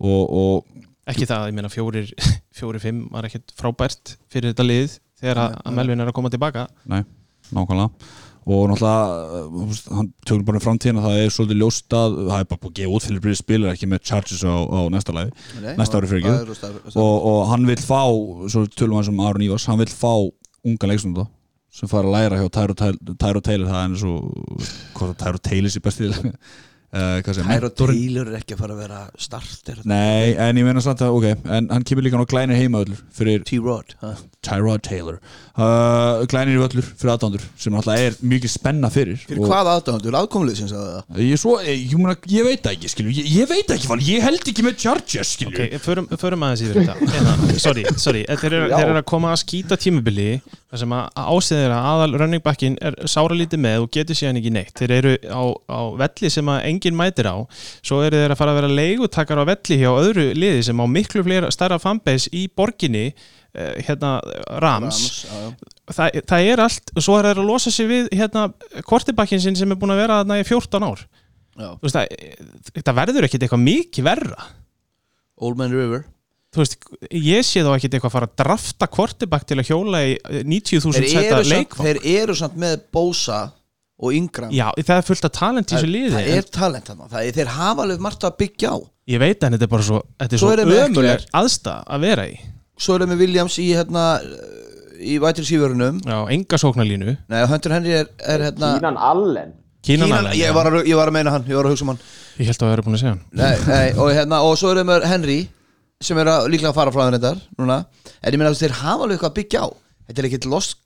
og, 0.00 0.22
og 0.24 0.88
ekki 1.12 1.28
það, 1.30 1.46
ég 1.50 1.56
meina 1.58 1.70
fjórir 1.72 2.10
fjórir 2.58 2.82
fimm 2.82 3.04
var 3.12 3.28
ekkert 3.28 3.54
frábært 3.58 4.16
fyrir 4.32 4.52
þetta 4.54 4.66
lið 4.66 4.96
þegar 5.20 5.42
að, 5.44 5.54
að 5.66 5.78
Melvin 5.78 6.02
er 6.04 6.10
að 6.10 6.16
koma 6.16 6.32
tilbaka. 6.32 6.66
Nei, 6.90 7.02
nákvæmlega. 7.52 8.10
Og 8.50 8.62
náttúrulega 8.70 9.40
veist, 9.68 9.90
hann 9.92 10.06
tökum 10.26 10.46
bara 10.48 10.58
í 10.58 10.62
framtíðina 10.64 11.02
það 11.04 11.18
er 11.20 11.32
svolítið 11.34 11.58
ljóst 11.60 11.94
að 11.94 12.14
það 12.30 12.38
er 12.40 12.46
bara 12.48 12.60
búið 12.62 12.70
að 12.70 12.78
gefa 12.80 12.94
út 12.96 13.04
fyrir 13.06 13.20
British 13.26 13.42
spilar 13.44 13.74
ekki 13.74 13.88
með 13.92 14.00
Chargers 14.08 14.44
á, 14.48 14.54
á 14.64 14.80
næsta 14.90 15.14
lagi 15.14 15.34
Nei, 15.60 15.74
Næsta 15.76 16.00
ári 16.00 16.08
fyrir 16.10 16.24
ekki. 16.32 16.70
og, 16.96 17.26
og 17.30 17.42
hann 17.52 17.68
vil 17.68 17.76
fá, 17.84 18.00
svo 18.50 18.64
tölum 18.72 18.96
við 18.96 19.10
sem 19.10 19.20
Aron 19.28 19.44
Ívars, 19.44 19.68
hann 19.68 19.78
vil 19.82 19.90
fá 19.92 20.14
unga 20.64 20.88
leiksnunda 20.90 21.26
sem 21.70 21.92
fara 21.92 22.08
að 22.08 22.16
læra 22.16 22.40
hjá 22.40 22.48
Tyro 22.56 23.44
Taylor 23.44 23.68
það 23.68 23.76
er 23.76 23.84
eins 23.84 24.06
og 24.08 24.32
hvort 24.96 25.12
að 25.12 25.20
Tyro 25.20 25.44
Taylor 25.50 25.74
sé 25.76 25.84
bestið 25.84 26.16
uh, 26.94 27.46
mentorinn? 27.46 28.00
Taylor 28.00 28.30
er 28.30 28.38
ekki 28.40 28.56
að 28.56 28.62
fara 28.64 28.76
að 28.76 28.82
vera 28.84 29.00
starter 29.20 29.82
Nei, 29.88 30.34
en 30.34 30.60
ég 30.60 30.66
meina 30.66 30.82
samt 30.84 31.04
að, 31.06 31.16
ok, 31.18 31.46
en 31.58 31.70
hann 31.72 31.86
kemur 31.86 32.06
líka 32.06 32.20
á 32.20 32.30
glænir 32.30 32.60
heimavöllur 32.60 33.02
fyrir 33.14 33.44
T-Rod? 33.48 33.96
Tyrod 34.40 34.80
Taylor. 34.86 35.18
Uh, 35.60 36.22
glænir 36.30 36.56
völlur 36.62 36.86
fyrir 36.96 37.10
aðdándur 37.12 37.42
sem 37.60 37.74
náttúrulega 37.74 38.06
er 38.08 38.14
mikið 38.24 38.52
spenna 38.54 38.88
fyrir 38.88 39.18
Fyrir 39.20 39.42
hvað 39.44 39.68
aðdándur, 39.74 40.14
aðkomlið 40.16 40.54
sem 40.62 40.70
sagði 40.70 40.94
það 40.94 41.18
Ég, 41.26 41.40
svo, 41.42 41.56
ég, 41.66 41.82
ég, 41.90 41.96
meina, 42.00 42.14
ég 42.32 42.46
veit 42.46 42.68
ekki, 42.70 42.88
skilju, 42.88 43.12
ég, 43.18 43.26
ég 43.34 43.50
veit 43.50 43.74
ekki, 43.74 43.90
Val, 43.90 43.98
ég 44.06 44.24
held 44.24 44.46
ekki 44.48 44.64
með 44.64 44.78
Chargers, 44.80 45.34
skilju 45.36 45.52
Ok, 45.52 45.76
förum, 45.84 46.06
förum 46.22 46.46
aðeins 46.46 46.62
yfir 46.64 46.80
þetta. 46.80 47.10
Eina, 47.18 47.34
Sorry, 47.66 47.84
sorry, 48.00 48.22
þeir 48.30 48.56
eru, 48.56 48.70
þeir 48.72 48.86
eru 48.94 49.02
að 49.02 49.08
koma 49.10 49.34
að 49.34 49.42
skýta 49.42 49.76
tímubili 49.82 50.28
þar 50.70 50.80
sem 50.84 50.94
að 50.96 51.20
ásýðir 51.34 51.74
að 51.74 51.88
aðal 51.90 52.16
running 52.22 52.44
backin 52.46 52.78
er 52.86 52.96
sára 53.10 53.36
lítið 53.36 53.60
með 53.66 53.84
og 53.84 53.90
getur 53.96 54.16
síðan 54.16 54.38
ekki 54.38 54.52
neitt. 54.54 54.72
Þeir 54.78 54.92
eru 55.00 55.14
á, 55.26 55.42
á 55.66 55.80
velli 55.98 56.30
sem 56.30 56.52
að 56.54 56.60
enginn 56.70 56.96
mætir 56.96 57.26
á. 57.26 57.36
Svo 57.82 57.98
eru 58.06 58.20
þeir 58.22 58.32
að 58.36 58.38
fara 58.38 58.54
að 58.54 58.60
vera 58.62 58.70
leigutakar 58.78 59.42
á 59.42 59.50
velli 59.50 59.80
hjá 59.82 59.90
öðru 59.90 60.28
liði 60.38 60.62
sem 60.70 60.78
á 60.80 60.86
miklu 60.86 61.26
fleira 61.26 61.50
starra 61.52 61.80
fanbase 61.82 62.30
í 62.32 62.46
borginni. 62.54 63.08
eh, 63.10 63.39
hérna 63.54 64.12
Rams, 64.62 65.00
já, 65.26 65.40
já. 65.42 65.70
Það, 65.90 66.20
það 66.30 66.50
er 66.52 66.62
allt 66.62 66.92
og 66.94 67.02
svo 67.02 67.16
er 67.18 67.30
þeir 67.30 67.40
að 67.42 67.48
losa 67.50 67.72
sig 67.74 67.88
við 67.90 68.08
hérna 68.14 68.44
kortibakkin 68.86 69.42
sinn 69.42 69.58
sem 69.58 69.72
er 69.74 69.78
búin 69.80 69.94
að 69.94 70.04
vera 70.04 70.20
þarna 70.20 70.38
í 70.38 70.46
14 70.46 70.86
ár. 70.86 71.04
Veist, 71.82 71.96
það, 71.96 72.40
þetta 72.70 72.96
verður 72.96 73.26
ekkit 73.26 73.44
eitthvað 73.44 73.64
mikið 73.64 74.06
verra. 74.06 74.48
Old 75.40 75.58
Man 75.60 75.74
River. 75.74 76.04
Þú 76.50 76.62
veist, 76.64 76.76
ég 77.14 77.46
sé 77.46 77.62
þá 77.62 77.70
ekkit 77.76 77.94
eitthvað 77.94 78.10
að 78.10 78.14
fara 78.16 78.28
að 78.28 78.36
drafta 78.40 78.88
kvortibak 78.90 79.44
til 79.46 79.58
að 79.60 79.68
hjóla 79.70 80.02
í 80.02 80.14
90.000 80.46 80.96
þeir 80.96 81.10
setta 81.12 81.42
leikvang. 81.46 81.86
þeir 81.86 82.00
eru 82.22 82.36
samt 82.38 82.56
með 82.58 82.80
Bosa 82.94 83.42
og 84.00 84.16
Ingram. 84.16 84.50
Já, 84.54 84.66
það 84.78 84.96
er 84.96 85.06
fullt 85.06 85.28
af 85.28 85.34
talent 85.36 85.70
í 85.70 85.76
þessu 85.76 85.90
liði 85.90 86.14
það 86.14 86.30
er 86.34 86.48
talent 86.56 86.90
þarna. 86.90 87.10
Það 87.12 87.28
er, 87.28 87.36
þeir 87.36 87.52
hafa 87.54 87.84
alveg 87.84 88.02
margt 88.06 88.26
að 88.26 88.38
byggja 88.40 88.72
á. 88.74 88.78
Ég 89.10 89.22
veit 89.22 89.44
að 89.44 89.54
þetta 89.56 89.66
er 89.66 89.72
bara 89.74 89.86
svo 89.86 90.00
Svo 90.30 90.40
svo 90.40 90.80
ömuleg 90.80 91.28
aðstæð 91.40 91.86
að 91.86 92.06
vera 92.08 92.26
í 92.30 92.34
svo 92.80 92.96
erum 92.96 93.12
við 93.14 93.24
Williams 93.26 93.58
í 93.62 93.68
hérna 93.76 94.04
í 95.00 95.16
vætir 95.22 95.46
sífurunum 95.48 96.00
Já, 96.04 96.16
enga 96.32 96.58
sóknarlínu. 96.60 97.16
Nei, 97.30 97.40
Hunter 97.48 97.74
Henry 97.76 97.94
er, 98.02 98.10
er 98.20 98.46
hérna 98.50 98.74
Kínan 98.78 98.98
Allen. 99.10 99.54
Kínan 99.84 100.10
Kínan- 100.10 100.18
alveg, 100.26 100.36
ég, 100.40 100.52
var 100.56 100.68
að, 100.68 100.82
ég 100.90 100.98
var 100.98 101.08
að 101.08 101.16
meina 101.16 101.32
hann, 101.36 101.46
ég 101.48 101.56
var 101.56 101.68
að 101.68 101.72
hugsa 101.76 101.86
um 101.86 101.92
hann. 101.94 102.02
Ég 102.40 102.50
held 102.50 102.58
að 102.58 102.66
það 102.66 102.74
eru 102.74 102.84
búin 102.88 102.98
að 102.98 103.02
segja 103.04 103.14
hann. 103.14 103.22
Nei, 103.32 103.54
nei, 103.68 103.86
og, 103.96 104.10
hérna, 104.16 104.42
og 104.44 104.58
svo 104.60 104.74
erum 104.74 104.92
við 104.92 105.06
Henry 105.08 105.38
sem 106.00 106.20
er 106.20 106.30
að 106.32 106.50
líklega 106.52 106.72
að 106.72 106.78
fara 106.80 106.92
frá 106.92 107.06
reyndar 107.08 107.40
núna, 107.60 107.78
en 108.20 108.32
ég 108.34 108.40
meina 108.40 108.52
að 108.52 108.60
þeir 108.60 108.76
hafa 108.80 109.04
alveg 109.06 109.16
eitthvað 109.18 109.32
að 109.32 109.38
byggja 109.40 109.64
á. 109.64 109.68
Þetta 110.10 110.22
er 110.22 110.28
ekkit 110.30 110.48
lost 110.52 110.78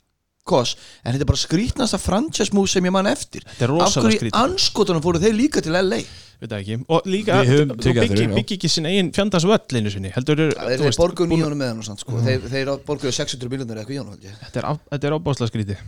cause 0.45 0.77
en 1.03 1.15
þetta 1.15 1.25
er 1.25 1.31
bara 1.31 1.41
skrítnasta 1.41 1.99
franchise 2.03 2.53
move 2.55 2.69
sem 2.71 2.85
ég 2.85 2.93
man 2.95 3.09
eftir. 3.09 3.45
Þetta 3.47 3.65
er 3.65 3.73
af 3.73 3.79
rosalega 3.79 4.09
hverju 4.11 4.15
í 4.15 4.21
skrítið. 4.21 4.41
anskotunum 4.45 5.05
fóru 5.05 5.23
þeir 5.23 5.37
líka 5.39 5.63
til 5.65 5.73
LA 5.73 6.03
það 6.03 6.11
Og 6.89 7.07
líka, 7.09 7.39
byggi 8.35 8.57
ekki 8.59 8.69
sin 8.71 8.87
eigin 8.91 9.11
fjandans 9.17 9.47
völl 9.49 9.79
einu 9.79 9.91
sinni 9.93 10.11
Heldur 10.15 10.37
þeir, 10.43 10.55
þú 10.81 10.85
þeir 10.89 10.99
borguðu 11.01 11.29
nýjónum 11.33 11.61
með 11.63 11.73
hann 11.89 11.99
sko. 12.01 12.21
þeir, 12.27 12.47
þeir 12.53 12.71
borguðu 12.89 13.13
600 13.17 13.53
miljonar 13.53 13.81
eitthvað 13.83 13.95
í 13.95 14.01
hann. 14.03 14.39
Þetta 14.45 14.61
er, 14.63 14.69
á- 14.69 14.83
þetta 14.93 15.09
er 15.11 15.17
ábáslega 15.19 15.51
skrítið 15.53 15.85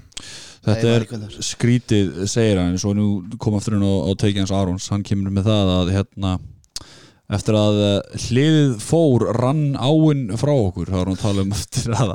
Þetta 0.66 0.92
er 0.96 1.04
það 1.10 1.38
skrítið, 1.46 2.12
segir 2.32 2.58
hann 2.62 2.78
svo 2.82 2.94
nú 2.96 3.06
kom 3.38 3.54
aftur 3.58 3.76
hann 3.76 3.86
á, 3.86 3.94
á 4.06 4.10
teiki 4.18 4.40
hans 4.42 4.50
Arons 4.54 4.88
hann 4.90 5.04
kemur 5.06 5.30
með 5.34 5.50
það 5.50 5.72
að 5.76 5.92
hérna 5.96 6.32
eftir 7.32 7.56
að 7.58 7.78
eh, 7.82 8.18
hliðið 8.28 8.74
fór 8.86 9.24
rann 9.34 9.62
áinn 9.82 10.28
frá 10.38 10.52
okkur 10.54 10.90
þá 10.92 10.96
er 11.00 11.04
hann 11.08 11.16
að 11.16 11.22
tala 11.24 11.42
um 11.46 11.54
eftir 11.56 11.96
að 11.96 12.12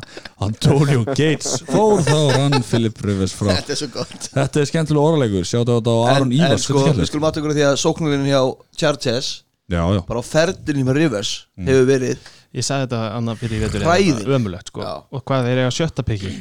Antonio 0.47 1.01
Gates 1.09 1.57
fór 1.68 1.99
þá 2.05 2.18
rann 2.38 2.57
Philip 2.64 3.01
Rivers 3.05 3.34
frá. 3.36 3.51
Þetta 3.57 3.76
er 3.76 3.80
svo 3.82 3.89
gott. 3.97 4.28
Þetta 4.32 4.62
er 4.64 4.70
skemmtilega 4.72 5.09
orðalegur, 5.12 5.47
sjáðu 5.49 5.76
þetta 5.80 5.95
á 5.95 5.99
Aron 6.16 6.28
en, 6.30 6.36
en 6.38 6.45
Ívars 6.47 6.68
sko, 6.70 6.86
við 6.95 7.09
skulum 7.12 7.28
aðtökur 7.30 7.55
því 7.57 7.66
að 7.68 7.80
sóknarinn 7.84 8.30
hjá 8.30 8.41
Chargers 8.80 9.32
Já, 9.72 9.84
já, 9.95 10.01
bara 10.03 10.20
á 10.20 10.26
ferðinni 10.28 10.84
með 10.88 10.97
Rivers 11.03 11.34
Mm. 11.62 11.68
hefur 11.70 11.86
verið 11.88 12.30
Ég 12.51 12.66
sagði 12.68 12.88
þetta 12.88 12.99
annað 13.16 13.38
fyrir 13.43 13.55
í 13.55 13.59
vetur 13.62 13.84
Hræðilegt. 13.86 14.32
Ömulegt 14.36 14.72
sko. 14.72 14.82
Já. 14.84 14.93
Og 15.16 15.22
hvað 15.28 15.45
þeir 15.47 15.59
eiga 15.62 15.72
sjötta 15.76 16.03
piki 16.07 16.32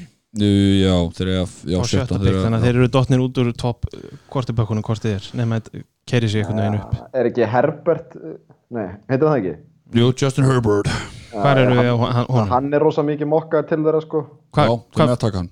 Nú, 0.40 0.48
já 0.80 0.94
þeir 1.18 1.28
eru 1.28 1.42
að 1.44 1.52
já, 1.70 1.76
á 1.78 1.84
sjötta 1.90 2.18
pik 2.22 2.38
Þannig 2.40 2.56
að 2.58 2.64
þeir 2.66 2.78
eru 2.80 2.88
dottnir 2.96 3.22
út 3.26 3.38
úr 3.42 3.50
topp 3.58 3.86
Kortibökkunum 4.30 4.86
hvort 4.86 5.02
þið 5.04 5.14
er. 5.18 5.28
Nefn 5.38 5.54
að 5.58 5.68
keiri 6.10 6.30
sig 6.32 6.42
einhvern 6.42 6.62
veginn 6.62 6.78
upp. 6.80 6.96
Er 7.20 7.28
ekki 7.30 7.46
Herbert 7.52 8.16
uh, 8.18 8.34
Nei, 8.70 8.86
heitir 9.10 9.26
það 9.26 9.38
ekki? 9.40 9.54
Jú, 10.00 10.10
Justin 10.22 10.46
Herbert 10.46 10.90
Hvar 11.30 11.58
eru 11.58 11.76
við 11.78 11.88
á 11.90 11.96
hon- 11.98 12.16
honum? 12.30 12.50
Hann 12.52 12.72
er 12.74 12.82
rosa 12.84 13.02
mikið 13.06 13.30
mokka 13.30 13.62
til 13.66 13.80
þeirra 13.82 14.02
sko 14.04 14.24
Hva, 14.54 14.66
Já, 14.66 14.74
þeir 14.94 15.06
með 15.06 15.14
að 15.16 15.22
taka 15.24 15.40
hann 15.42 15.50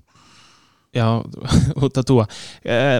já, 0.95 1.05
út 1.85 1.99
að 2.01 2.07
dúa 2.09 2.25
eh, 2.63 2.99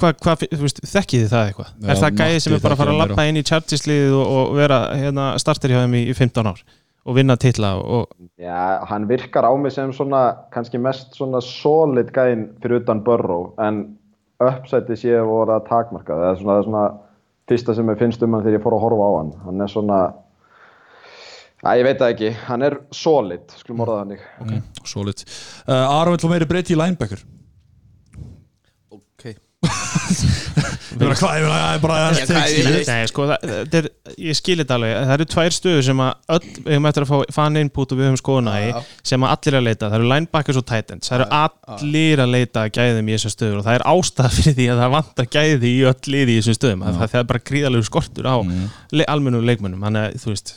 Hvað, 0.00 0.14
hva, 0.24 0.34
þú 0.40 0.62
veist, 0.62 0.78
þekkið 0.88 1.22
þið 1.22 1.32
það 1.34 1.48
eitthvað? 1.50 1.72
Já, 1.76 1.88
er 1.92 1.98
það 2.00 2.20
gæði 2.22 2.38
sem 2.44 2.54
er 2.56 2.62
bara 2.64 2.76
að 2.76 2.80
fara 2.80 2.92
að 2.94 3.00
lappa 3.02 3.26
inn 3.28 3.36
í 3.36 3.42
Chargers-liðið 3.50 4.14
og, 4.16 4.30
og 4.32 4.54
vera 4.56 4.78
hérna, 4.96 5.26
starter 5.42 5.74
hjá 5.74 5.82
þeim 5.82 5.96
í, 5.98 6.02
í 6.08 6.14
15 6.16 6.48
ár 6.48 6.62
og 7.06 7.14
vinna 7.18 7.36
titla 7.38 7.74
og, 7.78 8.14
Já, 8.40 8.56
hann 8.88 9.04
virkar 9.10 9.46
á 9.46 9.52
mig 9.60 9.74
sem 9.76 9.92
svona 9.94 10.22
kannski 10.54 10.80
mest 10.82 11.14
svona 11.18 11.42
solid 11.44 12.08
gæinn 12.16 12.48
fyrir 12.62 12.80
utan 12.80 13.02
Burrow 13.06 13.50
en 13.62 13.82
uppsætti 14.42 14.96
sé 14.98 15.12
að 15.20 15.28
voru 15.28 15.54
að 15.58 15.68
takmarka 15.68 16.16
það 16.16 16.30
er 16.32 16.40
svona, 16.40 16.56
það 16.56 16.62
er 16.62 16.66
svona 16.70 16.86
fyrsta 17.50 17.74
sem 17.76 17.90
ég 17.92 18.00
finnst 18.00 18.22
um 18.26 18.34
hann 18.34 18.44
þegar 18.44 18.58
ég 18.58 18.64
fór 18.64 18.76
að 18.78 18.84
horfa 18.86 19.08
á 19.08 19.12
hann. 19.16 19.34
Hann 19.46 19.66
er 19.66 19.72
svona 19.72 20.00
Æ, 21.64 21.70
ég 21.80 21.86
veit 21.86 21.98
það 21.98 22.10
ekki, 22.12 22.30
hann 22.46 22.62
er 22.66 22.74
solid 22.94 23.54
skulum 23.58 23.80
orða 23.86 24.02
þannig. 24.02 24.24
Okay. 24.44 24.58
Solid. 24.86 25.22
Uh, 25.64 25.96
Aron 25.96 26.14
vil 26.14 26.20
fá 26.22 26.28
meiri 26.30 26.48
breyti 26.50 26.76
í 26.76 26.78
linebacker 26.78 27.22
Er 30.96 31.80
bara 31.82 31.96
Já, 32.16 32.24
hvað, 32.26 32.52
ég- 32.56 32.86
Nei, 32.88 33.06
sko, 33.10 33.26
ég 34.16 34.36
skilir 34.38 34.64
þetta 34.64 34.76
alveg. 34.78 34.92
Það 35.06 35.14
eru 35.16 35.26
tvær 35.34 35.54
stöður 35.56 35.82
sem 35.84 36.00
að 36.00 36.12
öll 36.36 36.46
við 36.46 36.70
höfum 36.72 36.88
eftir 36.90 37.04
að 37.06 37.10
fá 37.10 37.34
fan 37.36 37.58
input 37.60 37.92
og 37.92 37.98
við 38.00 38.08
höfum 38.08 38.20
skoðuna 38.20 38.54
í 38.62 38.68
sem 39.10 39.26
að 39.26 39.34
allir 39.34 39.58
að 39.60 39.66
leita, 39.66 39.90
það 39.90 39.96
eru 40.00 40.10
linebackers 40.12 40.60
og 40.60 40.66
titans 40.70 41.10
það 41.10 41.18
eru 41.20 41.28
allir 41.42 42.22
að 42.24 42.32
leita 42.36 42.64
að 42.66 42.72
gæðum 42.78 43.10
í 43.10 43.16
þessum 43.16 43.34
stöður 43.36 43.58
og 43.60 43.66
það 43.66 43.78
er 43.80 43.86
ástæða 43.92 44.30
fyrir 44.36 44.56
því 44.60 44.68
að 44.72 44.82
það 44.82 44.94
vantar 44.96 45.30
gæði 45.36 45.72
í 45.72 45.80
öll 45.90 46.12
liði 46.16 46.36
í 46.36 46.38
þessum 46.40 46.58
stöðum. 46.60 46.84
Það, 46.86 47.08
það 47.12 47.20
er 47.22 47.28
bara 47.32 47.44
gríðalegur 47.50 47.90
skortur 47.90 48.30
á 48.30 48.36
Mm. 48.46 48.68
le, 48.92 49.04
almennu 49.08 49.40
leikmönnum, 49.42 49.80
þannig 49.82 50.02
að 50.06 50.20
þú 50.22 50.28
veist 50.32 50.50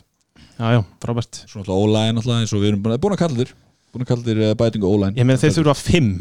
já, 0.60 0.68
já, 0.76 0.82
frábært. 1.02 1.44
Svo 1.50 1.62
náttúrulega 1.64 1.84
ólæn 1.84 2.16
náttúrulega 2.20 2.44
eins 2.44 2.54
og 2.54 2.62
við 2.64 2.70
erum 2.74 2.84
búin 2.84 3.00
búin 3.00 3.16
að 3.16 3.22
kalla 3.24 3.40
þér. 3.44 3.54
Búin 3.90 4.04
að 4.06 4.10
kalla 4.12 4.26
þér 4.28 4.42
uh, 4.46 4.54
bætingu 4.60 4.86
ólæn 4.92 5.16
ég 5.18 5.26
meina 5.26 5.40
þeir 5.42 5.56
þurfa 5.56 5.76
fimm 5.80 6.12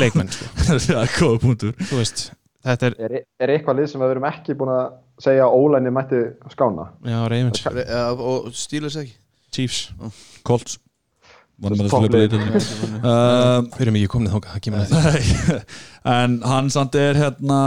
leikmenn. 0.00 0.30
Það 0.64 1.02
er 1.02 1.10
góða 1.18 1.40
punktur. 1.42 1.74
Þú 1.90 1.98
veist, 2.00 2.22
þetta 2.64 2.88
er 2.90 2.96
er, 3.06 3.16
er 3.44 3.52
eitthvað 3.54 3.80
lið 3.80 3.90
sem 3.92 4.04
við 4.04 4.14
erum 4.14 4.28
ekki 4.30 4.56
búin 4.58 4.72
að 4.74 4.86
segja 5.24 5.46
að 5.46 5.58
ólæni 5.60 5.92
mætti 5.94 6.22
skána? 6.54 6.88
Já, 7.06 7.18
Ravens, 7.30 7.62
Ja, 7.84 8.06
og 8.14 8.48
stílus 8.56 8.98
ekki? 9.00 9.14
Chiefs. 9.54 9.84
Colts. 10.46 10.80
Þessu 11.62 12.00
lið. 12.02 12.14
leipur 12.18 12.40
um, 13.86 13.96
ekki 13.96 14.08
komnið 14.10 14.32
þóka, 14.34 14.56
það 14.56 15.60
En 16.16 16.40
hann 16.42 16.70
samt 16.74 16.96
er 16.98 17.14
hérna 17.14 17.58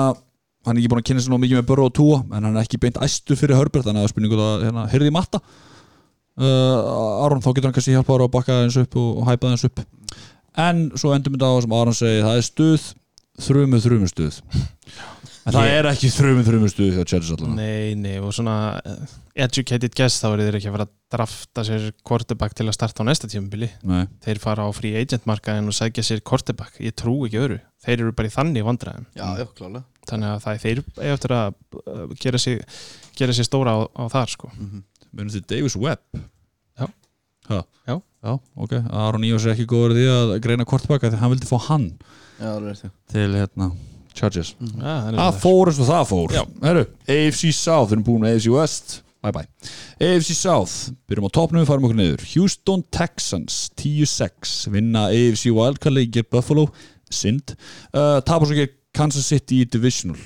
Hann 0.67 0.75
er 0.75 0.81
ekki 0.81 0.89
búin 0.91 0.99
að 0.99 1.07
kynna 1.07 1.23
sér 1.23 1.31
ná 1.31 1.39
mikið 1.39 1.61
með 1.61 1.67
Burrow 1.69 1.87
og 1.87 1.93
Tua 1.95 2.17
En 2.25 2.43
hann 2.43 2.51
er 2.57 2.65
ekki 2.65 2.81
beint 2.83 2.99
æstu 2.99 3.37
fyrir 3.39 3.55
Herbert 3.55 3.87
Þannig 3.87 4.03
að 4.03 4.07
það 4.09 4.11
spurningu 4.11 4.39
að 4.43 4.65
hérna, 4.67 4.83
heyrði 4.91 5.13
matta. 5.15 5.39
Uh, 6.37 7.23
Aron 7.25 7.41
þá 7.41 7.47
getur 7.49 7.69
hann 7.69 7.77
kannski 7.77 7.95
hjálpa 7.95 8.13
að 8.19 8.27
bakka 8.35 8.57
það 8.57 8.65
eins 8.67 8.75
upp 8.83 8.97
og, 8.99 9.21
hæpa 9.25 9.47
það 9.47 9.55
eins 9.55 9.65
upp. 9.65 9.79
En 10.67 10.83
svo 10.99 11.13
endum 11.15 11.33
við 11.33 11.39
þetta 11.39 11.49
á 11.49 11.63
sem 11.63 11.75
Aron 11.79 11.97
segi 11.97 12.19
Það 12.25 12.41
er 12.41 12.45
stuð, 12.45 12.83
þrumu, 13.41 13.79
þrumu 13.83 14.09
stuð 14.11 14.41
En 15.47 15.55
það 15.55 15.63
Ég- 15.69 15.77
er 15.79 15.88
ekki 15.88 16.09
þrumu, 16.11 16.41
þrumu 16.43 16.67
stuð 16.67 16.89
hjá 16.97 17.03
Chargers 17.07 17.29
allan 17.38 17.53
Nei, 17.55 17.93
nei, 17.95 18.17
og 18.19 18.33
svona 18.35 18.55
eh, 18.83 19.13
educated 19.45 19.93
guess 19.95 20.19
þá 20.19 20.25
eru 20.33 20.47
þeir 20.47 20.57
ekki 20.59 20.67
að 20.67 20.75
fara 20.75 20.88
að 20.89 20.95
drafta 21.15 21.63
sér 21.63 21.85
quarterback 22.03 22.57
til 22.57 22.65
að 22.67 22.75
starta 22.75 23.05
á 23.05 23.07
næsta 23.07 23.29
tímabili. 23.31 23.69
Nei, 23.88 24.01
þeir 24.25 24.41
fara 24.43 24.65
á 24.67 24.69
free 24.75 24.97
agent 24.99 25.23
markaðin 25.29 25.69
og 25.71 25.77
sækja 25.77 26.03
sér 26.03 26.19
quarterback, 26.27 26.75
ég 26.83 26.97
trú 26.99 27.13
ekki 27.29 27.39
öðru. 27.39 27.61
Þeir 27.85 28.03
eru 28.03 28.15
bara 28.17 28.27
í 28.27 28.33
þannig 28.33 28.67
vandræðum. 28.67 29.05
Já, 29.15 29.27
já, 29.39 29.45
klálega. 29.55 29.83
Þannig 30.11 30.33
að 30.33 30.43
það 30.43 30.59
þeir 30.65 30.83
eiga 30.97 31.13
eftir 31.15 31.35
að 31.38 31.57
uh, 31.79 32.03
gera 32.25 32.43
sér, 32.43 32.61
gera 33.21 33.38
sér 33.39 33.47
stóra 33.47 33.77
á, 33.77 33.79
á 33.88 34.03
þar 34.11 34.33
sko. 34.35 34.51
Mennum 34.57 35.31
þið 35.38 35.47
Davis 35.53 35.79
Webb? 35.79 36.21
Já. 36.75 36.88
ha. 37.53 37.61
Já. 37.88 37.95
Já, 38.27 38.33
ok. 38.59 38.73
Aron 38.91 39.23
Ívars 39.23 39.47
er 39.47 39.55
ekki 39.55 39.69
góður 39.71 39.95
í 39.95 40.01
því 40.01 40.07
að 40.11 40.31
greina 40.43 40.65
kortbaka 40.67 41.07
Því 41.13 41.19
hann 41.21 41.31
vildi 41.31 41.47
fá 41.47 41.55
hann 41.69 41.91
já, 42.39 42.51
er 42.55 42.91
til 43.13 43.27
hérna 43.38 43.71
Chargers. 44.17 44.53
Ja, 44.59 44.93
það 45.03 45.09
er 45.11 45.19
Það 45.19 45.41
fór 45.43 45.71
eins 45.71 45.81
og 45.81 45.89
það 45.91 46.07
fór. 46.11 46.33
Já. 46.33 46.43
Herru, 46.63 46.85
AFC 47.15 47.51
South, 47.53 47.89
við 47.91 47.97
erum 47.97 48.07
búin 48.07 48.23
með 48.25 48.38
AFC 48.38 48.49
West. 48.53 48.95
Bye 49.25 49.33
bye. 49.33 49.47
AFC 50.07 50.33
South, 50.38 50.75
byrjum 51.09 51.27
á 51.29 51.31
topnum 51.33 51.63
við 51.63 51.69
farum 51.69 51.88
okkur 51.88 51.99
niður. 51.99 52.25
Houston 52.33 52.83
Texans 52.93 53.59
10-6 53.79 54.57
vinna 54.73 55.07
AFC 55.11 55.49
Wildcard 55.53 55.97
leikir 55.97 56.27
Buffalo 56.31 56.67
Sind 57.13 57.53
uh, 57.93 58.19
tapar 58.27 58.47
svo 58.47 58.57
ekki 58.57 58.73
Kansas 58.97 59.29
City 59.29 59.61
í 59.63 59.69
Divisional. 59.69 60.19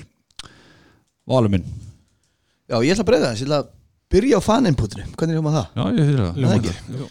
Valur 1.29 1.51
minn. 1.53 1.65
Já, 2.71 2.79
ég 2.81 2.93
ætla 2.93 3.05
að 3.05 3.09
breyða 3.11 3.31
þess, 3.31 3.43
ég 3.43 3.49
ætla 3.49 3.61
að 3.61 3.71
byrja 4.11 4.39
á 4.39 4.41
faninputinu 4.43 5.03
Hvernig 5.15 5.35
er 5.35 5.41
um 5.41 5.49
að 5.51 5.57
það? 5.57 5.65
Já, 5.75 5.83
ég 5.91 6.07
fyrir 6.09 6.23
það. 6.23 6.39
Það 6.41 6.55
ekki? 6.59 7.09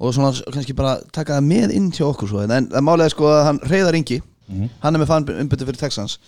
Og 0.00 0.14
svona 0.16 0.30
kannski 0.54 0.76
bara 0.78 0.94
taka 1.12 1.36
það 1.36 1.48
með 1.50 1.74
inn 1.76 1.90
til 1.92 2.06
okkur 2.06 2.30
svo. 2.30 2.44
En 2.46 2.70
það 2.72 2.86
málega 2.86 3.12
sko 3.12 3.28
að 3.28 3.42
hann 3.50 3.60
reyðar 3.68 3.98
Ingi 4.50 4.70
Hann 4.82 4.94
er 4.96 5.00
með 5.04 5.10
faninputu 5.12 5.66
fyrir 5.68 5.78
Texans. 5.80 6.18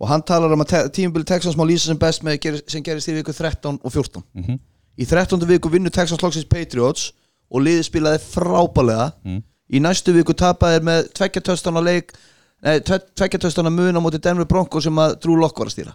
Og 0.00 0.08
hann 0.08 0.22
talar 0.22 0.52
um 0.54 0.60
að 0.62 0.68
te 0.72 0.82
tímabili 0.98 1.24
Texans 1.26 1.56
má 1.58 1.64
lýsa 1.66 1.86
sem 1.90 1.98
best 1.98 2.22
með 2.22 2.38
ger 2.40 2.58
sem 2.70 2.82
gerist 2.86 3.08
í 3.10 3.14
viku 3.18 3.32
13 3.34 3.80
og 3.82 3.92
14 3.92 4.22
Mhm. 4.34 4.58
Í 4.98 5.06
13. 5.06 5.46
viku 5.46 5.70
vinnu 5.70 5.90
Texans 5.90 6.22
loksins 6.22 6.44
Patriots 6.48 7.12
Og 7.50 7.62
liðið 7.62 7.84
spilaði 7.88 8.18
frábælega 8.32 9.12
Mhm. 9.24 9.42
Í 9.72 9.80
næstu 9.80 10.12
viku 10.14 10.32
tapaði 10.34 10.78
þeir 10.78 10.84
með 10.88 11.12
tveggjartöstan 11.12 11.76
á 11.76 11.82
leik 11.84 12.12
Nei, 12.62 12.80
tveggjartöstan 12.80 13.66
á 13.68 13.70
mun 13.70 13.94
á 13.94 14.00
móti 14.02 14.18
Denver 14.20 14.44
Broncos 14.44 14.82
sem 14.84 14.94
að 14.98 15.20
Drew 15.20 15.36
Lock 15.38 15.58
var 15.58 15.66
að 15.68 15.74
stýra. 15.76 15.92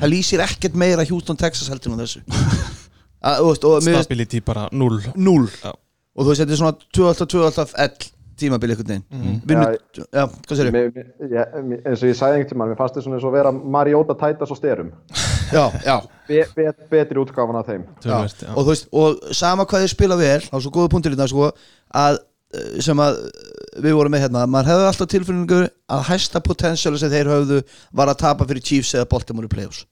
Það 0.00 0.08
lýsir 0.12 0.40
ekkert 0.40 0.74
meira 0.74 1.04
Houston 1.04 1.36
Texas 1.36 1.68
heldur 1.68 1.92
en 1.92 1.98
þessu. 1.98 2.22
Þú 3.22 3.74
veist, 3.80 4.04
Stability 4.04 4.40
bara 4.40 4.68
0 4.72 5.00
null 5.16 5.48
Já. 5.50 5.72
og 5.74 6.24
þú 6.24 6.28
veist 6.30 6.40
þetta 6.44 6.54
er 6.54 6.60
svona 6.60 6.76
2-2 6.94 7.74
L 7.76 7.92
tímabili 8.40 8.74
einhvern 8.74 8.92
veginn. 8.92 9.04
Eins 11.84 12.02
og 12.02 12.08
ég 12.08 12.16
sagði 12.18 12.38
einhvern 12.38 12.52
tímann, 12.52 12.72
mér 12.72 12.78
fannst 12.78 12.98
þess 12.98 13.26
að 13.28 13.36
vera 13.36 13.52
Mariota 13.52 14.16
tætas 14.18 14.54
og 14.54 14.60
styrum 14.60 14.92
já, 15.52 15.72
já, 15.84 15.96
be, 16.28 16.46
be, 16.56 16.72
betri 16.90 17.20
útgáfan 17.20 17.58
af 17.60 17.68
þeim. 17.68 17.84
Tölvert, 18.04 18.42
já. 18.44 18.52
og 18.54 18.64
þú 18.64 18.72
veist 18.72 18.88
og 18.92 19.36
sama 19.36 19.66
hvað 19.68 19.84
þið 19.84 19.92
spila 19.94 20.18
vel 20.20 20.40
á 20.44 20.56
svo 20.56 20.72
góða 20.74 20.92
punktur 20.92 21.14
í 21.14 21.18
það 21.18 21.32
sko 21.32 21.50
að 22.02 22.18
eh, 22.18 22.80
sem 22.84 23.04
að 23.04 23.20
eh, 23.24 23.82
við 23.84 23.98
vorum 23.98 24.14
með 24.14 24.24
hérna 24.26 24.46
maður 24.50 24.72
hefði 24.72 24.88
alltaf 24.92 25.12
tilfinningu 25.14 25.60
að 25.68 26.08
hæsta 26.10 26.42
potensiáli 26.44 27.00
sem 27.00 27.12
þeir 27.12 27.32
höfðu 27.32 27.62
var 28.00 28.12
að 28.12 28.20
tapa 28.24 28.48
fyrir 28.48 28.64
Chiefs 28.64 28.96
eða 28.98 29.08
Baltimore 29.12 29.48
í 29.48 29.52
playoffs. 29.52 29.84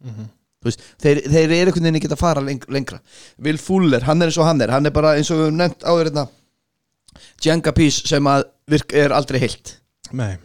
Þú 0.67 0.71
veist, 0.71 0.83
þeir, 1.03 1.23
þeir 1.31 1.45
eru 1.45 1.71
einhvern 1.71 1.87
veginn 1.87 2.01
ekki 2.01 2.09
að 2.11 2.21
fara 2.21 2.43
leng, 2.43 2.65
lengra. 2.73 2.99
Will 3.45 3.61
Fuller, 3.61 4.03
hann 4.09 4.25
er 4.25 4.33
eins 4.33 4.39
og 4.41 4.49
hann 4.49 4.65
er 4.65 4.73
hann 4.75 4.89
er 4.89 4.95
bara 4.95 5.15
eins 5.17 5.31
og 5.31 5.39
við 5.39 5.49
höfum 5.49 5.61
nefnt 5.61 5.87
áður 5.87 6.11
hérna 6.11 6.27
Jenga 7.45 7.73
Piece 7.77 8.07
sem 8.09 8.29
að 8.31 8.45
virk 8.71 8.93
er 8.99 9.15
aldrei 9.15 9.41
heilt. 9.43 9.77
Nei, 10.17 10.37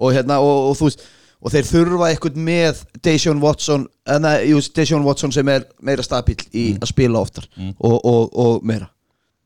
og 0.00 0.14
hérna 0.14 0.38
og, 0.42 0.70
og 0.70 0.78
þú 0.78 0.90
veist 0.90 1.02
og 1.40 1.52
þeir 1.54 1.68
þurfa 1.70 2.08
eitthvað 2.12 2.38
með 2.44 2.80
Deshaun 3.04 3.40
Watson 3.40 3.86
enna, 4.12 4.34
jú, 4.44 4.60
Deshaun 4.76 5.06
Watson 5.06 5.32
sem 5.32 5.48
er 5.48 5.64
meira 5.80 6.04
stabíl 6.04 6.36
í 6.52 6.66
að 6.76 6.90
spila 6.92 7.22
oftar 7.24 7.46
og, 7.78 7.96
og, 7.96 8.26
og 8.36 8.66
meira. 8.68 8.90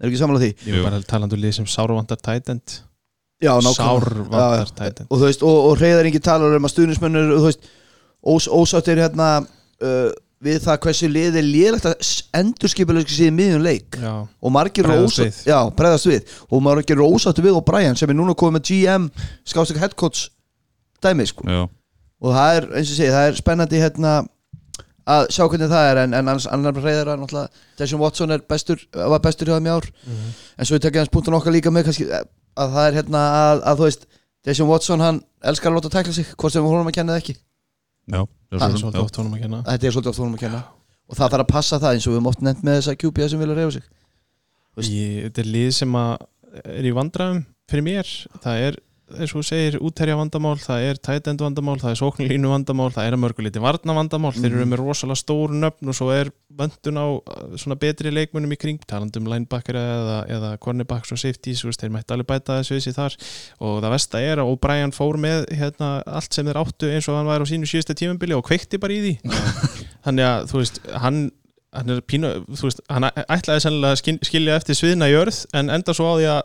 Er 0.02 0.10
ekki 0.10 0.18
samanlega 0.18 0.48
því? 0.50 0.72
ég 0.72 0.82
var 0.82 0.90
bara 0.90 1.06
talandi 1.06 1.36
um 1.38 1.42
lið 1.44 1.54
sem 1.60 1.68
sárvandar 1.70 2.18
tætend 2.18 2.80
Já, 3.42 3.52
nákvæmlega. 3.62 3.76
Sárvandar 3.78 4.42
Já, 4.42 4.64
já. 4.64 4.74
tætend 4.80 5.06
og 5.08 5.20
þú 5.20 5.28
veist, 5.28 5.44
og, 5.46 5.58
og 5.68 5.78
reyðar 5.80 6.08
ekki 6.10 6.22
talar 6.26 6.56
um 6.58 6.66
að 6.66 6.74
stuðnismönnur 6.74 7.30
og 7.36 7.44
þú 7.44 7.46
veist, 7.52 7.70
ós, 8.34 8.48
ósáttir 8.58 9.00
hérna 9.04 9.28
uh, 9.44 10.10
við 10.44 10.58
það 10.64 10.78
hversu 10.84 11.08
liði 11.08 11.40
er 11.40 11.46
lélegt 11.48 11.86
að 11.88 12.10
endurskipulega 12.40 13.14
síðan 13.14 13.38
miðjum 13.38 13.64
leik. 13.64 13.96
Já, 14.00 14.12
og 14.28 14.52
margir 14.54 14.84
eru 14.84 14.92
Bregðast 14.92 15.18
ósátt 15.18 15.24
við. 15.30 15.38
já, 15.48 15.58
bregðast 15.78 16.10
við. 16.10 16.34
Og 16.50 16.62
margir 16.66 16.96
eru 16.98 17.08
ósáttir 17.14 17.46
við 17.46 17.56
og 17.58 17.64
Brian 17.68 17.96
sem 17.98 18.12
er 18.12 18.18
núna 18.18 18.34
komið 18.36 18.58
með 18.58 18.68
GM 18.70 19.08
skástak 19.48 19.80
headcoach 19.82 20.26
dæmi 21.04 21.26
sko. 21.30 21.48
Já, 21.48 21.62
og 22.24 22.36
það 22.36 22.58
er, 22.60 22.68
eins 22.76 22.88
og 22.90 22.94
ég 22.94 23.00
segi, 23.00 23.12
það 23.14 23.28
er 23.30 23.40
spennandi 23.40 23.80
hérna 23.82 24.12
að 25.14 25.26
sjá 25.36 25.44
hvernig 25.48 25.68
það 25.72 25.88
er. 25.90 26.02
En, 26.04 26.14
en 26.16 26.20
annars 26.28 26.46
annar 26.48 26.78
reyðar 26.80 27.10
að 27.14 27.24
náttúrulega 27.24 27.64
Deshaun 27.80 28.00
Watson 28.04 28.32
er 28.36 28.44
bestur, 28.48 28.84
var 28.94 29.20
bestur 29.24 29.50
hjá 29.50 29.58
þeim 29.58 29.68
í 29.68 29.74
ár. 29.74 29.88
En 30.56 30.68
svo 30.68 30.78
ég 30.78 30.84
tekja 30.84 31.02
hans 31.04 31.12
punktun 31.12 31.36
okkar 31.40 31.52
líka 31.56 31.72
með 31.74 31.90
kannski 31.90 32.06
að 32.14 32.76
það 32.76 32.86
er 32.88 33.00
hérna 33.00 33.24
að, 33.40 33.64
að 33.72 33.80
þú 33.82 33.88
veist 33.90 34.06
Deshaun 34.44 34.70
Watson 34.70 35.00
hann 35.04 35.18
elskar 35.44 35.72
að 35.72 35.80
láta 35.80 35.92
tækla 35.96 36.14
sig 36.16 36.30
hvort 36.36 36.52
sem 36.54 36.64
honum 36.64 36.88
að 36.88 36.96
kenna 37.00 37.16
eða 37.16 37.24
ekki 37.24 37.36
já, 38.04 38.20
það 38.54 38.64
er 38.66 38.80
svolítið. 38.82 39.02
oft 39.02 39.18
honum 39.20 39.36
að 39.36 39.44
kenna. 39.44 39.60
Þetta 39.68 39.88
er 39.88 39.94
svolítið 39.96 40.12
oft 40.12 40.22
honum 40.22 40.38
að 40.38 40.44
kenna. 40.44 40.62
Og 41.04 41.18
það 41.18 41.34
þarf 41.34 41.44
að 41.44 41.52
passa 41.52 41.80
það 41.82 41.96
eins 41.96 42.06
og 42.06 42.12
við 42.12 42.18
höfum 42.18 42.30
oft 42.30 42.44
nefnt 42.44 42.64
með 42.64 42.78
þessa 42.80 42.96
QB 43.00 43.28
sem 43.30 43.42
vilja 43.44 43.58
reyfa 43.58 43.74
sig. 43.76 43.88
Þetta 44.74 45.42
er 45.44 45.50
lið 45.54 45.70
sem 45.78 45.98
að 46.00 46.12
er 46.64 46.88
í 46.88 46.94
vandræðum 46.94 47.42
fyrir 47.70 47.86
mér. 47.86 48.12
Það 48.44 48.64
er, 48.68 48.78
eins 49.12 49.34
og 49.34 49.42
þú 49.42 49.44
segir, 49.44 49.74
útherja 49.84 50.14
vandamál 50.16 50.56
það 50.62 50.84
er 50.88 50.98
tætend 51.04 51.42
vandamál, 51.44 51.76
það 51.82 51.90
er 51.92 51.98
sóknlínu 52.00 52.48
vandamál 52.48 52.86
það 52.94 53.08
er 53.10 53.16
að 53.16 53.20
mörguleiti 53.20 53.60
varna 53.60 53.92
vandamál. 53.98 54.32
Þeir 54.32 54.48
Mhm. 54.50 54.56
eru 54.62 54.68
með 54.70 54.80
rosalega 54.80 55.20
stór 55.20 55.52
nöfn 55.52 55.88
og 55.92 55.94
svo 55.98 56.08
er 56.14 56.30
vöndun 56.56 56.96
á 56.96 57.06
uh, 57.12 57.56
svona 57.60 57.76
betri 57.78 58.10
leikmunum 58.10 58.52
í 58.54 58.58
kring 58.58 58.80
talandi 58.88 59.20
um 59.20 59.26
linebacker 59.28 59.74
eða, 59.76 60.16
eða 60.30 60.58
cornerbacks 60.58 61.12
og 61.12 61.18
safeties, 61.20 61.62
veist, 61.68 61.80
þeir 61.84 61.92
mætti 61.92 62.14
alveg 62.16 62.26
bæta 62.32 62.58
þessu 62.62 62.80
sér 62.80 62.96
þar. 62.96 63.16
Og 63.60 63.82
það 63.84 63.94
versta 63.98 64.20
er 64.24 64.38
að 64.40 64.50
O'Brien 64.56 64.92
fór 64.96 65.20
með 65.20 65.46
hérna, 65.52 66.02
allt 66.06 66.32
sem 66.32 66.46
þeir 66.46 66.62
áttu 66.64 66.88
eins 66.88 67.08
og 67.08 67.16
hann 67.20 67.26
væri 67.28 67.44
á 67.44 67.52
sínu 67.52 67.68
síðasta 67.68 67.94
tímabili 67.94 68.34
og 68.34 68.44
kveikti 68.48 68.80
bara 68.80 68.92
í 68.96 69.00
því. 69.04 69.14
Þannig 70.06 70.24
að 70.24 70.48
þú 70.50 70.62
veist, 70.64 70.80
hann 70.96 71.30
hann 71.74 71.88
pínu, 72.06 72.28
veist, 72.54 72.80
hann 72.88 73.02
ætlaði 73.10 73.60
sennilega 73.64 73.96
að 73.96 73.98
skil- 73.98 74.20
skilja 74.22 74.54
eftir 74.60 74.76
sviðna 74.78 75.08
í 75.10 75.14
örð 75.18 75.40
en 75.58 75.72
enda 75.74 75.90
svo 75.92 76.06
á 76.06 76.14
því 76.20 76.28
að 76.30 76.42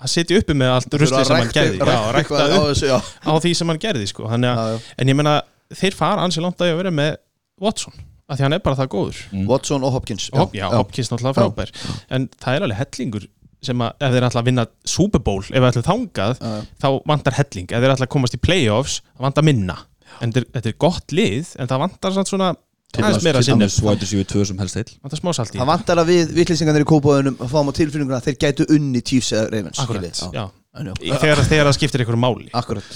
að 0.00 0.12
sitja 0.14 0.38
uppi 0.40 0.54
með 0.56 0.72
allt 0.76 0.94
ruslið 1.02 1.26
sem 1.28 1.36
hann 1.40 1.52
gerði. 1.54 1.80
Já, 1.80 1.98
rækta 2.16 2.40
á 2.40 2.46
upp 2.58 2.68
þessu, 2.70 2.86
já. 2.90 2.98
á 3.26 3.32
því 3.44 3.52
sem 3.60 3.72
hann 3.72 3.80
gerði 3.82 4.06
sko. 4.10 4.28
Þannig, 4.30 4.50
að, 4.52 4.70
Já, 4.70 4.78
já. 4.78 4.94
en 5.04 5.12
ég 5.12 5.18
meina, 5.20 5.34
þeir 5.80 5.96
fara 5.98 6.24
ansi 6.26 6.44
langt 6.44 6.60
að 6.62 6.70
ég 6.72 6.76
að 6.78 6.80
vera 6.84 6.94
með 7.00 7.12
Watson 7.60 7.98
af 8.30 8.38
því 8.38 8.44
hann 8.46 8.54
er 8.56 8.62
bara 8.64 8.78
það 8.78 8.88
góður. 8.94 9.20
Watson 9.50 9.84
og 9.84 9.92
Hopkins 9.96 10.28
Hop, 10.38 10.52
já, 10.54 10.66
Hopkins 10.70 11.10
náttúrulega 11.10 11.36
frábær. 11.40 11.72
En 12.14 12.28
það 12.40 12.56
er 12.60 12.66
alveg 12.68 12.78
hellingur 12.84 13.26
sem 13.60 13.82
að 13.84 14.04
ef 14.06 14.14
þeir 14.14 14.24
ætla 14.30 14.40
að 14.40 14.46
vinna 14.48 14.64
Super 14.88 15.20
Bowl 15.26 15.42
ef 15.42 15.50
þeir 15.52 15.66
ætla 15.72 15.82
þangað, 15.84 16.38
Já, 16.40 16.52
já. 16.54 16.68
þá 16.80 16.88
vantar 17.10 17.36
helling. 17.36 17.66
Ef 17.74 17.82
þeir 17.84 17.92
ætla 17.96 18.06
að 18.06 18.12
komast 18.14 18.36
í 18.38 18.40
playoffs, 18.40 19.00
það 19.18 19.26
vantar 19.26 19.44
minna. 19.50 19.76
En 20.20 20.32
þetta 20.32 20.40
er, 20.40 20.46
þetta 20.56 20.70
er 20.72 20.78
gott 20.86 21.12
lið 21.16 21.50
en 21.60 21.68
það 21.70 21.82
vantar 21.84 22.14
samt 22.16 22.30
svona 22.32 22.52
aðeins 22.98 23.24
meira 23.24 23.42
sinni 23.46 23.64
dæmis 23.66 23.76
White 23.84 24.02
Receiver 24.06 24.26
2 24.32 24.46
sem 24.50 24.62
helst 24.62 24.78
heil 24.80 24.88
vantar 25.04 25.20
smá 25.20 25.30
salt 25.36 25.52
í. 25.54 25.60
Það 25.60 25.68
vantar 25.70 26.00
að 26.02 26.08
við 26.10 26.32
vittlýsingarnir 26.38 26.84
í 26.84 26.88
kópáðunum 26.90 27.36
fáum 27.52 27.70
á 27.70 27.72
tilfinninguna 27.78 28.18
að 28.18 28.30
þeir 28.30 28.40
gætu 28.44 28.66
unni 28.74 29.02
Chiefs 29.06 29.30
eða. 29.36 30.48
Í- 30.70 31.10
þegar, 31.18 31.40
það 31.42 31.72
skiptir 31.74 32.04
einhverju 32.04 32.20
máli. 32.22 32.48
Akkurat. 32.54 32.86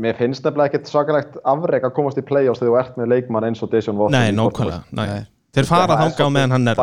Mér 0.00 0.16
finnst 0.16 0.44
nefnilega 0.44 0.70
ekkert 0.70 0.88
svakalegt 0.88 1.34
afrek 1.44 1.84
að 1.84 1.92
komast 1.98 2.20
í 2.20 2.24
play-offs 2.24 2.62
þegar 2.62 2.72
þú 2.72 2.78
ert 2.80 3.00
með 3.00 3.10
leikmann 3.12 3.44
eins 3.48 3.60
og 3.64 3.72
Deshaun 3.74 3.98
Watson 4.00 4.16
Nei, 4.16 4.32
nákvæmlega. 4.32 4.78
Nei. 4.96 5.26
Þeir 5.52 5.68
fara 5.68 5.84
Það 5.84 5.92
er 5.92 6.04
þangað 6.06 6.24
á 6.24 6.30
meðan 6.32 6.54
hann 6.56 6.72
er 6.72 6.80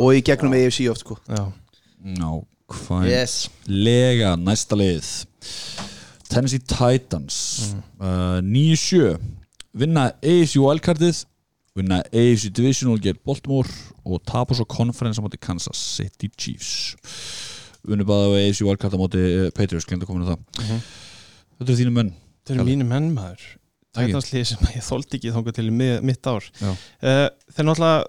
og 0.00 0.14
í 0.16 0.22
gegnum 0.24 0.56
AFC 0.56 0.86
oft 0.88 1.04
sko. 1.04 1.18
Já, 1.28 1.42
Nákvæm 2.16 3.04
yes. 3.10 3.34
Lega, 3.68 4.36
næsta 4.40 4.78
lið. 4.80 5.10
Tennessee 6.30 6.62
Titans. 6.64 7.74
Uh, 8.00 8.40
9-7 8.40 9.18
Vinna 9.76 10.08
AFC 10.22 10.56
wildcardið 10.60 11.24
Vinna 11.78 12.00
AFC 12.10 12.50
Divisional 12.50 12.98
Get 13.02 13.20
Baltimore 13.26 13.70
Og 14.04 14.22
tapa 14.26 14.56
svo 14.58 14.66
conference 14.66 15.20
á 15.20 15.22
móti 15.22 15.38
Kansas 15.38 15.78
City 15.78 16.30
Chiefs. 16.34 16.96
Vinna 17.86 18.04
bæða 18.08 18.34
á 18.34 18.38
AFC 18.42 18.64
wildcard 18.66 18.96
á 18.96 19.00
móti 19.00 19.20
uh, 19.22 19.48
Patriots 19.54 19.86
Glinda 19.88 20.08
komin 20.08 20.26
á 20.26 20.34
það. 20.34 20.84
Þetta 21.60 21.72
er 21.74 21.80
þínu 21.82 21.94
menn 21.96 22.12
þeir 22.48 22.56
eru 22.56 22.66
mínu 22.66 22.86
menn 22.88 23.10
maður. 23.14 23.44
Tætanslið 23.96 24.44
sem 24.52 24.66
ég 24.74 24.84
þóldi 24.86 25.18
ekki 25.18 25.32
þangað 25.34 25.56
til 25.58 25.70
mitt 25.74 26.26
ár. 26.30 26.44
Uh, 26.62 27.28
Þeir 27.50 27.66
náttúrulega 27.66 28.04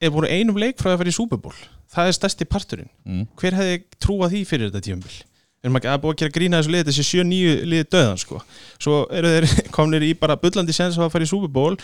er 0.00 0.12
voru 0.14 0.28
einum 0.32 0.58
leik 0.60 0.80
frá 0.80 0.94
að 0.94 1.02
fara 1.02 1.12
í 1.12 1.16
Super 1.16 1.40
Bowl. 1.40 1.56
Það 1.90 2.08
er 2.08 2.16
stærsti 2.16 2.46
parturinn. 2.48 2.90
Mm. 3.04 3.24
Hver 3.40 3.56
hefði 3.58 3.78
trúað 4.00 4.34
því 4.34 4.42
fyrir 4.48 4.70
þetta 4.70 4.84
tíumbil? 4.86 5.16
Erum 5.60 5.76
ekki 5.76 5.90
að 5.92 6.02
búið 6.02 6.14
að 6.14 6.20
gera 6.22 6.34
grína 6.36 6.60
þessu 6.60 6.72
lið 6.72 6.86
þessi 6.88 7.06
7-9 7.10 7.56
liði 7.68 7.86
döðan 7.92 8.20
sko. 8.20 8.38
Svo 8.80 9.00
eru 9.12 9.32
þeir 9.34 9.48
komnir 9.76 10.06
í 10.06 10.14
bara 10.16 10.38
bullandi 10.40 10.76
sens 10.76 10.96
að 10.96 11.10
fara 11.12 11.26
í 11.26 11.30
Super 11.30 11.52
Bowl 11.52 11.74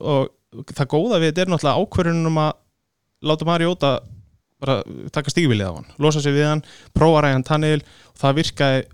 og 0.00 0.68
það 0.70 0.90
góða 0.92 1.18
við 1.18 1.32
þetta 1.32 1.44
er 1.44 1.50
náttúrulega 1.50 1.82
ákvörðunum 1.82 2.30
um 2.30 2.42
að 2.44 2.52
láta 3.24 3.48
Mariota 3.48 3.94
bara 4.62 4.76
taka 5.12 5.32
stígvilið 5.32 5.66
á 5.66 5.74
hann 5.74 5.88
losa 6.00 6.22
sig 6.22 6.34
við 6.36 6.46
hann, 6.46 6.62
prófa 6.94 7.24
ræðan 7.24 7.46
tannil 7.46 7.80
og 7.82 8.20
það 8.20 8.38
virkaði 8.38 8.84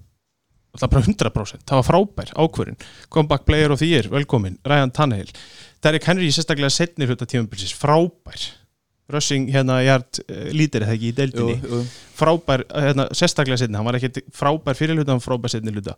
alltaf 0.71 0.93
bara 0.95 1.05
100% 1.05 1.67
það 1.67 1.81
var 1.81 1.89
frábær 1.89 2.33
ákvörðun. 2.39 2.81
Comeback 3.13 3.45
player 3.45 3.75
of 3.75 3.83
the 3.83 3.91
year, 3.91 4.09
velkomin, 4.09 4.57
Ryan 4.65 4.93
Tannehill. 4.95 5.33
Derrick 5.83 6.07
Henry 6.07 6.31
sérstaklega 6.33 6.73
setni 6.73 7.09
hluta 7.09 7.29
tímabilsis, 7.29 7.75
frábær 7.77 8.47
rushing 9.15 9.51
hérna 9.53 9.81
hjart 9.85 10.23
uh, 10.25 10.49
lítir 10.55 10.87
eða 10.87 10.97
ekki 10.97 11.11
í 11.11 11.17
deildinni. 11.17 11.59
Jú, 11.61 11.81
jú. 11.81 11.83
frábær, 12.21 12.65
hérna, 12.71 13.09
sérstaklega 13.17 13.61
setni 13.63 13.79
hann 13.79 13.89
var 13.89 13.99
ekkert 13.99 14.23
frábær 14.37 14.79
fyrir 14.79 14.99
hluta, 14.99 15.13
hann 15.13 15.23
var 15.23 15.27
frábær 15.29 15.55
setni 15.55 15.75
hluta. 15.75 15.97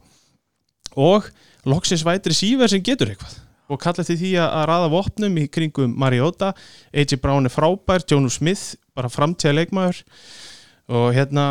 Og 1.00 1.26
loksins 1.68 2.04
vætri 2.04 2.36
síver 2.36 2.70
sem 2.70 2.84
getur 2.84 3.12
eitthvað. 3.12 3.38
Og 3.72 3.80
kalla 3.80 4.04
eftir 4.04 4.18
því 4.20 4.32
að, 4.36 4.48
að 4.58 4.64
raða 4.68 4.88
vopnum 4.92 5.36
í 5.40 5.48
kringum 5.48 5.92
Mariota, 5.96 6.52
AJ 6.92 7.20
Brown 7.22 7.48
er 7.48 7.54
frábær 7.54 8.04
Jónu 8.04 8.32
Smith, 8.32 8.74
bara 8.92 9.12
framtíða 9.12 9.62
leikmaður 9.62 10.02
og 10.92 11.12
hérna 11.16 11.46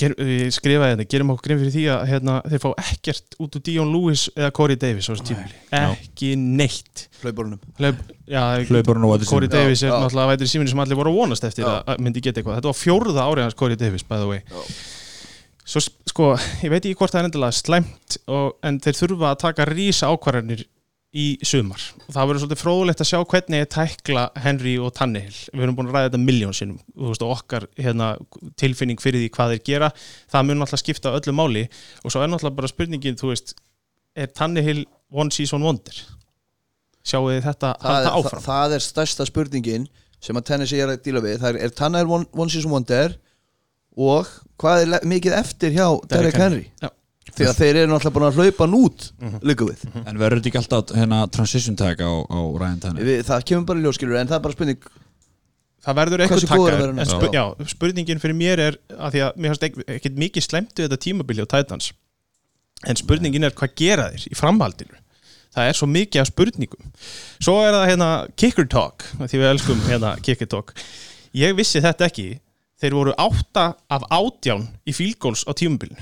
ger, 0.00 0.14
ég 0.18 0.52
skrifaði 0.54 0.94
þetta, 0.96 1.06
gerum 1.14 1.30
okkur 1.34 1.46
grein 1.48 1.60
fyrir 1.62 1.74
því 1.74 1.82
að 1.94 2.02
hérna, 2.10 2.34
þeir 2.48 2.62
fá 2.62 2.68
ekkert 2.82 3.36
út 3.42 3.58
úr 3.58 3.62
Dion 3.66 3.92
Lewis 3.92 4.24
eða 4.36 4.50
Corey 4.56 4.78
Davis 4.80 5.08
á 5.08 5.12
þessu 5.12 5.26
tímuli, 5.30 5.54
ekki 5.78 6.32
neitt. 6.38 7.06
Og 9.22 9.28
Corey 9.30 9.48
Davis 9.52 9.82
er 9.82 9.88
Já, 9.88 9.94
já. 9.94 10.00
náttúrulega 10.06 10.32
vætri 10.32 10.48
síminu 10.52 10.72
sem 10.72 10.82
allir 10.84 10.98
voru 10.98 11.12
að 11.12 11.18
vonast 11.22 11.44
eftir 11.48 11.64
Já. 11.64 11.70
að 11.70 11.92
að 11.94 12.02
myndi 12.06 12.22
geta 12.24 12.40
eitthvað. 12.40 12.58
Þetta 12.60 12.72
var 12.72 12.78
fjórða 12.80 13.26
árið 13.28 13.46
hans 13.46 13.58
Corey 13.62 13.76
Davis 13.80 14.02
by 14.08 14.18
the 14.22 14.28
way. 14.30 14.42
Já. 14.50 14.62
svo 15.72 15.80
sko, 16.10 16.32
ég 16.64 16.72
veit 16.72 16.82
ekki 16.84 16.98
hvort 16.98 17.12
það 17.14 17.20
er 17.22 17.28
endilega 17.30 17.54
slæmt 17.56 18.16
og, 18.26 18.56
en 18.66 18.80
þeir 18.82 18.98
þurfa 18.98 19.28
að 19.30 19.42
taka 19.44 19.66
rísa 19.70 20.10
ákvarðanir 20.10 20.64
í 21.12 21.24
sumar. 21.44 21.82
Og 22.06 22.14
það 22.14 22.28
verður 22.28 22.42
svolítið 22.42 22.60
fróðulegt 22.62 23.02
að 23.04 23.08
sjá 23.10 23.18
hvernig 23.28 23.62
er 23.62 23.68
tækla 23.74 24.22
Henry 24.40 24.72
og 24.80 24.94
Tannehill. 24.96 25.34
Við 25.52 25.64
erum 25.66 25.76
búin 25.76 25.90
að 25.90 25.96
ræða 25.98 26.08
þetta 26.08 26.20
miljón 26.22 26.56
sinnum. 26.56 26.78
Þú 26.94 27.10
veist, 27.10 27.24
og 27.26 27.34
okkar 27.34 27.66
hérna, 27.76 28.08
tilfinning 28.60 29.02
fyrir 29.02 29.20
því 29.20 29.28
hvað 29.34 29.52
þeir 29.52 29.62
gera 29.66 29.90
það 30.32 30.46
mun 30.48 30.64
alltaf 30.64 30.80
skipta 30.80 31.12
öllu 31.18 31.34
máli. 31.36 31.66
Og 32.00 32.14
svo 32.14 32.24
er 32.24 32.32
náttúrulega 32.32 32.60
bara 32.62 32.72
spurningin 32.72 33.18
þú 33.20 33.32
veist, 33.34 33.52
er 34.16 34.32
Tannehill 34.32 34.86
one 35.12 35.34
season 35.36 35.66
wonder? 35.66 36.00
Sjáu 37.04 37.26
þið 37.28 37.44
þetta 37.44 37.74
það, 37.82 37.98
það, 38.06 38.08
áfram? 38.22 38.46
það 38.46 38.78
er 38.78 38.86
stærsta 38.86 39.28
spurningin 39.28 39.86
sem 40.22 40.38
að 40.38 40.48
Tennessee 40.48 40.80
er 40.80 40.94
að 40.94 41.04
díla 41.04 41.20
við. 41.24 41.42
Það 41.42 41.52
er, 41.52 41.60
er 41.66 41.76
Tanner 41.76 42.08
one, 42.08 42.30
one 42.32 42.52
season 42.52 42.72
wonder? 42.72 43.18
Og 44.00 44.28
hvað 44.62 44.86
er 44.86 45.06
mikið 45.12 45.36
eftir 45.36 45.76
hjá 45.76 45.86
Derek 46.08 46.40
Henry? 46.40 46.64
Já. 46.80 46.88
Því 47.36 47.46
að 47.48 47.58
þeir 47.62 47.76
eru 47.82 47.90
náttúrulega 47.92 48.14
búin 48.16 48.26
að 48.28 48.38
hlaupa 48.40 48.66
hann 48.66 48.74
út 48.78 49.06
líka 49.48 49.68
við. 49.68 49.84
En 50.04 50.18
verður 50.20 50.40
þetta 50.42 50.50
ekki 50.52 50.60
alltaf 50.62 50.92
hérna, 50.98 51.20
transition 51.32 51.76
tag 51.80 52.02
á, 52.04 52.10
á 52.28 52.38
Ryan 52.60 52.80
Tannehill? 52.82 53.08
við, 53.08 53.22
það 53.30 53.46
kemur 53.50 53.66
bara 53.70 53.80
í 53.80 53.86
ljóskilur 53.86 54.18
en 54.20 54.28
það 54.30 54.38
er 54.38 54.44
bara 54.46 54.56
spurning 54.58 54.90
það 55.82 55.96
verður 55.98 56.22
eitthvað 56.22 56.44
takkar 56.46 57.08
spu 57.10 57.30
já, 57.34 57.44
spurningin 57.72 58.20
fyrir 58.22 58.36
mér 58.38 58.60
er 58.68 58.76
að 58.94 59.16
því 59.16 59.22
að 59.26 59.38
mér 59.42 59.50
finnst 59.54 59.64
ekki- 59.68 59.86
ekkert 59.96 60.20
mikið 60.22 60.44
slemtu 60.46 60.84
þetta 60.84 60.98
tímabili 61.06 61.42
á 61.42 61.52
Titans 61.56 61.88
en 62.86 62.98
spurningin 63.00 63.44
er 63.48 63.56
hvað 63.56 63.74
gera 63.80 64.10
þeir 64.12 64.28
í 64.30 64.38
framhaldinu? 64.38 65.00
Það 65.52 65.68
er 65.68 65.76
svo 65.76 65.86
mikið 65.90 66.20
af 66.22 66.28
spurningum. 66.30 66.92
Svo 67.42 67.58
er 67.60 67.74
það 67.76 67.88
hérna 67.90 68.06
kicker 68.40 68.68
talk 68.72 69.04
því 69.20 69.36
við 69.42 69.50
elskum 69.50 69.82
hérna 69.84 70.14
kicker 70.24 70.48
talk. 70.48 70.72
Ég 71.36 71.52
vissi 71.58 71.82
þetta 71.84 72.06
ekki. 72.08 72.24
Þeir 72.80 72.96
voru 72.96 73.12
átta 73.20 73.66
af 73.92 74.06
átján 74.10 74.64
í 74.88 74.94
field 74.96 75.18
goals 75.20 75.44
á 75.44 75.52
tímabilinu 75.52 76.00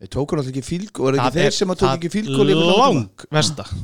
þeir 0.00 0.10
tókur 0.16 0.40
náttúrulega 0.40 0.54
ekki 0.58 0.68
fílg 0.68 1.00
og 1.00 1.10
er 1.12 1.18
ekki 1.20 1.38
þeir 1.40 1.54
sem 1.60 1.74
að 1.74 1.82
tók 1.84 1.92
ekki 1.98 2.10
fílgól 2.16 2.54
lang 2.80 3.26
versta 3.32 3.66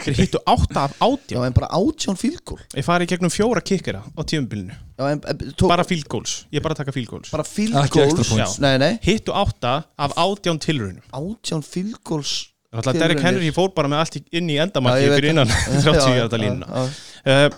þeir 0.00 0.16
hittu 0.16 0.40
átta 0.48 0.86
af 0.88 0.94
já 0.96 1.04
átján 1.04 1.44
en 1.44 1.54
bara 1.56 1.68
átján 1.76 2.16
fílgól 2.16 2.56
ég 2.78 2.86
fari 2.86 3.04
í 3.04 3.10
gegnum 3.10 3.32
fjóra 3.32 3.60
kickera 3.60 4.00
á 4.00 4.20
tímabilinu. 4.24 4.72
Já 4.96 5.04
en 5.12 5.20
en 5.28 5.42
tók 5.60 5.68
bara 5.68 5.84
field 5.84 6.08
goals, 6.08 6.38
ég 6.48 6.60
er 6.60 6.64
bara 6.64 6.72
að 6.76 6.80
taka 6.84 6.94
field 6.96 7.10
goals 7.12 7.28
bara 7.34 7.44
fílgóls 7.44 8.56
nei 8.64 8.78
nei. 8.80 8.94
Hittu 9.04 9.34
átta 9.36 9.74
af 10.00 10.16
átján 10.16 10.58
tilraunum. 10.62 11.04
Átján 11.12 11.60
fílgóls 11.66 12.32
Þannig 12.70 12.86
að 12.94 12.98
Derek. 13.02 13.20
Henry 13.26 13.48
fór 13.50 13.72
bara 13.74 13.88
með 13.90 13.98
allt 14.04 14.16
í- 14.20 14.26
inn 14.38 14.46
í 14.48 14.54
Já, 14.54 14.62
endamarki 14.62 15.08
fyrir 15.10 15.32
innan 15.32 15.48
það. 15.50 15.78
30 15.90 15.96
Já, 16.06 16.12
hjarta 16.20 16.38
já, 16.38 16.42
línuna 16.44 16.66
já. 16.70 16.82
uh, 17.26 17.56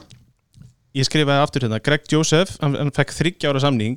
Ég 0.93 1.07
skrifaði 1.09 1.41
aftur 1.41 1.65
hérna 1.65 1.79
Greg 1.81 2.05
Joseph, 2.13 2.59
hann, 2.61 2.75
hann 2.77 2.93
fekk 2.93 3.15
þryggja 3.17 3.49
ára 3.53 3.63
samning. 3.65 3.97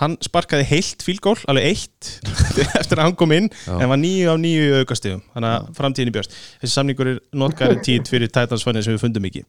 Hann 0.00 0.18
sparkaði 0.24 0.66
heilt 0.68 1.04
fílgól 1.06 1.38
alveg 1.48 1.70
eitt 1.70 2.10
eftir 2.80 3.00
að 3.00 3.06
hann 3.06 3.16
kom 3.16 3.32
inn 3.32 3.48
en 3.64 3.88
var 3.88 4.00
nýju 4.00 4.28
af 4.34 4.40
nýju 4.42 4.82
aukastegum 4.82 5.22
þannig 5.32 5.54
að 5.54 5.70
framtíðin 5.78 6.12
í 6.12 6.14
björst 6.18 6.36
þessi 6.60 6.74
samningur 6.74 7.12
er 7.14 7.20
not 7.40 7.56
guaranteed 7.56 8.12
fyrir 8.12 8.28
Titans 8.28 8.66
fannin 8.66 8.84
sem 8.84 8.92
við 8.96 9.06
fundum 9.06 9.30
ekki. 9.30 9.44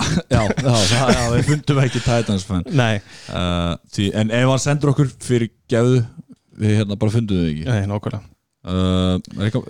Já, 0.32 0.46
já, 0.46 0.70
það, 0.88 1.10
já, 1.12 1.22
við 1.34 1.48
fundum 1.50 1.78
ekki 1.82 2.00
Titans 2.00 2.44
fan 2.46 2.62
uh, 2.64 3.74
því, 3.92 4.06
En 4.16 4.30
ef 4.32 4.52
hann 4.54 4.62
sendur 4.62 4.94
okkur 4.94 5.10
fyrir 5.20 5.50
gefðu 5.68 5.98
Við 6.60 6.78
hérna 6.78 6.96
bara 7.00 7.12
fundum 7.12 7.40
við 7.42 7.50
ekki. 7.50 7.66
Nei, 7.68 7.88
nákvæmlega 7.90 8.22
uh, 8.64 9.18
er 9.18 9.46
eitthvað, 9.48 9.68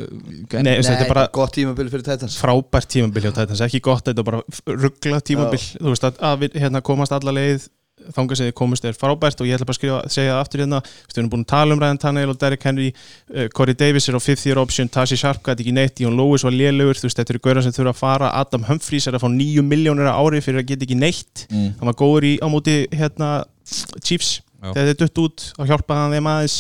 Nei, 0.55 0.63
nei 0.63 0.73
þetta 0.83 1.05
er 1.05 1.13
bara 1.13 1.27
gott 1.35 1.55
tímabil 1.57 1.91
fyrir 1.93 2.07
Titans. 2.07 2.39
frábært 2.41 2.91
tímabil 2.91 3.27
hjá 3.27 3.35
Titans, 3.35 3.65
ekki 3.67 3.83
gott 3.85 4.07
þetta 4.07 4.25
er 4.25 4.31
bara 4.31 4.43
ruggla 4.71 5.21
tímabil, 5.25 5.61
þú 5.77 5.93
veist 5.93 6.09
að, 6.09 6.25
að 6.31 6.41
við 6.47 6.59
hérna, 6.65 6.83
komast 6.87 7.15
alla 7.17 7.35
leið 7.37 7.69
þangað 8.15 8.39
sem 8.39 8.49
þið 8.49 8.55
komist 8.57 8.87
er 8.89 8.97
frábært 8.97 9.41
og 9.43 9.49
ég 9.49 9.57
ætla 9.57 9.67
bara 9.69 9.75
að 9.75 9.79
skrifa, 9.79 9.99
segja 10.13 10.33
það 10.33 10.41
aftur 10.41 10.63
hérna. 10.63 10.79
Við 11.11 11.19
erum 11.21 11.31
búin 11.35 11.43
að 11.45 11.51
tala 11.53 11.75
um 11.77 11.83
Ryan 11.83 12.01
Tannehill 12.01 12.33
og 12.33 12.39
Derrick 12.41 12.65
Henry 12.65 12.87
uh, 12.95 13.49
Corey 13.53 13.77
Davis 13.77 14.09
er 14.09 14.17
á 14.17 14.21
fifth 14.25 14.47
year 14.49 14.61
option 14.63 14.89
Tashi 14.89 15.19
Sharp 15.21 15.43
gæti 15.45 15.67
ekki 15.67 15.75
neitt, 15.77 16.01
Jón 16.01 16.17
Lewis 16.19 16.45
var 16.47 16.55
lélugur 16.57 16.97
þú 16.97 17.09
veist, 17.09 17.21
þetta 17.21 17.35
eru 17.35 17.43
gauðar 17.45 17.67
sem 17.67 17.77
þurfa 17.77 17.93
að 17.93 18.01
fara. 18.01 18.31
Adam 18.41 18.65
Humphries 18.71 19.09
er 19.11 19.19
að 19.19 19.27
fá 19.27 19.29
nýju 19.35 19.67
miljónir 19.67 20.09
á 20.09 20.17
ári 20.17 20.41
fyrir 20.45 20.63
að 20.63 20.71
geta 20.73 20.89
ekki 20.89 20.99
neitt. 21.01 21.45
Mm. 21.53 21.69
hann 21.81 21.93
var 21.93 21.99
góður 22.01 22.29
í 22.31 22.33
á 22.41 22.47
móti 22.49 22.79
hérna, 22.97 23.31
Chiefs, 24.01 24.41
Já. 24.65 24.73
þegar 24.73 24.91
þið 24.91 24.99
dutt 25.05 25.23
út 25.27 25.47
og 25.61 25.69
hjálpaði 25.71 26.07
hann 26.07 26.17
þeim 26.17 26.33
aðeins 26.33 26.57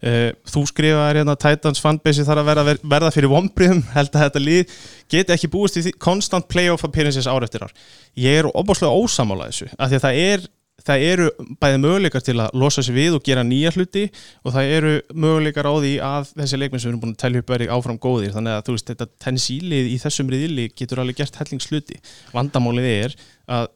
þú 0.00 0.64
skrifaðir 0.70 1.22
hérna 1.22 1.36
Titans 1.40 1.80
fanbase 1.82 2.26
þarf 2.26 2.42
að 2.42 2.50
verða, 2.50 2.76
verða 2.96 3.14
fyrir 3.14 3.32
vonbriðum 3.32 3.82
held 3.96 4.12
að 4.12 4.26
þetta 4.26 4.44
lið 4.44 4.76
geti 5.12 5.36
ekki 5.36 5.52
búist 5.52 5.80
í 5.80 5.86
því 5.86 5.96
constant 6.02 6.48
playoff 6.52 6.84
appearances 6.86 7.28
ár 7.30 7.46
eftir 7.46 7.64
ár. 7.64 7.74
Ég 8.18 8.42
er 8.42 8.50
óbáslega 8.52 8.92
ósamála 8.92 9.50
þessu 9.50 9.70
af 9.76 9.90
því 9.90 10.00
að 10.00 10.06
það 10.06 10.22
er 10.26 10.46
það 10.86 11.04
eru 11.06 11.28
bæði 11.62 11.78
möguleikar 11.82 12.24
til 12.24 12.36
að 12.42 12.58
losa 12.60 12.82
sig 12.84 12.94
við 12.96 13.16
og 13.16 13.24
gera 13.26 13.44
nýja 13.46 13.72
hluti 13.74 14.04
og 14.44 14.54
það 14.54 14.72
eru 14.76 14.92
möguleikar 15.14 15.68
á 15.68 15.74
því 15.74 15.92
að 16.04 16.28
þessi 16.42 16.60
leikmenn 16.60 16.82
sem 16.82 16.92
erum 16.92 17.02
búin 17.02 17.14
að 17.16 17.22
telja 17.24 17.42
upp 17.42 17.52
verið 17.54 17.72
áfram 17.74 17.98
góðir. 18.02 18.34
Þannig 18.36 18.54
að 18.54 18.62
þú 18.66 18.76
veist 18.76 18.92
þetta 18.92 19.08
tensílið 19.24 19.90
í 19.90 19.96
þessum 20.02 20.30
riðili 20.32 20.68
getur 20.76 21.02
alveg 21.02 21.20
gert 21.22 21.40
hellingsluti. 21.40 21.98
Vandamálið 22.36 22.88
er 22.92 23.18
að 23.56 23.68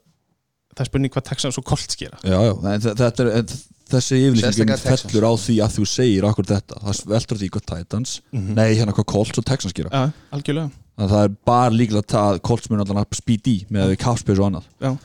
það 0.71 0.85
er 0.85 0.91
spurning 0.91 1.15
hvað 1.15 1.27
Texans 1.31 1.59
og 1.59 1.67
Colts 1.67 1.99
gera. 1.99 2.21
Já, 2.23 2.37
já, 2.47 2.53
þetta 3.01 3.25
er 3.25 3.55
þessi 3.91 4.19
Texans. 4.41 4.83
fellur 4.85 5.27
á 5.27 5.33
því 5.43 5.55
að 5.65 5.75
þú 5.77 5.85
segir 5.91 6.27
okkur 6.29 6.49
þetta. 6.49 6.79
Það 6.85 7.03
veldur 7.13 7.41
því 7.41 7.51
hvað 7.55 7.67
Titans 7.71 8.15
nei, 8.31 8.69
hérna 8.79 8.95
hvað 8.97 9.07
Colts 9.13 9.41
og 9.41 9.47
Texans 9.47 9.77
gera. 9.77 9.91
Ja, 9.93 10.09
algjörlega. 10.35 10.71
Þannig 10.95 11.07
að 11.07 11.15
það 11.15 11.27
er 11.27 11.37
bara 11.51 11.75
líkilegt 11.75 12.17
að 12.21 12.41
Colts 12.47 12.71
mun 12.71 12.83
allan 12.83 13.01
að 13.03 13.15
speed 13.17 13.47
í 13.51 13.55
með 13.69 13.87
að 13.87 13.95
kapspes 14.03 14.41
og 14.41 14.49
annað. 14.49 14.97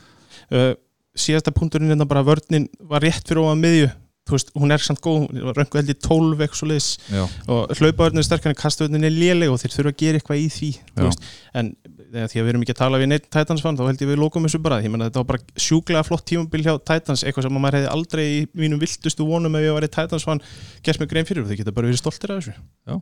Uh, 0.47 0.73
síðasta 1.17 1.53
punkturinn 1.55 1.91
hérna 1.91 2.07
bara 2.09 2.25
vörninn 2.27 2.67
var 2.89 3.03
rétt 3.03 3.25
fyrir 3.27 3.43
ofan 3.43 3.63
miðju 3.63 3.89
veist, 4.35 4.51
hún 4.57 4.75
er 4.75 4.83
samt 4.83 5.01
góð, 5.03 5.27
hún 5.27 5.45
var 5.49 5.61
röngu 5.61 5.79
held 5.79 5.93
í 5.93 5.97
12 6.07 6.43
eitthvað 6.43 6.61
svo 6.61 6.69
leiðis 6.71 6.89
Já, 7.07 7.23
og 7.47 7.75
hlaupavörninn 7.79 8.23
er 8.23 8.27
sterkar 8.27 8.53
en 8.53 8.59
kastvörninn 8.59 9.07
er 9.07 9.15
léleg 9.15 9.53
og 9.53 9.61
þeir 9.61 9.75
þurfa 9.77 9.93
að 9.93 10.01
gera 10.03 10.21
eitthvað 10.21 10.43
í 10.43 10.49
því 10.57 10.71
þú 10.77 11.05
Já. 11.05 11.07
veist, 11.07 11.29
en 11.61 11.71
þegar 12.11 12.31
því 12.31 12.39
að 12.39 12.45
við 12.45 12.51
erum 12.53 12.63
ekki 12.63 12.73
að 12.73 12.79
tala 12.79 13.01
við 13.01 13.09
neitt 13.11 13.27
Titans 13.33 13.63
fan, 13.63 13.77
þá 13.77 13.83
held 13.89 14.03
ég 14.03 14.11
við 14.11 14.21
lókum 14.21 14.47
þessu 14.47 14.61
bara. 14.63 14.79
Ég 14.83 14.93
menna 14.93 15.09
þetta 15.09 15.23
var 15.23 15.29
bara 15.33 15.63
sjúklega 15.67 16.05
flott 16.07 16.25
tímabil 16.29 16.63
hjá 16.65 16.73
Titans 16.79 17.23
eitthvað 17.25 17.47
sem 17.47 17.57
maður 17.57 17.79
hefði 17.79 17.91
aldrei 17.93 18.23
í 18.29 18.39
mínum 18.57 18.81
viltustu 18.81 19.27
vonum 19.27 19.57
ef 19.59 19.67
ég 19.67 19.75
var 19.75 19.87
í 19.87 19.91
Titans 19.91 20.27
fan 20.27 20.41
gert 20.85 21.01
mig 21.03 21.11
grein 21.11 21.27
fyrir. 21.27 21.43
Og 21.43 21.51
þau 21.51 21.59
geta 21.59 21.75
bara 21.75 21.91
verið 21.91 22.01
stoltir 22.03 22.33
af 22.33 22.41
þessu. 22.41 23.01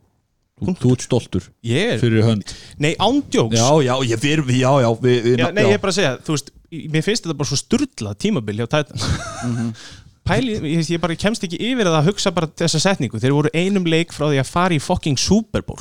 Þú, 0.56 0.72
þú 0.80 0.90
ert 0.94 1.02
stoltur 1.04 1.46
ég 1.68 1.90
er, 1.92 1.98
fyrir 2.00 2.24
hönd. 2.24 2.52
Nei 2.80 2.94
ándjóks 2.96 3.58
Já, 3.58 3.66
já, 3.84 3.92
ég, 4.08 4.22
við, 4.22 4.54
já, 4.56 4.70
já, 4.80 4.88
við, 5.02 5.18
við 5.26 5.42
Já, 5.42 5.50
nei, 5.52 5.66
ég 5.68 5.76
er 5.76 5.82
bara 5.82 5.92
að 5.92 5.98
segja, 5.98 6.12
þú 6.24 6.32
veist, 6.32 6.48
mér 6.94 7.04
finnst 7.04 7.26
þetta 7.26 7.36
bara 7.36 7.50
svo 7.50 7.58
sturlað 7.60 8.14
tímabil 8.24 8.62
hjá 8.62 8.64
Titans 8.72 9.04
Pæli, 10.26 10.56
ég, 10.72 10.82
ég 10.90 11.02
bara 11.02 11.14
kemst 11.18 11.44
ekki 11.46 11.58
yfir 11.68 11.88
að 11.90 12.08
hugsa 12.10 12.32
bara 12.34 12.48
þessa 12.58 12.80
setningu. 12.82 13.20
Þeir 13.22 13.36
voru 13.36 13.52
einum 13.54 13.86
leik 13.86 14.14
frá 14.14 14.26
því 14.26 14.40
að 14.42 14.50
fara 14.50 14.74
í 14.76 14.82
fucking 14.82 15.20
Super 15.20 15.62
Bowl. 15.66 15.78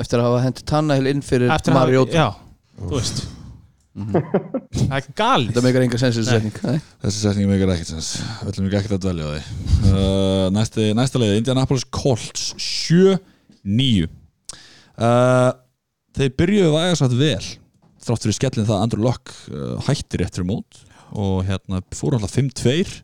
Eftir 0.00 0.22
að 0.22 0.30
hafa 0.30 0.42
hendur 0.46 0.66
Tannehill 0.70 1.10
inn 1.12 1.22
fyrir 1.26 1.52
Mariota. 1.74 2.16
Já, 2.16 2.28
þú 2.80 2.96
veist. 2.96 3.24
Það 3.92 4.94
er 4.96 5.08
galið. 5.18 5.48
Þetta 5.50 5.62
meikar 5.66 5.84
enga 5.84 5.98
sens 6.00 6.16
þessi 6.16 6.24
Nei. 6.24 6.36
setning 6.38 6.60
Nei. 6.64 6.84
Þessi 7.02 7.18
setning 7.26 7.50
meikar 7.50 7.72
ekkert 7.74 7.90
sens. 7.90 8.08
Við 8.40 8.52
ætlum 8.54 8.68
ekki 8.70 8.78
ekkert 8.80 8.94
að 8.96 9.02
dvelja 9.04 9.26
á 9.28 9.30
því. 9.34 9.42
Uh, 9.82 10.46
næsti, 10.56 10.86
Næsta 10.96 11.20
leið, 11.20 11.34
Indianapolis 11.42 11.84
Colts 11.92 12.46
7-9 12.56 14.06
uh, 14.96 15.50
Þeir 16.16 16.32
byrjuðu 16.40 16.80
að 16.80 17.18
vel 17.20 17.44
þrátt 18.02 18.24
fyrir 18.24 18.36
skellin 18.38 18.66
það 18.66 18.76
að 18.78 18.84
Andrew 18.86 19.04
Luck 19.04 19.34
uh, 19.52 19.76
hættir 19.86 20.24
eftir 20.24 20.48
mót 20.48 20.80
og 21.12 21.42
hérna 21.44 21.82
fóru 21.92 22.16
alltaf 22.16 22.32
5-2 22.38 23.02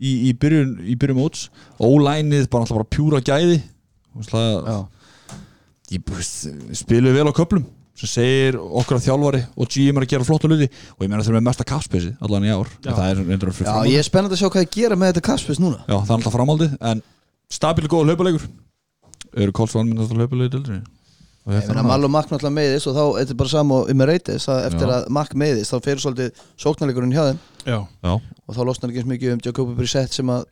í, 0.00 0.14
í 0.30 0.32
byrjun, 0.40 0.72
í 0.88 0.96
byrjun 1.00 1.20
móts. 1.20 1.48
Ó-lænið 1.80 2.48
bara 2.50 2.64
alltaf 2.64 2.80
bara 2.80 2.88
pjúra 2.96 3.20
gæði. 3.24 3.60
Já. 4.20 4.78
ég 5.90 6.10
veist, 6.10 6.48
spiluðu 6.80 7.18
vel 7.18 7.30
á 7.30 7.34
köplum 7.34 7.66
sem 8.00 8.08
segir 8.08 8.56
okkur 8.56 8.96
að 8.96 9.06
þjálfari 9.08 9.40
og 9.60 9.68
GM 9.70 9.98
er 9.98 10.06
að 10.06 10.12
gera 10.14 10.26
flotta 10.26 10.48
luti 10.48 10.68
og 10.70 11.04
ég 11.04 11.10
meina 11.10 11.24
þeir 11.24 11.34
eru 11.34 11.40
með 11.40 11.46
mesta 11.50 11.66
kapspeysi 11.68 12.12
allan 12.24 12.46
í 12.46 12.52
ár. 12.54 12.70
Er 12.86 12.94
að 13.74 13.90
ég 13.90 14.00
er 14.00 14.06
spennandi 14.06 14.36
að 14.38 14.42
sjá 14.42 14.48
hvað 14.48 14.64
ég 14.64 14.72
gera 14.76 14.96
með 14.96 15.12
þetta 15.12 15.24
Kaspers 15.26 15.60
núna. 15.60 15.82
Já, 15.84 15.96
það 15.98 16.12
er 16.14 16.16
alltaf 16.16 16.36
framhaldið 16.36 16.76
en 16.90 17.02
stabíl 17.52 17.90
góð 17.90 18.08
hlaupuleikur 18.08 18.46
eru 19.44 19.56
Kolsvann 19.60 19.90
minn 19.90 20.00
alltaf 20.00 20.16
hlaupuleikur 20.16 20.54
dildri 20.56 20.80
Ég 21.50 21.68
meina 21.70 21.84
Mal 21.86 22.06
og 22.06 22.14
Mack 22.14 22.30
náttúrulega 22.30 22.56
meiðist 22.60 22.90
og 22.90 22.96
þá 22.96 23.02
er 23.04 23.18
þetta 23.24 23.40
bara 23.42 23.52
sama 23.54 23.80
og 23.80 23.90
Emirates 23.92 24.48
að 24.50 24.62
eftir 24.70 24.86
Já. 24.86 24.94
að 24.96 25.10
Mack 25.18 25.36
meiðist 25.42 25.74
þá 25.74 25.84
fyrir 25.88 26.04
svolítið 26.04 26.46
sóknarleikurinn 26.64 27.16
hjá 27.16 27.26
þeim. 27.30 27.42
Já, 27.64 27.78
Já, 28.06 28.14
og 28.14 28.56
þá 28.56 28.64
losnar 28.68 28.92
ekki 28.92 29.02
eins 29.02 29.12
mikið 29.14 29.36
um 29.36 29.44
Jacobi 29.48 29.78
Brissett 29.78 30.16
sem 30.16 30.32
að 30.32 30.48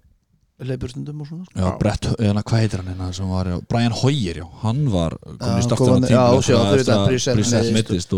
leipur 0.67 0.91
stundum 0.91 1.21
og 1.23 1.29
svona. 1.29 1.45
Sko. 1.47 1.61
já, 1.61 1.67
Brett, 1.79 2.07
eða 2.19 2.43
hvað 2.43 2.63
heitir 2.65 2.81
hann 2.81 2.91
hérna 2.91 3.09
sem 3.15 3.29
var, 3.31 3.47
já, 3.47 3.59
Brian 3.71 3.95
Hoyer, 3.95 4.41
já, 4.41 4.47
hann 4.65 4.81
var 4.91 5.15
komin 5.23 5.61
í 5.63 5.67
startan 5.69 6.07
á 6.09 6.35
þetta 6.75 6.97
Brissett 7.07 7.71
meiðist. 7.77 8.17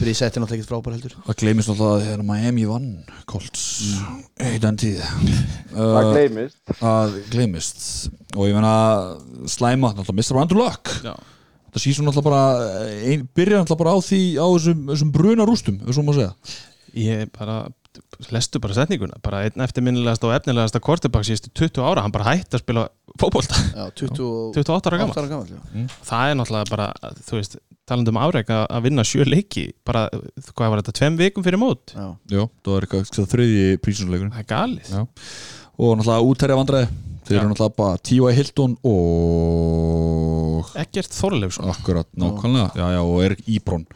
Brissett 0.00 0.34
er 0.38 0.42
náttúrulega 0.42 0.58
ekkert 0.58 0.72
frábær 0.72 0.96
heldur. 0.96 1.14
Það 1.28 1.40
gleymist 1.44 1.70
alltaf 1.70 1.92
að 1.92 2.04
hérna 2.08 2.26
Miami 2.26 2.66
vann 2.66 2.90
Colts 3.30 3.64
í 4.42 4.58
den 4.64 4.80
tíð. 4.82 5.06
Það 5.70 6.02
uh, 6.02 6.12
gleymist. 6.16 6.60
Að 6.82 7.18
gleymist. 7.30 7.88
Og 8.34 8.50
ég 8.50 8.58
meina 8.58 8.74
slæma, 9.46 9.94
alltaf 9.94 10.16
Mr. 10.16 10.42
Andrew 10.42 10.64
Luck 10.64 10.96
Þetta 11.78 11.86
sísum 11.86 12.08
alltaf 12.10 12.24
bara 12.26 12.42
ein, 13.06 13.20
byrja 13.38 13.60
alltaf 13.62 13.78
bara 13.78 13.94
á 13.94 13.98
því 14.02 14.22
á 14.34 14.46
þessum, 14.50 14.80
þessum 14.90 15.12
bruna 15.14 15.44
rústum, 15.46 15.76
þessum 15.86 16.08
maður 16.08 16.24
segja 16.24 16.56
ég 16.98 17.28
bara 17.36 17.58
lestu 18.34 18.58
bara 18.62 18.74
setninguna 18.74 19.18
bara 19.22 19.44
einn 19.46 19.62
eftirminnilegast 19.62 20.24
og 20.26 20.34
efnilegasta 20.34 20.80
quarterback 20.82 21.26
síðustu 21.28 21.52
20 21.54 21.84
ára, 21.86 22.02
hann 22.02 22.14
bara 22.14 22.32
hætti 22.32 22.58
að 22.58 22.64
spila 22.64 22.84
20 23.18 24.10
28 24.58 24.88
ára 24.90 25.00
gammal 25.02 25.18
ára 25.22 25.30
gammal 25.30 25.50
já. 25.54 25.86
það 26.08 26.32
er 26.32 26.38
náttúrulega 26.40 26.70
bara, 26.72 26.88
þú 27.28 27.38
veist 27.38 27.58
talandi 27.88 28.12
um 28.12 28.20
afreg 28.20 28.50
að 28.52 28.64
að 28.66 28.86
vinna 28.88 29.06
sjö 29.06 29.26
leiki 29.28 29.68
bara, 29.86 30.06
hvað 30.50 30.72
var 30.72 30.82
þetta, 30.82 30.96
tveim 30.98 31.20
vikum 31.20 31.46
fyrir 31.46 31.62
mót 31.62 31.94
Já. 31.94 32.08
Já, 32.34 32.42
það 32.64 32.74
var 32.74 32.88
eitthvað 32.88 33.06
það 34.34 34.42
er 34.42 34.50
galið 34.50 34.90
Já. 34.96 35.04
og 35.78 36.00
náttúrulega 36.00 36.32
útærja 36.32 36.58
vandræði 36.58 36.90
þeir 37.28 37.38
Já. 37.38 37.40
eru 37.42 37.52
náttúrulega 37.52 37.78
bara 37.78 38.02
T.Y. 38.08 38.34
Hilton 38.38 38.76
og 38.88 40.27
Ekkert 40.82 41.12
Þorleifsson. 41.16 41.68
Akkurat 41.72 42.08
nákvæmlega. 42.18 42.68
Já, 42.76 42.86
já, 42.96 43.00
og 43.02 43.22
Erik 43.24 43.42
Íbrón. 43.48 43.86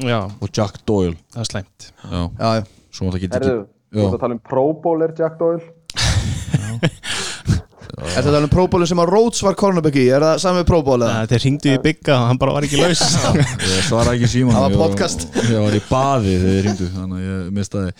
Já, 0.00 0.20
og 0.40 0.48
Jack 0.56 0.80
Doyle. 0.88 1.16
Það 1.34 1.40
er 1.44 1.48
slæmt. 1.50 1.90
Já, 2.04 2.20
Já, 2.38 2.50
já. 2.60 2.64
svo 2.90 3.06
náttúrulega 3.06 3.24
getur 3.26 3.40
Herðu, 3.44 3.66
þú 3.92 4.04
ert 4.06 4.14
að 4.16 4.20
tala 4.24 4.34
um 4.34 4.42
Pro 4.50 4.64
Bowler 4.82 5.12
Jack 5.18 5.38
Doyle 5.38 5.62
Er 8.00 8.24
þetta 8.24 8.32
alveg 8.38 8.52
próbólun 8.54 8.88
sem 8.88 9.00
að 9.02 9.10
Rhodes 9.12 9.42
var 9.44 9.56
cornerback 9.60 9.96
í? 10.00 10.06
Er 10.14 10.24
það 10.24 10.38
sami 10.42 10.62
próból? 10.68 10.98
Þeir 11.30 11.42
ringdu 11.44 11.72
í 11.74 11.78
bygga 11.84 12.16
og 12.16 12.26
hann 12.30 12.40
bara 12.40 12.54
var 12.56 12.66
ekki 12.66 12.80
laus 12.80 13.02
ég 13.04 13.84
svara 13.86 14.14
ekki 14.16 14.30
síman 14.32 14.56
Það 14.56 14.66
var 14.66 14.80
podcast. 14.80 15.26
ég 15.50 15.60
var 15.60 15.76
í 15.76 15.82
baði 15.90 16.34
þegar 16.40 16.50
þið 16.56 16.60
ringdu 16.68 16.88
þannig 16.96 17.20
að 17.20 17.26
ég 17.28 17.52
mistaði 17.60 17.92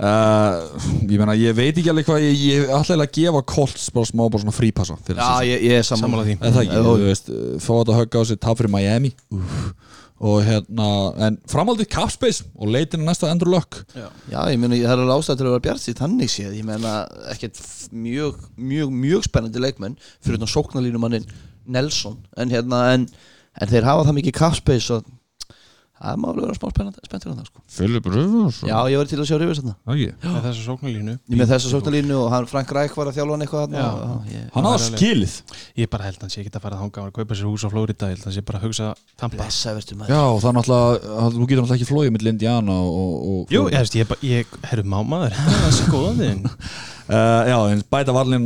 uh, 0.00 0.88
ég 1.12 1.22
meina, 1.22 1.36
ég 1.42 1.56
veit 1.58 1.72
ekki 1.76 1.92
alveg 1.92 2.08
hvað 2.08 2.24
ég, 2.26 2.44
ég 2.48 2.72
ætla 2.78 2.98
að 3.04 3.14
gefa 3.18 3.44
Colts 3.54 3.88
bara 3.94 4.08
smá 4.08 4.24
bara 4.26 4.42
svona 4.44 4.56
frípassa 4.56 4.96
Já, 5.12 5.30
ég, 5.46 5.66
ég 5.68 5.78
er 5.82 5.88
Sammála 5.88 6.24
því. 6.28 6.38
Það 6.42 6.60
ekki, 6.64 6.78
Jú. 6.78 6.84
þú 6.88 7.08
veist, 7.10 7.32
fá 7.62 7.72
þetta 7.76 7.92
að 7.96 8.00
högga 8.02 8.22
á 8.22 8.24
sig 8.32 8.40
tap 8.42 8.60
fyrir 8.62 8.72
Miami 8.72 9.12
Úf. 9.32 9.58
Og 10.22 10.42
hérna, 10.46 10.88
en 11.26 11.36
framhaldið 11.50 11.88
Capspace 11.90 12.44
og 12.54 12.70
leitin 12.70 13.02
að 13.02 13.08
næsta 13.10 13.30
Andrew 13.32 13.50
Luck. 13.50 13.80
Já, 13.96 14.06
ég 14.52 14.60
meina, 14.60 14.78
það 14.78 14.92
er 14.94 15.02
alveg 15.02 15.16
ástæð 15.16 15.40
til 15.40 15.46
að 15.48 15.54
vera 15.54 15.64
bjart 15.66 15.82
sitt 15.82 16.02
hannig 16.02 16.30
séð, 16.30 16.52
ég 16.60 16.66
meina, 16.68 16.92
ekkert 17.32 17.58
mjög, 17.90 18.44
mjög, 18.54 18.92
mjög 19.02 19.26
spennandi 19.26 19.62
leikmenn 19.62 19.96
fyrir 20.22 20.38
þetta 20.38 20.52
sóknarlínumannin 20.52 21.26
Nelson. 21.74 22.20
En 22.38 22.54
hérna, 22.54 22.84
en, 22.94 23.08
en 23.58 23.72
þeir 23.72 23.88
hafa 23.88 24.06
það 24.06 24.18
mikið 24.20 24.38
capspace 24.38 24.94
og 24.94 25.10
það 26.02 26.16
má 26.22 26.26
alveg 26.32 26.44
vera 26.46 26.56
smá 26.58 26.68
spennandi, 26.72 27.02
spenntur 27.06 27.30
en 27.32 27.36
það, 27.38 27.46
sko 27.48 27.60
Philip 27.76 28.06
Rivers 28.12 28.58
Já, 28.66 28.76
ég 28.92 28.98
var 29.00 29.06
til 29.12 29.18
að 29.22 29.28
sjá 29.30 29.36
þarna. 29.42 29.74
Ekki. 29.92 30.08
með 30.22 30.42
þessu 30.48 30.64
sóknarlínu. 30.66 31.14
Ég 31.32 31.38
með 31.42 31.50
þessa 31.52 31.70
sóknarlínu 31.72 32.16
og 32.18 32.26
hann 32.34 32.46
Frank 32.50 32.72
Ræk 32.76 32.96
var 32.98 33.06
að 33.12 33.16
þjálfa 33.18 33.36
hann 33.36 33.44
eitthvað 33.46 33.76
Já. 33.76 33.86
og, 33.86 34.00
já, 34.02 34.34
ég, 34.34 34.48
Hann 34.56 34.66
á 34.66 34.70
alveg- 34.72 34.98
skilið. 34.98 35.34
Ég 35.82 35.90
bara 35.92 36.04
held 36.08 36.16
að 36.18 36.24
hann 36.26 36.32
sé 36.34 36.40
ekki 36.42 36.52
að 36.52 36.64
fara 36.66 36.76
að 36.76 36.82
hanga 36.82 37.04
að 37.06 37.12
kaupa 37.20 37.38
sér 37.38 37.46
hús 37.52 37.62
á 37.64 37.68
Flórida, 37.72 38.08
ég 38.10 38.16
held 38.16 38.22
að 38.22 38.28
hann 38.28 38.36
sé 38.38 38.42
bara 38.50 38.58
að 38.58 38.66
hugsa 38.66 38.88
Tampa. 39.22 39.36
Blessa, 39.38 39.74
verður 39.78 39.96
maður. 40.02 40.10
Já, 40.12 40.22
það 40.42 40.48
er 40.50 40.56
náttúrulega, 40.58 41.14
að- 41.22 41.32
þú 41.38 41.46
getur 41.46 41.62
náttúrulega 41.62 41.78
ekki 41.78 41.90
flóið 41.92 42.10
mitt 42.16 42.26
Indiana 42.32 42.72
og, 42.82 43.14
og 43.32 43.52
Jú, 43.52 43.62
ég 43.70 43.78
veist, 43.78 43.94
ég, 44.00 44.16
ég 44.26 44.46
herru 44.72 44.82
mámaður, 44.84 45.32
það 45.38 45.68
er 45.70 45.78
skoðin 45.78 46.42
uh, 46.48 47.42
Já, 47.52 47.56
en 47.72 47.82
bæta 47.92 48.12
varlinn 48.16 48.42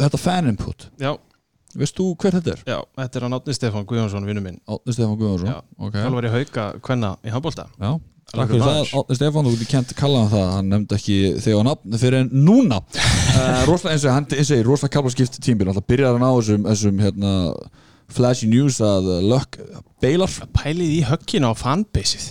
Þetta 0.00 0.18
fan 0.20 0.48
input, 0.52 0.86
já, 1.00 1.12
veist 1.78 1.96
þú 1.98 2.06
hver 2.20 2.34
þetta 2.38 2.54
er? 2.56 2.62
já, 2.66 2.78
þetta 2.98 3.18
er 3.20 3.26
hann 3.26 3.36
Átni 3.38 3.54
Stefán 3.56 3.84
Guðjónsson, 3.90 4.24
vinnu 4.28 4.42
minn. 4.44 4.56
Átni 4.68 4.94
Stefán 4.96 5.18
Guðvarsson 5.20 5.52
Já, 5.52 5.58
ok. 5.78 5.98
Þjálfar 6.00 6.26
í 6.26 6.32
hauka 6.36 6.64
kvenna 6.86 7.10
í 7.24 7.34
handbólta 7.34 7.66
Já, 7.78 7.92
takk 8.32 8.50
fyrir 8.54 8.64
það. 8.66 8.94
Átni 9.00 9.18
Stefán, 9.20 9.46
þú 9.46 9.52
getur 9.56 9.70
kent 9.74 9.94
kalla 10.00 10.24
hann 10.24 10.32
það, 10.34 10.48
hann 10.56 10.72
nefndi 10.74 10.96
ekki 10.98 11.18
þegar 11.46 11.68
nafn 11.70 12.00
fyrir 12.02 12.18
en 12.24 12.32
núna. 12.48 12.80
Uh, 13.30 13.60
Róslega 13.62 13.94
eins 13.94 14.02
og 14.04 14.10
hann 14.16 14.24
eins 14.34 14.48
og 14.50 14.58
ég, 14.58 14.64
Róslega 14.66 14.90
kalla 14.96 15.10
skipt 15.14 15.36
tímbil, 15.40 15.68
alltaf 15.70 15.84
byrjar 15.86 16.16
hann 16.18 16.24
á 16.26 16.32
þessum, 16.34 16.64
þessum 16.66 16.96
hérna, 17.00 17.30
flashy 18.10 18.48
news 18.50 18.80
að 18.82 19.06
uh, 19.06 19.20
Luck 19.22 19.60
beilar. 20.02 20.32
Pælið 20.58 20.96
í 20.96 20.98
högginu 21.06 21.52
á 21.52 21.54
fanbaseið. 21.54 22.24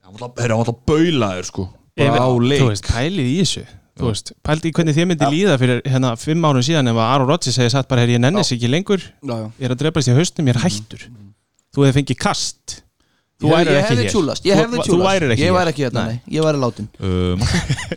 Hann 0.00 0.16
var 0.16 0.24
alltaf- 0.30 0.56
hann 0.72 0.80
baulaður 0.88 1.48
sko, 1.50 1.66
bara 2.00 2.24
á 2.24 2.30
leik. 2.40 2.80
pælið 2.88 3.28
í 3.28 3.36
þessu 3.42 3.66
Þú 3.98 4.06
veist, 4.08 4.30
pælið 4.46 4.68
í 4.70 4.72
hvernig 4.78 4.94
þið 4.96 5.08
myndi 5.10 5.26
líða 5.34 5.56
fyrir 5.60 5.82
hérna 5.84 6.14
fimm 6.16 6.46
árum 6.48 6.64
síðan 6.64 6.88
ef 6.88 6.96
að 6.96 7.10
Aron 7.12 7.28
Rodgers 7.28 7.58
hefði 7.60 7.72
sagt 7.74 7.88
bara, 7.90 8.00
herri, 8.06 8.14
ég 8.16 8.22
nennis 8.24 8.52
ekki 8.54 8.70
lengur. 8.72 9.02
Já, 9.20 9.34
já. 9.36 9.48
Ég 9.60 9.66
er 9.68 9.74
að 9.74 9.82
drefast 9.82 10.08
í 10.08 10.14
haustum, 10.16 10.48
ég 10.48 10.56
er 10.56 10.62
hættur. 10.64 11.04
Þú 11.76 11.84
hefði 11.84 11.96
fengið 12.00 12.18
kast. 12.24 12.78
Þú 13.42 13.48
Ég, 13.48 13.52
værir 13.56 13.72
ég 13.74 13.78
ekki 13.82 13.96
hér. 13.98 14.10
tjúlast, 14.14 14.44
ég 14.46 14.54
Þú- 14.54 14.60
hefði 14.62 14.76
Þú 14.78 14.82
tjúlast 14.86 15.22
Ég 15.32 15.40
hér. 15.42 15.52
væri 15.56 15.70
ekki 15.72 15.82
hérna, 15.82 16.02
Nei. 16.06 16.12
nei, 16.14 16.36
ég 16.36 16.44
væri 16.46 16.58
látin. 16.62 16.88
Uh, 17.02 17.34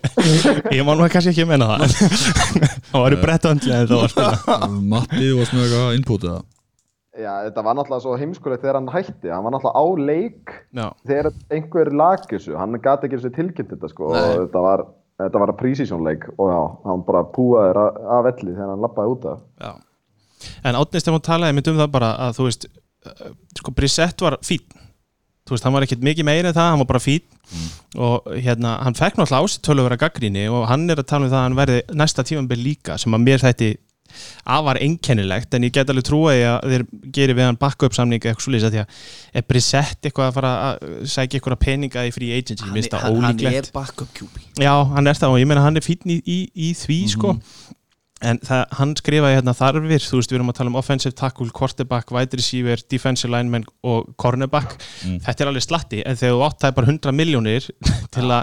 Ég 0.76 0.82
má 0.88 0.96
nú 0.98 1.06
kannski 1.12 1.32
ekki 1.32 1.44
að 1.46 1.52
menna 1.52 1.68
það. 1.70 1.94
Það 2.90 3.04
var 3.04 3.14
í 3.16 3.20
brettöndlega 3.22 3.80
en 3.84 3.88
það 3.92 4.00
var 4.00 4.08
að 4.08 4.14
spila 4.16 4.70
Matti 4.96 5.30
varst 5.38 5.54
með 5.54 5.66
eitthvað 5.68 5.96
input 6.00 6.26
eða? 6.26 6.42
Já, 7.16 7.32
þetta 7.46 7.64
var 7.64 7.78
náttúrulega 7.78 8.04
svo 8.04 8.16
heimskulegt 8.20 8.64
þegar 8.66 8.78
hann 8.82 8.90
hætti. 8.92 9.30
Hann 9.32 9.46
var 9.46 9.54
náttúrulega 9.56 9.80
á 9.80 9.86
leik 10.10 10.56
Já, 10.76 10.88
þegar 11.08 11.30
einhver 11.60 11.92
lag 12.02 12.26
þessu. 12.32 12.58
Hann 12.60 12.80
gati 12.84 13.08
ekki 13.08 13.20
þessu 13.22 13.34
tilkynnt 13.38 13.72
þetta 13.76 13.92
sko 13.94 14.10
Nei. 14.12 14.20
og 14.26 14.42
þetta 14.48 14.64
var, 14.66 14.84
þetta 15.22 15.42
var 15.42 15.54
prísísjón 15.60 16.06
leik 16.06 16.26
og 16.36 16.50
já, 16.52 16.62
hann 16.86 17.04
bara 17.08 17.26
púaði 17.36 17.76
af, 17.76 18.24
velli 18.28 18.54
þegar 18.54 18.74
hann 18.74 18.84
lappaði 18.86 19.14
út 19.14 19.30
af. 19.32 19.44
Já. 19.62 19.72
En 20.68 20.78
Átni 20.78 21.02
Stefán 21.02 21.24
talaði 21.26 21.56
mynd 21.58 21.70
um 21.72 21.80
það 21.84 21.94
bara 21.94 22.10
að 22.28 22.40
þú 22.40 22.50
veist 22.50 22.68
uh, 22.70 23.30
sko 23.58 23.74
Brissett 23.76 24.26
var 24.26 24.38
fín 24.46 24.66
þú 25.46 25.54
veist, 25.54 25.66
hann 25.66 25.76
var 25.76 25.86
ekkert 25.86 26.06
mikið 26.06 26.26
meira 26.26 26.50
en 26.50 26.58
það, 26.58 26.72
hann 26.74 26.82
var 26.82 26.90
bara 26.90 27.04
fín 27.04 27.26
og 28.02 28.30
hérna, 28.42 28.76
hann 28.82 28.98
fekk 28.98 29.20
náttúrulega 29.20 29.46
ásett 29.46 29.64
tölu 29.66 29.84
að 29.84 29.90
vera 29.92 30.00
gaggríni 30.02 30.46
og 30.50 30.66
hann 30.72 30.88
er 30.90 31.02
að 31.02 31.10
tala 31.12 31.28
um 31.28 31.32
það 31.32 31.40
að 31.40 31.46
hann 31.46 31.58
verði 31.60 31.98
næsta 32.02 32.26
tímanbel 32.26 32.58
líka 32.58 32.98
sem 33.02 33.14
að 33.14 33.26
mér 33.28 33.44
þætti 33.44 33.70
afar 34.58 34.80
einkennilegt 34.82 35.54
en 35.58 35.68
ég 35.68 35.74
get 35.76 35.90
alveg 35.92 36.08
því 36.10 36.42
að 36.50 36.74
þeir 36.74 36.86
gerir 37.18 37.38
við 37.38 37.50
hann 37.50 37.60
backup 37.62 37.96
samning 37.98 38.22
eitthvað 38.22 38.46
svo 38.46 38.56
lýsa 38.56 38.72
því 38.74 38.84
að 38.84 39.06
er 39.36 39.48
Brissett 39.50 40.10
eitthvað 40.10 40.30
að 40.30 40.36
fara 40.40 40.52
að 40.70 40.90
sækja 41.12 41.40
eitthvað 41.40 41.62
peninga 41.66 42.06
í 42.08 42.12
free 42.16 42.36
agency, 42.36 42.66
Hann, 42.66 43.22
hann, 43.22 43.40
hann 43.42 43.54
er 43.54 43.72
backup 43.74 44.12
QB. 44.16 44.44
Já, 44.62 44.74
hann 44.96 45.08
er 45.08 45.18
það 45.20 45.36
og 45.36 45.42
ég 45.42 45.50
meina 45.50 45.64
hann 45.66 45.80
er 45.80 45.86
fínn 45.86 46.14
í, 46.16 46.20
í, 46.24 46.38
í 46.56 46.74
því 46.78 47.00
sko. 47.16 47.36
En 48.26 48.40
það, 48.40 48.62
hann 48.78 48.94
skrifaði 48.96 49.36
hérna 49.36 49.54
þarfir 49.54 50.02
þú 50.02 50.18
veist 50.22 50.32
við 50.32 50.38
erum 50.40 50.50
að 50.50 50.56
tala 50.58 50.72
um 50.72 50.78
offensive 50.80 51.18
tackle, 51.20 51.50
quarterback 51.54 52.14
wide 52.16 52.38
receiver, 52.40 52.80
defensive 52.90 53.30
lineman 53.30 53.66
og 53.86 54.14
cornerback, 54.22 54.78
þetta 55.04 55.44
er 55.44 55.52
alveg 55.52 55.66
slatti 55.66 56.00
en 56.08 56.16
þegar 56.18 56.38
þú 56.38 56.46
átt 56.48 56.64
það 56.64 56.72
er 56.72 56.78
bara 56.80 56.92
100 56.94 57.18
miljónir 57.20 57.68
til, 58.16 58.26
a, 58.32 58.40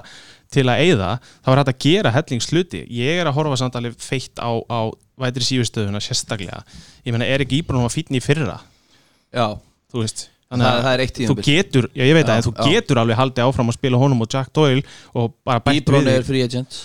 til 0.53 0.67
að 0.69 0.83
eyða 0.87 1.13
þá 1.43 1.53
er 1.53 1.63
hægt 1.63 1.73
að 1.73 1.81
gera 1.87 2.15
hellingsluti 2.17 2.83
ég 2.99 3.23
er 3.23 3.31
að 3.31 3.39
horfa 3.39 3.61
samt 3.63 3.79
alveg 3.81 3.97
feitt 4.03 4.43
á, 4.43 4.51
á 4.69 4.81
wide 5.23 5.43
receiver 5.43 5.69
stöðuna 5.69 6.01
sérstaklega. 6.03 6.63
Ég 7.07 7.15
meina 7.15 7.29
er 7.29 7.45
ekki 7.45 7.61
íbrunum 7.63 7.89
að 7.89 7.99
fínn 7.99 8.19
í 8.19 8.23
fyrra. 8.25 8.59
Já, 9.33 9.47
þú 9.93 10.05
veist 10.05 10.27
það, 10.61 10.81
það 10.83 10.91
er 10.93 11.05
eitt 11.05 11.15
þú 11.15 11.21
tíðanbill 11.23 11.47
getur, 11.47 11.87
já 11.97 12.03
ég 12.05 12.17
veit 12.17 12.27
Já, 12.27 12.35
að 12.35 12.49
þú 12.49 12.53
já. 12.53 12.65
getur 12.75 13.01
alveg 13.03 13.21
haldið 13.21 13.47
áfram 13.47 13.73
að 13.73 13.79
spila 13.79 14.03
honum 14.03 14.25
og 14.25 14.35
Jack 14.35 14.53
Doyle 14.57 14.83
og 15.17 15.33
bara 15.47 15.63
bætt 15.65 15.81
Íbrón 15.81 16.05
við 16.09 16.19
er 16.19 16.27
free 16.27 16.45
agent. 16.45 16.79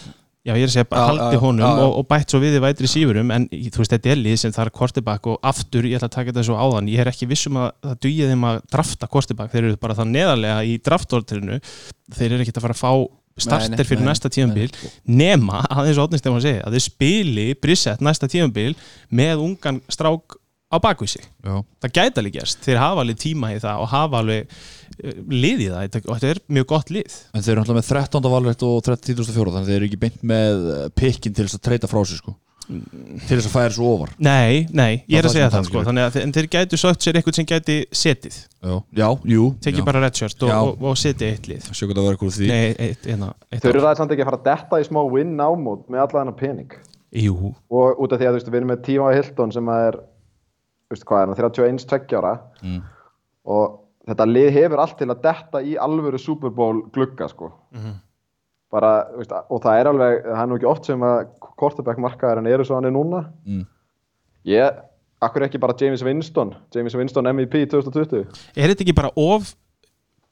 Já, 0.47 0.53
ég 0.55 0.63
er 0.63 0.69
að 0.69 0.75
segja, 0.77 0.87
Já, 0.87 1.01
haldi 1.09 1.35
já, 1.35 1.41
honum. 1.43 1.79
Og, 1.83 1.93
og 1.99 2.05
bætt 2.07 2.31
svo 2.31 2.39
við 2.39 2.55
í 2.55 2.63
vætri 2.63 2.87
sífurum 2.87 3.33
en 3.35 3.49
þú 3.51 3.81
veist, 3.81 3.91
þetta 3.91 4.11
er 4.13 4.21
lið 4.21 4.37
sem 4.39 4.53
er 4.63 4.71
kortibak 4.71 5.27
og 5.27 5.41
aftur, 5.43 5.87
ég 5.89 5.99
ætla 5.99 6.07
að 6.07 6.15
taka 6.15 6.31
þetta 6.31 6.45
svo 6.47 6.55
áðan 6.55 6.87
ég 6.87 7.03
er 7.03 7.11
ekki 7.11 7.27
vissum 7.27 7.59
að 7.59 7.73
það 7.83 7.97
dugja 8.05 8.29
þeim 8.31 8.45
að 8.47 8.59
drafta 8.71 9.09
kortibak 9.11 9.51
þeir 9.51 9.65
eru 9.65 9.79
bara 9.81 9.97
það 9.97 10.13
neðarlega 10.13 10.61
í 10.63 10.77
draftortrinu 10.87 11.59
þeir 12.15 12.29
eru 12.29 12.45
ekkert 12.45 12.61
að 12.61 12.67
fara 12.69 12.77
að 12.77 12.83
fá 12.85 12.91
starter 13.43 13.87
fyrir 13.87 14.03
nei, 14.03 14.09
næsta 14.11 14.31
tíðanbíl 14.33 14.71
nema, 15.05 15.61
aðeins 15.69 15.99
og 15.99 16.07
óttnist 16.07 16.25
ef 16.25 16.33
maður 16.33 16.47
segja 16.47 16.65
að 16.65 16.77
þeir 16.77 16.85
spili 16.87 17.47
Brissett 17.61 18.03
næsta 18.03 18.29
tíðanbíl 18.31 18.73
með 19.13 19.45
ungan 19.45 19.81
strák 19.93 20.39
á 20.67 20.77
Já, 20.83 21.53
það 21.79 21.93
gæti 21.95 22.19
alveg 22.19 22.33
gerst, 22.35 22.59
þeir 22.65 22.81
hafa 22.81 23.03
alveg 23.05 23.19
tíma 23.21 23.53
í 23.55 23.59
það 23.63 23.83
og 23.83 23.87
hafa 23.93 24.19
alveg 24.19 24.49
uh, 24.49 25.21
lið 25.31 25.63
í 25.63 25.69
það. 25.71 25.99
Og 26.01 26.17
þetta 26.17 26.33
er 26.33 26.41
mjög 26.57 26.67
gott 26.73 26.91
lið. 26.91 27.15
En 27.31 27.45
þeir 27.45 27.53
eru 27.53 27.61
náttúrulega 27.61 27.79
með 27.79 27.91
13. 27.93 28.27
valrætt 28.33 28.65
og 28.67 28.81
34. 28.89 29.53
þannig 29.53 29.61
að 29.61 29.71
þeir 29.71 29.77
eru 29.77 29.87
ekki 29.87 30.01
beint 30.01 30.27
með 30.27 30.67
eh, 30.73 30.83
pikkin 30.99 31.37
til 31.37 31.47
að 31.47 31.63
treyta 31.63 31.87
frá 31.87 32.01
sig 32.03 32.19
sko 32.19 32.35
til 32.67 33.37
þess 33.37 33.47
að 33.47 33.53
færa 33.53 33.71
svo 33.71 33.89
ofar. 33.95 34.09
Nei, 34.19 34.65
nei, 34.75 35.03
ég 35.07 35.21
er 35.21 35.27
að 35.29 35.33
segja 35.37 35.49
það 35.53 35.67
sko, 35.69 35.83
þannig 35.87 36.07
að 36.09 36.17
en 36.23 36.33
þeir 36.35 36.47
gætu 36.55 36.79
sögt 36.81 37.05
sér 37.05 37.19
eitthvað 37.19 37.37
sem 37.39 37.47
gæti 37.47 37.77
setið, 37.95 38.37
Já, 38.67 38.73
já 38.99 39.07
jú 39.31 39.45
tekið 39.63 39.85
bara 39.87 40.01
redshirt 40.03 40.43
og, 40.43 40.49
Já. 40.51 40.57
og, 40.67 40.83
og 40.91 40.97
setið 40.99 41.29
eitt 41.31 41.47
lið. 41.47 41.69
Hvað 41.71 41.93
það 41.95 42.07
verður 42.09 42.27
úr 42.27 42.35
því. 42.37 42.49
Nei, 42.51 42.75
eitt, 42.89 43.07
einna, 43.07 43.29
eitt 43.53 43.63
Þau 43.63 43.69
eru 43.71 43.83
það 43.85 43.97
samt 44.01 44.11
ekki 44.15 44.25
að 44.25 44.29
fara 44.31 44.39
að 44.41 44.47
detta 44.49 44.79
í 44.83 44.87
smá 44.89 44.99
win 45.15 45.33
ámót 45.39 45.87
með 45.87 46.03
alla 46.03 46.19
þennan 46.19 46.37
pening. 46.43 46.75
Jú, 47.23 47.53
og 47.71 48.01
út 48.03 48.11
af 48.11 48.19
því 48.19 48.27
að 48.27 48.33
þú 48.35 48.39
veist, 48.41 48.49
við 48.51 48.59
erum 48.59 48.71
með 48.73 48.81
Tíma 48.89 49.11
Hilton 49.15 49.53
sem 49.55 49.69
er 49.77 49.99
þú 50.01 50.95
veist, 50.97 51.05
hvað 51.07 51.21
er 51.23 51.31
hann, 51.31 51.39
31 51.39 51.87
tveggjára 51.87 52.33
Mm. 52.63 52.81
og 53.47 53.79
þetta 54.07 54.25
lið 54.27 54.49
hefur 54.57 54.79
allt 54.83 54.97
til 54.99 55.07
að 55.13 55.21
detta 55.23 55.61
í 55.63 55.77
alvöru 55.79 56.19
Super 56.19 56.49
Bowl 56.51 56.81
glugga 56.91 57.27
sko. 57.31 57.53
bara, 58.71 58.91
þú 59.13 59.21
veist, 59.21 59.31
og 59.49 59.61
það 59.63 59.79
er 59.79 59.89
alveg 59.93 60.17
það 60.27 60.41
er 60.43 60.47
nú 60.51 60.57
ekki 60.59 60.67
oft 60.67 60.85
sem 60.89 61.03
að 61.07 61.19
quarterback 61.59 61.99
markaðar 62.01 62.41
en 62.43 62.49
eru 62.53 62.65
svo 62.67 62.77
hann 62.79 62.87
er 62.89 62.95
núna. 62.95 63.25
Mm. 63.47 63.63
ég, 64.47 64.81
akkur 65.21 65.47
ekki 65.47 65.59
bara 65.61 65.75
James 65.81 66.03
Winston? 66.05 66.55
James 66.75 66.93
Winston 66.95 67.25
MVP 67.33 67.65
2020 67.73 68.25
er 68.55 68.69
þetta 68.73 68.85
ekki 68.85 68.93
bara 68.97 69.09
of 69.17 69.55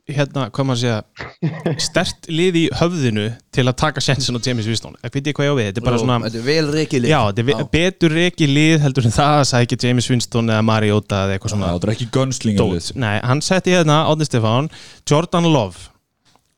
hérna, 0.06 0.44
hvað 0.54 0.68
maður 0.70 0.82
segja 0.84 1.78
stert 1.88 2.28
lið 2.30 2.58
í 2.60 2.64
höfðinu 2.78 3.24
til 3.56 3.64
að 3.66 3.74
taka 3.82 4.04
sensin 4.06 4.38
á 4.38 4.40
James 4.46 4.68
Winston? 4.70 4.94
Ég 5.02 5.16
veit 5.16 5.30
ég 5.32 5.38
hvað 5.40 5.48
ég 5.48 5.56
á 5.56 5.58
við, 5.58 5.70
þetta 5.72 5.82
er 5.82 5.88
bara 5.88 6.02
svona 6.04 6.18
Þetta 6.28 6.40
er 6.44 6.46
vel 6.46 6.70
reikilið 6.76 7.10
já, 7.10 7.18
þetta 7.32 7.42
er 7.42 7.48
ve- 7.50 7.66
betur 7.74 8.18
ekki 8.28 8.50
lið 8.52 8.78
heldur 8.86 9.10
en 9.10 9.16
það 9.18 9.40
að 9.40 9.48
sækja 9.56 9.80
James 9.88 10.10
Winston 10.14 10.54
eða 10.54 10.68
Mariota 10.70 11.24
eða 11.26 11.40
eitthvað 11.40 11.56
svona 11.56 11.72
Það 11.74 11.90
er 11.90 11.94
ekki 11.96 12.10
gunslingalið 12.20 12.92
Nei, 13.02 13.16
hann 13.26 13.42
setti 13.50 13.74
hérna 13.74 14.04
Átni 14.12 14.30
Stefán 14.30 14.70
Jordan 15.10 15.50
Love 15.50 15.90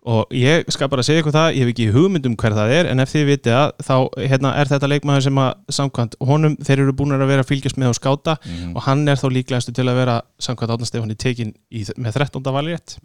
og 0.07 0.31
ég 0.35 0.67
skal 0.71 0.87
bara 0.91 1.03
segja 1.03 1.21
ykkur 1.21 1.35
það, 1.35 1.49
ég 1.57 1.65
hef 1.65 1.71
ekki 1.73 1.87
hugmynd 1.91 2.27
um 2.29 2.35
hver 2.39 2.55
það 2.55 2.73
er 2.77 2.89
en 2.93 3.03
ef 3.03 3.11
þið 3.11 3.25
vitið 3.27 3.55
að 3.57 3.71
þá 3.83 3.95
hérna, 4.31 4.53
er 4.61 4.71
þetta 4.71 4.89
leikmaður 4.93 5.25
sem 5.25 5.41
að 5.43 5.77
samkvæmt 5.77 6.17
honum 6.29 6.57
þeir 6.63 6.83
eru 6.85 6.95
búin 6.95 7.15
að 7.17 7.25
vera 7.27 7.43
að 7.43 7.51
fylgjast 7.51 7.79
með 7.81 7.91
og 7.91 7.97
skáta 7.99 8.37
og 8.71 8.81
hann 8.87 9.03
er 9.11 9.19
þá 9.19 9.27
líklegastu 9.35 9.75
til 9.75 9.87
að 9.87 9.99
vera 9.99 10.17
samkvæmt 10.39 11.11
í 11.11 11.19
tekin 11.19 11.53
í, 11.69 11.83
með 11.99 12.21
13. 12.23 12.39
valrétt 12.55 12.97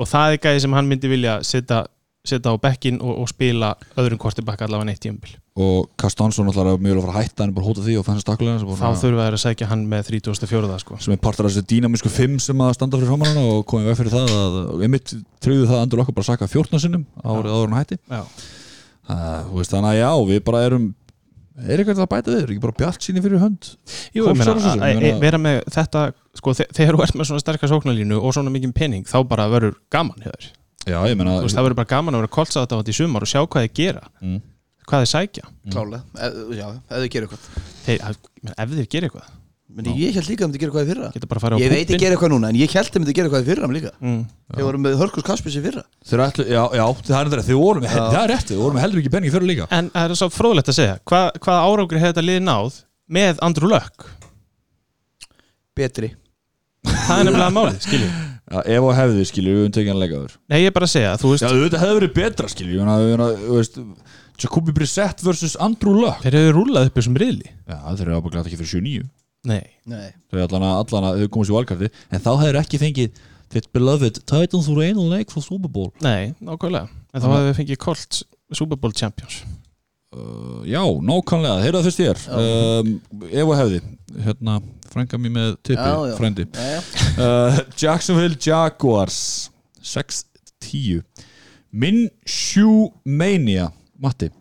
og 0.00 0.08
það 0.08 0.36
er 0.36 0.42
gæði 0.46 0.64
sem 0.64 0.76
hann 0.78 0.88
myndi 0.88 1.10
vilja 1.12 1.36
setja, 1.44 1.84
setja 2.26 2.52
á 2.52 2.56
bekkin 2.60 2.98
og, 3.00 3.22
og 3.22 3.28
spila 3.30 3.72
öðrum 3.96 4.18
kortibakka 4.20 4.66
allavega 4.66 4.90
neitt 4.90 5.00
tíumbil 5.04 5.36
Og 5.60 5.88
Kastansson 6.00 6.46
alltaf 6.48 6.68
er 6.70 6.78
mjög 6.80 7.00
að 7.00 7.04
fara 7.04 7.12
að 7.12 7.24
hætta 7.26 7.42
hann 7.42 7.50
er 7.50 7.56
bara 7.56 7.64
að 7.66 7.70
hóta 7.70 7.82
því 7.84 7.94
og 8.00 8.04
fannst 8.06 8.24
stakkulega 8.24 8.60
þá 8.60 9.00
þurfa 9.02 9.24
þær 9.26 9.36
að 9.36 9.42
sækja 9.42 9.66
hann 9.68 9.82
með 9.90 10.06
34. 10.08 10.78
sko. 10.80 10.96
Sem 11.04 11.12
er 11.16 11.20
partur 11.20 11.48
af 11.48 11.52
þessu 11.52 11.64
dýnamísku 11.68 12.12
fimm 12.12 12.38
sem 12.40 12.62
að 12.64 12.70
standa 12.78 13.00
fyrir 13.00 13.10
framann 13.10 13.40
og 13.42 13.66
komið 13.68 13.90
veg 13.90 13.98
fyrir 13.98 14.14
það 14.14 14.32
að 14.38 14.84
einmitt 14.86 15.12
tryggðu 15.44 15.66
það 15.68 15.76
að 15.76 15.82
Andur 15.84 16.00
Lokka 16.00 16.14
bara 16.16 16.28
sakka 16.30 16.48
14 16.48 16.80
sinnum 16.86 17.04
árið 17.20 17.50
áður 17.52 17.68
hann 17.74 17.80
hætti. 17.82 17.98
Uh, 19.10 19.60
þannig 19.66 19.90
að 19.90 19.98
já, 19.98 20.10
við 20.30 20.40
bara 20.46 20.62
erum 20.68 20.86
er 21.66 21.82
eitthvað 21.82 22.04
að 22.06 22.10
bæta 22.14 22.30
við, 22.32 22.40
er 22.46 22.52
ekki 22.54 22.62
bara 22.64 22.76
bjart 22.78 23.04
síni 23.04 23.20
fyrir 23.24 23.42
hönd? 23.42 23.72
Jú, 24.14 24.24
ég 24.30 24.38
meina, 24.38 24.54
að- 24.54 24.70
að 24.70 25.00
meina- 25.02 25.18
vera 25.20 25.40
með 25.42 25.60
þetta 25.74 26.04
sko, 26.40 26.54
þe- 26.56 26.70
þegar 26.78 26.96
þú 26.96 27.02
ert 27.04 27.18
með 27.20 27.28
svona 27.32 27.42
sterkar 27.42 27.72
sóknarlínu 27.74 28.20
og 28.22 28.32
svona 28.36 28.54
mikið 28.54 28.72
pening, 28.76 29.04
þá 29.04 29.18
bara 29.28 29.48
verður 29.50 29.76
gaman 29.92 30.22
þér 30.24 30.48
já, 30.86 30.98
ég 31.10 31.18
meina 31.18 31.38
Þú 31.40 31.48
veist, 31.48 31.58
það 31.58 31.66
verður 31.68 31.80
bara 31.82 31.90
gaman 31.94 32.16
að 32.16 32.24
vera 32.24 32.34
koltsað 32.38 32.70
þetta 32.70 32.94
í 32.94 32.96
sumar 33.00 33.26
og 33.26 33.30
sjá 33.32 33.40
hvað 33.42 33.66
þeir 33.66 33.74
gera. 33.80 34.06
Mm. 34.22 34.40
hvað 34.90 35.04
þeir 35.04 35.10
sækja. 35.12 35.50
Klálega, 35.70 36.02
ef, 36.16 36.40
já, 36.56 36.66
ef 36.70 36.96
þið 36.96 37.10
gerir 37.14 37.28
eitthvað. 37.28 37.68
Þeir, 37.84 38.00
að- 38.08 38.18
menn, 38.42 38.56
ef 38.56 38.74
þeir 38.78 38.90
gera 38.94 39.10
eitthvað, 39.10 39.28
Meni, 39.70 39.92
Ég 40.02 40.16
held 40.18 40.26
líka 40.26 40.46
að 40.46 40.50
þið 40.50 40.60
gerir 40.60 40.70
eitthvað 40.72 40.82
í 40.82 40.90
fyrra. 40.90 41.08
Ég 41.60 41.70
veit 41.70 41.90
ekki 41.92 41.98
gera 42.02 42.16
eitthvað 42.16 42.32
núna 42.32 42.48
En 42.50 42.56
ég 42.58 42.72
held 42.74 42.88
að 42.90 43.04
þið 43.06 43.14
gera 43.14 43.28
eitthvað 43.28 43.44
í 43.44 43.46
fyrra 43.46 43.68
líka. 43.70 43.92
Mm. 44.02 44.22
Þeir 44.50 44.66
voru 44.66 44.80
með 44.82 44.96
Hörkus 44.98 45.26
Kaspis 45.28 45.54
í 45.54 45.62
fyrra. 45.62 45.84
Þeir 46.10 46.22
ætlu, 46.24 46.46
já, 46.50 46.62
já, 46.74 46.82
það 47.06 47.20
er 47.20 47.30
þetta, 47.30 47.44
þið 47.46 47.60
voru 47.60 47.82
með, 47.84 47.94
það 47.94 48.18
er 48.24 48.32
rétt, 48.32 48.48
þið 48.50 48.62
voru 48.64 48.74
með 48.74 48.84
heldur 48.84 49.02
ekki 49.04 49.12
penningi 49.14 49.34
fyrir 49.36 49.46
líka. 49.46 49.68
En 49.78 49.90
það 49.94 50.08
er 50.08 50.18
svo 50.18 50.28
fróðlegt 50.34 50.72
að 50.72 50.78
segja 50.80 50.96
Hva, 51.06 51.20
hvað 51.38 51.62
árangri 51.68 52.02
hefur 52.02 52.10
þetta 52.16 52.26
lið 52.26 52.40
náð 52.48 52.80
með 53.14 53.44
Andrew 53.46 53.70
Luck? 53.70 54.08
Betri. 55.78 56.10
Það 56.82 57.14
er 57.20 57.30
nefnilega 57.30 57.54
málið, 57.54 57.78
skiljum 57.86 58.10
Já, 58.10 58.29
ef 58.50 58.86
og 58.86 58.94
hefði, 58.98 59.26
skilju, 59.30 59.56
við 59.58 59.68
umtekjan 59.68 60.00
leikaður 60.00 60.34
Nei, 60.50 60.58
ég 60.64 60.70
er 60.70 60.74
bara 60.76 60.88
að 60.88 60.94
segja, 60.96 61.12
þú 61.20 61.32
veist 61.34 61.44
Já, 61.44 61.50
þetta 61.54 61.82
hefði 61.84 61.98
verið 62.00 62.12
betra, 62.18 62.50
skilju, 62.50 62.88
þú 63.46 63.56
veist 63.58 63.80
Jacobi 64.40 64.72
Brissett 64.72 65.20
versus 65.20 65.52
Andrew 65.60 65.98
Luck. 66.00 66.22
Þeir 66.24 66.38
hefur 66.38 66.54
rúlað 66.56 66.86
upp 66.88 66.94
þessum 66.96 67.18
riðli. 67.20 67.50
Já, 67.68 67.76
þeir 67.90 68.06
eru 68.06 68.14
ábygglega 68.16 68.48
ekki 68.48 68.60
fyrir 68.62 68.70
7-9 68.80 69.08
Nei, 69.50 69.66
Nei. 69.88 70.08
Þau 70.32 70.40
allan 70.44 70.64
að, 70.68 71.20
þau 71.20 71.28
komast 71.32 71.52
í 71.52 71.54
valkarti 71.56 71.90
En 72.12 72.24
þá 72.24 72.30
hefur 72.42 72.58
ekki 72.60 72.80
fengið 72.80 73.20
Þitt 73.50 73.72
beloved 73.74 74.20
Titans 74.30 74.68
úr 74.70 74.84
einu 74.86 75.08
leik 75.10 75.32
frá 75.32 75.42
Super 75.42 75.70
Bowl. 75.74 75.88
Nei, 76.04 76.36
nákvæmlega. 76.38 76.86
En 77.10 77.22
þá 77.22 77.26
hefur 77.32 77.48
við 77.48 77.56
fengið 77.58 77.80
Colts 77.82 78.20
Super 78.54 78.78
Bowl 78.78 78.94
Champions 78.94 79.40
uh, 80.16 80.60
Já, 80.68 80.82
nákvæmlega, 81.10 81.62
heyrðu 81.64 81.80
það 81.80 81.88
fyrst 81.88 82.02
þér. 82.02 82.22
Um, 82.40 82.92
Ef 83.30 83.44
og 83.46 83.56
hefði 83.58 83.80
Hérna, 84.24 84.56
frænka 84.90 85.18
mér 85.22 85.34
með 85.36 85.52
tippi, 85.62 85.90
frændi. 86.18 86.46
Já, 86.50 86.66
já. 86.74 86.80
uh, 87.22 87.60
Jacksonville 87.82 88.38
Jaguars 88.42 89.20
6-10 89.86 91.04
Minshew 91.70 92.90
Mania 93.04 93.70
Matti. 94.02 94.32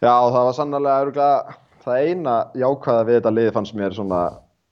Já, 0.00 0.12
það 0.12 0.42
var 0.46 0.56
sannlega 0.56 1.04
örgulega 1.04 1.56
það 1.86 2.08
eina 2.08 2.34
jákvæða 2.58 3.06
við 3.06 3.18
þetta 3.20 3.32
lið 3.36 3.52
fannst 3.54 3.76
mér 3.78 3.94
svona 3.96 4.20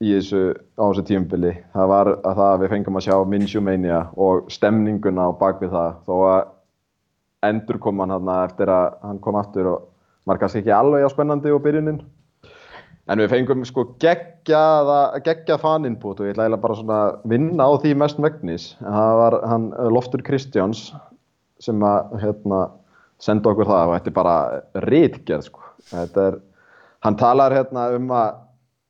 í 0.03 0.11
þessu, 0.11 0.41
á 0.75 0.83
þessu 0.83 1.05
tíumbili. 1.07 1.53
Það 1.73 1.91
var 1.93 2.11
að 2.17 2.39
það 2.39 2.49
að 2.49 2.63
við 2.63 2.73
fengum 2.73 2.99
að 2.99 3.05
sjá 3.05 3.61
Mania 3.63 4.01
og 4.19 4.49
stemninguna 4.51 5.29
á 5.29 5.37
bakvið 5.39 5.71
það. 5.75 5.95
Þó 6.05 6.15
að 6.33 6.41
endur 7.51 7.79
kom 7.81 8.01
hann 8.03 8.13
hann 8.13 8.31
eftir 8.43 8.71
að 8.71 8.99
hann 9.05 9.19
kom 9.23 9.37
aftur 9.39 9.71
og 9.71 9.89
var 10.25 10.39
kannski 10.41 10.63
ekki 10.63 10.73
alveg 10.73 11.05
á 11.05 11.09
spennandi 11.13 11.53
og 11.53 11.63
byrjunin. 11.65 11.99
En 13.05 13.21
við 13.21 13.29
fengum 13.35 13.61
sko 13.69 13.83
geggjaða, 14.01 15.19
geggjað 15.25 15.61
faninput 15.61 16.21
og 16.23 16.25
ég 16.25 16.39
ætla 16.39 16.57
bara 16.57 16.77
svona 16.79 17.01
vinna 17.29 17.67
á 17.69 17.71
því 17.77 17.91
mest 18.01 18.21
megnis. 18.21 18.71
En 18.81 18.95
Það 18.97 19.17
var 19.19 19.37
hann 19.45 19.67
Loftur 19.93 20.23
Kristjáns 20.25 20.87
sem 21.61 21.85
að 21.85 22.17
hérna, 22.23 22.63
senda 23.21 23.51
okkur 23.53 23.69
það 23.69 23.91
og 23.91 23.93
þetta 23.95 24.11
er 24.11 24.17
bara 24.17 24.37
rítgerð 24.89 25.45
sko. 25.51 25.61
Þetta 25.91 26.25
er, 26.31 26.39
hann 27.05 27.19
talar 27.21 27.53
hérna 27.53 27.85
um 27.95 28.09
að 28.11 28.41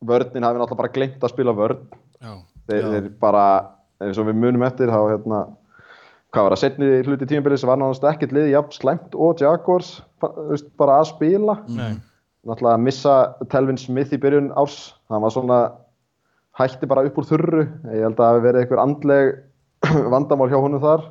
vörnin 0.08 0.48
hafi 0.48 0.62
náttúrulega 0.62 0.80
bara 0.80 0.96
glemt 0.96 1.24
að 1.24 1.34
spila 1.36 1.56
vörn. 1.58 1.84
Já, 2.24 2.34
Þeir, 2.66 2.88
þeir 2.94 3.10
bara, 3.22 3.46
eins 4.02 4.18
og 4.18 4.30
við 4.30 4.40
munum 4.40 4.64
eftir 4.66 4.90
þá 4.90 5.02
hérna, 5.12 5.42
hvað 6.36 6.46
var 6.46 6.56
það, 6.56 6.62
setni 6.66 6.90
hluti 7.08 7.30
tímabilið 7.30 7.62
sem 7.62 7.72
var 7.72 7.80
náttúrulega 7.82 8.18
ekkert 8.18 8.36
liði 8.36 8.52
jafn 8.52 8.76
slæmt 8.76 9.16
og 9.16 9.42
Jaguars 9.42 9.94
bara 10.22 11.00
að 11.00 11.10
spila. 11.14 11.58
nei. 11.72 11.96
Náttúrulega 12.46 12.78
að 12.78 12.84
missa 12.86 13.14
Telvin 13.50 13.80
Smith 13.82 14.14
í 14.14 14.20
byrjun 14.22 14.52
árs, 14.60 14.94
hann 15.10 15.24
var 15.24 15.34
svona 15.34 15.60
hætti 16.60 16.88
bara 16.88 17.06
upp 17.08 17.18
úr 17.18 17.26
þurru, 17.32 17.64
ég 17.90 18.04
held 18.06 18.20
að 18.20 18.22
það 18.22 18.34
hafi 18.34 18.44
verið 18.44 18.62
einhver 18.62 18.82
andleg 18.84 19.32
vandamál 20.14 20.52
hjá 20.52 20.60
honum 20.60 20.84
þar. 20.84 21.08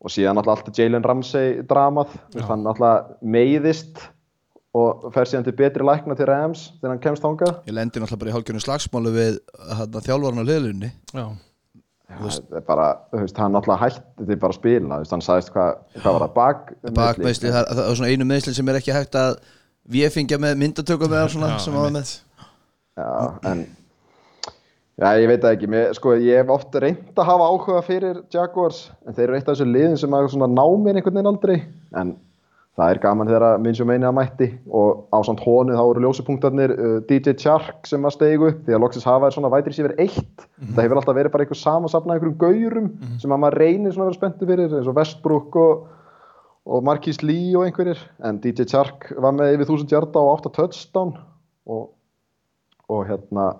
Og 0.00 0.14
síðan 0.14 0.38
náttúrulega 0.38 0.64
alltaf 0.64 0.80
Jalen 0.80 1.04
Ramsey 1.04 1.60
dramað, 1.68 2.16
hann 2.48 2.64
náttúrulega 2.64 3.18
meiðist 3.20 4.00
og 4.80 5.10
fer 5.12 5.26
síðan 5.26 5.44
til 5.48 5.56
betri 5.58 5.84
lækna 5.84 6.14
til 6.16 6.28
Rams 6.30 6.68
þegar 6.78 6.92
hann 6.94 7.02
kemst 7.04 7.24
þangað. 7.26 7.56
Ég 7.68 7.76
lendi 7.76 8.00
náttúrulega 8.00 8.22
bara 8.22 8.32
í 8.32 8.34
hálfgjörnum 8.36 8.64
slagsmálu 8.64 9.12
við 9.16 9.38
hérna, 9.76 10.02
þjálfarinn 10.06 10.40
á 10.40 10.50
liðlunni 10.50 10.90
Já, 11.10 11.24
Þetta 12.10 12.58
er 12.58 12.64
bara, 12.66 12.86
þú 13.12 13.22
veist, 13.22 13.40
hann 13.40 13.52
náttúrulega 13.54 13.86
hætti 13.86 14.28
því 14.28 14.38
bara 14.42 14.54
að 14.54 14.58
spila, 14.58 14.88
þú 14.90 15.02
veist, 15.04 15.14
hann 15.14 15.24
sagðist 15.24 15.52
hvað, 15.54 15.82
hvað 15.96 16.16
var 16.16 16.24
það, 16.24 16.32
bak, 16.38 16.72
Bakmeðsli, 16.98 17.52
það, 17.54 17.68
það 17.70 17.82
er 17.84 17.98
svona 18.00 18.14
einu 18.14 18.28
meðsli 18.30 18.54
sem 18.56 18.72
er 18.72 18.78
ekki 18.80 18.96
hægt 18.96 19.18
að 19.20 19.36
við 19.90 20.14
fengja 20.16 20.38
með 20.42 20.56
myndatökum 20.60 21.14
eða 21.14 21.28
svona 21.34 21.52
Já, 21.54 21.60
sem 21.64 21.76
var 21.78 21.94
með. 21.94 22.14
Já, 23.00 23.10
en 23.52 23.62
Já, 25.00 25.14
ég 25.16 25.30
veit 25.30 25.40
það 25.40 25.54
ekki, 25.54 25.68
mér, 25.72 25.92
sko, 25.96 26.12
ég 26.20 26.42
hef 26.42 26.50
oft 26.52 26.74
reynd 26.82 27.16
að 27.16 27.28
hafa 27.30 27.44
áhuga 27.48 27.78
fyrir 27.86 28.18
Jaguars 28.34 28.82
en 29.08 29.16
þeir 29.16 29.30
eru 29.30 29.38
eitt 29.38 29.46
af 29.48 29.54
þessu 29.54 29.68
liðin 29.70 29.96
sem 29.96 30.12
að 30.12 30.34
ná 30.52 30.64
mér 30.82 30.98
einhvern 30.98 31.16
veginn 31.16 31.30
aldrei 31.30 31.54
en 31.96 32.10
það 32.80 32.94
er 32.94 33.00
gaman 33.02 33.28
þegar 33.28 33.44
að 33.44 33.62
minnst 33.64 33.82
um 33.84 33.92
eini 33.92 34.08
að 34.08 34.16
mætti 34.16 34.48
og 34.80 35.02
á 35.12 35.18
samt 35.26 35.42
hónu 35.44 35.76
þá 35.76 35.82
eru 35.82 36.02
ljósupunktarnir 36.06 36.72
uh, 36.74 36.96
DJ 37.08 37.34
Chark 37.42 37.88
sem 37.88 38.06
að 38.08 38.16
steigu 38.16 38.50
því 38.64 38.76
að 38.76 38.82
loksins 38.84 39.08
hafa 39.08 39.28
er 39.28 39.36
svona 39.36 39.52
vætri 39.52 39.76
sér 39.76 39.92
eitt. 40.00 40.46
Það 40.62 40.82
hefur 40.82 41.00
alltaf 41.02 41.18
verið 41.18 41.34
bara 41.34 41.46
einhver 41.46 41.60
samansafna 41.60 42.16
einhverjum 42.16 42.38
gaurum 42.40 42.90
sem 43.20 43.34
að 43.34 43.42
maður 43.44 43.58
reynir 43.64 43.94
svona 43.94 44.08
að 44.08 44.12
vera 44.12 44.20
spenntu 44.20 44.48
fyrir 44.48 44.76
eins 44.80 44.90
og 44.90 44.96
Westbrook 44.96 45.60
og, 45.60 45.86
og 46.70 46.84
Marquis 46.88 47.20
Lee 47.24 47.52
og 47.58 47.68
einhverjir. 47.68 48.00
En 48.24 48.40
DJ 48.40 48.68
Chark 48.72 49.10
var 49.20 49.36
með 49.36 49.58
yfir 49.58 49.66
1000 49.68 49.92
hjarta 49.92 50.22
og 50.22 50.38
8 50.38 50.54
touchdown 50.56 51.16
og, 51.68 51.90
og 52.88 53.04
hérna 53.10 53.52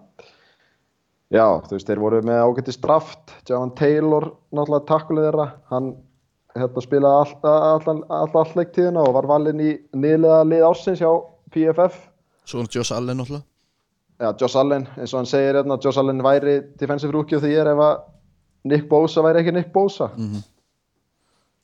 Já, 1.31 1.45
þú 1.63 1.77
veist, 1.77 1.87
þeir 1.87 2.01
voru 2.03 2.19
með 2.27 2.41
ágætti 2.43 2.73
straft, 2.75 3.33
Javan 3.47 3.71
Taylor, 3.79 4.25
náttúrulega 4.51 4.87
takkuleg 4.89 5.29
þeirra, 5.29 5.45
hann 5.71 5.93
hérna, 6.59 6.85
spilaði 6.85 7.20
alltaf 7.24 7.89
all, 7.90 8.02
all, 8.09 8.32
all 8.43 8.56
leiktíðina 8.59 9.05
og 9.05 9.14
var 9.18 9.28
valinn 9.31 9.62
í 9.62 9.74
niðlega 9.94 10.43
lið 10.48 10.66
ársins 10.70 11.02
hjá 11.02 11.10
PFF. 11.55 11.97
Svo 12.48 12.64
er 12.64 12.72
Joss 12.74 12.93
Allen 12.94 13.20
náttúrulega 13.20 13.47
Já, 14.20 14.35
Josh 14.36 14.56
Allen, 14.60 14.85
eins 15.01 15.14
og 15.14 15.22
hann 15.22 15.28
segir 15.31 15.56
hérna, 15.56 15.78
Josh 15.81 15.97
Allen 16.01 16.18
væri 16.20 16.59
defensive 16.77 17.12
rookie 17.14 17.39
of 17.39 17.44
the 17.44 17.48
year 17.48 17.70
ef 17.70 17.78
að 17.81 18.02
Nick 18.68 18.89
Bosa 18.90 19.22
væri 19.24 19.40
ekki 19.40 19.55
Nick 19.56 19.70
Bosa. 19.72 20.10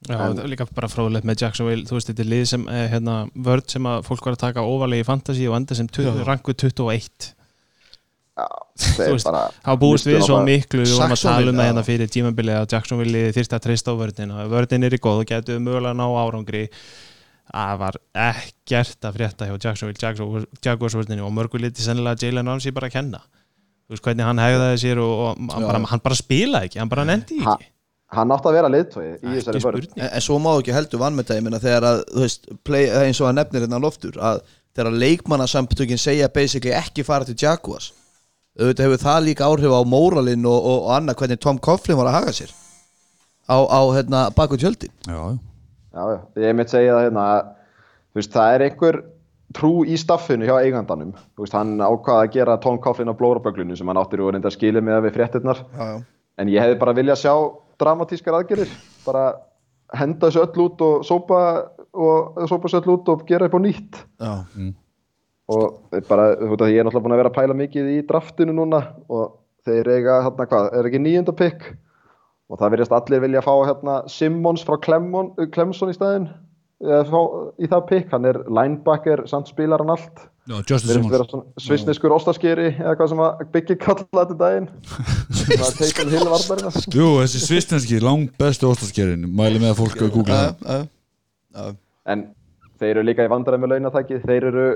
Já, 0.06 0.16
það 0.16 0.40
er 0.40 0.48
líka 0.48 0.66
bara 0.72 0.88
fróðilegt 0.88 1.26
með 1.28 1.42
Jacksonville 1.42 1.84
þú 1.88 1.98
veist, 1.98 2.08
þetta 2.08 2.22
er 2.24 2.30
lið 2.30 2.44
sem, 2.48 2.64
eh, 2.72 2.86
hérna, 2.92 3.16
vörd 3.34 3.68
sem 3.68 3.88
að 3.90 4.06
fólk 4.08 4.24
var 4.24 4.36
að 4.38 4.44
taka 4.46 4.64
óvalegi 4.64 5.04
í 5.04 5.08
fantasy 5.08 5.48
og 5.50 5.56
enda 5.58 5.76
sem 5.76 5.88
rangu 6.24 6.54
21 6.54 7.35
Þeir 8.36 9.14
veist, 9.14 9.24
bara... 9.24 9.46
Það 9.64 9.78
búist 9.80 10.08
við 10.08 10.22
svo 10.26 10.38
miklu 10.44 10.82
við 10.82 10.92
vorum 10.92 11.14
að 11.14 11.22
tala 11.24 11.52
um 11.52 11.60
það 11.60 11.68
hérna 11.70 11.84
fyrir 11.86 12.10
tímabilið 12.12 12.58
að 12.58 12.74
Jacksonville 12.74 13.22
þyrst 13.32 13.54
að 13.56 13.62
treysta 13.64 13.94
á 13.96 14.00
vördina 14.00 14.46
vördin 14.52 14.84
er 14.84 14.96
í 14.96 15.00
góð 15.00 15.22
og 15.22 15.30
getur 15.30 15.62
mögulega 15.64 15.96
ná 15.96 16.04
árangri 16.04 16.66
það 17.46 17.78
var 17.80 17.98
ekkert 18.26 19.08
að 19.08 19.16
frétta 19.16 19.48
hjá 19.48 19.54
Jacksonville 19.56 20.02
Jaguars- 20.02 20.60
Jaguars 20.66 20.98
vördinni 20.98 21.24
og 21.24 21.32
mörgu 21.32 21.62
liti 21.62 21.86
sennilega 21.86 22.26
Jalen 22.26 22.52
Ramsey 22.52 22.76
bara 22.76 22.90
að 22.90 22.98
kenna. 22.98 23.22
Þú 23.86 23.94
veist 23.94 24.04
hvernig 24.04 24.28
hann 24.28 24.42
hegðaði 24.42 24.78
sér 24.82 25.00
og, 25.00 25.14
og 25.14 25.32
hann, 25.54 25.66
bara, 25.70 25.82
hann 25.94 26.04
bara 26.04 26.18
spilaði 26.18 26.68
ekki, 26.68 26.82
hann 26.82 26.92
bara 26.92 27.08
nendi 27.08 27.40
Ha- 27.46 27.56
ekki. 27.56 27.72
Hann 28.16 28.30
átti 28.30 28.50
að 28.50 28.54
vera 28.54 28.68
liðtói 28.70 29.04
í 29.16 29.32
þessari 29.32 29.60
spurning. 29.64 29.96
En, 29.96 30.10
en 30.14 30.22
svo 30.22 30.36
má 30.38 30.52
ekki 30.52 30.74
heldur 30.76 31.00
meina 31.02 31.58
þegar 31.62 31.86
að, 31.88 32.02
þú 32.12 32.22
veist, 32.22 32.44
play, 32.62 32.84
eins 33.00 33.18
og 33.22 33.30
að 33.30 33.38
nefnir 33.40 33.64
hérna 33.64 33.80
loftur 33.82 34.18
að 34.22 34.44
þegar 34.76 34.98
leikmannasamtökin 35.02 35.98
segja 35.98 36.28
basically 36.28 36.74
ekki 36.76 37.02
fara 37.06 37.26
til 37.26 37.34
Jaguars 37.40 37.90
auðvitað 38.57 38.87
hefur 38.87 39.03
það 39.03 39.27
líka 39.27 39.49
áhrif 39.51 39.74
á 39.77 39.81
móralinn 39.89 40.47
og, 40.49 40.57
og, 40.57 40.78
og 40.87 40.95
annað 40.97 41.20
hvernig 41.20 41.43
Tom 41.43 41.59
Coughlin 41.62 41.99
var 41.99 42.11
að 42.11 42.16
haga 42.20 42.37
sér. 42.37 42.55
Á, 43.47 43.57
á 43.62 43.81
hérna, 43.95 44.23
baku 44.37 44.59
tjöldin. 44.59 44.95
Já, 45.07 45.16
já. 45.16 45.37
Já, 45.97 46.03
ég 46.45 46.57
mitt 46.57 46.73
segja 46.73 46.97
það 46.97 47.07
hérna 47.07 47.27
veist, 48.16 48.33
það 48.35 48.55
er 48.55 48.65
einhver 48.66 48.99
trú 49.57 49.70
í 49.87 49.97
staffinu 50.01 50.49
hjá 50.49 50.57
eigandanum. 50.59 51.15
Þú 51.37 51.45
veist, 51.45 51.57
hann 51.57 51.77
ákvaða 51.81 52.24
að 52.27 52.33
gera 52.35 52.57
Tom 52.61 52.81
Coughlin 52.83 53.12
á 53.12 53.19
blóraböglinu 53.19 53.77
sem 53.78 53.89
hann 53.89 54.01
áttir 54.01 54.24
og 54.24 54.35
reynda 54.35 54.51
að 54.51 54.57
skilja 54.59 54.83
með 54.85 55.07
við 55.07 55.16
fréttinnar 55.16 55.62
en 56.37 56.51
ég 56.53 56.61
hefði 56.65 56.81
bara 56.81 56.97
viljað 56.97 57.23
sjá 57.23 57.35
dramatískar 57.81 58.37
aðgerir 58.41 58.73
bara 59.07 59.23
henda 59.97 60.28
þessu 60.28 60.43
öll 60.43 60.65
út 60.66 60.83
og 60.85 61.07
sópa 61.07 61.39
og 61.97 62.43
sópa 62.51 62.66
þessu 62.66 62.83
öll 62.83 62.97
út 62.97 63.12
og 63.15 63.24
gera 63.28 63.49
upp 63.49 63.57
á 63.57 63.61
nýtt. 63.62 64.03
Já. 64.20 64.35
Og 65.52 65.98
bara, 66.09 66.31
þú 66.40 66.52
veit 66.52 66.64
að 66.64 66.73
ég 66.74 66.81
er 66.81 66.86
náttúrulega 66.89 67.06
búin 67.06 67.16
að 67.16 67.20
vera 67.23 67.32
að 67.32 67.39
pæla 67.39 67.59
mikið 67.60 67.90
í 67.93 67.98
draftinu 68.09 68.55
núna 68.56 68.81
og 69.06 69.36
þeir 69.66 69.90
eiga 69.94 70.20
hérna 70.27 70.48
hvað, 70.51 70.70
er 70.74 70.89
ekki 70.89 71.02
nýjunda 71.02 71.35
pikk 71.39 71.68
og 72.51 72.60
það 72.60 72.73
verðist 72.74 72.97
allir 72.97 73.23
vilja 73.27 73.44
fá 73.47 73.52
hérna 73.68 74.01
Simmons 74.10 74.66
frá 74.66 74.78
Clemson, 74.82 75.32
Clemson 75.55 75.93
í 75.93 75.97
staðinn 75.97 76.28
eða 76.82 77.05
fá 77.09 77.20
í 77.62 77.70
það 77.70 77.86
pikk, 77.93 78.09
hann 78.12 78.27
er 78.28 78.40
linebacker, 78.52 79.23
samt 79.31 79.48
spilar 79.48 79.81
hann 79.81 79.94
allt. 79.94 80.27
Simmons. 80.47 81.31
svona 81.31 81.62
svisneskur 81.62 82.12
ostaskeri 82.14 82.68
eða 82.74 82.93
hvað 82.98 83.09
sem 83.10 83.23
að 83.24 83.40
byggja 83.55 83.77
kalla 83.82 84.05
þetta 84.20 84.36
daginn. 84.43 84.68
Það 85.40 85.64
er 85.66 85.78
teikun 85.81 86.12
hill 86.12 86.28
vardarina 86.31 86.85
Jú, 86.94 87.09
þessi 87.23 87.40
svisnenski, 87.43 87.98
langt 88.05 88.36
bestu 88.39 88.68
óstaskerin 88.70 89.27
Mæli 89.27 89.59
með 89.59 89.73
að 89.73 89.81
fólk 89.81 90.05
að 90.06 90.12
googla 90.14 90.39
Já, 90.44 90.78
það 91.56 91.74
en 92.12 92.24
þeir 92.81 92.93
eru 92.94 93.06
líka 93.06 93.27
í 93.27 93.31
vandræði 93.32 93.62
með 93.62 93.74
launatæki 93.74 94.20
þeir 94.24 94.48
eru, 94.51 94.66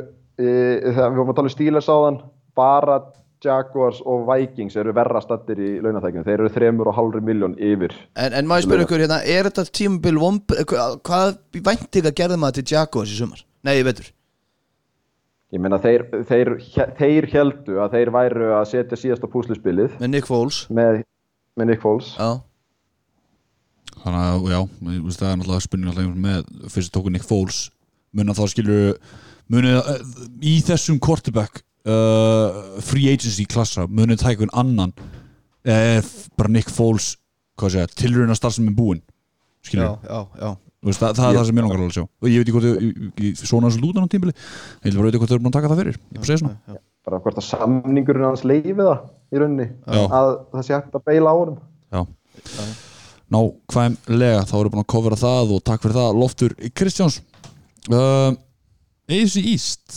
þegar 0.40 1.10
við 1.10 1.18
vorum 1.18 1.32
að 1.32 1.40
tala 1.40 1.50
um 1.50 1.54
Steelers 1.54 1.90
áðan 1.90 2.20
bara 2.58 3.00
Jaguars 3.40 4.02
og 4.04 4.26
Vikings 4.28 4.76
eru 4.76 4.92
verra 4.92 5.20
stattir 5.24 5.60
í 5.64 5.70
launatækinu, 5.80 6.26
þeir 6.26 6.42
eru 6.42 6.52
þremur 6.52 6.90
og 6.90 6.96
halvri 6.98 7.22
miljón 7.24 7.54
yfir. 7.56 7.94
En, 8.20 8.34
en 8.36 8.48
maður 8.48 8.66
spyrja 8.68 8.86
ykkur 8.86 9.04
hérna, 9.06 9.20
er 9.24 9.48
þetta 9.48 9.64
tímabil 9.78 10.20
vomb, 10.20 10.56
hvað, 10.68 10.98
hvað 11.08 11.38
væntinga 11.70 12.12
gerði 12.16 12.40
maður 12.42 12.60
til 12.60 12.74
Jaguars 12.74 13.14
í 13.14 13.20
sumar? 13.20 13.44
Nei, 13.64 13.78
ég 13.78 13.86
veitur 13.88 14.10
ég 15.50 15.62
meina 15.62 15.80
þeir, 15.82 16.04
þeir, 16.28 16.52
þeir 16.98 17.26
heldu 17.32 17.80
að 17.82 17.96
þeir 17.96 18.12
væru 18.14 18.52
að 18.54 18.68
setja 18.70 18.98
síðasta 19.00 19.30
púslispilið 19.30 19.96
með 19.98 20.12
Nick 20.12 20.28
Foles. 20.28 20.62
með, 20.70 21.00
með 21.58 21.72
Nick 21.72 21.82
Foles. 21.82 22.12
Já, 22.14 22.38
Þannig 24.00 24.20
að, 24.24 24.46
já, 24.48 24.60
það 24.80 25.26
er 25.26 25.34
náttúrulega 25.40 25.64
spurning 25.64 25.90
alltaf 25.90 26.12
með 26.24 26.70
fyrst 26.72 26.92
tóku 26.94 27.10
Nick 27.12 27.26
Foles 27.28 27.58
mun 28.16 28.32
að 28.32 28.38
þá 28.38 28.52
skilur 28.54 28.94
munið 29.50 29.78
uh, 29.80 29.98
í 30.46 30.58
þessum 30.66 31.00
quarterback 31.02 31.62
uh, 31.88 32.80
free 32.84 33.10
agency 33.12 33.46
klassa 33.50 33.86
munið 33.90 34.22
það 34.22 34.34
einhvern 34.34 34.54
annan 34.62 34.92
eh, 35.64 36.00
bara 36.38 36.52
Nick 36.52 36.70
Foles 36.72 37.14
tilruna 37.60 38.36
starf 38.38 38.56
sem 38.56 38.68
er 38.70 38.76
búinn 38.76 39.00
já, 39.02 39.66
skilur, 39.68 39.96
já, 40.06 40.20
já. 40.40 40.52
veist, 40.86 41.00
það, 41.02 41.16
það 41.18 41.26
er 41.26 41.38
það 41.38 41.48
sem 41.48 41.58
ég 41.58 41.66
langar 41.66 41.80
alveg 41.80 41.90
að 41.90 41.96
sjá. 41.98 42.04
Og 42.08 42.28
ég 42.30 42.38
veit 42.40 42.46
ekki 42.48 42.54
hvort 42.56 42.68
ég, 43.20 43.42
svona 43.42 43.68
þessu 43.68 43.82
lútan 43.82 44.06
á 44.06 44.12
tímbili 44.12 44.32
ég 44.32 44.86
vil 44.86 45.00
bara 45.00 45.10
veit 45.10 45.18
hvort 45.20 45.32
þau 45.32 45.36
eru 45.36 45.44
búin 45.44 45.52
að 45.52 45.58
taka 45.58 45.72
það 45.72 45.82
fyrir 45.82 45.98
ég 45.98 46.20
bara 46.20 46.30
segja 46.30 46.42
svona. 46.44 46.78
Bara 47.08 47.20
hvort 47.24 47.40
að 47.40 47.46
samningurinn 47.48 48.28
hans 48.28 48.46
leifi 48.48 48.76
það 48.78 49.02
í 49.30 49.42
rauninni 49.42 49.66
Já. 49.68 50.00
að 50.06 50.30
það 50.54 50.64
sé 50.66 50.76
hægt 50.76 50.96
að 50.96 51.04
beila 51.10 51.32
á 51.32 51.36
honum. 51.36 51.58
Já. 51.90 52.00
Ná, 53.30 53.40
hvaðum 53.70 53.98
þá 54.48 54.54
erum 54.58 54.74
búin 54.74 54.84
að 54.84 54.92
kofra 54.94 55.20
það 55.20 55.52
og 55.56 55.64
takk 55.68 55.84
fyrir 55.84 55.98
það, 56.00 56.20
Loftur 56.20 56.56
Kristjáns. 56.76 57.20
Uh, 57.90 58.32
AFC 59.16 59.42
East. 59.52 59.96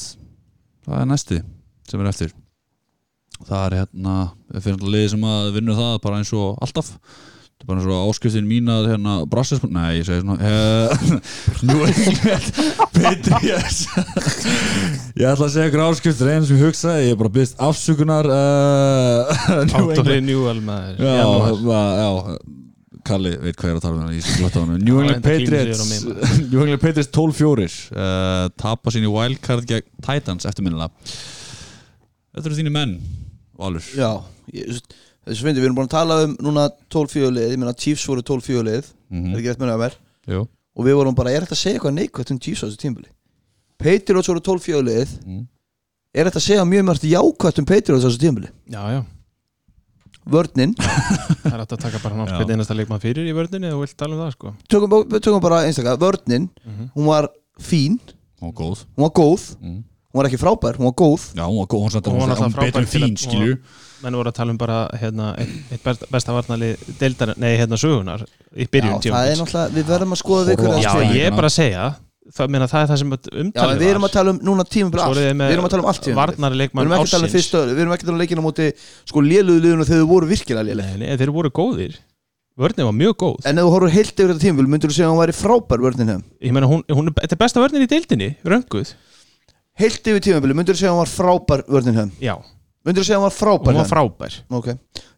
Það 0.87 1.01
er 1.01 1.11
næsti 1.11 1.41
sem 1.89 2.01
er 2.03 2.09
eftir. 2.09 2.33
Það 3.43 3.61
er 3.67 3.77
hérna 3.81 4.15
liði 4.87 5.11
sem 5.13 5.23
að 5.27 5.51
vinna 5.57 5.75
það 5.77 5.93
bara 6.03 6.19
eins 6.21 6.31
og 6.37 6.57
alltaf. 6.63 6.89
Það 6.93 7.63
er 7.63 7.69
bara 7.69 7.81
eins 7.81 7.89
og 7.93 8.09
áskriftin 8.11 8.47
mín 8.49 8.71
að 8.71 8.87
hérna 8.91 9.13
Brasses, 9.29 9.61
nei 9.63 9.99
ég 9.99 10.07
segi 10.07 10.23
svona 10.23 10.37
uh, 10.49 11.05
Nú 11.67 11.77
England 11.87 12.49
Patriots. 12.97 13.83
Ég 15.19 15.27
ætla 15.29 15.45
að 15.45 15.53
segja 15.53 15.69
ykkur 15.69 15.83
áskriftin 15.85 16.31
einu 16.33 16.47
sem 16.49 16.57
ég 16.57 16.65
hugsaði, 16.65 17.05
ég 17.05 17.13
er 17.13 17.19
bara 17.21 17.33
byrst 17.37 17.59
afsökunar 17.61 18.27
uh, 18.33 19.31
New 19.69 19.93
Áttori 19.93 20.19
Newell 20.25 20.63
maður. 20.65 20.99
Já, 21.05 21.27
ma- 21.69 21.85
já 22.01 22.61
Kalli 23.03 23.31
veit 23.43 23.57
hvað 23.59 23.69
ég 23.69 23.73
er 23.73 23.79
að 23.79 23.83
tala 23.83 23.95
um 23.95 24.71
hann 24.73 24.83
New 24.87 24.99
England 25.01 25.23
Patriots 25.25 25.83
New 26.51 26.61
England 26.63 26.81
Patriots 26.81 27.11
12-4 27.11 27.67
uh, 27.95 28.49
tapa 28.59 28.93
sín 28.95 29.03
í 29.07 29.11
wildcard 29.11 29.67
gegn 29.69 29.87
Titans 30.05 30.45
eftirminnilega. 30.49 30.91
Þetta 32.33 32.49
eru 32.49 32.59
þínu 32.59 32.73
menn 32.73 32.93
Valur. 33.59 33.85
Já 33.97 34.09
ég, 34.53 34.79
Þessu 35.23 35.45
fyndi, 35.45 35.61
við 35.61 35.69
erum 35.69 35.77
búin 35.77 35.87
að 35.87 35.93
tala 35.93 36.15
um 36.25 36.31
núna 36.43 36.65
12-4 36.91 37.29
lið, 37.31 37.51
ég 37.53 37.59
meina 37.61 37.71
Chiefs 37.79 38.03
voru 38.09 38.23
12-4 38.27 38.63
lið 38.67 38.89
Mhm. 39.13 39.29
er 39.29 39.37
ekki 39.39 39.51
rétt 39.53 39.59
munið 39.61 39.75
að 39.77 39.81
mér 39.83 39.93
Jú. 40.33 40.39
Og 40.75 40.85
við 40.87 40.95
vorum 40.97 41.15
bara, 41.15 41.29
er 41.31 41.43
þetta 41.45 41.53
að 41.53 41.59
segja 41.61 41.77
eitthvað 41.79 41.93
neikvægt 41.99 42.31
um 42.33 42.39
Chiefs 42.41 42.63
á 42.63 42.67
þessu 42.67 42.79
tímbili 42.81 43.09
Patriots 43.79 44.27
voru 44.31 44.41
12-4 44.41 44.81
lið 44.87 45.13
Mm. 45.23 45.43
er 46.15 46.25
þetta 46.27 46.39
að 46.41 46.47
segja 46.47 46.65
mjög 46.65 46.83
mörgt 46.89 47.05
jákvægt 47.07 47.59
um 47.61 47.65
Patriots 47.71 48.03
á 48.03 48.07
þessu 48.09 48.19
tímbili 48.25 48.49
Já, 48.67 48.81
já, 48.97 48.99
vörnin, 50.29 50.73
það 50.77 51.53
er 51.53 51.59
hægt 51.63 51.73
að 51.75 51.81
taka 51.85 51.99
bara 52.03 52.15
náttúrulega 52.15 52.47
Já. 52.49 52.55
einasta 52.57 52.75
leikmann 52.77 53.01
fyrir 53.03 53.27
í 53.27 53.33
vördinni 53.35 53.71
og 53.73 53.81
vilt 53.83 53.95
tala 53.97 54.15
um 54.15 54.21
það 54.23 54.31
sko. 54.37 54.53
Tökum, 54.69 54.93
tökum 55.19 55.41
bara 55.43 55.63
einstaklega 55.67 55.97
vörnin, 55.99 56.49
Mhm. 56.65 56.91
hún 56.95 57.05
var 57.07 57.29
fín. 57.59 57.99
Hún 58.41 58.51
var 58.51 58.57
góð. 58.61 58.85
Hún 58.97 59.03
var 59.07 59.11
góð, 59.11 59.43
mm. 59.61 59.83
hún 60.13 60.19
var 60.21 60.25
ekki 60.29 60.37
frábær 60.41 60.75
hún 60.77 60.85
var 60.89 60.93
góð, 60.99 61.21
Já, 61.35 61.43
hún 61.47 61.57
var 61.59 61.67
góð 61.67 61.83
Hún, 61.83 61.91
hún 61.91 62.19
hún, 62.21 62.29
var 62.29 62.45
en 62.47 62.53
frábær 62.53 62.83
að- 62.83 63.17
skilju. 63.17 63.57
menn 64.03 64.13
voru 64.19 64.29
að 64.29 64.35
tala 64.35 64.51
um 64.51 64.57
bara 64.57 64.89
hérna, 64.99 65.33
eitt, 65.39 65.71
eitt 65.71 66.09
besta, 66.11 66.33
varnali 66.33 66.75
deildar, 66.99 67.33
nei 67.37 67.57
hérna 67.57 67.77
sögunar 67.79 68.25
í 68.55 68.65
já, 68.65 68.69
byrjun 68.69 68.99
það 68.99 69.29
er 69.31 69.37
náttúrulega 69.39 69.69
við 69.71 69.85
verðum 69.87 70.11
að 70.11 70.19
skoða 70.19 70.55
á 70.59 70.81
Já, 70.83 70.93
ég 71.15 71.25
er 71.27 71.31
bara 71.31 71.47
að 71.47 71.55
segja 71.55 71.95
það, 72.31 72.51
meina, 72.53 72.67
það 72.71 72.83
er 72.83 72.89
það 72.91 72.99
sem 73.01 73.11
umtalið 73.13 73.73
en 73.73 73.81
við 73.81 73.89
erum 73.91 74.07
að 74.07 74.13
tala 74.15 74.33
um 74.33 74.39
núna 74.47 74.63
tímabil 74.67 74.99
Svo 75.01 75.07
allt. 75.09 75.17
með 75.39 75.47
Við 75.49 75.55
erum 75.57 75.67
að 75.67 75.73
tala 75.73 75.83
um 75.83 75.89
allt 75.91 76.05
varnari 76.19 76.55
Við 76.63 76.69
erum 76.83 76.93
ekki 76.95 77.03
að 77.03 77.13
tala 77.13 77.27
um 77.27 77.33
fyrstu 77.33 77.55
öðru 77.59 77.73
Við 77.73 77.81
erum 77.83 77.93
ekki 77.95 78.03
að 78.03 78.09
tala 78.09 78.17
um 78.17 78.23
leikina 78.23 78.41
á 78.43 78.47
móti 78.47 78.65
sko 79.09 79.23
léluðu 79.23 79.59
liðinu 79.65 79.87
þegar 79.89 80.01
þau 80.03 80.11
voru 80.13 80.29
virkilega 80.31 80.75
nei, 81.01 81.11
þeir 81.19 81.31
voru 81.35 81.49
góðir. 81.53 81.93
Vörnin 82.53 82.85
var 82.85 82.93
mjög 82.93 83.15
góð. 83.17 83.37
En 83.49 83.57
ef 83.57 83.65
þú 83.65 83.71
horfur 83.73 83.93
heilt 83.95 84.13
yfir 84.13 84.29
þetta 84.29 84.43
tímabil 84.43 84.67
myndur 84.69 84.91
þú 84.91 84.93
segja 84.93 85.07
að 85.09 85.13
hún 85.15 85.23
væri 85.23 85.33
frábær 85.33 85.81
hefum 85.81 86.21
Ég 86.37 86.53
meina, 86.53 86.67
hún, 86.69 86.83
hún, 86.93 87.09
þetta 87.17 87.33
er 87.33 87.41
besta 87.41 87.63
vörnin 87.63 87.81
í 87.81 87.89
deildinni, 87.89 88.27
rönguð. 88.45 88.93
Heilt 89.81 90.05
yfir 90.05 90.21
tímabil 90.21 90.53
myndur 90.53 90.77
þú 90.77 90.83
segja 90.83 90.91
að 90.91 90.97
hún 90.99 91.01
var 91.01 91.13
frábær 91.17 91.65
vörnin 91.65 91.97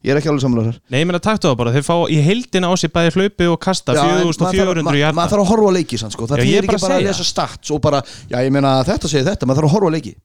að 0.06 0.10
ég 0.10 0.14
er 0.14 0.20
ekki 0.22 0.30
alveg 0.32 0.44
samlega 0.46 0.70
þar 0.70 0.78
Nei, 0.94 1.00
ég 1.02 1.08
meina, 1.10 1.20
taktu 1.26 1.50
það 1.50 1.58
bara, 1.64 1.74
þeir 1.76 1.86
fá 1.88 1.96
í 2.14 2.20
heildina 2.22 2.70
á 2.70 2.74
sig 2.78 2.92
bæði 2.94 3.14
hlaupi 3.16 3.48
og 3.50 3.58
kasta 3.66 3.96
4400 3.98 5.00
hjarta 5.02 5.18
Maður 5.18 5.34
þarf 5.34 5.44
að 5.46 5.50
horfa 5.52 5.72
á 5.74 5.78
leiki 5.80 5.98
sann, 6.02 6.14
sko. 6.14 6.28
Það 6.30 6.44
Já, 6.46 6.46
er 6.60 6.68
ekki 6.70 6.80
bara 6.86 6.96
að 6.96 7.02
að 7.02 7.10
lesa 7.10 7.26
stats 7.26 7.74
og 7.74 7.82
bara, 7.82 8.02
já 8.30 8.38
ég 8.46 8.54
meina 8.54 8.78
þetta 8.86 9.10
segir 9.12 9.26
þetta. 9.26 9.50
Maður 9.50 9.64
þarf 9.64 9.70
að 9.72 9.76
horfa 9.80 9.90
á 9.90 9.96
leiki. 9.98 10.16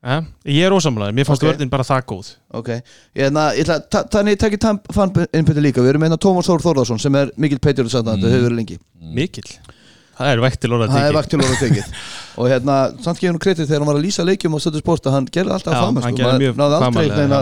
Ja, 0.00 0.14
Ég 0.48 0.64
er 0.64 0.72
ósamlega, 0.72 1.12
mér 1.12 1.26
fannst 1.28 1.42
Ok. 1.44 1.50
vörnin 1.50 1.68
bara 1.70 1.84
það 1.84 2.04
góð. 2.08 2.28
Ok, 2.56 2.68
ég 2.72 3.26
ætla, 3.28 3.42
ég 3.54 3.66
ætla 3.66 3.76
ta- 3.90 4.04
Þannig 4.08 4.38
tekið 4.40 4.78
fann 4.96 5.12
innpytti 5.36 5.60
líka. 5.60 5.82
Við 5.84 5.90
erum 5.92 6.00
með 6.06 6.16
Tómas 6.16 6.48
Þór 6.48 6.64
Þórðarsson 6.64 6.98
sem 7.00 7.14
er 7.20 7.30
mikill 7.36 7.60
peitur 7.60 7.84
og 7.84 7.92
þetta 7.92 8.16
hefur 8.16 8.46
verið 8.48 8.56
lengi. 8.56 8.78
Mikill 9.12 9.44
Það 10.20 10.30
er 10.34 10.42
vekt 10.44 10.60
til 10.60 10.70
orða 10.76 10.88
Það 10.92 11.06
er 11.08 11.16
vakt 11.16 11.30
til 11.32 11.40
orða 11.40 11.58
tekið 11.64 11.86
Og 12.40 12.48
hérna, 12.52 12.76
samt 13.04 13.22
hún 13.24 13.38
kredit 13.42 13.66
þegar 13.68 13.80
hann 13.82 13.88
var 13.90 13.98
að 13.98 14.04
lýsa 14.04 14.24
leikjum 14.28 14.54
og 14.56 14.60
stöðu 14.62 14.82
sport 14.84 15.08
að 15.08 15.16
hann 15.16 15.26
gerði 15.32 15.54
alltaf 15.56 15.72
Já, 15.74 15.78
að 15.80 15.86
fama 15.88 16.04
hann 16.04 16.14
sko. 16.14 16.20
gerði 16.20 16.38
mjög 16.44 16.54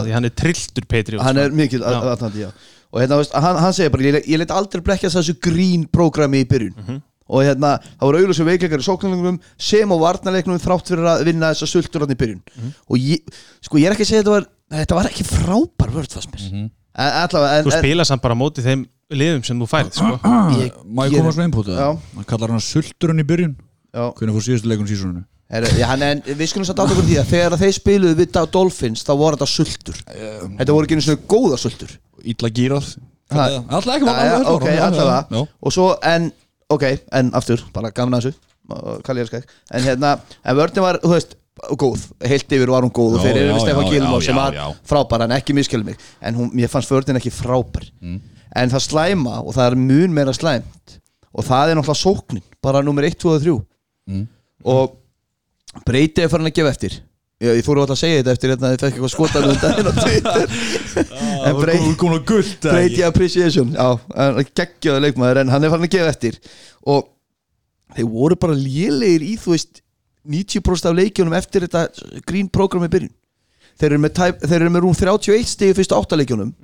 Því 0.07 0.15
hann 0.17 0.29
er 0.31 0.35
trilltur 0.43 0.87
Patriot 0.95 1.23
Hann 1.27 1.37
sko. 1.39 1.45
er 1.45 1.57
mikill 1.59 1.83
Já. 1.85 1.99
aðtandi, 2.15 2.45
já 2.47 2.51
Og 2.89 3.03
hérna, 3.03 3.19
hann, 3.45 3.57
hann 3.61 3.75
segir 3.77 3.91
bara, 3.93 4.03
ég, 4.25 4.39
let 4.41 4.55
aldrei 4.55 4.81
blekja 4.87 5.11
þessu 5.13 5.35
grín 5.45 5.85
prógrami 5.93 6.41
í 6.45 6.49
byrjun 6.49 6.75
Mhm. 6.79 7.03
Og 7.29 7.43
hérna, 7.45 7.75
það 8.01 8.07
voru 8.09 8.21
auðlösu 8.23 8.45
veikleikar 8.49 8.81
í 8.81 8.87
sóknarleiknum 8.87 9.35
sem 9.61 9.91
á 9.93 9.97
varnarleiknum 10.01 10.57
þrátt 10.63 10.89
fyrir 10.89 11.05
að 11.13 11.25
vinna 11.29 11.51
þessa 11.53 11.69
sultur 11.69 12.01
hann 12.07 12.15
í 12.15 12.17
byrjun 12.17 12.41
Mhm. 12.57 12.71
Og 12.89 12.97
ég, 12.97 13.21
sko, 13.61 13.77
ég 13.77 13.91
er 13.91 13.93
ekki 13.93 14.07
að 14.07 14.13
segja 14.15 14.23
þetta 14.23 14.33
var 14.39 14.47
Þetta 14.73 14.95
var 14.97 15.05
liðum 19.15 19.45
sem 19.47 19.59
þú 19.63 19.67
færið 19.71 19.95
sko. 19.97 20.13
ég, 20.63 20.77
Má 20.85 21.07
ég 21.07 21.15
ég- 21.17 21.23
koma 21.23 21.33
svo 21.33 21.45
einpútið 21.47 21.79
Já. 21.81 21.89
það? 21.97 22.25
kallar 22.29 22.53
hann 22.55 22.65
sulturinn 22.65 23.23
í 23.23 23.27
byrjun 23.29 23.55
já. 23.57 24.03
Hvernig 24.19 24.37
fór 24.37 24.45
síðustu 24.49 24.69
leikun 24.73 24.89
sísuninu? 24.91 25.23
Heru, 25.49 25.69
já, 25.81 25.87
hann, 25.89 26.03
en 26.05 26.19
við 26.27 26.51
skulum 26.51 26.67
satt 26.69 26.77
átta 26.83 26.93
okkur 26.93 27.07
því 27.09 27.15
að 27.23 27.31
þegar 27.31 27.55
þeir 27.63 27.73
spiluðu 27.79 28.17
við 28.19 28.33
Dol- 28.35 28.51
Dolphins 28.53 29.01
þá 29.07 29.13
voru 29.17 29.39
þetta 29.39 29.49
sultur 29.49 30.03
Þetta 30.05 30.75
voru 30.77 30.85
ekki 30.85 30.99
einu 30.99 31.05
svona 31.07 31.23
góða 31.33 31.61
sultur 31.63 31.95
Illa 32.29 32.51
gírað 32.53 32.91
Ha. 33.29 33.43
Alltaf 33.77 33.91
ekki 33.99 34.07
Já, 34.09 34.25
já, 34.25 34.37
ok, 34.49 34.63
allavega. 34.81 35.41
Og 35.61 35.73
svo, 35.75 35.87
en, 36.09 36.31
ok, 36.73 36.85
en 37.13 37.29
aftur 37.37 37.61
Bara 37.75 37.91
gaman 37.97 38.17
að 38.17 38.29
þessu 38.31 39.03
Kalli 39.05 39.21
er 39.25 39.29
skæk 39.29 39.51
En 39.77 39.85
hérna, 39.85 40.13
en 40.49 40.57
vörðin 40.57 40.85
var, 40.85 40.97
þú 41.05 41.11
veist 41.13 41.35
Góð, 41.81 42.07
heilt 42.25 42.55
yfir 42.57 42.71
var 42.73 42.85
hún 42.87 42.93
góð 42.97 43.19
Og 43.19 43.27
Já, 43.27 43.33
eru 43.35 43.43
já, 43.45 43.53
við 43.53 43.61
Stefán 43.67 43.85
já, 43.85 43.91
Gilmór 43.93 44.23
já, 44.23 44.27
sem 44.31 44.37
var 44.41 44.57
já. 44.57 44.65
frábær 44.93 45.25
En 45.27 45.35
ekki 45.37 45.57
miskjölu 45.59 45.85
mig 45.91 46.01
En 46.25 46.39
hún, 46.41 46.49
mér 46.57 46.73
fannst 46.73 46.93
vörðin 46.93 47.21
ekki 47.21 47.33
frábær 47.37 47.89
Mm. 48.01 48.21
En 48.57 48.71
það 48.73 48.85
slæma 48.87 49.41
og 49.45 49.53
það 49.57 49.67
er 49.73 49.77
mun 49.83 50.15
meira 50.17 50.33
slæmt 50.37 50.99
Og 51.35 51.45
það 51.45 51.71
er 51.75 51.77
náttúrulega 51.79 52.01
sóknin 52.01 52.43
Bara 52.65 52.81
nummer 52.83 53.05
1, 53.05 53.19
2 53.21 53.35
og 53.35 53.43
3 53.45 53.59
Mm. 54.09 54.23
Og 54.65 54.95
breytið 55.85 56.23
er 56.25 56.31
farin 56.33 56.49
að 56.49 56.55
gefa 56.57 56.71
eftir. 56.73 56.95
Já, 57.45 57.51
ég 57.53 57.61
fór 57.67 57.77
alltaf 57.83 57.99
að 57.99 58.01
segja 58.01 58.23
þetta 58.23 58.33
eftir 58.33 58.51
hérna 58.55 58.69
að 58.71 58.73
ég 58.73 58.81
fekk 58.81 58.95
eitthvað 58.97 59.13
skotan 59.13 59.45
um 59.51 59.59
daginn 59.61 59.91
á 59.91 59.93
Twitter. 59.99 60.55
En 60.99 61.53
Það 61.53 61.59
Brey- 61.61 61.93
komin 62.01 62.17
að 62.17 62.25
gullt 62.31 62.65
Brady 62.65 63.03
Appreciation 63.07 63.75
Já, 63.77 63.91
hann 64.17 64.41
geggjaður 64.57 65.05
leikmaður 65.05 65.41
en 65.43 65.53
hann 65.53 65.67
er 65.69 65.71
farin 65.75 65.85
að 65.87 65.93
gefa 65.93 66.15
eftir. 66.15 66.39
Og 66.89 67.05
þeir 67.99 68.09
voru 68.17 68.39
bara 68.47 68.57
lélegir 68.59 69.27
í 69.29 69.35
þú 69.45 69.53
veist 69.55 69.83
90% 70.25 70.89
af 70.91 70.97
leikjunum 70.99 71.37
eftir 71.39 71.69
þetta 71.69 71.85
green 72.33 72.49
program 72.49 72.89
í 72.89 72.91
byrjun. 72.97 73.13
Þeir 73.79 73.93
eru 73.93 74.01
með, 74.09 74.25
með 74.73 74.81
rúm 74.87 74.97
31 74.97 75.47
stig 75.53 75.75
í 75.75 75.77
fyrstu 75.79 76.01
áttaleikjunum 76.01 76.57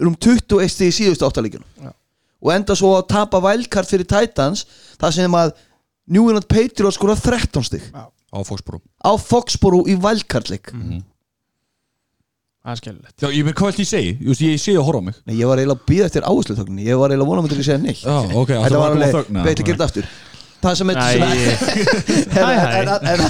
rúm 0.00 0.16
21 0.18 0.72
stig 0.72 0.90
í 0.90 0.96
síðustu 0.96 1.26
áttaleikjunum 1.28 1.86
Já. 1.86 1.92
og 2.44 2.52
enda 2.54 2.76
svo 2.78 2.94
að 2.98 3.08
tapa 3.14 3.40
wildcard 3.44 3.88
fyrir 3.90 4.08
Titans 4.10 4.64
það 5.00 5.16
sem 5.20 5.38
að 5.38 5.54
New 6.14 6.26
England 6.28 6.48
Patriots 6.50 6.98
skora 6.98 7.14
13 7.16 7.64
stig. 7.64 7.84
Á 7.94 8.38
Foxborough. 8.44 8.82
Á 9.00 9.12
Foxborough 9.16 9.88
í 9.88 9.94
wildcard 9.96 10.50
leik. 10.52 10.72
Það 12.64 12.72
er 12.72 12.78
skellilegt 12.80 13.20
Já, 13.22 13.28
ég 13.28 13.44
veit 13.44 13.56
hvað 13.58 13.74
ætli 13.74 13.84
ég 13.84 13.88
segi 13.90 14.12
Just, 14.24 14.40
Ég 14.40 14.60
sé 14.62 14.72
að 14.72 14.86
horfa 14.86 15.02
á 15.04 15.06
mig. 15.10 15.16
Nei, 15.28 15.34
ég 15.36 15.48
var 15.50 15.60
eiginlega 15.60 15.76
að 15.82 15.88
býða 15.90 16.06
eftir 16.08 16.24
áhersluþögninni 16.24 16.86
Ég 16.86 16.96
var 16.96 17.12
eiginlega 17.12 17.28
vonað 17.28 17.44
með 17.44 17.52
til 17.52 17.58
að 17.60 17.66
segja 17.66 17.80
neitt. 17.82 18.00
Já, 18.00 18.14
ok, 18.40 18.52
það 18.54 18.64
Þetta 18.64 18.80
var 18.80 18.94
að 18.94 18.96
alveg, 18.96 19.28
veit 19.44 19.50
að 19.52 19.66
gera 19.68 19.74
þetta 19.74 19.88
aftur 19.90 20.08
Það 20.64 20.76
sem 20.80 20.92
er 20.92 21.00
en, 22.40 22.88
en, 22.88 22.90
en, 23.12 23.22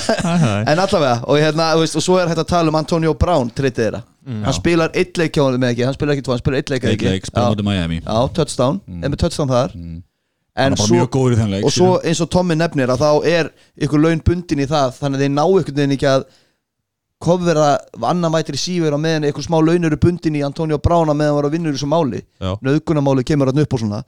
en 0.71 0.83
allavega 0.85 1.17
og, 1.27 1.37
hérna, 1.43 1.69
þú 1.75 1.85
veist, 1.85 1.99
og 1.99 2.07
svo 2.07 2.19
er 2.23 2.31
hægt 2.31 2.43
að 2.45 2.51
tala 2.55 2.71
um 2.73 2.79
Antonio 2.79 3.15
Brown 3.19 3.51
treytið 3.51 3.83
þeirra. 3.85 4.03
Hann 4.47 4.57
spilar 4.57 4.95
eitt 4.97 5.19
leik 5.21 5.35
hjá 5.37 5.43
hann 5.45 5.59
með 5.61 5.75
ekki 5.75 5.85
Hann 5.85 5.97
spilar 5.99 6.15
ekki 6.15 6.25
tvo, 6.25 6.33
hann 6.33 6.41
spilar 6.41 6.63
eitt 6.63 6.71
leik 6.73 6.87
Eitt 6.89 7.03
leik, 7.05 7.27
spila 7.29 7.51
mútið 7.53 7.67
Miami. 7.67 7.99
Já, 8.01 8.19
touchdown, 8.39 8.79
er 9.03 9.13
með 9.13 9.21
touchdown 9.27 9.51
þar. 9.51 9.75
Hann 9.77 10.03
En 10.55 10.71
er 10.71 10.79
bara 10.79 10.87
svo, 10.87 10.95
mjög 10.95 11.09
góður 11.11 11.35
í 11.35 11.37
þenn 11.41 11.53
leik 11.57 11.65
og 11.67 11.73
svo 11.75 11.91
eins 12.07 12.21
og 12.23 12.29
Tommy 12.31 12.55
nefnir 12.55 12.93
að 12.95 13.01
þá 13.03 13.27
er 13.27 13.49
ykkur 13.83 13.99
laun 14.05 14.21
bundin 14.23 14.61
í 14.63 14.67
það 14.71 14.93
þannig 15.01 15.19
að 15.19 15.25
þeir 15.25 15.33
ná 15.35 15.43
ykkur 15.45 15.75
veginn 15.75 15.95
ekki 15.97 16.07
að 16.13 16.27
kofverða 17.25 17.71
annan 18.11 18.31
mætri 18.31 18.61
síver 18.61 18.95
á 18.95 18.99
meðan 19.01 19.27
ykkur 19.31 19.47
smá 19.49 19.57
laun 19.59 19.89
eru 19.89 19.99
bundin 19.99 20.37
í 20.39 20.45
Antonio 20.47 20.79
Brown 20.79 21.11
að 21.11 21.19
meðan 21.19 21.33
hann 21.33 21.39
var 21.41 21.49
að 21.49 21.57
vinna 21.57 21.73
í 21.73 21.75
þessu 21.75 21.89
máli. 21.91 22.21
Já. 22.39 22.53
nöðgunamáli 22.69 23.25
kemur 23.27 23.51
hann 23.51 23.65
upp 23.65 23.75
og 23.75 23.83
svona 23.83 24.03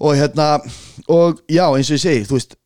og 0.00 0.14
hérna 0.18 0.48
og 1.08 1.40
já 1.50 1.64
eins 1.74 1.90
og 1.90 1.96
ég 1.98 2.02
segi 2.04 2.26
þú 2.28 2.36
veist 2.38 2.56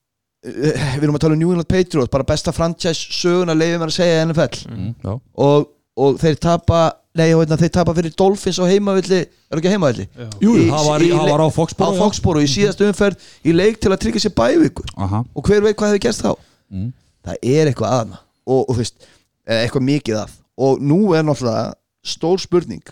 eh, 0.44 0.96
við 0.98 1.04
erum 1.06 1.16
að 1.18 1.22
tala 1.26 1.36
um 1.36 1.40
New 1.42 1.52
England 1.54 1.68
Patriots 1.70 2.10
bara 2.12 2.26
besta 2.28 2.52
franchise 2.52 3.12
söguna 3.20 3.54
leiðum 3.56 3.84
mér 3.84 3.92
að 3.92 3.96
segja 4.00 4.18
í 4.20 4.26
NFL 4.28 4.66
Mm, 4.72 4.90
Já, 5.04 5.14
og, 5.46 5.68
og 5.96 6.18
þeir 6.22 6.36
tapa 6.42 6.80
nei, 7.14 7.28
hérna, 7.34 7.58
þeir 7.60 7.72
tapa 7.74 7.92
fyrir 7.96 8.14
Dolphins 8.16 8.58
á 8.60 8.64
heimavilli 8.68 9.20
er 9.22 9.60
ekki 9.60 9.72
heimavilli 9.72 10.06
Jú, 10.40 10.54
Í- 10.56 10.68
það 10.72 10.86
var, 10.88 11.04
í- 11.04 11.12
það 11.12 11.30
var 11.34 11.44
á 11.44 11.48
Foxborough 11.52 11.92
á 11.92 11.96
já. 11.96 12.02
Foxborough 12.04 12.44
í 12.46 12.50
síðastu 12.52 12.88
umferð 12.88 13.26
í 13.44 13.52
leik 13.56 13.80
til 13.80 13.92
að 13.92 14.00
tryggja 14.06 14.24
sér 14.26 14.34
bæviku 14.38 14.84
Aha. 14.96 15.22
Og 15.36 15.44
hver 15.48 15.60
veit 15.66 15.76
hvað 15.76 15.92
hefur 15.94 16.04
gerst 16.08 16.24
þá? 16.24 16.32
Mm. 16.72 16.88
það 17.28 17.36
er 17.54 17.68
eitthvað 17.72 17.96
aðna 18.00 18.20
og, 18.46 18.62
og 18.64 18.72
þú 18.74 18.80
veist, 18.80 19.04
eða 19.46 19.66
eitthvað 19.66 19.84
mikið 19.90 20.16
að 20.24 20.38
og 20.62 20.80
nú 20.84 20.98
er 21.16 21.22
náttúrulega 21.24 21.72
stór 22.06 22.40
spurning. 22.42 22.82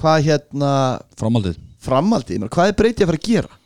Hvað 0.00 0.26
hérna 0.26 0.72
Framaldið 1.18 1.56
framaldið, 1.84 2.46
hvað 2.52 2.72
er 2.72 2.78
breytið 2.78 3.06
að 3.06 3.10
fara 3.10 3.20
að 3.20 3.26
gera? 3.28 3.56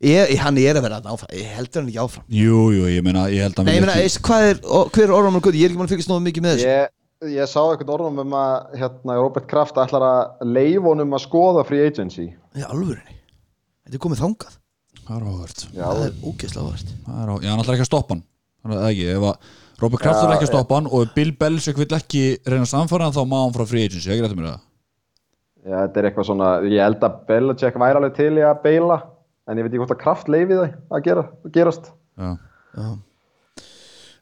Ég, 0.00 0.30
hann 0.40 0.56
er 0.56 0.78
að 0.78 0.84
vera 0.86 0.98
að 1.02 1.10
áfram 1.12 1.32
ég 1.36 1.48
heldur 1.58 1.82
hann 1.82 1.90
ekki 1.90 2.00
áfram. 2.00 2.24
Jú, 2.32 2.60
jú, 2.72 2.84
ég 2.88 3.02
meina, 3.04 3.26
ég 3.28 3.44
held 3.44 3.58
að 3.60 3.66
Nei, 3.68 3.74
ég 3.76 3.82
meina, 3.84 3.96
veist, 4.00 4.20
hvað 4.24 4.46
er, 4.46 4.62
og, 4.64 4.88
hver 4.94 5.04
er 5.04 5.12
orðan 5.12 5.36
ég 5.36 5.50
er 5.50 5.58
ekki 5.68 5.76
mann 5.76 5.90
að 5.90 5.92
fylgjast 5.92 6.12
nógu 6.12 6.24
mikið 6.24 6.46
með 6.46 6.54
þessu. 6.54 6.70
Ég, 6.70 7.34
ég 7.34 7.50
sá 7.52 7.58
eitthvað 7.66 7.92
orðum 7.98 8.22
um 8.22 8.36
að 8.40 8.78
hérna, 8.80 9.18
Robert 9.20 9.50
Kraft 9.50 9.80
ætlar 9.82 10.06
að 10.06 10.54
leif 10.56 10.88
honum 10.88 11.12
að 11.18 11.24
skoða 11.26 11.66
free 11.68 11.84
agency. 11.84 12.30
í 12.56 12.64
alvörinni, 12.64 13.18
þetta 13.84 14.00
er 14.00 14.04
komið 14.06 14.22
þangað. 14.24 14.56
Það 15.04 15.18
er 15.18 15.28
áhvert 15.28 15.62
Já, 15.66 15.84
það 15.84 16.02
er 16.06 16.16
ógeðslega 16.22 16.64
áhvert 16.64 16.90
Það 17.04 17.20
er 17.20 17.28
á, 17.28 17.34
já, 17.34 17.50
hann 17.50 17.62
ætlar 17.64 17.76
ekki 17.76 17.84
að 17.84 17.90
stoppa 17.90 18.14
hann. 18.14 18.24
Það 18.60 18.72
er 18.72 18.80
það 18.80 18.90
ekki, 18.90 19.06
ef 19.10 19.28
að 19.28 19.54
Robert 19.80 20.04
Kraft 20.04 20.22
er 20.22 20.34
ekki 20.34 20.46
að 20.46 20.52
stoppa 20.54 20.78
hann 20.78 20.90
og 20.90 21.14
Bill 21.16 21.32
Belichick 21.40 21.80
vill 21.80 21.94
ekki 21.98 22.24
reyna 22.46 22.64
að 22.64 22.72
samfara 22.72 23.08
hann 23.08 23.16
þá 23.16 23.22
má 23.26 23.38
hann 23.42 23.54
frá 23.56 23.64
free 23.68 23.88
agency, 23.88 24.10
ekki 24.12 24.24
rættu 24.24 24.38
mér 24.38 24.52
það 24.52 24.69
já, 25.64 25.76
þetta 25.76 26.00
er 26.00 26.08
eitthvað 26.08 26.28
svona, 26.30 26.50
ég 26.68 26.84
held 26.84 27.06
að 27.06 27.20
Belichick 27.28 27.78
væri 27.82 28.00
alveg 28.00 28.16
til 28.18 28.32
í 28.38 28.44
að 28.46 28.62
beila, 28.64 28.98
en 29.46 29.60
ég 29.60 29.66
veit 29.66 29.72
ekki 29.72 29.82
hvort 29.82 29.96
að 29.96 30.02
Kraft 30.04 30.30
leifi 30.32 30.58
það 30.58 30.74
að 30.96 31.06
gera, 31.08 31.26
að 31.44 31.54
gerast. 31.56 31.92
Já, 32.20 32.30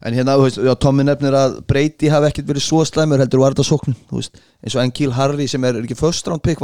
En 0.06 0.14
hérna, 0.14 0.36
þú 0.38 0.44
veist, 0.46 0.58
já, 0.62 0.74
Tommy 0.78 1.02
nefnir 1.02 1.34
að 1.34 1.56
Brady 1.66 2.06
hafi 2.12 2.28
ekkert 2.30 2.46
verið 2.52 2.62
svo 2.62 2.84
slæmur 2.86 3.18
heldur 3.18 3.40
var 3.42 3.50
þetta 3.56 3.64
sóknum, 3.66 3.96
þú 4.06 4.20
veist, 4.20 4.36
eins 4.62 4.76
og 4.78 4.82
Enkil 4.84 5.10
Harry 5.16 5.48
sem 5.50 5.64
er, 5.66 5.74
er 5.80 5.82
ekki 5.88 5.96
first 5.98 6.28
round 6.30 6.42
pick, 6.46 6.60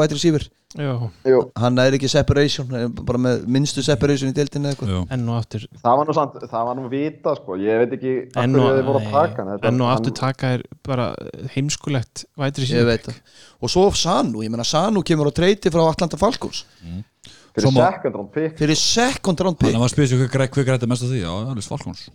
Já, 0.74 0.90
Jú, 1.26 1.40
hann 1.62 1.78
er 1.78 1.94
ekki 1.94 2.08
separation, 2.10 2.66
hann 2.70 2.86
er 2.88 3.02
bara 3.06 3.18
með 3.22 3.42
minnstu 3.46 3.82
separation 3.86 4.30
í 4.30 4.34
deildinu 4.34 4.66
eða 4.66 4.74
eitthvað. 4.74 4.88
Já, 4.90 5.02
enn 5.14 5.28
og 5.30 5.36
aftur 5.38 5.66
það 5.70 5.98
var 6.00 6.08
nú 6.08 6.14
samt, 6.16 6.38
það 6.50 6.64
var 6.68 6.78
nú 6.78 6.88
vita, 6.90 7.34
sko, 7.38 7.58
ég 7.62 7.78
veit 7.82 7.94
ekki 7.98 8.14
af 8.34 8.42
Enn 8.42 8.54
hverju 8.56 8.64
og, 8.66 8.78
þið 8.78 8.88
voru 8.88 8.98
að 9.02 9.10
taka 9.14 9.36
hann. 9.42 9.50
Þetta- 9.52 9.68
enn 9.70 9.80
og 9.80 9.86
hann- 9.90 9.98
aftur 10.00 10.16
taka 10.18 10.50
er 10.56 10.62
bara 10.90 11.06
heimskulegt 11.54 12.24
veit 12.90 13.06
það, 13.06 13.20
og 13.62 13.70
svo 13.70 13.86
Sanu, 13.94 14.42
ég 14.42 14.50
meina 14.50 14.66
Sanu 14.66 15.02
kemur 15.06 15.30
á 15.30 15.32
treyti 15.34 15.70
frá 15.70 15.86
Atlanta 15.90 16.18
Falcons. 16.18 16.64
Fyrir 17.54 17.68
Svo 17.68 17.70
má- 17.70 17.86
second 17.94 18.14
round 18.18 18.32
pick. 18.34 18.58
fyrir 18.58 18.74
second 18.76 19.40
round 19.40 19.58
pick. 19.58 19.70
Þannig 19.70 19.78
að 19.78 19.84
maður 19.86 19.94
spyrir 19.94 20.08
sig 20.08 20.18
hver, 20.18 20.28
grætti 20.66 20.88
mest 20.90 21.02
af 21.06 21.08
því. 21.14 21.20
Já, 21.22 21.30
það 21.30 21.50
er 21.50 21.54
Falcons 21.70 22.08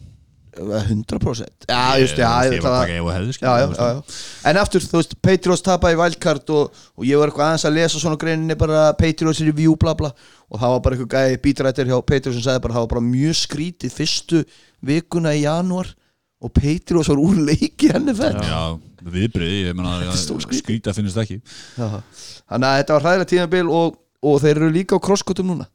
100% 0.58 1.68
já, 1.70 2.00
just, 2.00 2.18
já, 2.18 2.30
Ég 2.46 2.56
ég, 2.58 2.64
hefði 2.64 3.36
já, 3.38 3.52
já, 3.62 3.68
já, 3.78 4.02
en 4.50 4.58
aftur, 4.58 4.82
þú 4.82 4.98
veist, 4.98 5.16
Patriots 5.22 5.64
tapa 5.66 5.92
í 5.94 5.98
wildcard 6.00 6.50
og, 6.56 6.82
og 6.98 7.06
ég 7.06 7.22
var 7.22 7.30
eitthvað 7.30 7.46
aðeins 7.52 7.68
að 7.70 7.78
lesa 7.78 8.02
svona 8.02 8.20
greininni 8.20 8.58
bara 8.60 8.90
Patriots 8.98 9.44
review 9.46 9.78
bla 9.80 9.94
bla. 10.00 10.12
Og 10.50 10.58
það 10.58 10.74
var 10.74 10.84
bara 10.86 10.98
eitthvað 10.98 11.16
gæði 11.16 11.40
bítrættir 11.46 11.92
hjá 11.92 11.98
Patriots 12.02 12.40
sem 12.40 12.46
sagði 12.48 12.64
bara 12.66 12.78
það 12.78 12.86
var 12.86 12.92
bara 12.96 13.06
mjög 13.06 13.40
skrítið 13.44 13.96
fyrstu 13.96 14.44
vikuna 14.90 15.36
í 15.38 15.44
janúar 15.46 15.94
og 16.40 16.54
Patriots 16.56 17.12
var 17.14 17.22
úr 17.22 17.42
leiki 17.52 17.92
henni 17.94 18.16
fenn 18.18 18.40
Já, 18.42 18.62
viðbriði, 19.06 19.64
ég 19.70 20.14
stór 20.18 20.46
skrítið. 20.46 20.94
finnst 20.98 21.20
ekki. 21.22 21.42
Þannig 21.78 22.72
að 22.72 22.80
þetta 22.82 22.96
var 22.98 23.06
hræðilegt 23.06 23.34
tímabil 23.36 23.68
og, 23.70 24.00
og 24.26 24.42
þeir 24.42 24.56
eru 24.58 24.72
líka 24.74 24.98
á 24.98 25.04
crosskotum 25.04 25.54
núna 25.54 25.70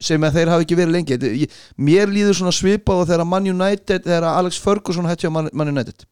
sem 0.00 0.24
að 0.24 0.38
þeir 0.38 0.52
hafi 0.54 0.66
ekki 0.66 0.78
verið 0.78 0.94
lengi. 0.96 1.48
Mér 1.80 2.10
líður 2.12 2.38
svona 2.38 2.54
svipað 2.56 3.02
og 3.02 3.10
þegar 3.10 3.28
Man 3.28 3.50
United 3.52 4.06
þegar 4.06 4.26
Alex 4.32 4.60
Ferguson 4.62 5.08
hætti 5.08 5.28
á 5.28 5.32
Man, 5.34 5.50
Man 5.52 5.72
United. 5.74 6.06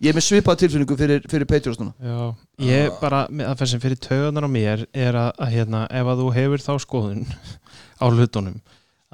Ég 0.00 0.14
er 0.14 0.16
með 0.16 0.24
svipað 0.24 0.62
tilfinningu 0.62 0.96
fyrir, 0.96 1.24
fyrir 1.28 1.48
Patriots 1.48 1.80
núna. 1.80 1.92
Já, 2.00 2.20
ég 2.64 2.94
bara, 3.02 3.26
með 3.28 3.50
það 3.50 3.58
fyrir 3.60 3.72
sem 3.74 3.82
fyrir 3.82 3.98
taugunar 4.00 4.46
á 4.48 4.50
mér 4.50 4.84
er 4.96 5.18
að, 5.20 5.32
að 5.36 5.56
hérna, 5.58 5.82
ef 5.92 6.12
að 6.12 6.22
þú 6.22 6.28
hefur 6.38 6.64
þá 6.64 6.70
skoðun 6.86 7.26
á 8.00 8.04
hlutunum 8.08 8.60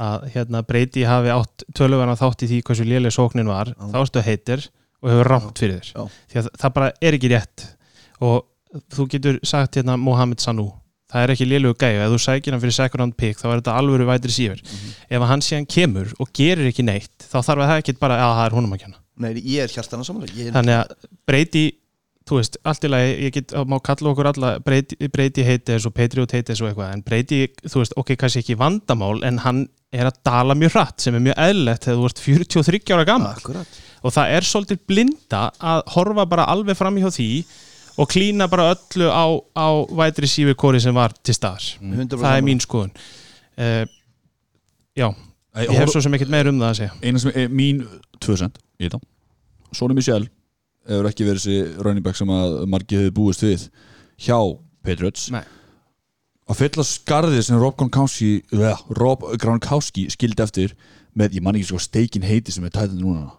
að 0.07 0.27
hérna 0.35 0.61
breyti 0.69 1.07
hafi 1.09 1.33
átt 1.33 1.65
tölugana 1.75 2.15
þátt 2.21 2.45
í 2.45 2.51
því 2.51 2.61
hversu 2.69 2.87
léleg 2.87 3.15
sóknin 3.17 3.49
var 3.49 3.73
þá 3.81 3.99
ertu 4.03 4.23
heitir 4.23 4.67
og 5.01 5.11
hefur 5.11 5.31
rámt 5.33 5.63
fyrir 5.63 5.81
þér. 5.81 5.91
Já. 5.97 6.21
því 6.31 6.41
að 6.43 6.51
það 6.63 6.75
bara 6.77 6.91
er 7.01 7.17
ekki 7.17 7.31
rétt. 7.33 7.67
Og 8.27 8.83
þú 8.93 9.09
getur 9.17 9.41
sagt 9.47 9.81
hérna 9.81 9.97
Mohamed 10.01 10.43
Sanu 10.45 10.69
það 11.13 11.23
er 11.23 11.33
ekki 11.37 11.47
lélegu 11.49 11.79
gæju, 11.79 12.03
ef 12.03 12.13
þú 12.13 12.21
sækir 12.25 12.57
hann 12.57 12.63
fyrir 12.65 12.77
second 12.77 13.03
round 13.03 13.17
pick 13.21 13.39
þá 13.41 13.47
er 13.49 13.61
þetta 13.61 13.79
alvöru 13.81 14.09
vætri 14.09 14.35
sífur 14.35 14.63
ef 14.67 15.17
að 15.21 15.29
hann 15.31 15.45
síðan 15.47 15.69
kemur 15.71 16.13
og 16.19 16.31
gerir 16.35 16.71
ekki 16.71 16.87
neitt 16.87 17.27
þá 17.31 17.39
þarf 17.39 17.63
að 17.63 17.71
það 17.73 17.83
ekki 17.83 17.97
bara 18.03 18.21
að 18.25 18.37
það 18.41 18.47
er 18.47 18.57
honum 18.59 18.77
að 18.77 18.85
kenna. 18.85 19.03
Nei, 19.17 19.31
ég 19.41 19.65
er 19.65 19.73
hjartana 19.73 20.05
samanlega 20.05 20.37
ég 20.37 20.51
er, 20.51 20.57
þannig 20.59 20.81
að 20.81 21.11
breyti 21.31 21.65
þú 22.27 22.41
veist, 22.41 22.59
allt 22.67 22.85
í 22.85 22.91
lagi, 22.91 23.11
ég 23.23 23.35
get 23.37 23.55
má 23.71 23.77
kalla 23.87 24.11
okkur 24.11 24.29
alla, 24.33 24.49
breyti, 24.67 24.99
breyti 25.15 25.45
heiti 25.47 25.77
þessu 25.77 25.93
Patriot 25.95 26.33
heiti 26.35 26.51
þessu 26.51 26.67
eitthvað, 26.67 26.91
en 26.97 27.05
breyti 27.07 27.39
þú 27.63 27.83
veist, 27.85 27.95
ok, 28.03 28.17
kannski 28.19 28.43
ekki 28.43 28.57
vandamál 28.59 29.21
en 29.27 29.39
hann 29.45 29.61
er 29.95 30.11
að 30.11 30.19
dala 30.27 30.57
mjög 30.59 30.75
hratt 30.75 31.05
sem 31.05 31.15
er 31.15 31.23
mjög 31.23 31.39
eðlilegt 31.45 31.87
þegar 31.87 32.01
þú 32.01 32.09
ert 32.11 32.25
43 32.25 32.97
ára 32.97 33.07
gammal 33.07 33.39
Akkurat. 33.39 33.79
Og 34.03 34.15
það 34.15 34.35
er 34.35 34.47
svolítið 34.51 34.83
blinda 34.91 35.45
að 35.63 35.85
horfa 35.95 36.27
bara 36.29 36.49
alveg 36.51 36.77
fram 36.79 36.99
hjá 36.99 37.09
því 37.15 37.31
og 37.97 38.09
klína 38.13 38.47
bara 38.53 38.71
öllu 38.75 39.09
á, 39.09 39.25
á 39.57 39.67
vætri 40.03 40.29
sífi 40.31 40.55
kóri 40.59 40.81
sem 40.83 40.95
var 40.97 41.15
til 41.25 41.35
staðar. 41.37 41.65
100% 41.81 42.17
það 42.21 42.37
er 42.37 42.45
mín 42.47 42.61
skoðun. 42.63 42.93
Uh, 43.57 43.85
já, 44.97 45.09
Æ, 45.57 45.61
ég 45.65 45.79
hef 45.81 45.93
svo 45.95 46.03
sem 46.05 46.15
ekkert 46.19 46.33
meir 46.35 46.51
um 46.51 46.59
það 46.61 46.73
að 46.73 46.79
segja. 46.83 46.97
Eina 47.03 47.23
sem 47.23 47.33
er 47.35 47.53
mín 47.53 47.85
2% 48.21 48.59
í 48.81 48.89
þetta 48.89 49.01
Sónu 49.77 49.97
Michel 49.97 50.27
hefur 50.87 51.09
ekki 51.11 51.25
verið 51.27 51.43
þessi 51.43 51.85
running 51.85 52.05
back 52.05 52.19
sem 52.19 52.31
að 52.31 52.59
margið 52.71 53.07
hefur 53.07 53.15
búist 53.17 53.43
við 53.45 53.65
hjá 54.23 54.37
Patriots. 54.87 55.27
Nei. 55.35 55.43
að 56.47 56.61
fylla 56.61 56.85
skarðið 56.87 57.43
sem 57.49 57.59
Rob 57.59 57.75
Gronkowski 57.81 58.29
uh, 58.55 58.77
Rob 59.01 59.25
Gronkowski 59.43 60.07
skildi 60.15 60.45
eftir 60.45 60.77
með, 61.17 61.39
ég 61.41 61.43
man 61.43 61.57
ekki 61.59 61.71
sko 61.73 61.81
steikin 61.83 62.25
heiti 62.29 62.53
sem 62.55 62.65
er 62.69 62.75
tætið 62.77 63.01
núna 63.01 63.31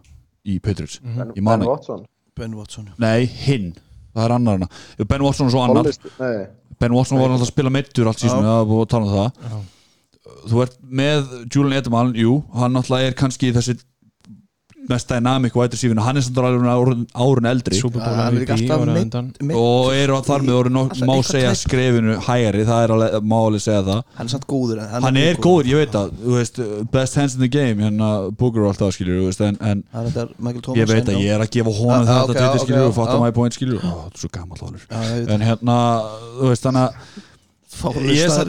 í 0.44 0.58
Patriots. 0.60 0.98
Ben, 1.02 1.30
Ég 1.38 1.44
man 1.46 1.62
ben. 1.62 1.70
Watson. 1.70 2.04
Ben 2.38 2.54
Watson 2.58 2.90
Nei, 3.00 3.24
hinn, 3.46 3.72
það 4.14 4.24
er 4.24 4.34
annar 4.36 4.58
hana 4.58 5.08
Ben 5.10 5.24
Watson 5.26 5.48
og 5.48 5.54
svo 5.54 5.64
annar. 5.64 5.88
Hollist, 5.88 6.06
nei, 6.20 6.46
Ben 6.78 6.94
Watson 6.94 7.18
var 7.18 7.32
alltaf 7.32 7.48
að 7.48 7.52
spila 7.52 7.72
meittur 7.74 8.08
allt 8.10 8.22
síðan, 8.22 8.46
það 8.46 8.60
er 8.62 8.68
búið 8.70 8.84
að 8.84 8.90
tala 8.94 9.08
um 9.08 9.14
það. 9.16 9.30
Já. 9.48 9.58
Þú 10.48 10.60
ert 10.64 10.76
með 11.00 11.30
Julian 11.48 11.78
Edelman, 11.80 12.12
jú 12.18 12.34
hann 12.54 12.76
náttúrulega 12.76 13.10
er 13.10 13.16
kannski 13.18 13.50
þessi 13.56 13.78
mest 14.88 15.10
dynamic 15.12 15.56
wide 15.58 15.76
receiver 15.76 16.00
hann 16.04 16.18
er 16.20 16.24
samt 16.26 16.38
alveg 16.42 17.04
árun, 17.14 17.48
eldri. 17.50 17.80
Hann 17.80 18.92
er 18.94 19.54
og 19.58 19.92
eru 19.94 20.18
þar 20.26 20.46
með 20.46 20.58
orðin 20.58 20.76
nokk, 20.78 20.94
Alltaf 20.94 21.08
má 21.08 21.14
eitthvað 21.14 21.30
segja 21.32 21.52
skrefinu 21.58 22.16
hægari, 22.26 22.64
það 22.68 22.84
er 22.84 22.94
alveg, 22.96 23.16
má 23.28 23.36
alveg 23.38 23.64
segja 23.64 23.84
það. 23.88 24.02
Hann 24.18 24.30
er 24.30 24.34
samt 24.34 24.48
góður 24.50 24.82
hann 24.94 25.20
er 25.20 25.40
góður, 25.42 25.70
ég 25.72 25.82
veit 25.82 25.94
það 25.94 26.12
þú 26.24 26.36
veist, 26.38 26.60
best 26.94 27.18
hands 27.20 27.36
in 27.38 27.44
the 27.44 27.50
game 27.52 27.84
hérna 27.84 28.10
Booker 28.38 28.64
og 28.64 28.72
allt 28.72 28.82
það 28.82 28.94
skilur 28.98 29.22
þú 29.22 29.30
veist, 29.30 29.44
en, 29.44 29.60
en 29.60 29.84
það 29.92 30.02
er 30.02 30.10
þetta 30.10 30.42
Michael 30.48 30.66
Thomas 30.66 30.80
ég 30.82 30.92
veit 30.92 31.12
að 31.12 31.22
ég 31.22 31.36
er 31.36 31.44
að 31.44 31.52
gefa 31.58 31.76
honum 31.78 32.08
Já, 32.08 32.18
þetta 32.32 32.60
skilur 32.64 32.88
og 32.88 32.94
fatta 32.96 33.16
my 33.22 33.32
point 33.36 33.56
skilur. 33.56 33.80
Ó, 33.82 33.94
þetta 34.08 34.18
er 34.18 34.24
svo 34.24 34.32
gammal 34.34 34.60
veit 34.62 35.34
en 35.36 35.48
hérna, 35.48 35.78
þú 36.38 36.52
veist, 36.52 36.68
þannig 36.68 36.86
að 36.88 37.26
satt- 38.32 38.48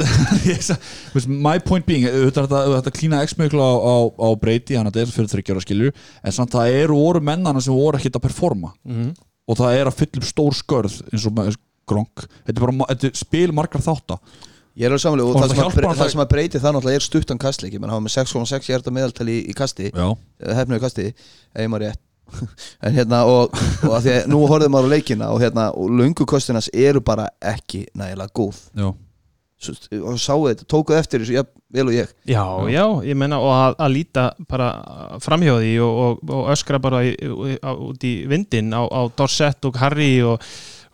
er 0.53 0.61
satt- 0.63 1.27
my 1.27 1.57
point 1.59 1.85
being 1.85 2.05
er 2.07 2.29
þetta- 2.31 2.93
klína 2.95 3.21
x-miklu 3.27 3.59
á, 3.59 3.71
á, 3.77 3.95
á 4.15 4.27
breyti, 4.39 4.77
hann 4.79 4.87
að 4.87 4.95
þetta 4.95 5.07
er 5.07 5.15
fyrir 5.15 5.31
þryggjara 5.33 5.63
skilur 5.65 5.91
en 6.23 6.31
samt 6.31 6.51
það 6.55 6.77
eru 6.83 6.95
voru 6.95 7.21
mennana 7.21 7.61
sem 7.61 7.73
voru 7.75 7.97
ekkert 7.99 8.15
að 8.19 8.27
performa. 8.29 8.73
Mhm. 8.85 9.13
og 9.49 9.57
það 9.57 9.75
er 9.79 9.87
að 9.89 9.95
fylla 9.97 10.19
upp 10.21 10.27
stór 10.29 10.53
skörð 10.53 10.95
eins 11.09 11.23
og 11.25 11.55
gronk. 11.89 12.27
Þetta 12.45 12.53
er 12.53 12.61
bara 12.61 12.71
ma- 12.71 12.85
þetta 12.85 13.07
er 13.09 13.15
spil 13.17 13.51
margar 13.51 13.81
þátta. 13.81 14.19
Ég 14.77 14.85
er 14.85 14.91
alveg 14.93 15.01
samanlega 15.01 15.25
og 15.25 15.35
Og 15.35 15.41
það 15.41 15.49
það 15.49 15.55
sem, 15.55 15.63
að, 15.89 15.97
það 15.97 16.11
sem 16.13 16.21
að 16.21 16.29
breyti 16.29 16.59
það 16.61 16.75
náttúrulega 16.75 16.99
er 16.99 17.05
stuttan 17.07 17.39
kastleiki. 17.41 17.79
Menn 17.81 17.89
hafa 17.89 18.03
með 18.05 18.13
6,6 18.13 18.67
hjarta 18.69 18.93
meðaltali 18.93 19.39
í, 19.41 19.49
í 19.49 19.53
kasti. 19.57 19.89
Já, 19.89 20.05
hefnuðu 20.53 20.79
kasti, 20.85 21.07
ef 21.55 21.67
maður 21.67 21.87
rétt. 21.89 21.99
En 22.85 22.93
hérna 22.93 23.23
og, 23.25 23.49
og 23.83 23.89
að 23.97 24.03
því 24.05 24.11
að 24.19 24.27
nú 24.29 24.43
horfðum 24.45 24.69
maður 24.77 24.85
á 24.85 24.93
leikina 24.93 25.31
og 25.33 25.41
hérna 25.41 25.65
og 25.73 25.89
löngu 25.97 26.27
kostinas 26.29 26.69
eru 26.71 27.01
bara 27.01 27.25
ekki 27.41 27.87
nægilega 27.97 28.29
góð. 28.37 28.59
Já, 28.77 28.93
og 29.67 30.19
sáu 30.21 30.45
þetta, 30.47 30.67
tókuð 30.71 30.99
eftir 30.99 31.23
þessu 31.23 31.35
ja, 31.35 31.43
vel 31.75 31.87
og 31.91 31.95
ég. 31.97 32.13
Já, 32.29 32.43
já, 32.71 32.83
ég 33.09 33.19
menna 33.19 33.41
og 33.43 33.51
að, 33.51 33.77
að 33.85 33.93
líta 33.97 34.25
bara 34.49 34.69
framhjóði 35.23 35.73
og, 35.83 36.01
og, 36.05 36.33
og 36.37 36.51
öskra 36.55 36.79
bara 36.81 37.03
í, 37.07 37.13
út 37.59 38.07
í 38.07 38.13
vindin 38.29 38.71
á, 38.71 38.87
á 38.87 39.01
Dorset 39.11 39.67
og 39.67 39.79
Harry 39.81 40.13
og, 40.23 40.39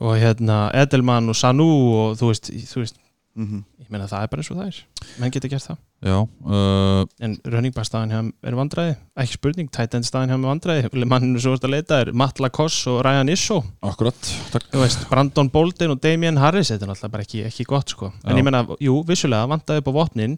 og 0.01 0.17
hérna 0.19 0.65
Edelman 0.75 1.29
og 1.29 1.37
Sanu 1.37 1.69
og 2.01 2.19
þú 2.19 2.33
veist, 2.33 2.51
þú 2.73 2.83
veist 2.83 3.01
mm 3.35 3.63
ég 3.85 3.91
menna 3.93 4.07
það 4.09 4.23
er 4.25 4.29
bara 4.31 4.41
eins 4.41 4.49
og 4.49 4.57
það 4.57 4.69
er. 4.71 4.77
Menn 5.21 5.33
geta 5.35 5.49
gert 5.51 5.67
það 5.67 5.77
já 6.05 6.17
uh, 6.21 7.01
en 7.25 7.33
runningbæstaðan 7.49 8.11
hjá 8.13 8.19
þeim 8.19 8.29
er 8.45 8.57
vandræði. 8.59 8.93
Ekki 9.23 9.39
spurning, 9.39 9.71
Titan 9.73 10.05
staðan 10.05 10.29
hjá 10.29 10.35
þeim 10.35 10.45
er 10.45 10.51
vandræði 10.51 11.09
manninu 11.09 11.41
sem 11.41 11.51
þú 11.51 11.57
ert 11.57 11.67
að 11.67 11.73
leita 11.73 11.99
er 12.03 12.11
Matt 12.13 12.41
Lacoste 12.43 12.93
og 12.93 13.01
Ryan 13.07 13.31
Isso 13.33 13.57
akkurat 13.85 14.31
takk. 14.53 14.69
Veist, 14.77 15.07
Brandon 15.09 15.49
Bolden 15.53 15.95
og 15.95 16.01
Damian 16.03 16.39
Harris 16.41 16.71
þetta 16.71 16.87
er 16.87 16.93
náttúrulega 16.93 17.15
bara 17.17 17.27
ekki, 17.27 17.43
ekki 17.49 17.67
gott 17.69 17.95
sko. 17.95 18.11
En 18.23 18.35
Já. 18.35 18.39
ég 18.39 18.47
menna, 18.47 18.63
jú, 18.83 18.99
vissulega, 19.07 19.49
vantaði 19.49 19.83
upp 19.83 19.91
á 19.91 19.97
vopnin. 19.97 20.37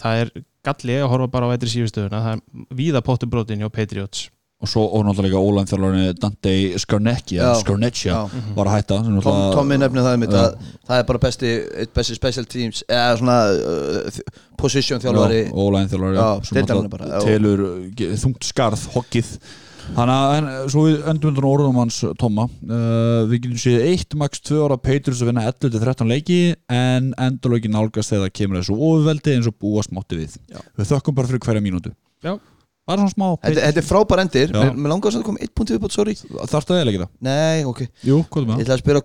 Það 0.00 0.22
er 0.22 0.30
galli 0.64 1.00
að 1.00 1.10
horfa 1.12 1.32
bara 1.34 1.50
á 1.50 1.52
eitri 1.54 1.74
sífustöðuna, 1.74 2.22
það 2.24 2.38
er 2.38 2.78
víða 2.78 3.04
pottubrótin 3.04 3.60
hjá 3.60 3.68
Patriots 3.72 4.28
og 4.62 4.70
svo 4.70 4.84
og 4.96 5.02
náttúrulega 5.04 5.40
ólæn 5.42 5.66
þjálfarni 5.68 6.04
Dante 6.22 6.52
Scarnecchia 6.80 7.40
Já. 7.42 7.54
Scarnecchia 7.60 8.12
Já. 8.14 8.44
var 8.56 8.70
að 8.70 8.76
hætta 8.78 9.00
sem 9.04 9.18
Tom, 9.26 9.40
Tommy 9.56 9.76
nefnir 9.82 10.06
það 10.06 10.14
einmitt 10.16 10.36
að 10.38 10.54
það 10.86 11.00
er 11.02 11.08
bara 11.10 11.22
besti, 11.26 11.50
besti 11.98 12.16
special 12.16 12.46
teams 12.48 12.84
eða 12.88 13.18
svona 13.20 13.36
uh, 13.50 14.22
position 14.60 15.02
þjálfari 15.02 15.42
Já, 15.48 15.52
ólæn 15.52 15.90
þjálfari 15.92 16.16
Já, 16.20 16.30
sem 16.48 16.58
deildarmanni 16.60 16.88
náttúrulega 16.88 16.96
bara, 16.96 17.12
já. 17.12 17.28
telur 17.28 17.64
ge- 17.98 18.16
þungt 18.24 18.48
skarð, 18.52 18.88
hoggið 18.94 19.36
Þannig 19.84 20.14
að, 20.16 20.30
en, 20.38 20.46
svo 20.72 20.82
við 20.86 21.02
endum 21.12 21.28
undan 21.34 21.44
orðum 21.50 21.76
hans 21.82 21.98
Tomma, 22.16 22.46
uh, 22.48 23.26
við 23.28 23.42
getum 23.44 23.58
séð 23.60 23.82
eitt 23.90 24.14
max 24.16 24.40
2 24.48 24.62
ára 24.64 24.78
Patriots 24.80 25.20
að 25.20 25.28
vinna 25.28 25.42
11-13 25.50 26.08
leiki 26.08 26.38
en 26.72 27.10
endurlöki 27.20 27.68
nálgast 27.68 28.14
þegar 28.14 28.30
það 28.30 28.36
kemur 28.40 28.62
þessu 28.62 28.78
ofveldi 28.88 29.34
eins 29.36 29.50
og 29.50 29.58
búast 29.60 29.92
mátti 29.92 30.22
við 30.22 30.38
Já. 30.48 30.62
við 30.80 30.88
þökkum 30.94 31.18
bara 31.20 31.28
fyrir 31.28 31.44
hverja 31.44 31.64
mínútu 31.66 31.92
Já. 32.24 32.38
Það 32.84 32.94
er 32.94 33.00
svona 33.00 33.12
smá 33.14 33.26
Þetta, 33.44 33.60
þetta 33.64 33.80
er 33.80 33.86
frábær 33.88 34.20
endir, 34.24 34.50
Já. 34.52 34.60
mér, 34.60 34.74
mér 34.84 34.92
langar 34.92 35.08
að 35.10 35.16
það 35.18 35.22
kom 35.30 35.38
eitt 35.40 35.52
punkt 35.56 35.70
viðbútt, 35.72 35.94
sorry 35.96 36.14
Þarftu 36.20 36.74
það 36.74 36.80
eða 36.82 36.90
ekki 36.92 37.00
það? 37.04 37.12
Nei, 37.24 37.64
ok, 37.70 37.80
Jú, 38.04 38.18
hvað 38.28 38.40
er 38.40 38.44
ég 38.44 38.48
með 38.48 38.54
það? 38.54 38.64
ætla 38.64 38.74
að 38.76 38.82
spyrja 38.84 39.02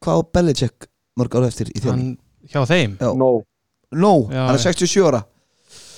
hvað 0.00 0.14
á 0.16 0.20
Belichick 0.36 0.86
mörg 1.20 1.34
ára 1.40 1.48
eftir 1.50 1.70
í 1.74 1.80
þjálfum? 1.82 1.98
hann, 1.98 2.18
hjá 2.52 2.60
þeim 2.70 2.94
Já. 3.00 3.10
No, 3.18 3.30
Nó, 3.90 4.12
Já, 4.30 4.44
hann 4.46 4.54
er 4.54 4.62
já. 4.62 4.70
67 4.70 5.08
ára 5.10 5.22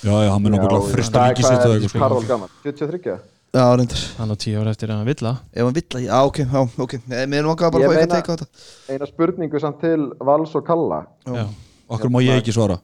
Já, 0.03 0.15
já, 0.25 0.29
hann 0.33 0.41
mun 0.43 0.57
okkur 0.57 0.73
Já, 0.73 0.89
frista 0.97 1.27
líki 1.29 1.45
sitt 1.45 1.53
hvað 1.53 1.63
og 1.63 1.69
er 1.69 1.77
eitthvað 1.77 1.93
sko. 1.93 2.01
Karol 2.03 2.25
gammal? 2.27 2.49
73? 2.65 3.13
Já, 3.53 3.63
reyndar, 3.77 4.01
hann 4.17 4.33
á 4.33 4.35
tíu 4.41 4.57
ára 4.63 4.71
eftir 4.73 4.89
að 4.89 4.97
hann 4.97 5.07
vill 5.11 5.19
það 5.21 5.37
ef 5.53 5.63
hann 5.69 5.77
vill 5.77 5.85
að, 5.93 6.03
já, 6.09 6.17
ok, 6.25 6.39
já, 6.43 6.61
ok 6.87 6.93
Nei, 7.13 7.21
Mér 7.29 7.45
langar 7.45 7.69
bara 7.71 7.83
Ég 7.83 7.87
að 7.87 7.93
fá 7.93 8.01
eitthvað 8.01 8.09
meina- 8.09 8.17
teika 8.17 8.33
á 8.33 8.35
þetta 8.41 8.95
Eina 8.97 9.09
spurningu 9.13 9.61
samt 9.61 9.79
til 9.85 10.07
Vals 10.25 10.55
og 10.57 10.65
Kalla 10.67 11.03
Já. 11.29 11.45
Okkur 11.93 12.09
má 12.09 12.19
ég 12.25 12.41
ekki 12.41 12.55
svara 12.57 12.79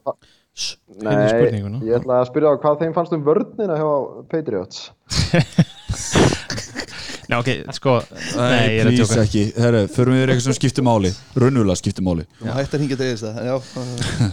Spurninguna. 0.56 1.78
ég 1.86 1.94
ætla 2.00 2.14
að 2.20 2.26
spyrja 2.30 2.48
á 2.52 2.54
hvað 2.60 2.78
þeim 2.82 2.94
fannst 2.96 3.14
um 3.16 3.22
vörnina 3.24 3.74
hjá 3.78 3.90
Patriots? 4.32 4.76
Nei, 7.30 7.38
ok, 7.38 7.48
sko, 7.76 7.92
nei, 8.34 8.74
ég 8.74 8.80
er 8.82 8.88
að 8.88 8.96
please 8.96 9.06
tjóka 9.06 9.22
ekki. 9.22 9.42
Herru, 9.62 9.82
förum 9.94 10.14
við 10.16 10.20
yfir 10.24 10.30
eitthvað 10.32 10.46
sem 10.48 10.56
skiptir 10.56 10.82
máli? 10.82 11.10
Raunulega 11.38 11.78
skiptir 11.78 12.02
máli. 12.02 12.24
Má 12.42 12.50
hægt 12.56 12.74
að 12.74 12.80
hringja 12.82 12.98
til 12.98 13.06
þess 13.12 13.22
það 13.22 13.46
Já, 13.46 13.54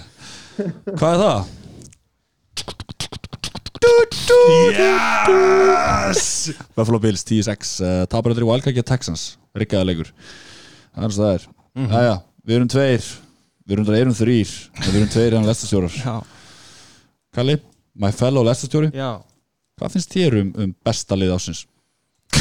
Hvað 0.98 1.11
er 1.11 1.19
það? 1.22 1.39
Yes! 4.77 6.49
Buffalo 6.73 6.98
Bills 7.03 7.22
10-6 7.27 7.73
uh, 7.85 8.06
Tapar 8.10 8.34
þetta 8.34 8.45
í 8.45 8.48
Wildcard 8.49 8.77
gegn 8.80 8.88
Texans. 8.89 9.23
Riggaða 9.57 9.88
leikur. 9.91 10.10
Eins 10.98 11.18
og 11.18 11.22
það 11.22 11.34
er. 11.38 11.44
Mhm. 11.77 11.94
Jæja, 11.94 12.15
við 12.48 12.56
erum 12.57 12.72
tveir 12.73 13.03
Við 13.68 13.76
erum 13.76 13.84
erum 13.99 14.15
þrýr 14.15 14.48
Við 14.80 14.95
erum 14.95 15.10
tveir 15.11 15.34
hérna 15.35 15.49
lestastjórar 15.49 15.91
Já, 15.99 16.15
Kalli, 17.35 17.56
my 17.99 18.11
fellow 18.15 18.39
lestastjóri 18.48 18.88
já. 18.95 19.19
Hvað 19.77 19.94
finnst 19.94 20.14
þér 20.15 20.34
um, 20.41 20.49
um 20.64 20.72
besta 20.88 21.14
lið 21.19 21.31
ásins? 21.35 21.60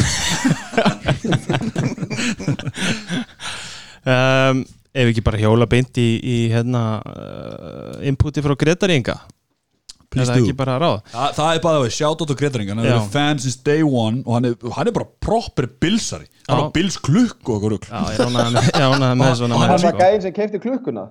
um, 4.07 4.63
Ef 4.97 5.07
ekki 5.11 5.27
bara 5.27 5.43
hjóla 5.43 5.67
beint 5.69 5.93
í, 6.01 6.09
í 6.17 6.37
hérna 6.55 6.83
uh, 7.05 8.01
inputi 8.09 8.41
frá 8.45 8.55
Gretaringa 8.57 9.17
Please 10.17 10.31
það 10.33 10.41
do. 10.41 10.47
ekki 10.47 10.57
bara 10.63 10.77
ráð? 10.83 10.97
Þa, 11.13 11.27
það 11.39 11.51
er 11.57 11.61
bara 11.67 11.83
það, 11.85 11.91
shout 11.97 12.25
out 12.25 12.33
á 12.33 12.37
Gretaring 12.41 12.73
hann 12.73 12.83
Já. 12.87 12.95
er 12.97 13.07
fan 13.15 13.39
since 13.45 13.61
day 13.67 13.83
one 13.87 14.23
og 14.27 14.33
hann 14.39 14.49
er, 14.51 14.57
hann 14.77 14.91
er 14.91 14.97
bara 14.97 15.09
proper 15.29 15.69
bilsari 15.83 16.27
hann 16.49 16.59
Já. 16.59 16.65
er 16.67 16.73
Bills 16.77 16.97
klukk 16.99 17.41
og 17.47 17.55
okkur 17.59 17.77
rugl 17.77 17.89
Já, 17.91 18.03
ég 18.17 18.21
ránaði 18.25 18.57
með, 18.57 18.69
ég 18.73 18.91
ránaði 18.97 19.21
með 19.23 19.33
svona 19.43 19.61
Hann 19.61 19.67
menn 19.69 19.77
er 19.77 19.85
það 19.85 19.95
sko. 19.95 20.03
gæðin 20.05 20.27
sem 20.27 20.37
keipti 20.41 20.63
klukkuna 20.67 21.07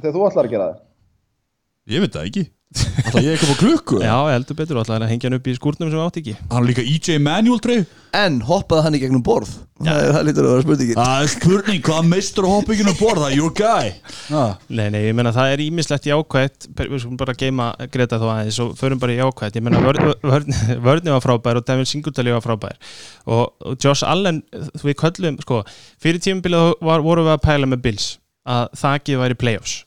þegar 0.00 0.16
þú 0.16 0.24
ætlar 0.30 0.48
að 0.50 0.54
gera 0.56 0.70
það 0.70 1.94
Ég 1.94 2.04
veit 2.04 2.14
það 2.18 2.28
ekki 2.30 2.44
Alltaf 2.70 3.24
ég 3.24 3.32
ekki 3.34 3.48
á 3.50 3.54
klukku 3.58 3.96
Já, 3.98 4.14
heldur 4.30 4.54
betur 4.54 4.78
og 4.78 4.84
ætlaði 4.84 5.02
að 5.02 5.10
hengja 5.10 5.26
hann 5.26 5.36
upp 5.40 5.48
í 5.50 5.54
skúrnum 5.56 5.88
sem 5.90 5.98
átti 6.04 6.20
ekki. 6.22 6.34
Hann 6.52 6.60
er 6.62 6.68
líka 6.68 6.84
EJ 6.86 7.16
Manuel 7.18 7.58
trey. 7.64 7.80
En 8.14 8.36
hoppaði 8.46 8.84
hann 8.84 8.94
í 8.94 9.00
gegnum 9.02 9.24
borð? 9.26 9.50
Það 9.80 9.98
er- 9.98 10.12
það 10.14 10.26
lítur 10.28 10.46
að 10.46 10.52
vera 10.52 10.62
spurningin. 10.66 10.98
Það 11.00 11.22
er 11.24 11.30
spurning, 11.32 11.80
hvað 11.88 12.06
meistur 12.12 12.46
að 12.46 12.52
hoppa 12.54 12.72
ekki 12.76 12.86
um 12.86 12.98
borð? 13.00 13.22
Það, 13.24 13.34
your 13.40 13.50
guy. 13.58 13.90
Ah. 14.30 14.54
Nei, 14.68 14.86
nei, 14.94 15.00
ég 15.08 15.16
meina 15.18 15.32
það 15.34 15.54
er 15.56 15.62
ímislegt 15.66 16.06
jákvætt. 16.10 16.68
Per- 16.76 16.88
við 16.92 17.02
skulum 17.02 17.16
bara 17.18 17.34
geima 17.34 17.66
Greta 17.90 18.18
þá 18.22 18.26
aðeins 18.36 18.60
og 18.62 18.76
förum 18.78 19.00
bara 19.02 19.16
í 19.16 19.18
jákvætt. 19.18 19.58
Ég 19.58 19.66
meina 19.66 19.82
vörn, 19.82 20.14
vörn, 20.22 20.54
vörni 20.86 21.10
var 21.16 21.24
frábær 21.26 21.56
og 21.58 21.66
Devin 21.66 21.86
Singletary 21.90 22.30
var 22.36 22.44
frábær. 22.46 22.78
Og, 23.26 23.50
og 23.66 23.78
Josh 23.82 24.04
Allen, 24.06 24.42
við 24.84 24.94
köllum 25.02 25.40
sko, 25.42 25.64
fyrir 25.98 26.22
tímabilið 26.22 26.76
vorum 26.86 27.26
við 27.26 27.34
að 27.34 27.42
pæla 27.48 27.66
með 27.74 27.82
Bills 27.88 28.12
að 28.46 28.70
þakið 28.78 29.18
væri 29.24 29.34
playoffs. 29.42 29.80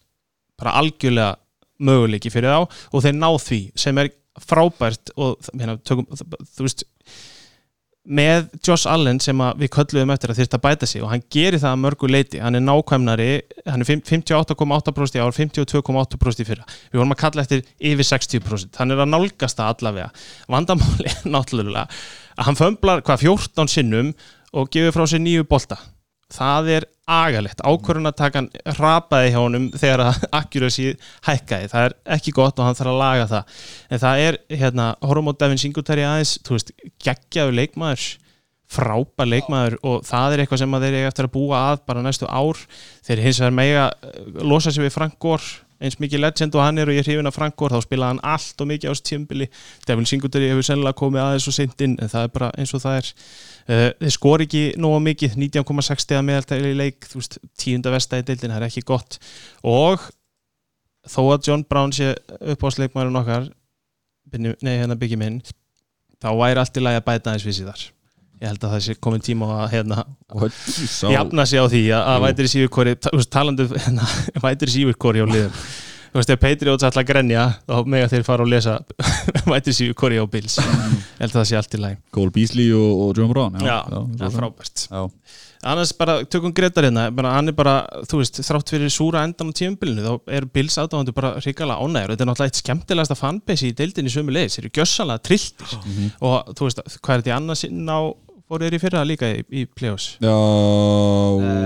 Bara 0.60 0.76
algjörlega 0.84 1.38
möguleiki 1.80 2.32
fyrir 2.34 2.54
þá 2.54 2.90
og 2.94 3.06
þeir 3.06 3.16
ná 3.18 3.30
því 3.42 3.62
sem 3.80 4.02
er 4.02 4.12
frábært 4.42 5.14
og 5.20 5.54
meina, 5.54 5.78
tökum, 5.86 6.08
þú 6.10 6.66
veist 6.66 6.86
með 8.04 8.50
Josh 8.66 8.90
Allen 8.92 9.22
sem 9.24 9.40
við 9.56 9.70
kölluðum 9.72 10.12
eftir 10.12 10.34
að 10.34 10.42
þyrst 10.42 10.56
að 10.58 10.64
bæta 10.66 10.88
sig 10.90 11.04
og 11.06 11.12
hann 11.14 11.24
gerir 11.32 11.62
það 11.62 11.70
að 11.72 11.84
mörgu 11.86 12.10
leiti, 12.10 12.42
hann 12.44 12.60
er 12.60 12.64
nákvæmnari 12.66 13.30
hann 13.70 13.86
er 13.86 13.88
fimm- 13.88 14.04
58,8% 14.04 15.16
í 15.16 15.22
ár 15.24 15.32
52,8% 15.38 16.44
í 16.44 16.48
fyrra, 16.50 16.68
við 16.92 17.00
vorum 17.00 17.16
að 17.16 17.22
kalla 17.22 17.46
eftir 17.46 17.64
yfir 17.80 18.10
60%, 18.10 18.76
hann 18.82 18.92
er 18.92 19.06
að 19.06 19.14
nálgast 19.14 19.62
það 19.62 19.72
allavega, 19.72 20.10
vandamáli 20.52 21.16
náttúrulega 21.36 21.86
að 21.88 22.50
hann 22.50 22.60
fömblar 22.60 23.06
hvað 23.08 23.24
14 23.30 23.72
sinnum 23.72 24.12
og 24.52 24.68
gefur 24.74 24.98
frá 24.98 25.08
sér 25.08 25.24
nýju 25.24 25.48
bolta 25.48 25.80
það 26.34 26.72
er 26.78 26.88
agalegt, 27.14 27.62
ákvörunatakan 27.68 28.50
rapaði 28.78 29.34
hjá 29.34 29.40
honum 29.42 29.70
þegar 29.76 30.06
að 30.08 30.26
accuracy 30.40 30.90
hækkaði, 31.28 31.70
það 31.74 31.88
er 31.90 31.96
ekki 32.18 32.36
gott 32.36 32.60
og 32.60 32.70
hann 32.70 32.80
þarf 32.80 32.94
að 32.94 33.00
laga 33.02 33.30
það, 33.32 33.62
en 33.90 34.04
það 34.04 34.26
er 34.26 34.42
hérna, 34.64 34.90
horfum 35.04 35.32
á 35.32 35.40
Devin 35.44 35.64
Singletary 35.64 36.06
aðeins. 36.08 36.38
Þú 36.48 36.58
veist, 36.58 36.76
geggjaðu 37.04 37.58
leikmaður 37.60 38.10
frábær 38.74 39.30
leikmaður 39.30 39.76
og 39.86 40.06
það 40.08 40.36
er 40.36 40.44
eitthvað 40.44 40.62
sem 40.64 40.78
þeir 40.84 40.98
eiga 40.98 41.12
eftir 41.12 41.28
að 41.28 41.36
búa 41.36 41.60
að 41.70 41.84
bara 41.90 42.04
næstu 42.06 42.30
ár. 42.30 42.62
Þeir 43.06 43.22
hins 43.28 43.42
vegar 43.42 43.56
mega 43.60 43.86
eh, 43.92 44.24
losa 44.42 44.74
sig 44.74 44.86
við 44.86 44.96
Frank 44.96 45.20
Gore 45.22 45.63
eins 45.82 45.98
mikið 46.02 46.22
legend 46.24 46.56
og 46.58 46.64
hann 46.64 46.82
er 46.82 46.90
og 46.90 46.96
ég 46.96 47.04
er 47.04 47.08
hrifin 47.10 47.30
af 47.30 47.36
Frank 47.36 47.56
Gore 47.60 47.74
þá 47.76 47.86
spilaði 47.86 48.14
hann 48.14 48.22
allt 48.34 48.62
og 48.64 48.70
mikið 48.70 48.90
á 48.90 48.94
þessu 48.94 49.06
tímbili 49.10 49.48
Devin 49.88 50.10
Singletary 50.10 50.50
hefur 50.52 50.68
sennilega 50.68 51.00
komið 51.00 51.24
aðeins 51.24 51.48
og 51.50 51.58
seint 51.58 51.86
inn 51.86 51.96
en 52.00 52.12
það 52.12 52.28
er 52.28 52.34
bara 52.36 52.52
eins 52.58 52.74
og 52.74 52.84
það 52.84 53.00
er. 53.00 53.10
Uh, 53.64 53.88
þeir 54.04 54.16
skor 54.18 54.44
ekki 54.46 54.64
nóga 54.84 55.00
mikið 55.08 55.40
19,6 55.40 56.06
stegar 56.06 56.28
meðaltæli 56.28 56.74
í 56.74 56.78
leik 56.78 57.08
veist, 57.14 57.40
tíunda 57.60 57.94
vestæði 57.94 58.28
deildin, 58.30 58.54
það 58.54 58.62
er 58.62 58.68
ekki 58.70 58.86
gott. 58.88 59.20
Og 59.64 60.04
þó 61.08 61.22
að 61.34 61.50
John 61.50 61.66
Brown 61.68 61.96
sé 61.96 62.14
uppáðsleikmaðurinn 62.40 63.22
okkar 63.24 63.52
Binni- 64.34 64.56
nei 64.64 64.78
hérna 64.80 64.96
byggjum 64.98 65.20
minn 65.20 65.42
þá 66.24 66.32
væri 66.40 66.62
allt 66.62 66.80
í 66.80 66.84
lagi 66.84 67.02
að 67.02 67.08
bæta 67.10 67.32
aðeins 67.32 67.46
við 67.48 67.60
sér 67.60 67.74
þar 67.74 67.84
ég 68.44 68.52
held 68.52 68.66
að 68.68 68.76
það 68.76 68.84
sé 68.84 68.98
komin 69.00 69.24
tíma 69.24 69.48
að 69.62 69.72
hérna, 69.78 70.04
jafna 71.14 71.46
sig 71.48 71.64
á 71.64 71.66
því 71.72 71.84
að, 71.96 72.10
að 72.12 72.22
vætir 72.26 72.50
í 72.50 72.52
sífurkori 72.52 72.96
talandu 73.32 73.68
hérna, 73.72 74.08
vætir 74.46 74.72
í 74.72 74.76
sífurkori 74.78 75.24
á 75.24 75.28
liðum. 75.30 75.60
Þú 76.14 76.20
veist, 76.20 76.30
ef 76.30 76.42
Patriots 76.44 76.86
ætla 76.86 77.02
að 77.02 77.08
grenja 77.10 77.44
þá 77.66 77.88
mega 77.90 78.10
þeir 78.12 78.26
fara 78.28 78.44
og 78.46 78.50
lesa 78.52 78.76
vætir 79.50 79.72
í 79.72 79.78
sífurkori 79.80 80.20
á 80.22 80.26
Bills. 80.30 80.60
Ég 80.60 81.24
held 81.24 81.32
að 81.32 81.40
það 81.40 81.48
sé 81.50 81.58
allt 81.58 81.78
í 81.78 81.80
lagi. 81.82 81.98
Cole 82.14 82.34
Beasley 82.36 82.68
og, 82.78 82.92
og 83.06 83.16
John 83.18 83.32
Brown 83.32 83.58
já, 83.64 83.80
það 83.88 84.28
er 84.28 84.36
frábært. 84.36 84.84
Já. 84.92 85.02
annars 85.72 85.94
bara 85.96 86.18
tökum 86.28 86.54
Gretar 86.54 86.86
hérna 86.86 87.08
hann 87.32 87.50
er 87.50 87.56
bara, 87.58 87.78
þú 88.12 88.20
veist, 88.20 88.44
þrátt 88.46 88.74
fyrir 88.76 88.92
súra 88.94 89.24
endan 89.26 89.50
á 89.50 89.58
tíumbilinu, 89.58 90.04
þá 90.04 90.36
er 90.38 90.48
Bills 90.54 90.78
aðdáðandu 90.84 91.16
bara 91.16 91.32
hrikalega 91.40 91.80
ánægur, 91.80 92.14
þetta 92.14 92.28
er 92.28 92.30
náttúrulega 92.30 92.52
eitt 92.52 92.62
skemmtilegasta 92.62 93.18
fanbase 93.18 93.72
í 93.72 93.78
deildinni 93.80 94.14
sömu 94.14 94.36
leiðis, 94.36 94.60
þeir 94.60 94.68
eru 94.68 94.74
gjössalega 94.82 95.24
trilltir. 95.32 95.74
Og 96.20 96.54
þú 96.60 96.68
veist, 96.68 96.84
hvað 97.00 97.16
er 97.16 97.24
þetta 97.24 97.34
í 97.34 97.38
annarsinn 97.40 97.90
á 97.90 98.00
fóru 98.54 98.68
þeir 98.70 98.78
í 98.78 98.82
fyrra 98.84 99.02
líka 99.10 99.30
í, 99.34 99.42
í 99.50 99.66
play-offs 99.74 100.12
Já, 100.24 100.34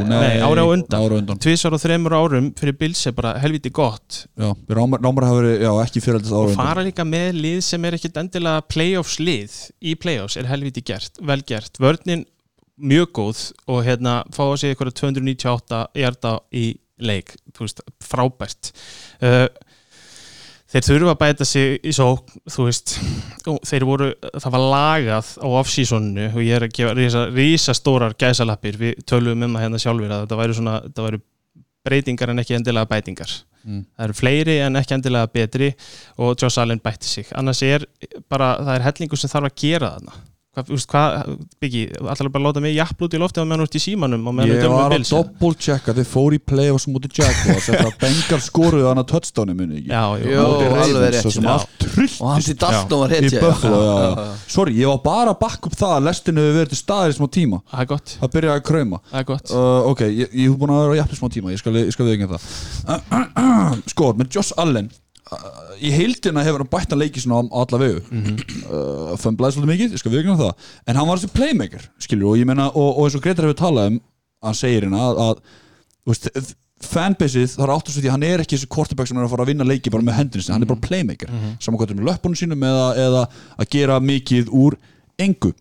nei, 0.07 0.17
Nei, 0.23 0.39
ári 0.47 0.63
á 0.63 0.67
undan. 0.71 0.97
ári 1.03 1.13
á 1.13 1.19
undan. 1.21 1.39
tvisar 1.43 1.75
og 1.75 1.81
þremur 1.83 2.15
árum 2.17 2.47
fyrir 2.57 2.77
Bills 2.79 3.03
er 3.09 3.15
bara 3.17 3.35
helviti 3.43 3.71
gott 3.75 4.23
Já, 4.39 4.49
Rámar, 4.71 5.03
Rámar 5.03 5.27
hafa 5.27 5.41
verið, 5.41 5.55
já, 5.65 5.71
ekki 5.83 6.03
fyriraldist 6.05 6.33
ári 6.33 6.39
á 6.39 6.41
og 6.41 6.49
undan. 6.53 6.61
fara 6.63 6.85
líka 6.87 7.05
með 7.07 7.37
lið 7.43 7.59
sem 7.67 7.85
er 7.89 7.97
ekkit 7.99 8.19
endilega 8.23 8.65
playoffs 8.71 9.19
lið 9.21 9.59
í 9.91 9.95
playoffs 9.99 10.39
er 10.41 10.49
helviti 10.49 10.83
gert, 10.87 11.19
vel 11.21 11.41
gert 11.47 11.79
vörnin 11.83 12.25
mjög 12.77 13.11
góð 13.17 13.39
og 13.73 13.79
hérna 13.87 14.19
fá 14.35 14.43
að 14.47 14.59
segja 14.61 14.75
ykkur 14.77 14.91
298 14.93 15.79
hjarta 15.97 16.35
í 16.53 16.67
leik, 16.97 17.35
þú 17.53 17.65
veist, 17.65 17.81
frábært 18.01 18.71
uh, 19.21 19.45
þeir 20.77 20.87
þurfa 20.87 21.13
að 21.13 21.19
bæta 21.21 21.47
sig 21.47 21.79
í 21.81 21.93
svo 21.95 22.09
þú 22.53 22.67
veist, 22.67 22.93
þeir 23.67 23.85
voru 23.87 24.11
það 24.27 24.53
var 24.55 24.65
lagað 24.73 25.31
á 25.41 25.47
off-seasoninu 25.47 26.27
og 26.33 26.39
ég 26.43 26.57
er 26.57 26.67
að 26.67 26.75
gefa 26.77 26.93
rísa, 26.97 27.25
rísa 27.33 27.75
stórar 27.77 28.15
gæsalappir, 28.19 28.79
við 28.79 29.03
töluðum 29.09 29.47
um 29.47 29.57
það 29.57 29.65
hérna 29.65 29.81
sjálfur 29.83 30.13
að 30.13 30.23
þetta 30.25 30.39
væri 30.41 30.57
svona, 30.59 30.77
þetta 30.87 31.07
væri 31.07 31.21
breytingar 31.87 32.33
en 32.33 32.43
ekki 32.43 32.57
endilega 32.57 32.91
bætingar. 32.91 33.37
Mm. 33.67 33.81
það 33.97 34.05
eru 34.05 34.15
fleiri 34.15 34.53
en 34.63 34.79
ekki 34.79 34.95
endilega 34.95 35.27
betri 35.27 35.67
og 36.23 36.37
Joss 36.39 36.55
Allen 36.61 36.79
bætti 36.79 37.09
sig. 37.09 37.31
Annars 37.35 37.59
er 37.67 37.83
bara, 38.31 38.53
það 38.61 38.73
er 38.77 38.85
hellingu 38.85 39.19
sem 39.19 39.31
þarf 39.31 39.49
að 39.49 39.57
gera 39.59 39.89
þarna 39.97 40.13
hvað, 40.57 40.67
þú 40.67 40.75
veist, 40.77 40.89
hvað, 40.91 41.31
Biggi, 41.61 41.81
allar 42.01 42.29
bara 42.33 42.41
að 42.41 42.47
láta 42.47 42.63
mig 42.63 42.75
jafn 42.75 43.05
út 43.07 43.15
í 43.15 43.21
lofti 43.21 43.41
á 43.41 43.45
meðan 43.47 43.63
ert 43.67 43.77
í 43.77 43.81
símanum 43.83 44.27
og 44.27 44.35
meðan 44.37 44.51
Ég 44.51 44.61
tölum 44.63 44.73
var 44.73 44.81
um 44.81 44.87
að 44.87 44.95
Bills 44.95 45.11
doppelchecka 45.13 45.95
þeir 45.97 46.09
fóru 46.09 46.37
í 46.37 46.41
play-offs 46.51 46.87
mútið 46.91 47.19
Jaguars 47.21 47.67
eftir 47.71 47.79
að 47.83 47.97
Bengal 48.01 48.39
skoruðu 48.43 48.87
hana 48.89 49.05
touchdowni 49.07 49.55
muni 49.57 49.79
ekki? 49.81 49.91
Já, 49.93 50.03
jú, 50.17 50.31
Jó, 50.33 50.43
Móti 50.47 50.67
alveg 50.67 50.77
Ravens, 50.77 51.15
rétt, 51.15 51.21
svo 51.23 51.33
sem 51.37 51.47
já. 51.47 51.53
allt 51.53 51.77
trullt 51.83 52.21
Og 52.21 52.31
hann 52.33 52.45
til 52.47 52.57
Dalton 52.63 53.03
var 53.03 53.13
í 53.13 53.19
hetja 53.21 53.43
Buffalo, 53.43 53.79
já, 53.83 53.93
já, 53.93 54.07
já. 54.07 54.27
já. 54.27 54.51
Sorry, 54.57 54.75
ég 54.81 54.91
var 54.91 55.01
bara 55.05 55.33
að 55.35 55.39
bakka 55.45 55.71
upp 55.71 55.77
það 55.77 55.95
að 55.97 56.05
lestinu 56.09 56.45
hefur 56.45 56.59
verið 56.61 56.73
til 56.73 56.81
staðir 56.81 57.13
í 57.13 57.17
smá 57.17 57.27
tíma. 57.37 57.61
Það 57.71 57.83
er 57.83 57.89
gott, 57.93 58.15
að 58.27 58.49
að 58.51 58.61
krauma. 58.67 59.01
Það 59.11 59.19
er 59.21 59.27
gott. 59.31 59.53
Uh, 59.53 59.75
Ok, 59.87 60.01
ég, 60.09 60.31
ég 60.33 60.49
hef 60.49 60.57
búin 60.59 60.73
að 60.73 60.81
vera 60.83 60.95
að 60.95 60.99
jafna 61.01 61.19
smá 61.21 61.29
tíma 61.31 61.53
ég 61.53 61.61
skal, 61.61 61.75
ég 61.79 61.93
skal 61.95 62.07
við 62.07 62.17
ekki 62.17 62.29
það. 62.33 62.47
Sko, 63.93 64.11
með 64.17 64.37
Josh 64.37 64.55
Allen 64.61 64.89
í 65.83 65.91
heildina 65.91 66.43
hefur 66.45 66.63
hann 66.63 66.71
bætt 66.71 66.93
að 66.95 67.01
leiki 67.03 67.21
svona 67.23 67.41
á, 67.41 67.43
alla 67.61 67.77
vegu 67.81 68.01
mm 68.07 68.19
Mhm. 68.19 68.35
-hmm. 68.35 68.61
uh, 68.71 69.17
Fömblaði 69.17 69.53
svolítið 69.57 69.73
mikið, 69.73 69.91
ég 69.95 69.99
skal 69.99 70.11
við 70.11 70.19
ekki 70.21 70.37
það 70.43 70.53
en 70.87 70.95
hann 70.95 71.07
var 71.07 71.17
þessi 71.17 71.33
playmaker, 71.33 71.89
skilur 71.99 72.29
og 72.31 72.37
ég 72.37 72.45
meina, 72.45 72.69
og, 72.69 72.97
og 72.97 73.03
eins 73.05 73.15
og 73.15 73.21
Gretar 73.25 73.45
hefur 73.47 73.59
talað 73.59 73.87
um 73.91 73.99
hann 74.43 74.53
segir 74.55 74.83
hérna 74.85 75.01
að, 75.09 75.19
að 75.25 75.35
þú 76.05 76.13
veist, 76.13 76.55
fanbaseið 76.87 77.55
þarf 77.57 77.73
áttu 77.73 77.91
svo 77.91 78.01
því 78.01 78.07
að 78.09 78.15
hann 78.15 78.23
er 78.23 78.39
ekki 78.43 78.55
þessi 78.57 78.67
quarterback 78.69 79.07
sem 79.09 79.17
er 79.17 79.25
að 79.25 79.31
fara 79.33 79.43
að 79.43 79.49
vinna 79.51 79.65
leiki 79.65 79.89
bara 79.89 80.03
með 80.03 80.17
hendinu 80.19 80.43
sinni, 80.43 80.53
hann 80.53 80.63
er 80.63 80.69
bara 80.69 80.85
playmaker 80.87 81.29
mm 81.31 81.39
-hmm. 81.39 81.55
saman 81.59 81.79
hvað 81.79 81.89
er 81.91 81.97
með 81.97 82.09
löpunum 82.11 82.35
sínum 82.37 82.63
eða, 82.63 82.87
eða 83.05 83.23
að 83.57 83.69
gera 83.69 83.99
mikið 83.99 84.51
úr 84.53 84.77
engu 85.17 85.53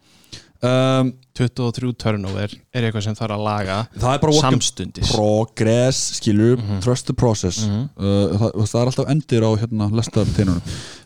um, 0.67 1.11
23 1.37 1.93
turnover 2.01 2.53
er 2.73 2.87
eitthvað 2.87 3.05
sem 3.07 3.17
þarf 3.19 3.35
að 3.37 3.43
laga 3.45 3.77
það 3.93 4.15
er 4.15 4.23
bara 4.23 4.37
samstundis. 4.39 5.11
progress, 5.13 6.01
skilur, 6.19 6.63
trust 6.85 7.11
the 7.11 7.17
process. 7.17 7.61
Uh, 7.67 8.33
það, 8.41 8.57
það 8.63 8.81
er 8.81 8.91
alltaf 8.93 9.13
endir 9.13 9.47
á 9.47 9.51
hérna 9.61 9.91
lestarteinunum 9.99 10.63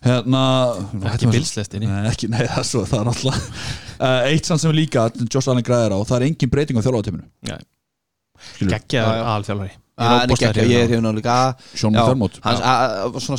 hérna, 0.06 0.44
ekki 1.14 1.32
bilslestinni 1.34 1.90
Nei, 1.90 2.00
ekki, 2.12 2.30
nei, 2.32 2.44
það 2.46 2.62
er 2.62 2.70
svo, 2.70 2.84
það 2.88 3.02
er 3.02 3.12
alltaf 3.14 3.42
uh, 3.42 4.30
eitt 4.30 4.50
sann 4.50 4.62
sem 4.62 4.74
líka, 4.76 5.08
Josh 5.26 5.50
Allen 5.50 5.66
græðir 5.66 5.96
á 5.96 5.98
það 6.02 6.18
er 6.20 6.28
engin 6.30 6.52
breyting 6.52 6.80
á 6.80 6.84
Já, 7.50 7.58
já. 9.04 9.24
alþjálfari 9.36 9.76
geggja, 10.00 10.64
ég 10.64 10.86
er 10.86 10.94
Já, 11.84 11.90
McDermott 11.92 12.38
hans, 12.44 12.62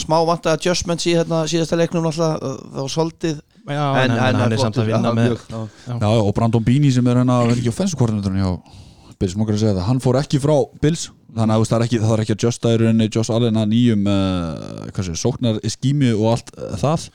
smá 0.04 0.20
vanta 0.28 0.54
adjustments 0.58 1.08
í 1.10 1.16
hérna, 1.18 1.44
síðasta 1.50 1.80
leiknum 1.80 2.06
það 2.14 2.36
var 2.76 2.92
svolítið 2.94 3.40
já, 3.68 3.86
en, 4.02 4.12
en, 4.18 4.40
hann 4.42 4.56
er 4.56 4.62
samt 4.62 4.80
að 4.82 4.90
vinna 4.92 5.14
með 5.16 5.36
já, 5.38 5.60
já, 5.94 6.08
og 6.10 6.32
Brandon 6.38 6.64
Beanie 6.66 6.94
sem 6.94 7.08
er 7.08 7.22
hérna 7.22 7.44
er 7.46 7.56
ekki 7.56 7.70
hjá 7.70 8.56
Bills, 9.22 9.36
ekki 9.38 9.54
að 9.54 9.60
segja 9.62 9.76
það, 9.76 9.86
hann 9.86 10.00
fór 10.02 10.18
ekki 10.18 10.40
frá 10.42 10.56
Bills 10.82 11.12
þannig 11.36 11.54
að 11.54 11.68
það 11.70 11.78
er 11.78 11.86
ekki, 11.86 12.00
það 12.02 12.14
er 12.16 12.24
ekki 12.24 12.36
að 12.36 12.46
justa 12.46 12.72
í 12.72 12.80
rauninni 12.82 13.08
Josh 13.14 13.34
Allen 13.36 13.60
að 13.62 13.70
nýjum 13.72 14.10
uh, 14.10 15.14
sóknar 15.20 15.62
skími 15.70 16.12
og 16.16 16.28
allt 16.34 16.52
uh, 16.58 16.74
það. 16.82 17.06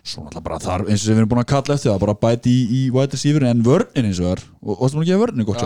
Svo 0.00 0.24
náttúrulega 0.24 0.44
bara 0.48 0.60
þar 0.64 0.84
eins 0.88 1.02
og 1.02 1.06
sem 1.06 1.14
við 1.14 1.22
erum 1.22 1.30
búin 1.30 1.42
að 1.42 1.50
kalla 1.52 1.76
eftir 1.76 1.92
það 1.92 2.02
bara 2.04 2.16
bæti 2.24 2.52
í, 2.52 2.60
í 2.78 2.82
wide 2.94 3.16
receiver 3.16 3.46
en 3.50 3.64
vörnin 3.64 4.10
eins 4.10 4.20
og 4.22 4.30
er. 4.32 4.44
Og 4.64 4.80
þú 4.80 4.84
veist 4.84 4.98
búin 4.98 5.06
að 5.14 5.24
vörnin 5.24 5.48
gott 5.48 5.64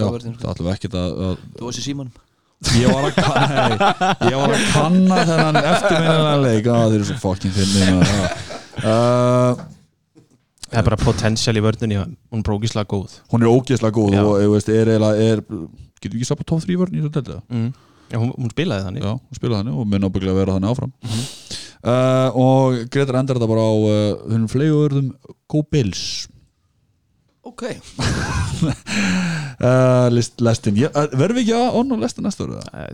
vörnin. 0.00 0.38
það 0.40 0.54
ætlum 0.54 0.68
við 0.68 0.74
ekkert 0.74 0.98
að, 1.00 1.18
að 1.28 1.44
Þú 1.58 1.68
varst 1.68 1.82
í 1.82 1.86
símanum. 1.86 2.22
Ég 2.80 2.88
var 2.88 3.04
að 3.04 3.18
kanna 3.18 3.64
ég 4.30 4.38
var 4.40 4.54
að 4.56 4.66
kanna 4.72 5.22
þennan 5.28 5.60
eftirminnilega 5.60 6.36
leik. 6.46 6.68
Að 6.72 6.84
þeir 6.88 6.98
eru 6.98 7.08
svo 7.10 7.20
fokkin 7.22 7.54
finnir 7.54 8.52
uh, 8.82 9.62
það 10.68 10.80
er 10.80 10.86
bara 10.88 11.00
potential 11.00 11.56
í 11.58 11.64
vörðunni 11.64 12.00
hún 12.00 12.40
er 12.40 12.46
brókislega 12.46 12.90
góð. 12.90 13.18
Hún 13.32 13.44
er 13.44 13.52
ógeðslega 13.52 13.96
góð 13.96 14.16
Já. 14.16 14.22
og 14.24 14.36
ég 14.42 14.52
veist, 14.54 14.70
er 14.72 14.92
eiginlega 14.94 15.28
er, 15.30 15.42
getur 16.00 16.16
við 16.16 16.24
ekki 16.24 16.38
på 16.40 16.48
top 16.52 16.64
3 16.66 16.78
vörn 16.80 16.96
í 16.96 17.02
þessu 17.02 17.14
delta 17.18 17.40
mm. 17.48 17.70
já, 18.10 18.18
hún, 18.18 18.34
hún 18.34 18.52
spilaði 18.54 18.88
þannig. 18.88 19.06
Já, 19.06 19.12
hún 19.14 19.40
spilaði 19.40 19.62
þannig 19.62 19.80
og 19.80 19.90
mun 19.92 20.08
ábygglega 20.08 20.38
vera 20.40 20.58
þannig 20.58 20.74
áfram. 20.74 20.94
Uh, 21.84 22.28
og 22.40 22.78
Gretar 22.88 23.20
endar 23.20 23.36
þetta 23.36 23.50
bara 23.50 23.64
á 23.68 23.74
uh, 23.76 24.22
hennum 24.30 24.48
fleigurðum 24.48 25.10
Go 25.52 25.60
Bills 25.68 26.04
Ok, 27.44 27.66
uh, 29.68 30.08
list, 30.08 30.40
lestin, 30.40 30.78
uh, 30.80 31.10
verðum 31.12 31.36
við 31.36 31.42
ekki 31.42 31.58
að 31.58 31.76
onn 31.82 31.92
og 31.92 32.00
lesta 32.00 32.24
næsta 32.24 32.46
ára? 32.48 32.86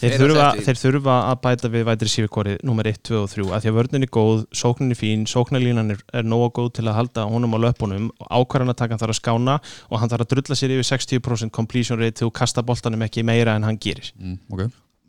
Þeir 0.00 0.14
að 0.14 0.22
þurfa, 0.22 0.46
þeir 0.66 0.80
þurfa 0.80 1.16
að 1.30 1.38
bæta 1.46 1.70
við 1.72 1.84
vætri 1.88 2.10
sífikori 2.12 2.54
nummer 2.66 2.88
1, 2.90 2.98
2 3.08 3.20
og 3.20 3.28
3 3.32 3.46
að 3.46 3.64
því 3.64 3.70
að 3.70 3.76
vörðin 3.78 4.06
er 4.06 4.12
góð, 4.16 4.42
sóknin 4.56 4.94
er 4.94 5.00
fín 5.00 5.26
sóknarlínan 5.30 5.94
er, 5.94 6.02
er 6.20 6.26
nóga 6.26 6.50
góð 6.58 6.72
til 6.78 6.86
að 6.86 6.98
halda 6.98 7.26
honum 7.30 7.56
á 7.56 7.58
löpunum. 7.66 8.10
Og 8.22 8.32
ákvarðanatakan 8.40 9.02
þarf 9.02 9.16
að 9.16 9.20
skána 9.20 9.58
og 9.90 10.02
hann 10.02 10.12
þarf 10.12 10.26
að 10.26 10.34
drulla 10.34 10.58
sér 10.58 10.74
yfir 10.76 10.90
60% 10.90 11.54
completion 11.54 12.00
rate 12.00 12.20
þegar 12.20 12.30
þú 12.30 12.36
kasta 12.40 12.66
boltanum 12.66 13.06
ekki 13.06 13.24
meira 13.26 13.56
en 13.56 13.66
hann 13.68 13.80
gerir. 13.80 14.12
Mm, 14.20 14.40
ok. 14.52 14.66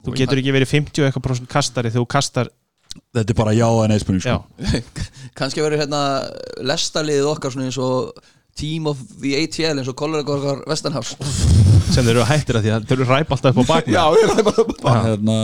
Þú 0.07 0.15
getur 0.22 0.39
ekki 0.39 0.55
verið 0.55 0.73
50 0.76 1.03
og 1.03 1.09
eitthvað 1.09 1.27
prosent 1.27 1.51
kastari 1.51 1.91
þegar 1.91 2.05
þú 2.05 2.14
kastar 2.15 2.53
Þetta 3.14 3.34
er 3.34 3.38
bara 3.38 3.53
já 3.53 3.68
en 3.68 3.93
eða 3.93 4.01
spurning 4.01 4.23
já, 4.26 4.38
sko. 4.39 5.03
kannski 5.38 5.61
verður 5.61 5.84
hérna 5.84 6.01
lestaliðið 6.65 7.30
okkar 7.30 7.53
svona 7.53 7.68
eins 7.68 7.77
og 7.81 8.23
Team 8.57 8.88
of 8.89 9.01
the 9.21 9.35
ATL 9.43 9.81
eins 9.81 9.91
og 9.91 9.97
kollega 9.99 10.34
okkar 10.38 10.63
Vestanhás 10.69 11.13
sem 11.93 12.03
þeir 12.03 12.15
eru 12.15 12.25
hættir 12.27 12.57
að 12.59 12.65
því 12.65 12.73
að 12.75 12.88
þeir 12.89 12.97
eru 12.97 13.09
ræp 13.11 13.35
alltaf 13.35 13.53
upp 13.53 13.61
á 13.61 13.71
bakna 13.71 14.07
ég 14.17 14.34
er 14.34 14.43
bara 14.81 15.03
hérna, 15.05 15.38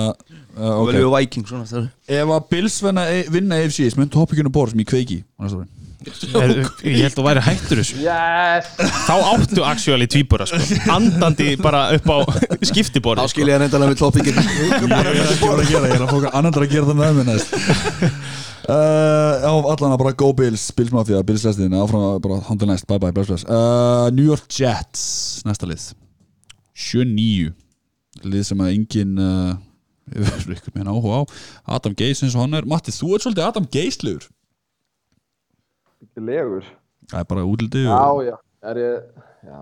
uh, 0.57 0.73
Og 0.79 0.89
við 0.91 1.07
Viking 1.13 1.47
svona 1.49 1.85
Ef 2.07 2.33
að 2.37 2.49
Bills 2.51 2.81
vinna, 2.83 3.61
AFC 3.61 3.85
sem 3.93 4.03
er 4.03 4.11
toppikinu 4.13 4.51
bór 4.53 4.73
sem 4.73 4.81
ég 4.83 4.89
kveiki 4.89 5.21
á 5.37 5.45
næsta 5.45 5.61
ári. 5.63 5.82
Ég 6.03 6.99
held 6.99 7.09
að 7.09 7.17
þú 7.17 7.25
væri 7.27 7.43
hættur 7.45 7.79
þessu. 7.79 7.99
Yes! 8.03 8.69
þá 9.07 9.13
áttu 9.31 9.65
actually 9.67 10.07
tvíbura 10.11 10.47
sko. 10.49 10.59
andandi 10.91 11.53
bara 11.61 11.83
upp 11.97 12.09
á 12.11 12.17
skiptiborði 12.67 13.23
Þá 13.23 13.33
skil 13.33 13.47
ég 13.47 13.61
reyndalega 13.61 13.93
með 13.93 14.01
toppikinn 14.01 14.39
Ég 14.39 14.73
er 14.83 15.11
ekki 15.23 15.51
að 15.51 15.63
gera, 15.69 15.91
ég 15.91 15.95
er 15.97 16.05
að 16.05 16.13
fóka 16.15 16.33
annan 16.35 16.59
að 16.59 16.67
gera 16.73 16.89
það 16.89 16.99
með 16.99 17.19
mér 17.19 17.29
næst. 17.31 17.55
Uh, 18.63 19.43
allan 19.43 19.91
að 19.91 19.99
bara 19.99 20.13
go 20.15 20.29
Bills 20.35 20.69
Bills 20.75 20.93
Mafia, 20.95 21.19
Bills 21.27 21.43
lestin 21.43 21.73
áfram 21.75 22.05
að 22.13 22.21
bara 22.23 22.39
handla 22.47 22.69
næst, 22.71 22.87
bye 22.87 22.99
bye, 23.01 23.11
bless 23.15 23.31
bless. 23.31 23.47
Uh, 23.47 24.07
New 24.15 24.27
York 24.27 24.47
Jets, 24.47 25.41
næsta 25.47 25.67
lið. 25.67 25.89
7-9 26.71 27.51
lið 28.23 28.45
sem 28.47 28.63
að 28.63 28.71
engin 28.77 29.19
uh, 29.19 29.57
á. 31.19 31.19
Adam 31.75 31.95
Geis 31.97 32.23
eins 32.23 32.35
og 32.37 32.45
hann 32.45 32.55
er, 32.59 32.67
Matti, 32.69 32.95
þú 32.95 33.15
ert 33.17 33.25
svolítið 33.27 33.47
Adam 33.49 33.67
Geislegur 33.71 34.29
Legur. 36.21 36.67
Það 37.11 37.19
er 37.19 37.29
bara 37.29 37.45
útlitið 37.47 37.87
Já, 37.87 37.99
og 37.99 38.23
já. 38.27 38.35
Er 38.63 38.79
ég, 38.79 39.07
já, 39.43 39.61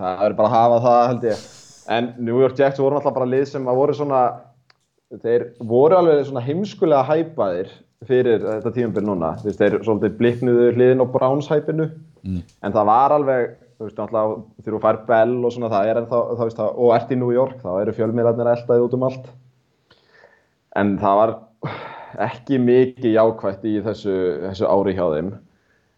það 0.00 0.22
er 0.24 0.36
bara 0.38 0.48
að 0.48 0.54
hafa 0.54 0.78
það 0.84 1.02
held 1.08 1.26
ég. 1.28 1.42
En 1.98 2.08
New 2.20 2.40
York 2.40 2.56
Jets 2.60 2.80
voru 2.80 2.96
náttúrulega 2.96 3.18
bara 3.18 3.30
lið 3.32 3.44
sem 3.50 3.68
að 3.68 3.80
voru 3.80 3.96
svona, 3.96 4.22
þeir 5.24 5.44
voru 5.68 5.98
alveg 5.98 6.22
svona 6.28 6.44
heimskulega 6.44 7.04
hæpaðir 7.08 7.72
fyrir 8.08 8.44
þetta 8.44 8.72
tímabil 8.76 9.04
núna. 9.08 9.32
Veist, 9.44 9.60
þeir 9.60 9.80
svolítið 9.82 10.18
bliknuðu 10.20 10.68
hliðin 10.76 11.02
á 11.04 11.06
Browns 11.12 11.48
hæpinu. 11.50 11.88
Mm. 12.22 12.44
En 12.64 12.76
það 12.76 12.88
var 12.92 13.16
alveg, 13.16 13.50
þú 13.76 13.88
veist, 13.88 13.98
náttúrulega 13.98 14.38
þegar 14.62 14.76
þú 14.76 14.82
fær 14.84 15.00
Bell 15.08 15.36
og 15.42 15.54
svona 15.54 15.72
það 15.74 15.90
er 15.90 16.00
ennþá, 16.02 16.22
þá 16.38 16.44
veist 16.44 16.60
það, 16.62 16.70
og 16.84 16.94
ert 16.96 17.12
í 17.12 17.18
New 17.20 17.34
York, 17.34 17.58
þá 17.64 17.70
eru 17.82 17.96
fjölmiðlarnir 17.98 18.52
eldaði 18.54 18.86
út 18.86 18.96
um 18.96 19.06
allt. 19.08 19.28
En 20.78 20.94
það 21.02 21.20
var 21.22 21.34
ekki 22.28 22.60
mikið 22.62 23.12
jákvætt 23.16 23.68
í 23.68 23.76
þessu, 23.84 24.16
þessu 24.46 24.68
ári 24.70 24.96
hjá 24.96 25.04
þeim. 25.16 25.32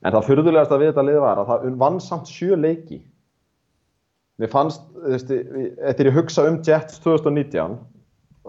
En 0.05 0.13
það 0.15 0.27
fyrðulegast 0.31 0.73
að 0.75 0.83
við 0.85 0.93
þetta 0.93 1.07
lið 1.09 1.19
var 1.25 1.41
að 1.43 1.51
það 1.53 1.67
vann 1.85 1.99
samt 2.01 2.31
sjö 2.33 2.57
leiki. 2.57 3.01
Mér 4.41 4.49
fannst 4.53 4.81
eftir 5.13 6.09
ég 6.09 6.15
hugsa 6.17 6.47
um 6.49 6.61
Jets 6.65 7.01
2019 7.05 7.77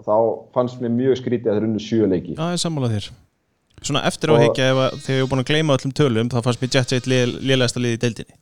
þá 0.02 0.14
fannst 0.54 0.80
mér 0.80 0.94
mjög 0.94 1.18
skrítið 1.20 1.50
að 1.52 1.58
þeir 1.58 1.66
unnu 1.68 1.82
sjö 1.82 2.08
leiki. 2.08 2.36
Já, 2.38 2.46
ég 2.54 2.62
sammála 2.62 2.88
þér. 2.94 3.10
Svona 3.82 4.04
eftir 4.08 4.30
á 4.30 4.34
Og- 4.34 4.40
higgja 4.46 4.70
ef 4.72 4.80
að 4.80 4.96
þegar 5.04 5.18
ég 5.18 5.22
er 5.26 5.30
búin 5.32 5.42
að 5.42 5.50
gleyma 5.50 5.76
öllum 5.76 5.92
tölum 5.98 6.28
þá 6.32 6.38
fannst 6.46 6.62
mér 6.62 6.72
Jets 6.78 6.92
eitt 6.96 7.06
lélegasta 7.10 7.82
lið 7.82 7.96
í 7.98 8.00
deildinni. 8.06 8.34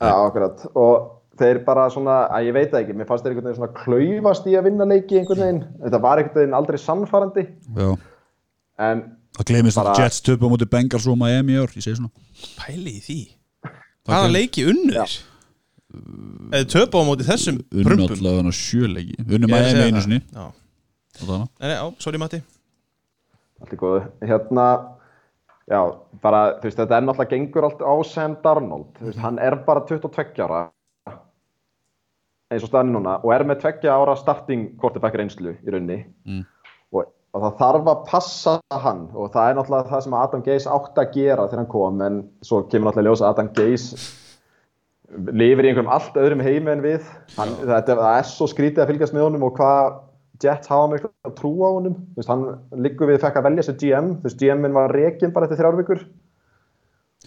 Já, 0.00 0.14
akkurat. 0.14 0.64
Og 0.78 1.14
þeir 1.38 1.64
bara 1.66 1.88
svona, 1.90 2.28
að 2.32 2.46
ég 2.48 2.54
veit 2.54 2.70
það 2.72 2.80
ekki 2.84 2.96
mér 2.96 3.06
fannst 3.06 3.24
þeir 3.26 3.34
einhvern 3.34 3.48
veginn 3.50 3.58
svona 3.60 3.78
klaufast 3.84 4.46
í 4.46 4.54
að 4.58 4.64
vinna 4.70 4.84
leiki 4.88 5.18
einhvern 5.20 5.42
veginn, 5.44 5.60
þetta 5.84 6.00
var 6.02 6.18
einhvern 6.22 6.40
veginn 6.40 6.54
aldrei 6.58 6.78
sannfærandi. 6.78 7.44
Já, 7.76 7.96
en 8.78 9.02
það 9.38 9.48
glemist 9.52 9.80
að 9.80 9.90
Jets 10.02 10.20
töpu 10.26 10.46
á 10.46 10.52
móti 10.52 10.68
Bengals 10.70 11.06
og 11.08 11.18
Miami 11.20 11.54
í 11.56 11.58
ár, 11.62 11.72
ég 11.78 11.84
segi 11.84 11.96
svona. 11.98 12.10
Pæli 12.58 12.94
í 12.98 13.02
því. 13.06 13.18
Hvaða 14.08 14.30
leiki 14.34 14.64
unnur? 14.70 15.16
Eða 16.52 16.68
töpu 16.68 17.00
á 17.00 17.04
móti 17.08 17.24
þessum 17.26 17.58
Unnu 17.72 17.84
prumpum? 17.86 18.14
allavega 18.18 18.42
hana 18.42 18.52
sjöleiki 18.52 19.14
Unnu 19.24 19.48
Ég 19.48 19.48
er 19.48 19.48
að 19.48 19.52
Miami 19.54 19.84
einu 19.88 19.98
það. 19.98 20.04
sinni. 20.04 20.20
Já. 20.34 20.46
og 21.18 21.26
þarna. 21.28 21.46
Nei, 21.60 21.68
nei, 21.68 21.76
á, 21.80 21.86
sorry 21.98 22.18
Matti. 22.22 22.40
Allt 23.60 23.72
í 23.74 23.78
góðu. 23.80 24.02
Hérna, 24.22 24.66
já, 25.66 25.80
bara 26.22 26.42
þú 26.60 26.68
veist, 26.68 26.78
þetta 26.78 26.96
er 27.00 27.06
náttúrulega 27.08 27.32
gengur 27.32 27.64
allt 27.66 27.80
á 27.82 27.94
Sam 28.06 28.36
Darnold. 28.44 28.90
Þú 29.00 29.08
veist, 29.08 29.18
hann 29.24 29.38
er 29.42 29.56
bara 29.66 29.80
22 29.88 30.44
ára 30.46 30.60
eins 32.48 32.62
og 32.64 32.70
staðin 32.70 32.94
núna 32.94 33.18
og 33.24 33.32
er 33.34 33.42
með 33.44 33.58
2 33.66 33.90
ára 33.92 34.14
starting 34.16 34.70
quarterback 34.80 35.16
reynslu 35.20 35.56
í 35.58 35.72
raunni 35.74 35.98
Mm. 36.24 36.44
Og, 37.34 37.42
það 37.42 37.58
þarf 37.60 37.90
að 37.92 38.04
passa 38.08 38.54
hann. 38.84 39.04
Og 39.14 39.30
það 39.34 39.50
er 39.50 39.58
náttúrulega 39.58 39.92
það 39.92 40.04
sem 40.04 40.16
Adam 40.20 40.44
Gase 40.46 40.72
átti 40.74 41.02
að 41.02 41.12
gera 41.16 41.46
þegar 41.46 41.62
hann 41.62 41.70
kom 41.74 42.02
en 42.06 42.18
svo 42.44 42.62
kemur 42.66 42.90
náttúrulega 42.90 43.12
ljós 43.12 43.22
að 43.22 43.32
Adam 43.34 43.52
Gase 43.58 44.00
lifir 45.08 45.64
í 45.64 45.70
einhverjum 45.70 45.94
allt 45.94 46.18
öðrum 46.20 46.44
heimi 46.44 46.74
en 46.74 46.84
við. 46.84 47.08
Hann, 47.38 47.54
þetta, 47.62 47.96
það 47.96 48.18
er 48.18 48.28
svo 48.28 48.50
skrítið 48.50 48.84
að 48.84 48.92
fylgjast 48.92 49.16
með 49.16 49.26
honum 49.28 49.48
og 49.48 49.56
hvað 49.56 50.04
Jets 50.38 50.70
hafa 50.70 50.92
miklu 50.92 51.08
að 51.26 51.34
trúa 51.40 51.72
á 51.72 51.76
honum. 51.78 51.96
Veist, 52.14 52.30
hann 52.30 52.44
liggur 52.84 53.10
við 53.10 53.24
fekk 53.24 53.40
að 53.40 53.48
velja 53.48 53.66
sér 53.66 53.78
GM 53.80 54.12
þú 54.20 54.28
veist, 54.28 54.38
GM-in 54.42 54.76
var 54.76 54.94
rekin 54.94 55.34
bara 55.34 55.48
eftir 55.48 55.60
þrjár 55.62 55.80
vikur. 55.80 56.06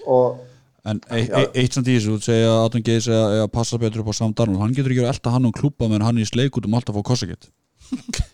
Og 0.07 0.47
En 0.81 0.97
e 1.13 1.19
e 1.29 1.41
eitt 1.61 1.75
samt 1.75 1.89
í 1.91 1.93
þessu, 1.93 2.15
þú 2.15 2.25
segja 2.25 2.45
að 2.49 2.63
Adam 2.65 2.83
Geis 2.87 3.07
er 3.11 3.41
að 3.43 3.51
passa 3.53 3.77
betur 3.77 4.01
upp 4.01 4.07
á 4.09 4.17
Sam 4.17 4.31
Darnold. 4.33 4.63
Hann 4.63 4.71
getur 4.73 4.89
ekki 4.89 5.03
verið 5.03 5.11
að 5.11 5.13
elta 5.13 5.33
hann 5.35 5.45
og 5.45 5.53
klúpa 5.53 5.85
meðan 5.85 6.07
hann 6.07 6.17
er 6.17 6.25
í 6.25 6.29
sleik 6.29 6.57
út 6.57 6.65
um 6.65 6.73
alltaf 6.73 6.95
að 6.95 7.03
fá 7.03 7.09
kossakett 7.11 7.51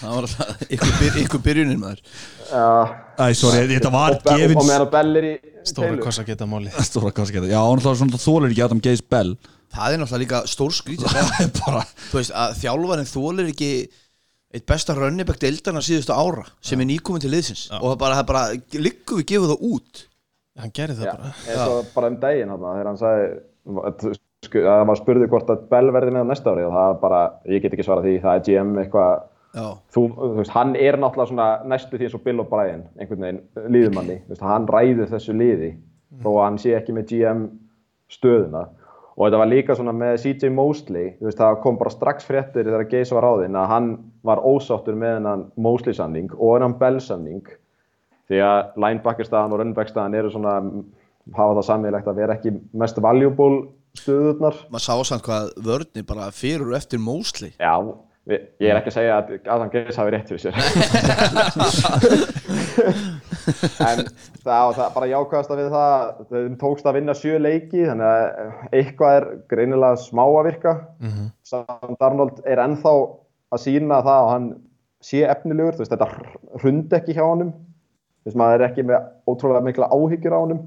Það 0.00 0.12
var 0.16 0.26
alltaf 0.26 0.60
ykkur, 0.64 0.92
byr, 0.96 1.16
ykkur 1.24 1.42
byrjunin 1.44 1.80
maður. 1.80 2.02
Æ, 3.20 3.24
sorry, 3.36 3.64
þetta 3.68 3.90
var 3.92 4.16
gefins 4.24 4.70
Taylor. 5.76 6.02
kossa 6.04 6.24
geta 6.24 6.46
máli. 6.48 6.70
Stóra 6.88 7.12
kossakett 7.12 7.48
Já, 7.50 7.58
hann 7.60 7.80
er 7.82 7.98
svona 8.00 8.20
þólir 8.20 8.54
ekki 8.54 8.64
Adam 8.64 8.80
Geis 8.84 9.02
Bell. 9.04 9.34
Það 9.70 9.94
er 9.94 10.00
náttúrulega 10.02 10.22
líka 10.24 10.40
stór 10.50 10.72
Það 11.04 11.42
er 11.44 11.50
bara 11.60 11.82
Þú 12.10 12.16
veist 12.18 12.32
að 12.34 12.54
þjálfarinn 12.62 13.10
þólir 13.10 13.50
ekki 13.52 13.68
eitt 14.50 14.64
besta 14.66 14.96
rönnibæk 14.98 15.38
deildana 15.44 15.82
síðustu 15.84 16.16
ára 16.16 16.46
sem 16.64 16.80
er 16.82 16.88
nýkomin 16.90 17.22
til 17.22 17.30
liðsins. 17.30 17.68
Og 17.78 17.92
það 17.92 18.00
bara, 18.00 18.16
það 18.18 18.30
bara 18.32 18.80
liggum 18.82 19.20
við 19.20 19.28
gefum 19.30 19.52
það 19.52 19.68
út. 19.68 20.02
Hann 20.60 20.72
gerði 20.74 20.96
það 20.98 21.06
Já, 21.06 21.14
bara. 21.20 21.68
Og 21.76 21.92
bara 21.94 22.10
um 22.10 22.18
daginn 22.24 22.50
þarna, 22.50 22.72
þegar 22.74 22.90
hann 22.90 22.98
sagði 23.04 23.28
að 23.70 24.16
sku- 24.48 24.64
að 24.66 24.82
maður 24.88 25.02
spurði 25.04 25.28
hvort 25.30 25.52
að 25.54 25.62
Bell 25.70 25.92
verði 25.94 26.16
með 26.16 26.26
næsta 26.32 26.50
ári 26.50 26.64
og 26.66 26.74
það 26.74 26.88
var 26.90 26.98
bara, 27.04 27.20
ég 27.52 27.62
get 27.62 27.76
ekki 27.76 27.86
svarað 27.86 28.08
því 28.08 28.16
það 28.24 28.40
er 28.40 28.44
GM 28.48 28.72
eitthvað 28.82 29.12
Já, 29.14 29.29
þú, 29.54 30.02
þú 30.14 30.32
veist, 30.38 30.52
hann 30.54 30.74
er 30.78 30.98
náttúrulega 31.00 31.30
svona 31.32 31.48
næstu 31.66 31.98
því 31.98 32.08
eins 32.08 32.18
og 32.18 32.26
Bill 32.26 32.42
og 32.42 32.50
Brian, 32.50 32.84
einhvern 32.98 33.24
veginn 33.26 33.72
líðumanni, 33.74 34.20
þú 34.26 34.34
veist, 34.34 34.44
hann 34.46 34.68
ræður 34.70 35.10
þessu 35.10 35.34
liði 35.36 35.70
þó 36.20 36.28
að 36.34 36.44
hann 36.44 36.60
sé 36.62 36.76
ekki 36.78 36.94
með 36.94 37.08
GM 37.10 37.48
stöðuna. 38.10 38.66
Og 39.18 39.26
þetta 39.26 39.40
var 39.42 39.50
líka 39.50 39.74
svona 39.76 39.92
með 39.92 40.14
CJ 40.22 40.52
Mosley, 40.54 41.10
veist, 41.20 41.40
það 41.40 41.58
kom 41.64 41.80
bara 41.80 41.92
strax 41.92 42.24
fréttir 42.28 42.64
þegar 42.68 42.86
Geis 42.88 43.10
var 43.12 43.26
á 43.26 43.32
þinn 43.42 43.58
að 43.58 43.72
hann 43.74 43.90
var 44.26 44.40
ósáttur 44.46 44.96
með 44.96 45.18
hennan 45.18 45.42
Mosley 45.60 45.96
samning 45.98 46.30
og 46.38 46.54
hennan 46.56 46.78
Bell 46.80 47.00
samning 47.04 47.42
því 48.30 48.40
að 48.46 48.78
linebacker 48.80 49.26
staðan 49.26 49.56
og 49.56 49.60
runback 49.60 49.90
staðan 49.90 50.16
eru 50.16 50.30
svona 50.32 50.54
hafa 51.36 51.58
það 51.58 51.66
sammeilegt 51.66 52.08
að 52.08 52.20
vera 52.22 52.36
ekki 52.38 52.54
mest 52.80 53.00
valuable 53.02 53.66
stöðurnar. 53.98 54.56
Maður 54.70 54.86
sá 54.86 55.10
samt 55.10 55.26
hvað 55.26 55.50
vörnir 55.66 56.06
bara 56.06 56.30
fyrir 56.34 56.70
og 56.70 56.78
eftir 56.78 57.02
Mosley. 57.02 57.52
Já, 57.58 57.74
ég 58.28 58.68
er 58.68 58.76
ekki 58.76 58.90
að 58.92 58.98
segja 58.98 59.16
að 59.16 59.24
Adam 59.46 59.70
Geis 59.72 59.96
hafi 59.98 60.10
rétt 60.14 60.28
fyrir 60.28 60.42
sér. 60.44 60.54
En 63.80 64.02
það, 64.44 64.68
og 64.68 64.74
það 64.76 64.92
bara 64.94 65.08
jákvæðast 65.10 65.52
að 65.52 65.60
við 65.60 65.70
það 65.74 65.94
þeim 66.30 66.56
tókst 66.60 66.86
að 66.86 66.96
vinna 66.98 67.14
sjö 67.16 67.38
leiki 67.40 67.86
þannig 67.88 68.06
að 68.06 68.76
eitthvað 68.78 69.16
er 69.16 69.24
greinilega 69.50 69.96
smá 70.00 70.22
að 70.26 70.46
virka. 70.50 70.72
Sam 71.46 71.96
Darnold 72.00 72.36
er 72.44 72.58
ennþá 72.62 72.92
að 73.50 73.62
sína 73.64 74.02
það 74.04 74.20
að 74.20 74.30
hann 74.34 74.46
sé 75.04 75.24
efnilegur, 75.24 75.74
þú 75.74 75.84
veist 75.84 75.94
þetta 75.94 76.10
hrund 76.60 76.90
ekki 77.00 77.16
hjá 77.16 77.24
honum. 77.24 77.52
Þú 78.20 78.30
veist 78.30 78.40
maður 78.42 78.60
er 78.60 78.66
ekki 78.68 78.82
með 78.86 78.98
ótrúlega 79.32 79.64
mikla 79.64 79.90
áhyggjur 79.90 80.36
á 80.36 80.42
honum. 80.44 80.60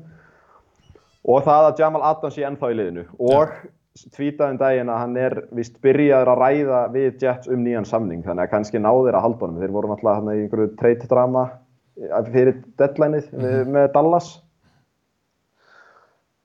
Og 1.23 1.45
það 1.45 1.69
að 1.69 1.80
Jamal 1.80 2.03
Adams 2.09 2.35
sé 2.35 2.41
ennþá 2.47 2.73
í 2.73 2.80
liðinu 2.81 3.03
og 3.21 3.47
tvítaðum 4.13 4.57
daginn 4.57 4.89
að 4.89 5.01
hann 5.03 5.17
er 5.21 5.35
vist 5.53 5.75
byrjaður 5.85 6.31
að 6.33 6.41
ræða 6.41 6.79
við 6.95 7.25
Jets 7.25 7.51
um 7.51 7.61
nýjan 7.61 7.85
samning 7.85 8.23
þannig 8.25 8.47
að 8.47 8.53
kannski 8.55 8.81
náðir 8.81 9.17
að 9.17 9.25
halda 9.27 9.45
honum. 9.45 9.59
Þeir 9.61 9.75
voru 9.75 9.91
náttúrulega 9.91 10.21
hann 10.21 10.31
í 10.33 10.45
einhverju 10.45 10.71
trade 10.79 11.09
drama 11.11 11.43
fyrir 12.33 12.57
deadlineið 12.81 13.29
mm 13.37 13.75
með 13.75 13.91
Dallas. 13.93 14.31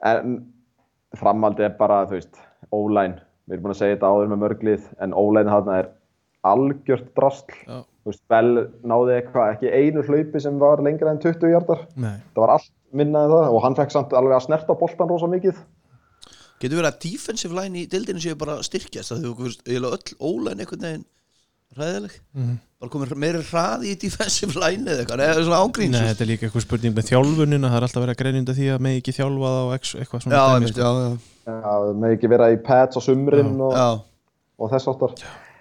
En 0.04 0.36
framhaldið 1.16 1.70
er 1.70 1.78
bara 1.78 2.02
þú 2.06 2.18
veist, 2.18 2.42
ólæn 2.74 3.16
við 3.48 3.56
erum 3.56 3.64
búin 3.64 3.74
að 3.74 3.80
segja 3.80 3.96
þetta 3.96 4.10
áður 4.12 4.32
með 4.32 4.42
mörglið 4.44 4.88
en 5.04 5.14
ólæn 5.16 5.50
hann 5.50 5.70
er 5.72 5.88
algjört 6.48 7.08
drastl 7.16 7.54
Já. 7.64 7.78
þú 7.80 8.12
veist, 8.12 8.24
Bell 8.30 8.52
náði 8.84 9.16
eitthvað 9.16 9.54
ekki 9.54 9.72
einu 9.72 10.04
hlaupi 10.04 10.42
sem 10.44 10.60
var 10.60 10.82
lengra 10.84 11.14
en 11.14 11.22
20 11.22 11.54
hjartar 11.54 11.86
það 11.96 12.42
var 12.42 12.54
allt 12.58 12.72
minna 12.92 13.24
en 13.24 13.32
það 13.32 13.56
og 13.56 13.64
hann 13.64 13.78
fekk 13.78 13.94
samt 13.94 14.14
alveg 14.16 14.36
að 14.36 14.46
snerta 14.46 14.76
boltan 14.78 15.10
rosa 15.10 15.30
mikið 15.32 15.56
Getur 16.59 16.80
verið 16.80 16.90
að 16.90 17.01
defensive 17.05 17.59
line 17.59 17.82
í 17.82 17.86
deildinu 17.90 18.22
séu 18.22 18.39
bara 18.39 18.59
að 18.59 18.66
styrkjast? 18.68 19.12
Það 19.12 19.28
hefur 19.28 19.55
eiginlega 19.68 19.98
öll 19.98 20.18
ólæn 20.18 20.64
einhvern 20.64 20.86
veginn 20.89 21.06
ræðileg 21.78 22.14
bara 22.78 22.93
komið 22.93 23.14
meiri 23.18 23.40
hraði 23.48 23.90
í 23.93 23.97
defensive 23.98 24.55
line 24.59 24.86
eða 24.86 25.02
eitthvað, 25.02 25.22
eða 25.26 25.43
svona 25.48 25.59
ágríns 25.64 25.97
Nei, 25.97 26.06
þetta 26.12 26.24
er 26.24 26.30
líka 26.30 26.47
eitthvað 26.47 26.64
spurning 26.64 26.94
með 26.94 27.09
þjálfunina. 27.10 27.70
Það 27.72 27.78
er 27.78 27.86
alltaf 27.89 28.05
verið 28.05 28.14
að 28.14 28.20
greinja 28.22 28.43
undan 28.44 28.59
því 28.59 28.68
að 28.74 28.85
með 28.86 29.01
ekki 29.01 29.14
þjálfa 29.16 29.51
það 29.55 29.64
og 29.64 29.74
eitthvað 29.74 30.22
svona 30.24 30.39
Já, 30.39 30.44
dæmi, 30.55 30.70
sko. 30.70 30.80
já, 30.80 30.90
já, 31.02 31.59
Já, 31.59 31.93
með 32.05 32.14
ekki 32.16 32.30
vera 32.32 32.48
í 32.55 32.59
pads 32.68 32.98
á 32.98 33.01
sumrin 33.02 33.52
og, 33.66 33.74
já. 33.74 33.89
og 34.59 34.72
þess 34.72 34.90
áttar 34.93 35.14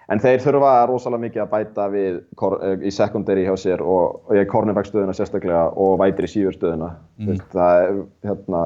en 0.07 0.21
þeir 0.23 0.43
þurfa 0.45 0.73
rosalega 0.87 1.23
mikið 1.25 1.43
að 1.43 1.51
bæta 1.51 1.87
við 1.91 2.19
kor, 2.39 2.57
eh, 2.63 2.75
í 2.87 2.91
secondary 2.95 3.43
hjá 3.47 3.55
sér 3.59 3.83
og, 3.83 4.21
og 4.27 4.37
ég 4.37 4.47
cornerback 4.51 4.87
stöðuna 4.87 5.15
sérstaklega 5.17 5.65
og 5.75 5.97
vætir 5.99 6.27
í 6.27 6.31
sífur 6.31 6.55
stöðuna. 6.55 6.93
Mm. 7.19 7.41
það 7.51 7.81
er 7.81 7.97
hérna 8.29 8.61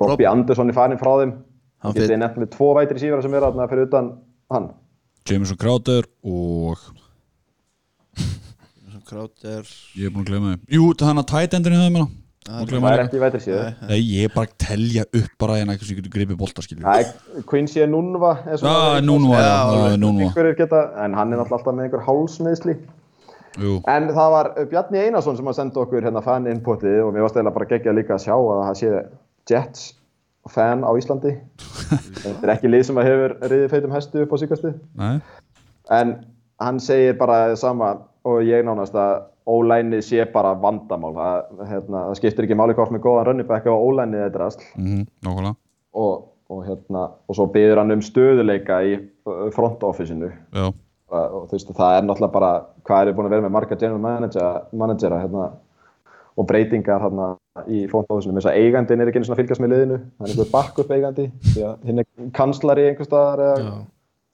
Robby 0.00 0.26
Andersson 0.28 0.70
er 0.72 0.76
farin 0.76 1.00
frá 1.00 1.12
þeim. 1.22 1.36
Hann 1.84 1.94
getið 1.98 2.18
með 2.40 2.50
tvo 2.56 2.72
vætir 2.78 2.98
í 2.98 3.04
sífur 3.04 3.22
sem 3.22 3.36
er 3.36 3.46
þarna 3.46 3.68
fyrir 3.70 3.88
utan 3.88 4.10
hann. 4.52 4.70
Jameson 5.28 5.60
Crowder 5.60 6.08
og 6.24 6.80
Kráter 9.04 9.66
ég 9.98 10.08
er 10.08 10.12
búin 10.14 10.24
að 10.24 10.30
glemma 10.30 10.52
þeim. 10.54 10.60
Jú, 10.72 10.92
það 10.96 11.10
hann 11.10 11.20
að 11.20 11.26
tight 11.30 11.56
endurinn 11.58 11.82
höfum 11.84 11.98
að 12.44 12.66
gleyma 12.68 12.90
það 12.90 12.98
er 12.98 13.02
ekki 13.06 13.20
vætir 13.22 13.40
síður 13.40 13.68
Nei, 13.88 14.00
ég 14.04 14.26
er 14.28 14.32
bara 14.34 14.50
að 14.50 14.56
telja 14.60 15.04
upp 15.06 15.36
bara 15.40 15.54
hérna 15.56 15.74
eitthvað 15.74 15.88
sem 15.88 15.98
getur 16.00 16.12
gripið 16.12 16.40
er 17.00 17.44
Quincy 17.48 17.86
Nunva 17.88 18.32
er 18.44 18.58
geta, 20.58 20.82
en 21.04 21.16
hann 21.16 21.32
er 21.32 21.40
náttúrulega 21.40 21.56
alltaf 21.60 21.78
með 21.78 21.86
einhver 21.86 22.04
hálsmiðsli 22.08 22.76
Jú, 23.64 23.78
En 23.88 24.10
það 24.10 24.32
var 24.34 24.50
Bjarni 24.68 25.00
Einarsson 25.06 25.38
sem 25.38 25.48
að 25.48 25.56
senda 25.60 25.84
okkur 25.84 26.04
hérna 26.04 26.20
fan 26.24 26.48
inputið 26.50 27.00
og 27.06 27.12
mér 27.14 27.24
var 27.24 27.32
stæðilega 27.32 27.56
bara 27.56 27.70
geggjað 27.70 27.98
líka 28.00 28.16
að 28.18 28.24
sjá 28.26 28.34
að 28.34 28.62
það 28.66 28.78
sé 28.82 28.92
Jets 29.50 29.92
fan 30.50 30.84
á 30.84 30.90
Íslandi. 30.98 31.34
Þetta 32.24 32.40
er 32.42 32.54
ekki 32.56 32.70
lið 32.70 32.86
sem 32.88 33.00
að 33.00 33.08
hefur 33.10 33.36
riðið 33.52 33.70
feitum 33.72 33.94
hestu 33.96 34.24
upp 34.24 34.34
á 34.34 34.36
síkastu. 34.42 34.74
En 35.92 36.16
hann 36.62 36.80
segir 36.82 37.16
bara 37.20 37.40
það 37.48 37.56
sama 37.62 37.94
og 38.24 38.44
ég 38.46 38.64
nánast 38.64 38.94
að 38.96 39.24
ólænið 39.44 40.04
sé 40.06 40.24
bara 40.32 40.54
vandamál. 40.60 41.12
Það, 41.16 41.66
hérna, 41.70 42.04
það 42.08 42.20
skiptir 42.20 42.46
ekki 42.46 42.56
máli 42.58 42.76
hvort 42.76 42.94
með 42.94 43.04
góðan 43.04 43.28
runnibæk 43.28 43.68
og 43.72 43.88
ólænið 43.88 44.24
þetta 44.26 44.40
rast. 44.44 44.64
Mhm, 44.78 45.04
Nákvæmlega 45.26 45.56
Og, 45.94 46.14
og, 46.50 46.64
hérna, 46.66 47.02
og 47.28 47.36
svo 47.36 47.46
byður 47.54 47.82
hann 47.82 47.94
um 47.94 48.00
stöðuleika 48.02 48.80
í 48.82 48.96
uh, 48.98 49.50
front 49.54 49.84
office-inu. 49.86 50.32
Já, 50.56 50.72
og 51.14 51.44
þú 51.46 51.54
veist 51.54 51.70
það 51.70 51.98
er 51.98 52.08
náttúrulega 52.08 52.34
bara 52.34 52.50
hvað 52.88 53.10
er 53.10 53.14
búin 53.14 53.28
að 53.28 53.36
vera 53.36 53.44
með 53.44 53.54
marga 53.54 53.78
general 53.78 54.02
manager, 54.02 54.64
managera 54.74 55.20
hérna, 55.22 55.44
og 56.34 56.48
breytingar 56.50 57.02
hérna, 57.04 57.28
í 57.70 57.84
fóndóðusinu 57.90 58.40
þess 58.40 58.50
að 58.50 58.58
eigandin 58.58 59.00
er 59.02 59.10
ekki 59.10 59.20
einu 59.20 59.28
svona 59.28 59.36
að 59.38 59.42
fylgjast 59.44 59.62
með 59.62 59.72
liðinu. 59.74 59.98
Hann 60.18 60.26
er 60.26 60.32
einhver 60.34 60.50
backup 60.50 60.90
eigandi 60.90 61.28
því 61.52 61.64
að 61.68 61.86
hinn 61.86 62.02
er 62.02 62.08
kanslari 62.34 62.88
einhver 62.90 63.06
staðar 63.08 63.42
eða 63.44 63.74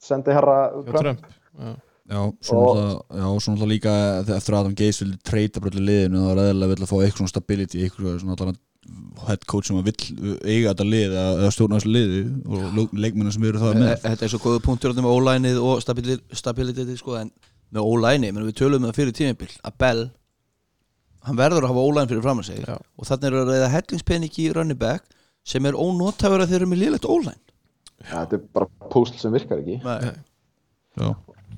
sendi 0.01 0.33
herra 0.33 0.57
Trump. 0.89 1.27
Já. 1.61 1.75
já, 2.09 2.21
svo 2.41 2.57
Og- 2.57 2.79
náttúrulega 2.79 3.21
já, 3.21 3.27
svo 3.37 3.53
náttúrulega 3.53 3.71
líka 3.75 3.93
eftir 4.37 4.55
að 4.55 4.59
Adam 4.59 4.75
Geis 4.75 5.01
vildi 5.03 5.21
treyta 5.23 5.61
allir 5.61 5.87
liðinu 5.91 6.25
þá 6.25 6.31
er 6.31 6.67
vill 6.73 6.81
að 6.81 6.91
fá 6.91 6.97
eitthvað 6.97 7.21
svona 7.21 7.33
stability 7.35 7.83
eitthvað 7.85 8.19
svona 8.23 8.37
allan 8.39 8.59
head 9.27 9.45
coach 9.45 9.67
sem 9.67 9.77
að 9.77 9.91
vill 9.91 10.39
eiga 10.41 10.71
þetta 10.73 10.87
lið 10.89 11.11
eða 11.11 11.25
eða 11.37 11.51
stjórna 11.53 11.77
þessu 11.77 11.91
liði 11.93 12.21
og 12.49 12.95
leikmennar 12.97 13.35
sem 13.35 13.43
eru 13.45 13.61
það 13.61 13.77
með. 13.77 13.93
Þetta 14.07 14.25
er 14.25 14.33
svo 14.33 14.41
góðu 14.41 14.63
punktur 14.65 14.95
með 14.97 15.13
ólænið 15.13 15.61
og 15.61 15.83
stabiliteti 16.33 16.97
sko, 16.97 17.19
en 17.21 17.29
með 17.71 17.85
ólæni, 17.85 18.31
menn 18.33 18.47
við 18.49 18.57
tölum 18.57 18.81
um 18.81 18.89
það 18.89 18.97
fyrir 18.97 19.13
Bell 19.77 20.09
hann 21.27 21.37
verður 21.39 21.65
að 21.67 21.73
hafa 21.73 21.85
ólæn 21.87 22.09
fyrir 22.09 22.23
fram 22.25 22.41
að 22.41 22.49
segja 22.51 22.77
og 22.81 23.07
þannig 23.09 23.27
er 23.29 23.37
að 23.39 23.51
reyða 23.53 23.71
hellingspenning 23.75 24.37
í 24.41 24.47
running 24.55 24.79
back 24.81 25.05
sem 25.47 25.65
er 25.69 25.77
ónótafur 25.77 26.43
að 26.43 26.53
þeir 26.53 26.61
eru 26.61 26.69
með 26.71 26.83
liðlegt 26.85 27.09
ólæn 27.09 27.39
Ja, 28.01 28.23
þetta 28.23 28.37
er 28.39 28.45
bara 28.57 28.89
púsl 28.89 29.17
sem 29.21 29.33
virkar 29.35 29.59
ekki 29.61 29.77
Nei. 29.85 30.13
Já. 30.97 31.09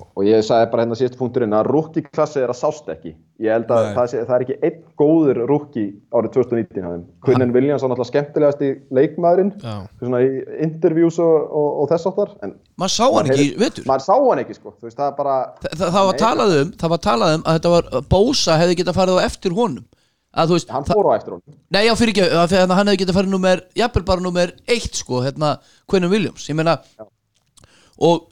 og 0.04 0.26
ég 0.28 0.42
sagði 0.44 0.70
bara 0.72 0.84
hérna 0.84 0.98
síðustu 1.00 1.20
punkturinn 1.22 1.56
að 1.56 1.70
rookie 1.72 2.04
klassi 2.04 2.42
er 2.42 2.52
að 2.52 2.60
sást 2.60 2.90
ekki 2.92 3.14
ég 3.42 3.50
held 3.50 3.70
að 3.74 3.86
Nei. 3.88 3.94
það, 3.96 4.08
sé, 4.12 4.20
það 4.28 4.34
er 4.36 4.42
ekki 4.44 4.56
einn 4.68 4.76
góður 5.00 5.40
rookie 5.50 5.86
árið 6.14 6.34
2019 6.36 6.84
hafðum 6.86 7.00
Quinnen 7.26 7.54
Williams 7.56 7.82
var 7.82 7.90
náttúrulega 7.90 8.10
skemmtilegast 8.12 8.62
í 8.62 8.68
leikmaðurinn 8.94 9.50
Já. 9.58 9.72
svona 9.98 10.20
í 10.22 10.28
interviews 10.66 11.18
og, 11.24 11.34
og, 11.50 11.68
og 11.82 11.88
þess 11.90 12.10
áttar 12.12 12.36
maður 12.78 12.94
sá 12.94 13.06
hann 13.08 13.32
ekki, 13.34 13.48
veitur 13.58 13.88
maður 13.90 14.06
sá 14.06 14.14
hann 14.14 14.42
ekki 14.44 14.58
sko. 14.58 14.74
Veist 14.84 15.00
það 15.00 15.16
bara 15.18 15.34
Þa, 15.64 15.72
það, 15.72 15.88
það 15.96 16.06
var 16.10 16.20
talað 16.22 16.54
um 16.60 16.70
það 16.84 16.94
var 16.94 17.02
talað 17.08 17.34
um 17.38 17.44
að 17.44 17.58
þetta 17.58 17.74
var 17.74 17.90
að 17.90 18.06
Bósa 18.14 18.58
hefði 18.60 18.78
getað 18.80 18.98
farið 19.00 19.18
á 19.18 19.26
eftir 19.26 19.56
honum. 19.58 19.88
Að 20.34 20.54
veist, 20.56 20.70
hann 20.74 20.86
fór 20.86 21.10
á 21.10 21.12
eftir 21.14 21.34
honum. 21.36 21.58
Nei 21.74 21.82
já 21.86 21.92
fyrir 21.98 22.14
ekki 22.14 22.24
að 22.26 22.46
fyrir, 22.50 22.70
hann 22.74 22.90
hefði 22.90 23.00
getað 23.04 23.18
farið 23.18 23.34
nummer, 23.34 23.64
jafnvel 23.78 24.04
bara 24.08 24.24
nummer 24.24 24.54
eitt 24.66 24.98
sko, 24.98 25.20
hérna, 25.22 25.56
Quentin 25.90 26.10
Williams. 26.10 26.46
Ég 26.50 26.58
meina 26.58 26.78
og 28.02 28.24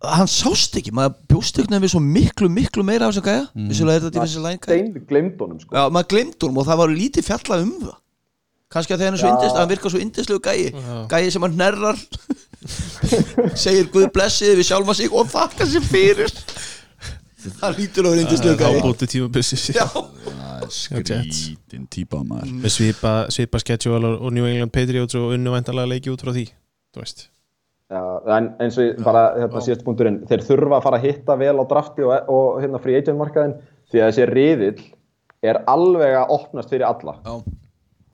hann 0.00 0.28
sást 0.30 0.76
ekki, 0.80 0.92
maður 0.96 1.16
bjóst 1.28 1.58
ekki 1.60 1.74
nefnir 1.74 1.92
svo 1.92 2.00
miklu, 2.00 2.48
miklu 2.52 2.84
meira 2.86 3.08
af 3.08 3.14
þessum 3.14 3.26
gæja. 3.26 3.42
Mm. 3.52 3.66
vissulega 3.72 3.98
er 3.98 4.04
þetta 4.06 4.14
defensive 4.16 4.44
line 4.46 4.60
gæja? 4.60 4.76
Stein 4.78 5.08
glemd 5.10 5.42
honum 5.44 5.60
sko. 5.60 5.74
Já, 5.76 5.82
maður 5.92 6.08
glemd 6.14 6.46
honum 6.46 6.60
og 6.62 6.68
það 6.70 6.80
var 6.80 6.94
lítið 6.94 7.26
fjallað 7.26 7.64
um 7.66 7.74
það. 7.82 7.96
Kannski 8.70 8.94
að 8.94 9.02
þegar 9.02 9.16
er 9.18 9.32
indist 9.32 9.56
hann 9.58 9.70
virkar 9.72 9.92
svo 9.92 10.00
indislegu 10.00 10.40
gæi. 10.44 10.70
Gæi 11.10 11.30
sem 11.34 11.42
hann 11.42 11.56
nærrar 11.58 11.98
segir 13.64 13.88
Guð 13.90 14.06
blessið 14.14 14.60
við 14.60 14.68
sjálfa 14.68 14.94
sig 14.94 15.10
og 15.10 15.26
þakka 15.32 15.66
sér 15.66 15.88
fyrir. 15.90 16.36
Hann 17.58 17.74
lítur 17.74 18.06
á 18.06 18.10
indislegu 18.14 18.54
gæi. 18.60 18.78
Ábúti 18.78 19.10
Það 20.30 20.62
er 20.68 20.72
skrítin 20.76 21.90
típa 21.90 22.22
maður. 22.22 22.54
Með 22.62 22.76
svipa, 22.76 23.14
svipa 23.34 23.58
schedule 23.58 24.14
og 24.20 24.30
New 24.36 24.46
England 24.46 24.70
Patriots 24.76 25.18
og 25.18 25.34
unnu 25.34 25.56
væntalega 25.56 25.90
leiki 25.90 26.12
út 26.14 26.22
frá 26.22 26.30
því 26.36 26.46
Þú 26.94 27.02
veist 27.02 27.26
Já, 27.90 28.02
en 28.36 28.48
eins 28.62 28.76
og 28.78 28.84
ég- 28.86 29.00
bara 29.02 29.22
hérna 29.34 29.60
síðast 29.66 29.82
punkturinn 29.84 30.20
þeir 30.30 30.44
þurfa 30.46 30.76
að 30.78 30.84
fara 30.84 30.98
að 31.00 31.06
hitta 31.08 31.34
vel 31.40 31.56
á 31.58 31.64
drafti 31.72 32.04
og, 32.06 32.28
og 32.30 32.60
hérna 32.62 32.78
free 32.82 33.00
agent 33.00 33.18
markaðin 33.18 33.56
því 33.90 33.98
að 34.04 34.10
þessi 34.12 34.26
riðill 34.30 34.84
er 35.42 35.58
alveg 35.66 36.14
að 36.20 36.30
opnast 36.36 36.70
fyrir 36.70 36.86
alla. 36.86 37.16
Já. 37.26 37.40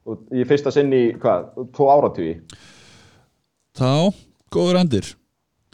og 0.07 0.19
í 0.33 0.45
fyrsta 0.49 0.71
sinn 0.73 0.93
í 0.95 1.03
hvað, 1.21 1.49
tvo 1.75 1.89
áratugi? 1.93 2.37
Þá, 3.77 4.15
góður 4.55 4.79
endir. 4.81 5.09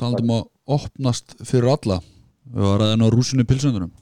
Talandum 0.00 0.32
að 0.38 0.46
opnast 0.78 1.36
fyrir 1.46 1.68
alla. 1.76 2.00
Við 2.52 2.64
varum 2.66 2.82
ræðin 2.82 3.04
á 3.06 3.08
rúsinu 3.14 3.44
pilsöndunum 3.46 3.92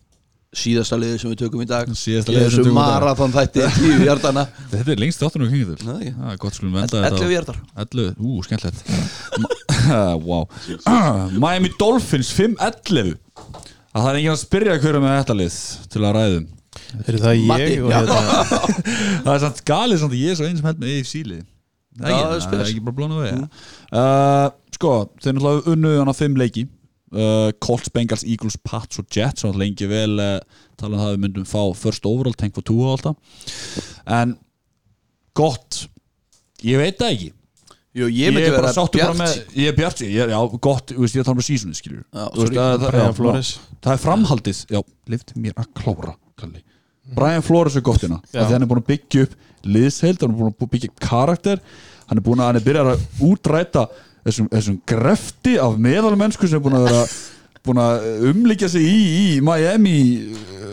síðasta 0.51 0.97
liði 0.99 1.19
sem 1.23 1.31
við 1.31 1.41
tökum 1.45 1.63
í 1.63 1.67
dag. 1.71 1.91
Síðasta 1.95 2.33
Í 2.33 2.37
liðið 2.37 2.49
sem 2.49 2.57
þessu 2.57 2.65
tökum 2.65 2.75
í 2.75 2.81
dag. 2.81 2.95
marathon 3.01 3.35
þætti 3.37 3.67
tíu 3.77 3.99
hjartana 4.03 4.47
Þetta 4.73 4.95
er 4.95 5.03
lengst 5.05 5.23
áttunum 5.27 5.53
Nei. 5.87 6.11
Það 6.17 6.33
er 6.33 6.41
gott 6.43 6.59
skulum 6.59 6.79
venda 6.81 7.03
11 7.11 7.35
hjartar 7.37 7.61
11, 7.87 8.15
ú, 8.19 8.41
skemmtilegt. 8.47 8.81
Wow. 10.27 10.49
Miami 11.43 11.71
Dolphins 11.79 12.33
5-11 12.35 13.15
að 13.91 14.05
það 14.05 14.11
er 14.11 14.19
enginn 14.21 14.35
að 14.35 14.43
spyrja 14.45 14.81
hverju 14.83 15.03
með 15.03 15.17
þetta 15.19 15.37
lið 15.39 15.61
til 15.91 16.03
að 16.05 16.17
ræðum 16.19 16.49
Er 17.01 17.17
það 17.19 17.41
ég 17.41 17.87
hérna 17.91 18.19
það 19.25 19.33
er 19.33 19.41
samt 19.43 19.63
galið 19.67 20.03
samt 20.03 20.15
að 20.15 20.21
ég 20.21 20.33
er 20.33 20.39
svo 20.39 20.47
eins 20.47 20.61
með 20.63 20.69
held 20.71 20.83
með 20.83 20.93
AFC 20.95 21.15
lið 21.27 21.41
það 22.01 22.21
það 22.45 22.55
er 22.61 22.69
ekki 22.69 22.85
bara 22.87 22.97
blóna 23.01 23.19
við 23.19 23.41
uh, 23.43 24.47
sko, 24.77 24.93
þeir 25.19 25.35
náttúrulega 25.35 25.75
unnuðu 25.75 26.03
hana 26.05 26.15
fimm 26.17 26.39
leiki 26.39 26.67
uh, 27.13 27.51
Colts, 27.63 27.91
Bengals, 27.95 28.25
Eagles, 28.25 28.57
Pats 28.65 29.01
og 29.03 29.07
Jets 29.15 29.45
og 29.49 29.59
lengi 29.61 29.89
vel 29.91 30.17
uh, 30.21 30.39
tala 30.81 30.95
um 30.97 31.01
það 31.03 31.09
að 31.11 31.17
við 31.17 31.25
myndum 31.27 31.49
fá 31.51 31.63
first 31.77 32.07
overall, 32.07 32.35
tank 32.39 32.55
for 32.55 32.63
two 32.67 32.79
og 32.85 32.97
alltaf 32.99 33.85
en 34.21 34.37
gott 35.37 35.85
ég 36.67 36.81
veit 36.81 36.99
það 37.01 37.15
ekki. 37.15 37.31
Jú, 37.97 38.07
ég 38.07 38.31
ég 38.31 38.47
er 38.47 38.55
bara 38.55 38.71
bara 38.71 39.15
með 39.19 39.31
bjart 39.35 39.57
ég 39.59 39.71
er 39.73 39.77
bjart, 39.79 40.01
ég 40.07 40.21
er, 40.23 40.31
já, 40.31 40.41
gott, 40.63 40.93
þú 40.95 41.03
veist, 41.03 41.15
ég 41.17 41.23
er 41.23 41.25
að 41.25 41.31
tala 41.31 41.41
um 41.41 41.47
seasonu, 41.47 41.77
að- 42.71 42.83
það- 42.85 43.95
er 43.97 44.03
framhaldið, 44.05 44.61
já, 44.71 44.81
lifti 45.11 45.41
mér 45.43 45.57
að 45.59 45.71
klóra 45.81 46.15
Kalli. 46.39 46.63
Brian 47.17 47.43
Flores 47.43 47.75
er 47.77 47.83
gott 47.83 48.01
hérna 48.05 48.21
Já. 48.31 48.45
því 48.47 48.53
hann 48.55 48.63
er 48.63 48.71
búin 48.71 48.83
að 48.85 48.91
byggja 48.93 49.23
upp 49.27 49.35
liðsheild 49.67 50.21
hann 50.23 50.31
er 50.31 50.39
búin 50.39 50.53
að 50.55 50.71
byggja 50.71 50.91
upp 50.93 51.01
karakter 51.03 51.61
hann 52.07 52.21
er 52.21 52.25
búin 52.25 52.39
að, 52.39 52.47
hann 52.47 52.61
er 52.61 52.67
byrjað 52.69 52.91
að 52.93 53.03
útræta 53.27 53.83
þessum, 54.31 54.49
þessum 54.55 54.81
grefti 54.89 55.59
af 55.61 55.77
meðalmennsku 55.83 56.49
sem 56.49 56.61
er 56.61 56.65
búin 56.65 56.79
að 56.79 56.89
vera 56.89 57.05
búin 57.67 57.83
að 57.83 58.09
umlíkja 58.31 58.71
sig 58.73 58.87
í, 58.89 58.99
í 59.21 59.25
Miami 59.45 59.99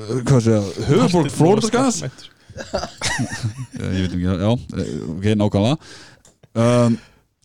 segja, 0.07 0.61
höfuborg 0.87 1.33
Florida 1.33 1.67
skans 1.67 2.03
ég 3.77 4.07
veit 4.07 4.13
ekki, 4.15 4.23
já, 4.25 4.49
ok, 4.49 5.25
nákvæmlega. 5.37 5.75
Um, 6.57 6.95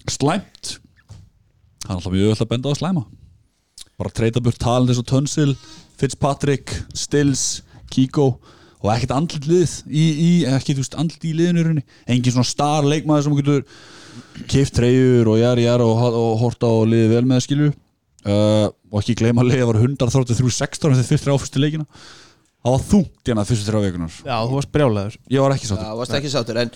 slæmt. 0.09 0.79
Hann 1.85 1.91
er 1.91 1.99
alltaf 1.99 2.15
mjög 2.15 2.33
öll 2.33 2.45
að 2.47 2.49
benda 2.49 2.73
á 2.73 2.75
slæma. 2.79 3.03
Bara 4.01 4.15
treyta 4.17 4.41
burt 4.41 4.57
talin 4.63 4.89
eins 4.89 5.03
og 5.03 5.09
Tunsil 5.11 5.53
Fitzpatrick, 6.01 6.73
Stills 6.97 7.61
Kiko 7.93 8.39
og 8.83 8.89
ekkert 8.95 9.13
andlit 9.15 9.47
lið 9.47 9.75
í, 9.87 10.03
í 10.03 10.31
veist 10.75 10.97
andlit 10.99 11.27
í 11.29 11.35
liðinu 11.37 11.83
engin 12.11 12.35
svona 12.35 12.49
star 12.49 12.89
leikmaður 12.89 13.29
sem 13.29 13.37
getur 13.39 13.67
kift 14.51 14.77
treyjur 14.79 15.33
og 15.33 15.41
jæri 15.41 15.67
jæri 15.67 15.87
og, 15.87 16.03
og 16.23 16.33
horta 16.43 16.71
og 16.73 16.87
liðið 16.91 17.15
vel 17.17 17.25
með 17.31 17.45
skilju 17.47 17.71
uh, 17.73 18.67
og 18.93 19.01
ekki 19.03 19.19
gleyma 19.23 19.45
að 19.45 19.53
liðið 19.53 19.71
var 19.71 19.81
133-16 19.83 20.83
þegar 20.83 21.09
fyrst 21.11 21.31
áfyrstu 21.33 21.63
leikina. 21.63 21.87
Það 22.63 22.75
var 22.77 22.83
þungt 22.87 23.29
hérna 23.29 23.45
fyrstu 23.47 23.69
þrjá 23.69 23.85
vekunar 23.89 24.17
Já, 24.23 24.35
þú 24.47 24.57
varst 24.59 24.73
brjálæður 24.75 25.15
ég 25.35 25.43
var 25.43 25.55
ekki 25.57 25.67
Já, 25.67 25.71
sáttur, 25.73 25.95
varst 25.99 26.19
ekki 26.19 26.31
sáttur 26.31 26.61
En, 26.63 26.71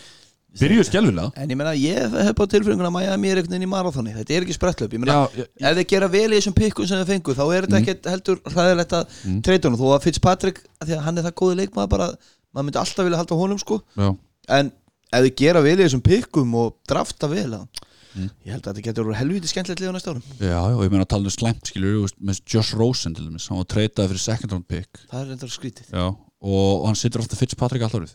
byrjuðu 0.57 0.87
skjálfilega 0.89 1.43
en 1.43 1.53
ég 1.53 1.59
meina, 1.61 1.75
ég 1.79 2.17
hef 2.17 2.33
bara 2.39 2.51
tilfenguna 2.51 2.89
að 2.89 2.95
Miami 2.97 3.31
er 3.31 3.41
einhvern 3.41 3.55
veginn 3.55 3.67
í 3.67 3.71
marathoni. 3.71 4.15
Þetta 4.17 4.35
er 4.35 4.47
ekki 4.47 4.57
sprettlöp 4.57 4.97
Ég 4.97 5.03
meina, 5.03 5.19
Já, 5.37 5.45
já, 5.45 5.47
ef 5.71 5.79
þeir 5.79 5.89
gera 5.93 6.09
vel 6.11 6.25
í 6.27 6.39
þessum 6.39 6.57
pikkum 6.57 6.89
sem 6.89 7.03
þeir 7.03 7.11
fengu 7.13 7.37
þá 7.37 7.45
er 7.45 7.69
þetta 7.69 7.81
ekkert 7.83 8.09
heldur 8.11 8.41
hræðilegt 8.55 8.97
að 8.97 9.05
mm. 9.13 9.37
treyta 9.47 9.69
honum. 9.69 9.83
Þó 9.83 9.93
að 9.93 10.07
Fitzpatrick, 10.07 10.63
af 10.81 10.89
því 10.89 10.97
að 10.97 11.05
hann 11.07 11.21
er 11.21 11.29
það 11.29 11.37
góði 11.43 11.59
leikmaður 11.61 11.93
bara, 11.93 12.09
maður 12.57 12.69
myndi 12.71 12.81
alltaf 12.83 13.07
vilja 13.07 13.21
halda 13.21 13.41
honum 13.43 13.61
sko. 13.61 13.79
Já, 14.01 14.09
en 14.57 14.73
ef 15.17 15.27
þeir 15.27 15.35
gera 15.43 15.63
vel 15.65 15.77
í 15.77 15.83
þessum 15.85 16.03
pikkum 16.07 16.55
og 16.61 16.75
drafta 16.89 17.31
vel 17.31 17.49
að, 17.59 17.81
ég 18.17 18.53
held 18.55 18.63
að 18.65 18.69
þetta 18.71 18.85
getur 18.87 19.09
verið 19.09 19.21
helviti 19.21 19.51
skemmtilegt 19.53 19.83
lið 19.83 19.91
á 19.93 19.95
næsta 19.97 20.13
árum. 20.15 20.29
Já, 20.41 20.53
já, 20.53 20.75
og 20.77 20.85
ég 20.87 20.93
meina 20.93 21.07
að 21.07 21.11
tala 21.15 21.31
um 21.31 21.35
slæmt 21.37 21.73
skilju 21.73 22.05
með 22.21 22.43
Josh 22.55 22.77
Rosen 22.79 23.17
til 23.17 23.27
dæmis 23.27 23.49
hann 23.51 23.61
var 23.61 23.69
treytaði 23.73 24.13
fyrir 24.15 24.25
second 24.25 24.55
round 24.55 24.69
pick. 24.71 25.03
Það 25.11 25.23
er 25.23 25.33
reyndar 25.33 25.53
skrítið. 25.53 25.91
Já, 25.93 26.07
og, 26.07 26.71
og 26.77 26.87
hann 26.91 27.01
situr 27.01 27.25
ofta 27.25 27.39
Fitzpatrick 27.39 27.85
alltaf 27.89 28.15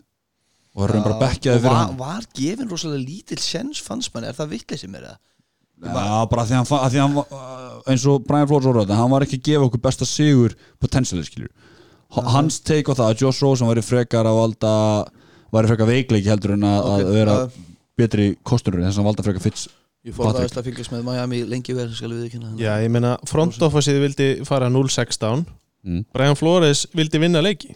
og 0.72 0.88
er 0.88 1.02
bara 1.04 1.18
bekkjaði 1.20 1.60
fyrir 1.60 1.68
var, 1.68 1.82
hann. 1.82 1.98
var 2.00 2.26
gefin 2.32 2.70
rosalega 2.70 3.04
lítill 3.04 3.42
sens 3.44 3.80
fannst 3.84 4.14
mann, 4.14 4.24
er 4.24 4.32
það 4.32 4.54
vitleysið 4.54 4.92
mér 4.94 5.02
eða? 5.10 5.18
Já, 5.82 6.22
bara 6.30 6.44
því 6.48 6.56
hann, 6.56 6.68
að 6.78 6.94
því 6.94 7.00
hann 7.02 7.16
var- 7.18 7.82
eins 7.92 8.06
og 8.08 8.24
Brian 8.24 8.48
Flores 8.48 8.68
orðaði, 8.70 8.96
hann 8.96 9.10
var 9.12 9.26
ekki 9.26 9.36
að 9.40 9.48
gefa 9.50 9.66
okkur 9.68 9.82
besta 9.84 10.08
sigur 10.08 10.54
potensiali 10.80 11.26
skilur 11.26 11.50
hans 12.12 12.60
take 12.60 12.92
á 12.92 12.94
það 12.94 13.08
að 13.08 13.20
Josh 13.22 13.42
Rosen 13.42 13.68
væri 13.70 13.84
frekar 13.84 14.28
að 14.28 14.38
valda 14.38 14.72
væri 15.52 15.70
frekar 15.72 15.90
veikleiki 15.90 16.32
heldur 16.32 16.54
en 16.56 16.66
að, 16.68 16.80
Ok, 16.82 16.92
að 17.06 17.14
vera 17.18 17.36
betri 18.02 18.28
kostunur 18.42 18.82
þess 18.82 18.96
að 18.96 19.02
hann 19.02 19.10
valda 19.10 19.26
frekar 19.26 19.44
Fitz 19.44 19.66
ég 20.02 20.14
forðaðist 20.16 20.56
að 20.58 20.68
fylgjast 20.70 20.92
með 20.94 21.04
Miami 21.06 21.42
lengi 21.46 21.74
vel 21.76 21.88
skal 21.94 22.10
við 22.10 22.28
ekki 22.28 22.40
Já, 22.58 22.72
ég 22.82 22.90
meina, 22.90 23.16
front 23.28 23.58
officeið 23.62 24.00
vildi 24.06 24.30
fara 24.48 24.70
0-16 24.72 25.44
Mm. 25.82 26.04
Brian 26.14 26.36
Flores 26.38 26.84
vildi 26.94 27.18
vinna 27.18 27.40
leiki 27.42 27.72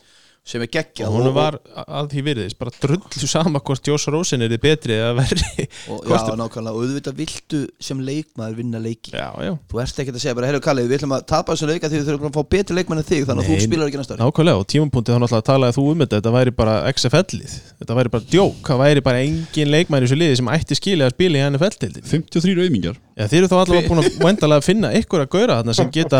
sem 0.47 0.63
er 0.63 0.71
geggjað. 0.71 1.09
Og 1.11 1.17
hún 1.19 1.33
var 1.35 1.59
að 1.75 2.13
því 2.13 2.23
virðist 2.29 2.59
bara 2.61 2.73
drullu 2.81 3.29
sama 3.31 3.61
hvort 3.67 3.89
Josh 3.91 4.11
Rosen 4.15 4.45
er 4.47 4.53
þið 4.55 4.63
betri 4.63 4.95
eða 4.95 5.15
verri. 5.19 5.67
Og, 5.91 6.05
já, 6.05 6.11
kostur. 6.13 6.39
nákvæmlega, 6.39 6.75
og 6.77 6.85
auðvitað 6.87 7.19
viltu 7.19 7.63
sem 7.83 8.03
leikmaður 8.07 8.59
vinna 8.61 8.81
leiki. 8.83 9.11
Já, 9.17 9.27
já, 9.43 9.53
þú 9.71 9.83
ert 9.83 10.01
ekki 10.05 10.15
að 10.15 10.21
segja 10.23 10.37
bara, 10.39 10.51
heyrðu 10.51 10.63
Kalli, 10.67 10.87
við 10.87 11.01
ætlum 11.01 11.17
að 11.17 11.27
tapa 11.33 11.57
þessu 11.57 11.71
leika 11.71 11.91
því 11.91 12.01
við 12.01 12.11
þurfum 12.11 12.31
að 12.31 12.39
fá 12.39 12.51
betri 12.57 12.77
leikmenn 12.79 13.03
en 13.03 13.09
þig 13.11 13.27
þannig 13.27 13.43
að 13.43 13.51
Nei. 13.51 13.57
þú 13.57 13.67
spilar 13.67 13.91
ekki 13.91 14.01
næsta 14.01 14.17
ári 14.17 14.23
nákvæmlega 14.23 14.63
og 14.63 14.69
tímapunktið 14.73 15.17
þá 15.17 15.21
náttúrulega 15.25 15.49
talaði 15.51 15.77
þú 15.77 15.87
um 15.91 16.05
þetta 16.05 16.21
þetta 16.21 16.35
væri 16.37 16.55
bara 16.61 16.77
XFL-lið 16.93 17.57
þetta 17.81 17.99
væri 17.99 18.15
bara 18.15 18.29
djók, 18.35 18.63
það 18.71 18.83
væri 18.85 19.05
bara 19.07 19.25
engin 19.27 19.73
leikmæri 19.75 20.07
í 20.07 20.11
þessu 20.11 20.21
liði 20.23 20.39
sem 20.41 20.53
ætti 20.57 20.79
skilja 20.79 21.11
að 21.11 21.17
spila 21.17 21.41
í 21.41 21.45
NFL-tildin 21.51 22.09
53 22.11 22.57
auðmingjar 22.67 23.01
Já, 23.17 23.25
þeir 23.31 23.39
eru 23.39 23.49
þá 23.49 23.55
allavega 23.57 23.89
búin 23.89 24.01
að 24.03 24.17
vendalega 24.21 24.65
finna 24.67 24.89
ykkur 24.99 25.23
að 25.23 25.29
gauðra 25.33 25.55
þarna 25.63 25.75
sem 25.79 25.93
geta 25.95 26.19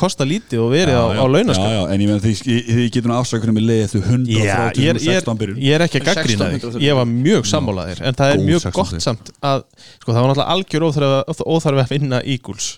kosta 0.00 0.24
lítið 0.24 0.62
og 0.64 0.70
verið 0.72 0.96
á, 0.96 1.04
á 1.20 1.24
launaskap 1.28 1.66
já, 1.68 1.74
já, 1.74 1.80
en 1.92 2.00
ég 2.00 2.08
meina 2.08 2.22
því, 2.24 2.54
því 2.70 2.84
getur 2.94 3.12
afsökunum 3.12 3.58
með 3.58 3.66
leiði 3.68 3.88
þú 3.92 4.00
100 4.06 4.30
Já, 4.32 4.38
ég 4.40 4.54
er, 4.54 4.78
ég, 4.80 4.94
er, 4.94 5.20
16 5.20 5.40
byrjun. 5.42 5.58
ég 5.66 5.76
er 5.76 5.84
ekki 5.84 6.00
að 6.00 6.06
gaggrina 6.08 6.48
16 6.54 6.72
þig 6.78 6.86
Ég 6.86 6.96
var 6.96 7.10
mjög 7.10 7.50
sammálaðir 7.50 8.00
En 8.08 8.16
það 8.16 8.32
er 8.32 8.40
Góð 8.40 8.48
mjög 8.48 8.64
16 8.64 8.78
gott 8.80 9.04
samt 9.04 9.28
að 9.50 9.66
Sko 10.00 10.14
það 10.16 10.22
var 10.22 10.32
náttúrulega 10.32 10.56
algjör 10.56 10.86
óþarfi, 10.88 11.44
óþarfi 11.44 11.84
að 11.84 11.92
finna 11.92 12.22
Eagles. 12.24 12.70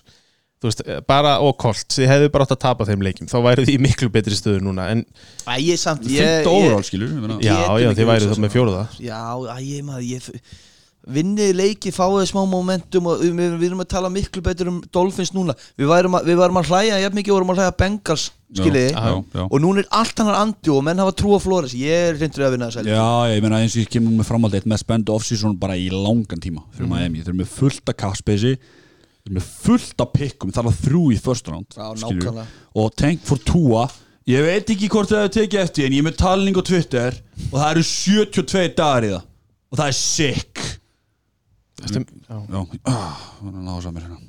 Þú 0.63 0.69
veist, 0.69 0.83
bara 1.07 1.31
og 1.43 1.55
Colt 1.59 1.95
þið 1.95 2.11
hefðu 2.11 2.29
bara 2.35 2.45
átt 2.47 2.53
að 2.55 2.61
tapa 2.63 2.85
þeim 2.87 3.01
leikjum. 3.03 3.27
Þá 3.31 3.37
væru 3.47 3.65
þið 3.67 3.73
í 3.73 3.79
miklu 3.83 4.07
betri 4.11 4.35
stöðu 4.39 4.61
núna 4.63 4.85
en 4.93 5.01
Æ, 5.47 5.55
ég 5.59 5.79
samt 5.79 6.05
ég, 6.07 6.19
ég, 6.19 6.47
overall 6.47 6.83
skilur 6.87 7.11
ég 7.11 7.19
meina. 7.19 7.39
já, 7.43 7.55
Getum 7.63 7.83
já, 7.83 7.89
þið 7.99 8.11
hugsað 8.11 8.35
þá 8.35 8.43
með 8.45 8.53
fjóruða 8.55 8.85
Já, 9.03 9.19
æ, 9.43 9.55
ég 9.67 9.83
maður 9.87 10.05
ég, 10.07 10.29
Vinnið 11.03 11.49
leiki, 11.57 11.91
fáið 11.91 12.29
smá 12.29 12.45
momentum 12.47 13.07
og 13.11 13.19
við, 13.19 13.33
við 13.59 13.65
erum 13.67 13.81
að 13.83 13.89
tala 13.91 14.09
miklu 14.13 14.39
betur 14.45 14.69
um 14.71 14.77
Dolphins 14.95 15.33
núna. 15.35 15.51
Við 15.75 15.89
værum 15.91 16.15
að, 16.15 16.29
við 16.29 16.37
værum 16.39 16.59
að 16.61 16.69
hlæja, 16.71 16.99
jafn 17.03 17.17
mikið 17.19 17.33
vorum 17.35 17.49
að 17.51 17.57
hlæja 17.59 17.73
Bengals 17.81 18.23
skiljiði. 18.53 18.93
Og 19.49 19.57
núna 19.59 19.81
er 19.83 19.89
allt 19.99 20.21
hannar 20.21 20.37
andi 20.39 20.71
og 20.71 20.83
menn 20.87 21.01
hafa 21.03 21.15
trú 21.19 21.33
á 21.35 21.39
Flores. 21.43 21.73
Ég 21.75 22.05
er 22.13 22.15
reyndur 22.21 22.45
að 22.47 22.55
vinna 22.55 22.69
þess 22.71 22.79
að 22.83 22.91
Já, 22.93 23.07
ég 23.33 23.43
meina 23.43 23.59
eins 23.59 23.75
og 23.75 23.81
ég 23.83 23.89
kemur 23.97 24.15
með 24.21 24.29
framhaldi 24.29 24.61
eitt 24.61 24.69
með 24.71 24.79
spendu 24.85 25.15
off-season 25.17 25.57
bara 25.59 25.75
í 25.75 25.89
langan 25.91 26.39
tíma 26.43 26.63
fyrir 26.71 26.87
Mhm. 26.87 26.93
Miami, 26.95 27.19
þeir 27.19 27.33
eru 27.33 27.41
með 27.41 27.51
fullt 27.57 27.89
af 27.91 27.97
capspacey 27.99 28.55
þeir 28.55 29.27
eru 29.27 29.35
með 29.41 29.49
fullt 29.65 30.01
af 30.05 30.13
pikkum 30.13 30.53
þar 30.55 30.67
var 30.69 30.77
þrjú 30.85 31.03
í 31.11 31.19
first 31.19 31.47
round 31.51 31.67
Já, 31.75 32.45
og 32.75 32.95
tank 32.95 33.19
for 33.27 33.37
Tua 33.43 33.89
ég 34.27 34.43
veit 34.45 34.69
ekki 34.71 34.87
hvort 34.87 35.09
það 35.11 35.25
hefur 35.25 35.35
tekið 35.41 35.59
eftir 35.65 35.85
en 35.89 35.91
ég 35.97 35.99
er 35.99 36.07
með 36.11 36.17
talning 36.21 36.55
á 36.55 36.63
Twitter 36.63 37.17
og 37.51 37.57
það 37.59 37.71
eru 37.73 37.83
72 37.83 38.75
dagar 38.77 39.03
í 39.03 39.11
það. 39.17 39.23
Og 39.73 39.79
það 39.81 39.87
er 39.89 39.97
sick 39.97 40.63
Stum, 41.83 42.05
já. 42.29 42.37
Það 42.85 43.47
er 43.49 43.53
að 43.53 43.63
náða 43.65 43.81
samir 43.87 44.03
hérna. 44.05 44.19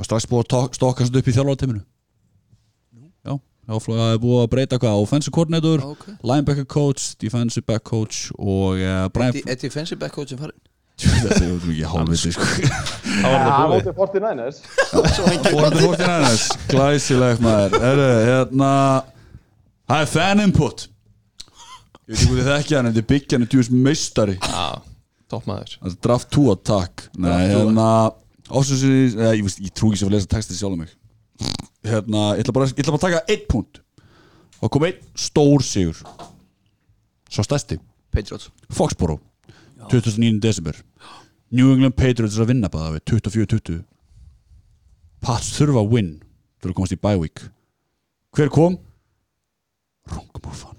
Og 0.00 0.06
strax 0.06 0.26
búið 0.30 0.42
að 0.44 0.48
tok- 0.54 0.74
stokka 0.76 1.06
sér 1.08 1.18
upp 1.20 1.28
í 1.28 1.34
þjálfarteiminu 1.34 1.80
Já, 3.26 3.32
já, 3.34 3.74
það 3.84 4.12
er 4.14 4.18
búið 4.22 4.40
að 4.44 4.50
breyta 4.54 4.78
hvað 4.80 5.02
offensive 5.04 5.34
coordinator, 5.34 5.82
Ok. 5.94 6.04
linebacker 6.22 6.66
coach 6.70 7.14
defensive 7.20 7.64
back 7.66 7.84
coach 7.84 8.30
og 8.38 8.78
uh, 8.80 9.08
Brian 9.12 9.34
Er 9.46 9.56
defensive 9.60 9.98
back 10.00 10.12
coach 10.14 10.28
sem 10.34 10.38
farin? 10.40 10.56
Þetta 11.00 11.38
er 11.40 11.52
ekki 11.56 11.84
hálfviti 11.88 12.30
sko. 12.36 12.44
Þá 12.44 13.24
var 13.24 13.40
það 13.40 13.54
búið. 13.56 13.70
mótið 13.72 13.94
49ers 13.96 14.58
Fórandi 15.48 15.84
fórtinæðinnes 15.86 16.42
Glæsilegt 16.68 17.40
maður. 17.44 17.78
Herru, 17.80 18.08
hérna 18.28 18.70
Það 19.90 20.02
er 20.04 20.10
fan 20.12 20.42
input. 20.44 20.84
Ég 22.06 22.14
veit 22.14 22.20
ekki 22.20 22.28
hvað 22.30 22.36
þið 22.36 22.50
þekkja 22.50 22.76
hann 22.78 22.90
Þetta 22.90 23.00
er 23.02 23.08
byggjan 23.14 23.42
er 23.46 23.50
djúvis 23.50 23.70
meistari. 23.74 24.36
Já, 24.44 24.66
er 25.92 26.00
draft 26.02 26.30
2 26.34 26.48
attack. 26.54 27.06
Nei, 27.18 27.48
hérna 27.52 27.86
Ásins, 28.50 28.82
ég, 28.82 29.44
veist, 29.44 29.60
ég 29.62 29.70
trú 29.70 29.92
ekki 29.92 30.00
sem 30.00 30.08
að 30.10 30.16
lesa 30.16 30.30
textið 30.30 30.58
sjálf 30.58 30.74
um 30.74 30.80
mig. 30.82 30.94
Hérna, 31.86 32.24
ég 32.34 32.42
ætla 32.42 32.54
bara, 32.56 32.66
ég 32.66 32.82
ætla 32.82 32.94
bara 32.96 32.98
að 32.98 33.04
taka 33.06 33.20
einn 33.30 33.44
punkt. 33.50 33.78
Og 34.60 34.72
kom 34.74 34.86
einn 34.88 34.98
stór 35.14 35.62
sigur. 35.64 36.00
Svo 37.30 37.44
stærsti. 37.46 37.78
Patriots. 38.10 38.50
Foxborough 38.74 39.22
29. 39.86 40.40
desember. 40.42 40.74
New 41.54 41.70
England 41.72 41.94
Patriots 41.94 42.36
er 42.36 42.44
að 42.44 42.52
vinna 42.52 42.70
bara 42.70 42.92
við 42.94 43.06
24-20 43.14 43.80
Pats 45.20 45.50
þurfa 45.56 45.82
að 45.82 45.94
win 45.94 46.10
fyrir 46.60 46.72
að 46.72 46.76
komast 46.78 46.94
í 46.94 47.00
bye 47.00 47.18
week. 47.20 47.42
Hver 48.36 48.50
kom? 48.54 48.78
Rungmúfan 50.10 50.78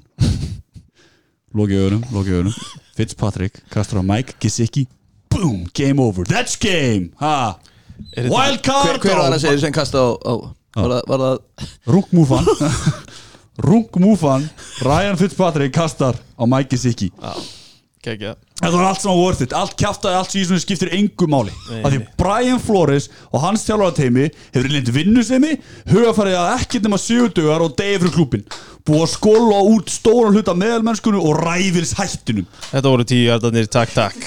loki 1.57 1.77
augunum, 1.77 2.05
loki 2.15 2.33
augunum 2.33 2.55
Fitzpatrick, 3.01 3.61
kastur 3.73 4.01
á 4.01 4.03
Mike 4.05 4.37
Gesicki. 4.37 4.85
Boom, 5.33 5.65
game 5.73 5.99
over, 5.99 6.25
that's 6.27 6.55
game. 6.55 7.09
Ha, 7.17 7.57
wild 8.29 8.61
Hver, 8.61 8.61
card 8.61 9.01
hver 9.01 9.17
var 9.17 9.31
það 9.31 9.37
að 9.37 9.45
segja 9.45 9.61
sem 9.63 9.73
kasta 9.73 10.03
á, 10.05 10.09
á 10.21 10.33
var, 10.75 10.91
það, 10.91 11.01
var 11.09 11.23
það 11.23 11.65
Rungmúfan 11.95 12.51
Rungmúfan 13.67 14.45
Ryan 14.85 15.17
Fitzpatrick 15.17 15.73
kastar 15.73 16.19
á 16.37 16.43
Mike 16.45 16.75
Gesicki. 16.75 17.09
Kekja 18.01 18.35
Þetta 18.61 18.77
var 18.77 18.87
allt 18.91 19.01
saman 19.01 19.17
worth 19.17 19.41
it, 19.41 19.53
allt 19.57 19.73
kjaftaði, 19.73 20.17
allt 20.19 20.33
síðan 20.35 20.59
skiptir 20.61 20.91
engu 20.93 21.25
máli. 21.29 21.53
Af 21.81 21.89
því. 21.89 22.01
Brian 22.19 22.59
Flores 22.61 23.07
og 23.31 23.41
hans 23.41 23.63
þjálfarateimi 23.65 24.27
hefur 24.53 24.69
lind 24.69 24.91
vinnusemi 24.93 25.55
hugafarið 25.89 26.37
að 26.37 26.51
ekkert 26.59 26.85
nema 26.85 26.99
sigudugar 27.01 27.65
og 27.65 27.73
degi 27.79 27.97
fyrir 28.03 28.13
klúbin 28.13 28.45
búið 28.87 29.03
að 29.05 29.11
skóla 29.13 29.59
út 29.71 29.91
stóran 29.93 30.35
hluta 30.35 30.55
meðalmennskunum 30.57 31.23
og 31.27 31.39
ræfils 31.41 31.93
hættinum 31.97 32.47
Þetta 32.71 32.91
voru 32.93 33.05
tíu 33.07 33.25
jardarnir, 33.27 33.67
takk, 33.71 33.91
takk. 33.93 34.17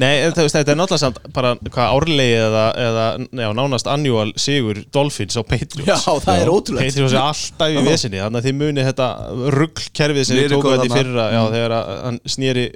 Nei, 0.00 0.26
veist, 0.34 0.56
þetta 0.56 0.72
er 0.72 0.78
náttúrulega 0.80 1.00
samt 1.04 1.18
bara 1.34 1.52
hvað 1.60 1.94
árlegi 1.96 2.36
eða, 2.40 2.64
eða 2.82 3.04
já, 3.44 3.48
nánast 3.56 3.90
annual 3.90 4.32
sigur 4.40 4.80
Dolphins 4.94 5.36
á 5.38 5.42
Patriots. 5.46 5.88
Já, 5.90 6.12
það 6.24 6.42
er 6.42 6.50
ótrúlegt. 6.50 6.88
Patriots 6.88 7.14
er 7.14 7.20
alltaf 7.22 7.68
í 7.70 7.84
vesinni 7.86 8.22
þannig 8.22 8.40
að 8.40 8.48
þið 8.48 8.56
muni 8.60 8.86
þetta 8.88 9.08
ruggkerfið 9.56 10.26
sem 10.26 10.40
þið 10.40 10.54
tókuð 10.54 10.74
þetta 10.74 10.88
í 10.88 10.94
fyrra 10.94 11.26
já, 11.34 11.40
þegar 11.54 11.76
að 11.76 11.92
hann 12.06 12.20
snýri 12.34 12.66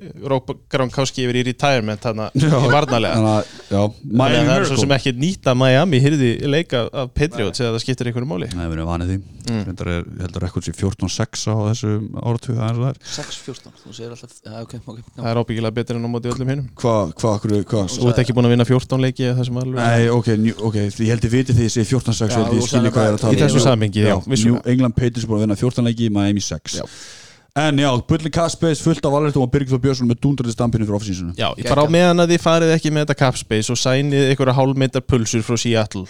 Gronkowski 0.75 1.25
yfir 1.25 1.41
í 1.41 1.45
retirement 1.51 2.05
þannig 2.05 2.47
varnalega 2.75 3.35
að, 3.35 3.53
að 3.75 3.89
það 4.15 4.55
er 4.55 4.69
svo 4.71 4.81
sem 4.83 4.95
ekki 4.99 5.15
nýta 5.19 5.57
Miami 5.59 6.01
hyrði 6.05 6.31
leika 6.51 6.87
af 6.93 7.13
Patriots 7.17 7.63
eða 7.63 7.75
það 7.77 7.85
skiptir 7.87 8.11
einhverju 8.11 8.31
máli. 8.31 8.51
Nei, 8.55 8.69
við 10.95 11.09
erum 11.09 11.59
vanið 11.65 11.79
því 11.79 11.95
mm. 11.95 12.45
er, 12.45 12.45
ég 12.45 12.45
heldur 12.45 12.45
rekord 12.45 12.55
sér 12.55 12.55
14-6 12.55 12.55
á 12.55 12.55
þessu 12.55 12.55
áratug 12.55 12.57
það 12.59 12.69
er 12.69 12.75
svo 12.75 12.85
það 12.85 12.91
er 12.91 12.99
6-14, 13.15 13.73
þú 13.83 13.95
segir 13.95 14.15
alltaf 14.15 14.35
Já, 14.45 14.61
ok, 14.61 14.75
ok 14.85 14.99
já. 14.99 15.17
Það 15.17 15.31
er 15.31 15.41
ábyggilega 15.41 15.75
betur 15.75 15.99
en 15.99 16.05
á 16.05 16.11
móti 16.11 16.31
öllum 16.31 16.53
hinnum 16.53 16.69
Hvað, 16.79 17.13
hvað, 17.21 17.37
hvað, 17.45 17.65
hvað 17.71 17.95
Þú 17.95 18.11
ert 18.11 18.23
ekki 18.23 18.37
búin 18.37 18.49
að 18.49 18.55
vinna 18.55 18.69
14 18.69 19.05
leiki 19.05 19.25
Nei, 19.75 20.09
ok, 20.13 20.31
njú, 20.39 20.55
ok, 20.69 20.79
ég 20.85 21.13
held 21.15 21.27
ég 21.27 21.35
viti 21.35 21.57
því 21.57 21.69
ég 21.69 21.75
segi 21.75 21.91
14-6 21.91 22.35
Já, 22.35 22.45
ég 22.55 22.69
skilji 22.69 22.95
hvað 22.95 23.05
ég 23.05 23.13
er 23.13 23.19
að 23.19 23.25
tala 23.25 23.35
Í 23.35 23.43
þessu 23.43 23.61
um. 23.61 23.67
samhengi, 23.67 24.05
já, 24.05 24.17
New 24.17 24.35
vissulega. 24.35 24.65
England 24.75 24.97
Patriots 24.99 25.29
búin 25.29 25.41
að 25.41 25.47
vinna 25.47 25.59
14 25.61 25.89
leiki, 25.89 26.11
Miami 26.15 26.45
6 26.45 26.81
Já. 26.81 26.87
En 27.55 27.79
já, 27.79 27.87
Bulli 28.03 28.31
Kaspes 28.35 28.81
fullt 28.83 29.05
af 29.07 29.13
Valertum 29.15 29.45
og 29.45 29.51
Birgir 29.53 29.77
Þór 29.77 29.83
Björnsson 29.85 30.09
með 30.11 30.19
dúndraði 30.25 30.57
stampinu 30.57 30.89
fyrir 30.89 30.97
offsínsinu 30.99 31.37
Já, 31.39 31.53
ég 31.55 31.69
bara 31.71 31.85
á 31.87 31.95
meðan 31.95 32.25
að 32.25 32.33
þið 32.35 32.43
farið 32.43 32.73
ekki 32.75 32.91
með 32.91 33.05
þetta 33.05 33.17
capspace 33.21 33.71
og 33.71 33.79
sænið 33.79 34.33
einhverja 34.33 34.57
hálfmeitar 34.59 35.05
pulsur 35.07 35.45
frá 35.47 35.55
Seattle 35.63 36.03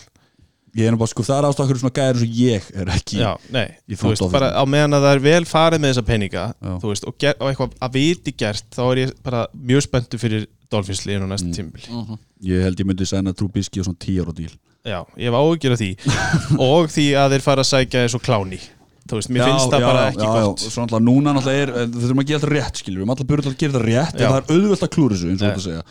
Ég 0.75 0.91
er 0.91 0.97
bara 0.99 1.11
sko, 1.13 1.23
það 1.23 1.37
er 1.39 1.47
ástæður 1.49 1.79
svona 1.79 1.95
gæðir 1.95 2.17
eins 2.17 2.25
og 2.25 2.39
ég 2.41 2.69
er 2.83 2.89
ekki 2.97 3.21
Já, 3.21 3.31
nei, 3.55 3.67
Í 3.87 3.95
þú 3.95 4.01
front 4.01 4.11
veist, 4.15 4.25
office. 4.27 4.35
bara 4.35 4.51
á 4.59 4.63
meðan 4.67 4.97
að 4.99 5.07
það 5.07 5.15
er 5.15 5.25
vel 5.29 5.45
farið 5.47 5.85
með 5.85 5.93
þessa 5.93 6.07
peninga 6.09 6.45
Já. 6.51 6.73
veist, 6.83 7.07
og, 7.07 7.17
ger, 7.23 7.37
og 7.39 7.51
eitthvað 7.53 7.77
að 7.87 7.95
viti 7.95 8.35
gert 8.43 8.67
þá 8.75 8.83
er 8.89 9.03
ég 9.05 9.13
bara 9.23 9.45
mjög 9.55 9.87
spenntu 9.87 10.19
fyrir 10.19 10.49
Dolphins 10.75 11.05
liðin 11.07 11.27
á 11.27 11.29
næsta 11.31 11.47
mm. 11.47 11.55
tímbil 11.55 12.19
Ég 12.51 12.67
held 12.67 12.83
ég 12.83 12.91
myndi 12.91 13.07
sæna 13.07 13.37
Trubisky 13.39 13.85
og 13.85 13.87
svona 13.87 14.03
10 14.03 14.25
ára 14.25 14.35
díl 14.35 14.51
Já, 14.85 14.99
ég 15.17 15.31
hef 15.31 15.37
áhugjur 15.39 15.73
af 15.73 15.81
því. 15.81 15.87
Og 16.61 16.91
því 16.93 17.05
að 17.17 17.35
þeir 17.35 17.45
fara 17.47 17.63
að 17.65 17.69
sækja 17.71 18.03
þessu 18.05 18.19
kláni. 18.21 18.59
Þú 19.09 19.17
veist, 19.17 19.31
mér 19.33 19.47
finnst 19.49 19.73
það 19.73 19.85
bara 19.87 20.03
ekki 20.11 20.21
já, 20.21 20.33
gott. 20.45 20.61
já, 20.61 20.73
Svo 20.75 20.85
náttúrulega 20.85 21.07
núna 21.07 21.33
náttúrulega 21.37 21.63
er 21.65 21.73
eh, 21.73 21.87
þurfum 21.95 22.21
að 22.21 22.29
gera 22.29 22.43
þetta 22.43 22.51
rétt, 22.53 22.83
skilur 22.83 22.99
Við. 22.99 23.01
Erum 23.05 23.15
alltaf 23.15 23.29
byrjuð 23.31 23.49
að 23.49 23.57
gera 23.63 23.75
þetta 23.75 23.83
rétt 23.85 24.21
Já. 24.21 24.27
En 24.27 24.35
það 24.35 24.39
er 24.39 24.53
auðvöld 24.55 24.85
að 24.85 24.93
klúra 24.95 25.17
þessu, 25.17 25.31
eins 25.31 25.41
og 25.41 25.47
þetta 25.47 25.61
að 25.61 25.67
segja 25.67 25.83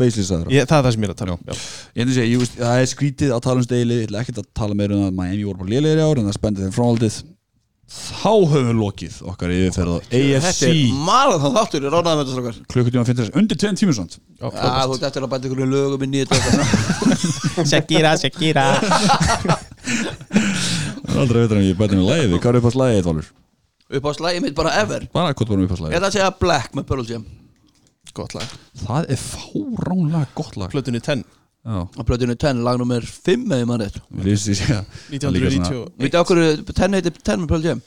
Basically 0.00 0.26
sagður 0.26 0.50
ég, 0.54 0.66
Það 0.66 0.78
er 0.80 0.86
það 0.88 0.94
sem 0.96 1.04
ég 1.04 1.08
er 1.08 1.14
að 1.14 1.20
tala 1.20 1.36
um 1.36 1.44
já. 1.46 1.54
Ég 1.94 2.08
að 2.08 2.16
segja, 2.16 2.30
ég 2.32 2.40
veist, 2.42 2.56
það 2.58 2.80
er 2.82 2.88
skrítið 2.90 3.34
að 3.36 3.44
tala 3.46 3.60
um 3.62 3.66
steili 3.68 3.98
Ég 4.00 4.08
ætla 4.08 4.24
ekkert 4.24 4.40
að 4.42 4.48
tala 4.58 4.74
meira 4.80 4.96
um 4.98 5.04
að 5.06 5.14
Miami 5.20 5.44
voru 5.46 5.60
bara 5.62 5.70
lélegir 5.74 6.02
í 6.02 6.06
ár 6.08 6.18
En 6.18 6.26
það 6.30 6.38
spendið 6.40 6.66
þeim 6.66 6.74
fráhaldið 6.74 7.20
Þá 7.94 8.32
höfum 8.48 8.64
við 8.70 8.78
lokið 8.80 9.16
okkar 9.28 9.50
yfirferð 9.52 9.92
á 9.92 9.96
Þetta 10.08 10.38
AFC 10.38 10.62
er 10.70 10.94
marathon 11.04 11.52
þáttur, 11.54 11.84
ég 11.84 11.92
ránaði 11.92 12.16
með 12.16 12.22
þetta 12.24 12.34
strákar. 12.34 12.56
Klukkutíma 12.72 13.04
50 13.10 13.36
Undir 13.38 13.58
2 13.60 13.72
tímur 13.76 13.96
svont 13.98 14.16
Já, 14.16 14.46
Já, 14.48 14.70
þú 14.88 14.96
ert 14.96 15.04
eftir 15.10 15.26
að 15.26 15.32
bæta 15.34 15.50
ykkur 15.50 15.68
lögum 15.68 16.06
inn 16.06 16.16
í 16.16 16.22
þetta 16.24 17.64
Shakira, 17.70 18.14
Shakira. 18.22 18.64
Aldrei 21.12 21.44
veitur 21.44 21.60
en 21.60 21.66
ég 21.68 21.78
bæti 21.78 22.00
með 22.00 22.08
lægi 22.08 22.40
Hvað 22.40 22.50
er 22.54 22.60
upp 22.62 22.66
á 22.66 22.72
slægið, 22.78 23.04
Valur? 23.10 23.30
Upp 23.94 24.08
á 24.08 24.12
slægið 24.16 24.46
mitt 24.48 24.56
bara 24.58 24.74
ever. 24.80 25.06
Bara 25.14 25.36
hvort 25.36 25.52
varum 25.52 25.68
upp 25.68 25.76
á 25.76 25.92
Ég 25.92 25.98
ætla 26.00 26.08
að 26.08 26.16
segja 26.16 26.32
Black 26.40 26.72
með 26.74 26.88
Pearl 26.88 27.04
Jam 27.12 27.28
Gott 28.14 28.36
lag. 28.38 28.58
Það 28.84 29.08
er 29.14 29.22
fáránlega 29.24 30.26
gott 30.38 30.60
lag. 30.60 30.70
Plötunni 30.74 31.02
10 31.02 31.24
Já, 31.64 31.80
á 31.96 32.02
plötinu 32.04 32.34
10, 32.36 32.60
lag 32.60 32.76
nummer 32.76 33.00
5 33.00 33.44
eða 33.48 33.62
að 33.64 33.94
1990 35.08 35.78
Vitið 35.96 36.18
okkur 36.20 36.40
10 36.76 36.96
heitir 36.98 37.14
10 37.24 37.38
með 37.40 37.48
Jam? 37.64 37.80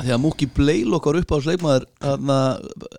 Af 0.00 0.06
Því 0.06 0.14
að 0.14 0.20
Mookie 0.22 0.48
Blaylock 0.56 1.08
var 1.10 1.18
upp 1.20 1.34
á 1.36 1.38
sleikmaður 1.44 1.84
Eddie 2.00 2.38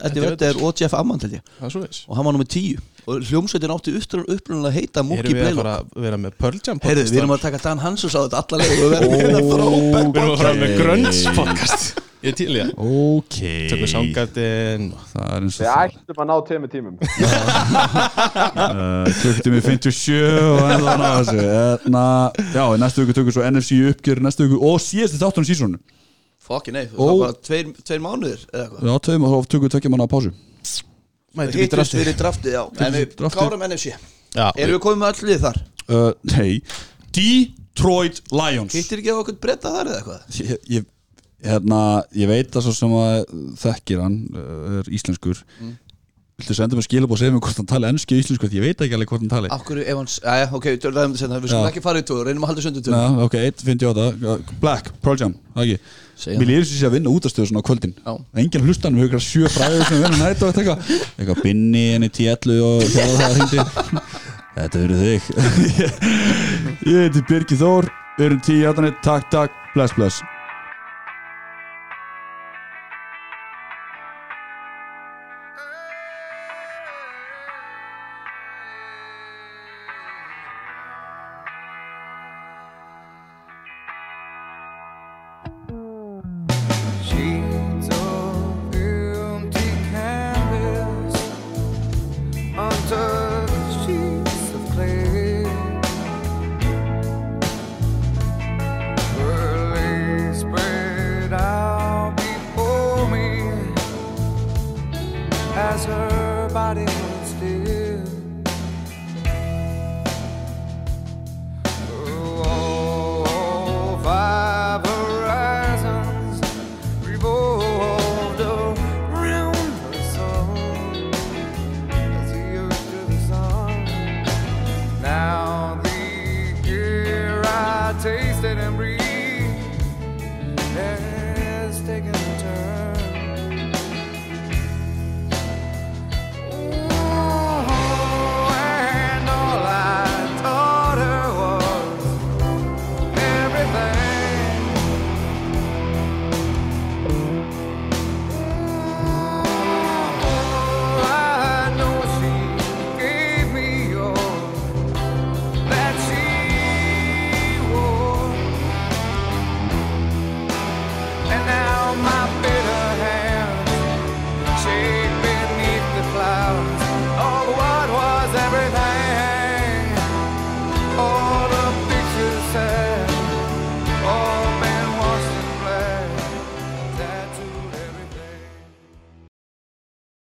Eddie 0.05 0.21
Vedder 0.27 0.59
og 0.61 0.77
Jeff 0.77 0.93
er 0.93 1.81
veist 1.87 2.05
og 2.05 2.19
hann 2.19 2.29
var 2.29 2.37
nummer 2.37 2.45
10 2.53 2.77
og 3.09 3.25
hljómsveitin 3.31 3.73
átti 3.73 3.95
upprunalega 4.29 4.69
að 4.69 4.77
heita 4.77 5.05
Mookie 5.09 5.25
Erum 5.25 5.33
við 5.33 5.41
að 5.41 5.47
Blaylock 5.47 5.65
fara 5.65 5.73
að 5.79 6.05
vera 6.05 6.21
með 6.21 6.37
Pearl 6.45 6.61
Jam 6.61 6.83
Heyrðu, 6.85 7.07
við 7.09 7.23
erum 7.23 7.33
að 7.33 7.43
taka 7.47 7.63
Dan 7.65 7.81
Hansus 7.81 8.13
á 8.13 8.21
þetta 8.27 8.43
alla 8.45 8.61
leið 8.61 8.85
og 8.85 8.93
við 8.93 9.25
erum 9.25 9.41
að 9.41 9.49
fara 9.49 10.53
með 10.61 10.77
Ok. 10.77 10.79
Grunts 10.85 11.25
podcast 11.33 12.10
Ég 12.21 12.29
er 12.29 12.35
til 12.37 12.51
í 12.53 12.57
það. 12.59 12.71
Ok. 12.85 13.37
Tökum 13.71 13.87
Soundgarden 13.89 14.83
Það 15.09 15.23
er 15.25 15.45
eins 15.47 15.55
og 15.55 15.63
Við 15.63 15.69
það. 15.71 15.95
ættum 16.01 16.19
að 16.21 16.27
ná 16.29 16.35
tveimur 16.49 16.69
tímum. 16.71 16.95
Uh, 17.81 19.07
Klukkutími 19.21 19.61
57 19.65 20.19
og 20.51 20.61
ennþá 20.75 20.93
ná 21.01 21.07
þessu. 21.17 21.39
Þarna, 21.47 22.03
Já, 22.53 22.61
í 22.75 22.77
næstu 22.83 23.05
viku 23.05 23.15
tökum 23.17 23.35
svo 23.35 23.47
NFC 23.49 23.79
uppgjör 23.89 24.21
Næstu 24.25 24.45
viku 24.47 24.61
og 24.69 24.77
síðasti 24.83 25.21
þáttunum 25.21 25.49
sísónu 25.49 25.81
Fokki 26.41 26.73
nei, 26.75 26.85
það 26.89 27.01
var 27.09 27.19
bara 27.23 27.37
tveir, 27.47 27.73
tveir 27.85 28.01
mánuðir 28.05 28.45
Já, 28.53 28.95
tveim 29.07 29.25
og 29.27 29.33
þá 29.33 29.51
tökum 29.55 29.67
við 29.67 29.75
tökja 29.77 29.91
á 29.93 30.07
pásu. 30.13 30.31
Hittust 31.41 31.71
drafti 31.73 31.99
fyrir 32.01 32.17
draftið, 32.19 32.55
já. 32.57 32.63
En 32.85 32.95
við 32.97 33.13
klárum 33.31 33.61
NFC 33.65 33.93
Já, 34.35 34.47
Erum 34.55 34.77
við 34.77 34.81
komið 34.85 35.01
með 35.01 35.11
öll 35.13 35.29
lið 35.31 35.45
þar? 35.45 35.61
uh, 35.91 36.11
Nei. 36.35 36.61
Detroit 37.15 38.21
Lions. 38.31 38.75
Hittir 38.75 39.01
ekki 39.01 39.11
á 39.13 39.17
okkur 39.21 39.37
breyta 39.43 39.71
þar 39.73 39.89
eða 39.91 39.99
eitthvað? 40.01 40.41
ég, 40.41 40.57
ég, 40.77 40.85
hérna, 41.45 41.79
ég 42.17 42.29
veit 42.29 42.55
að 42.55 42.67
svo 42.67 42.73
sem 42.75 42.97
að 42.97 43.15
þekkir 43.61 44.03
hann 44.03 44.19
uh, 44.33 44.81
er 44.81 44.91
íslenskur. 44.93 45.41
Viltu 46.41 46.55
senda 46.57 46.77
mér 46.77 46.85
skilabóð 46.87 47.13
og 47.13 47.19
segja 47.21 47.33
mér 47.35 47.41
hvort 47.45 47.59
hann 47.59 47.67
tali 47.69 47.89
ennsku 47.91 48.15
og 48.15 48.21
íslensku? 48.23 48.47
Ég 48.55 48.63
veit 48.65 48.79
ekki 48.81 48.95
alveg 48.97 49.11
hvort 49.11 49.21
hann 49.21 49.31
tali. 49.31 49.49
Af 49.53 49.65
hverju 49.67 49.83
ef 49.85 49.99
hans, 49.99 50.15
aðja, 50.25 50.47
ok, 50.57 50.67
ræðum 50.87 51.13
þetta 51.13 51.21
senna 51.21 51.41
Við 51.41 51.51
skulum 51.51 51.67
ekki 51.69 51.83
fara 51.85 52.01
í 52.01 52.05
tóður, 52.07 52.29
reynum 52.29 52.47
að 52.47 52.51
halda 52.51 52.63
sundu 52.65 52.81
tóður 52.85 53.21
ok, 53.27 53.37
1.58 53.51 54.57
Black, 54.63 54.89
Pearl 55.05 55.21
Jam, 55.21 55.35
það 55.53 55.67
ekki? 55.67 55.93
Mér 56.41 56.49
lýðir 56.49 56.67
sér 56.69 56.89
að 56.89 56.95
vinna 56.97 57.13
útastöðu 57.13 57.51
svona 57.51 57.61
á 57.61 57.67
kvöldin. 57.69 57.93
Já. 57.97 58.11
Engin 58.41 58.65
hlustan, 58.65 58.97
við 58.97 59.05
höfum 59.05 59.11
ykkur 59.11 59.23
sjö 59.25 59.53
fræður 59.53 59.87
sem 59.89 60.03
vinna 60.03 60.19
nætt 60.21 60.43
og 60.45 60.51
eitthvað. 60.51 60.91
Eitthvað 61.15 61.41
binni 61.45 61.85
enn 61.95 62.05
í 62.05 62.11
tíallu 62.13 62.57
og 62.65 62.83
hérna 62.85 63.21
það 63.21 63.39
hindi 63.41 63.65
Þetta 64.51 64.83
verður 64.83 65.01
þig. 65.07 65.31
Ég 66.91 67.07
heiti 67.07 67.25
Birgir 67.29 67.61
Þór 67.61 67.89
Við 68.17 68.27
erum 68.27 68.43
tíu 68.45 68.59
hjartanir, 68.61 68.93
takk, 69.01 69.31
takk, 69.33 69.57
bless, 69.73 69.95
bless 69.97 70.21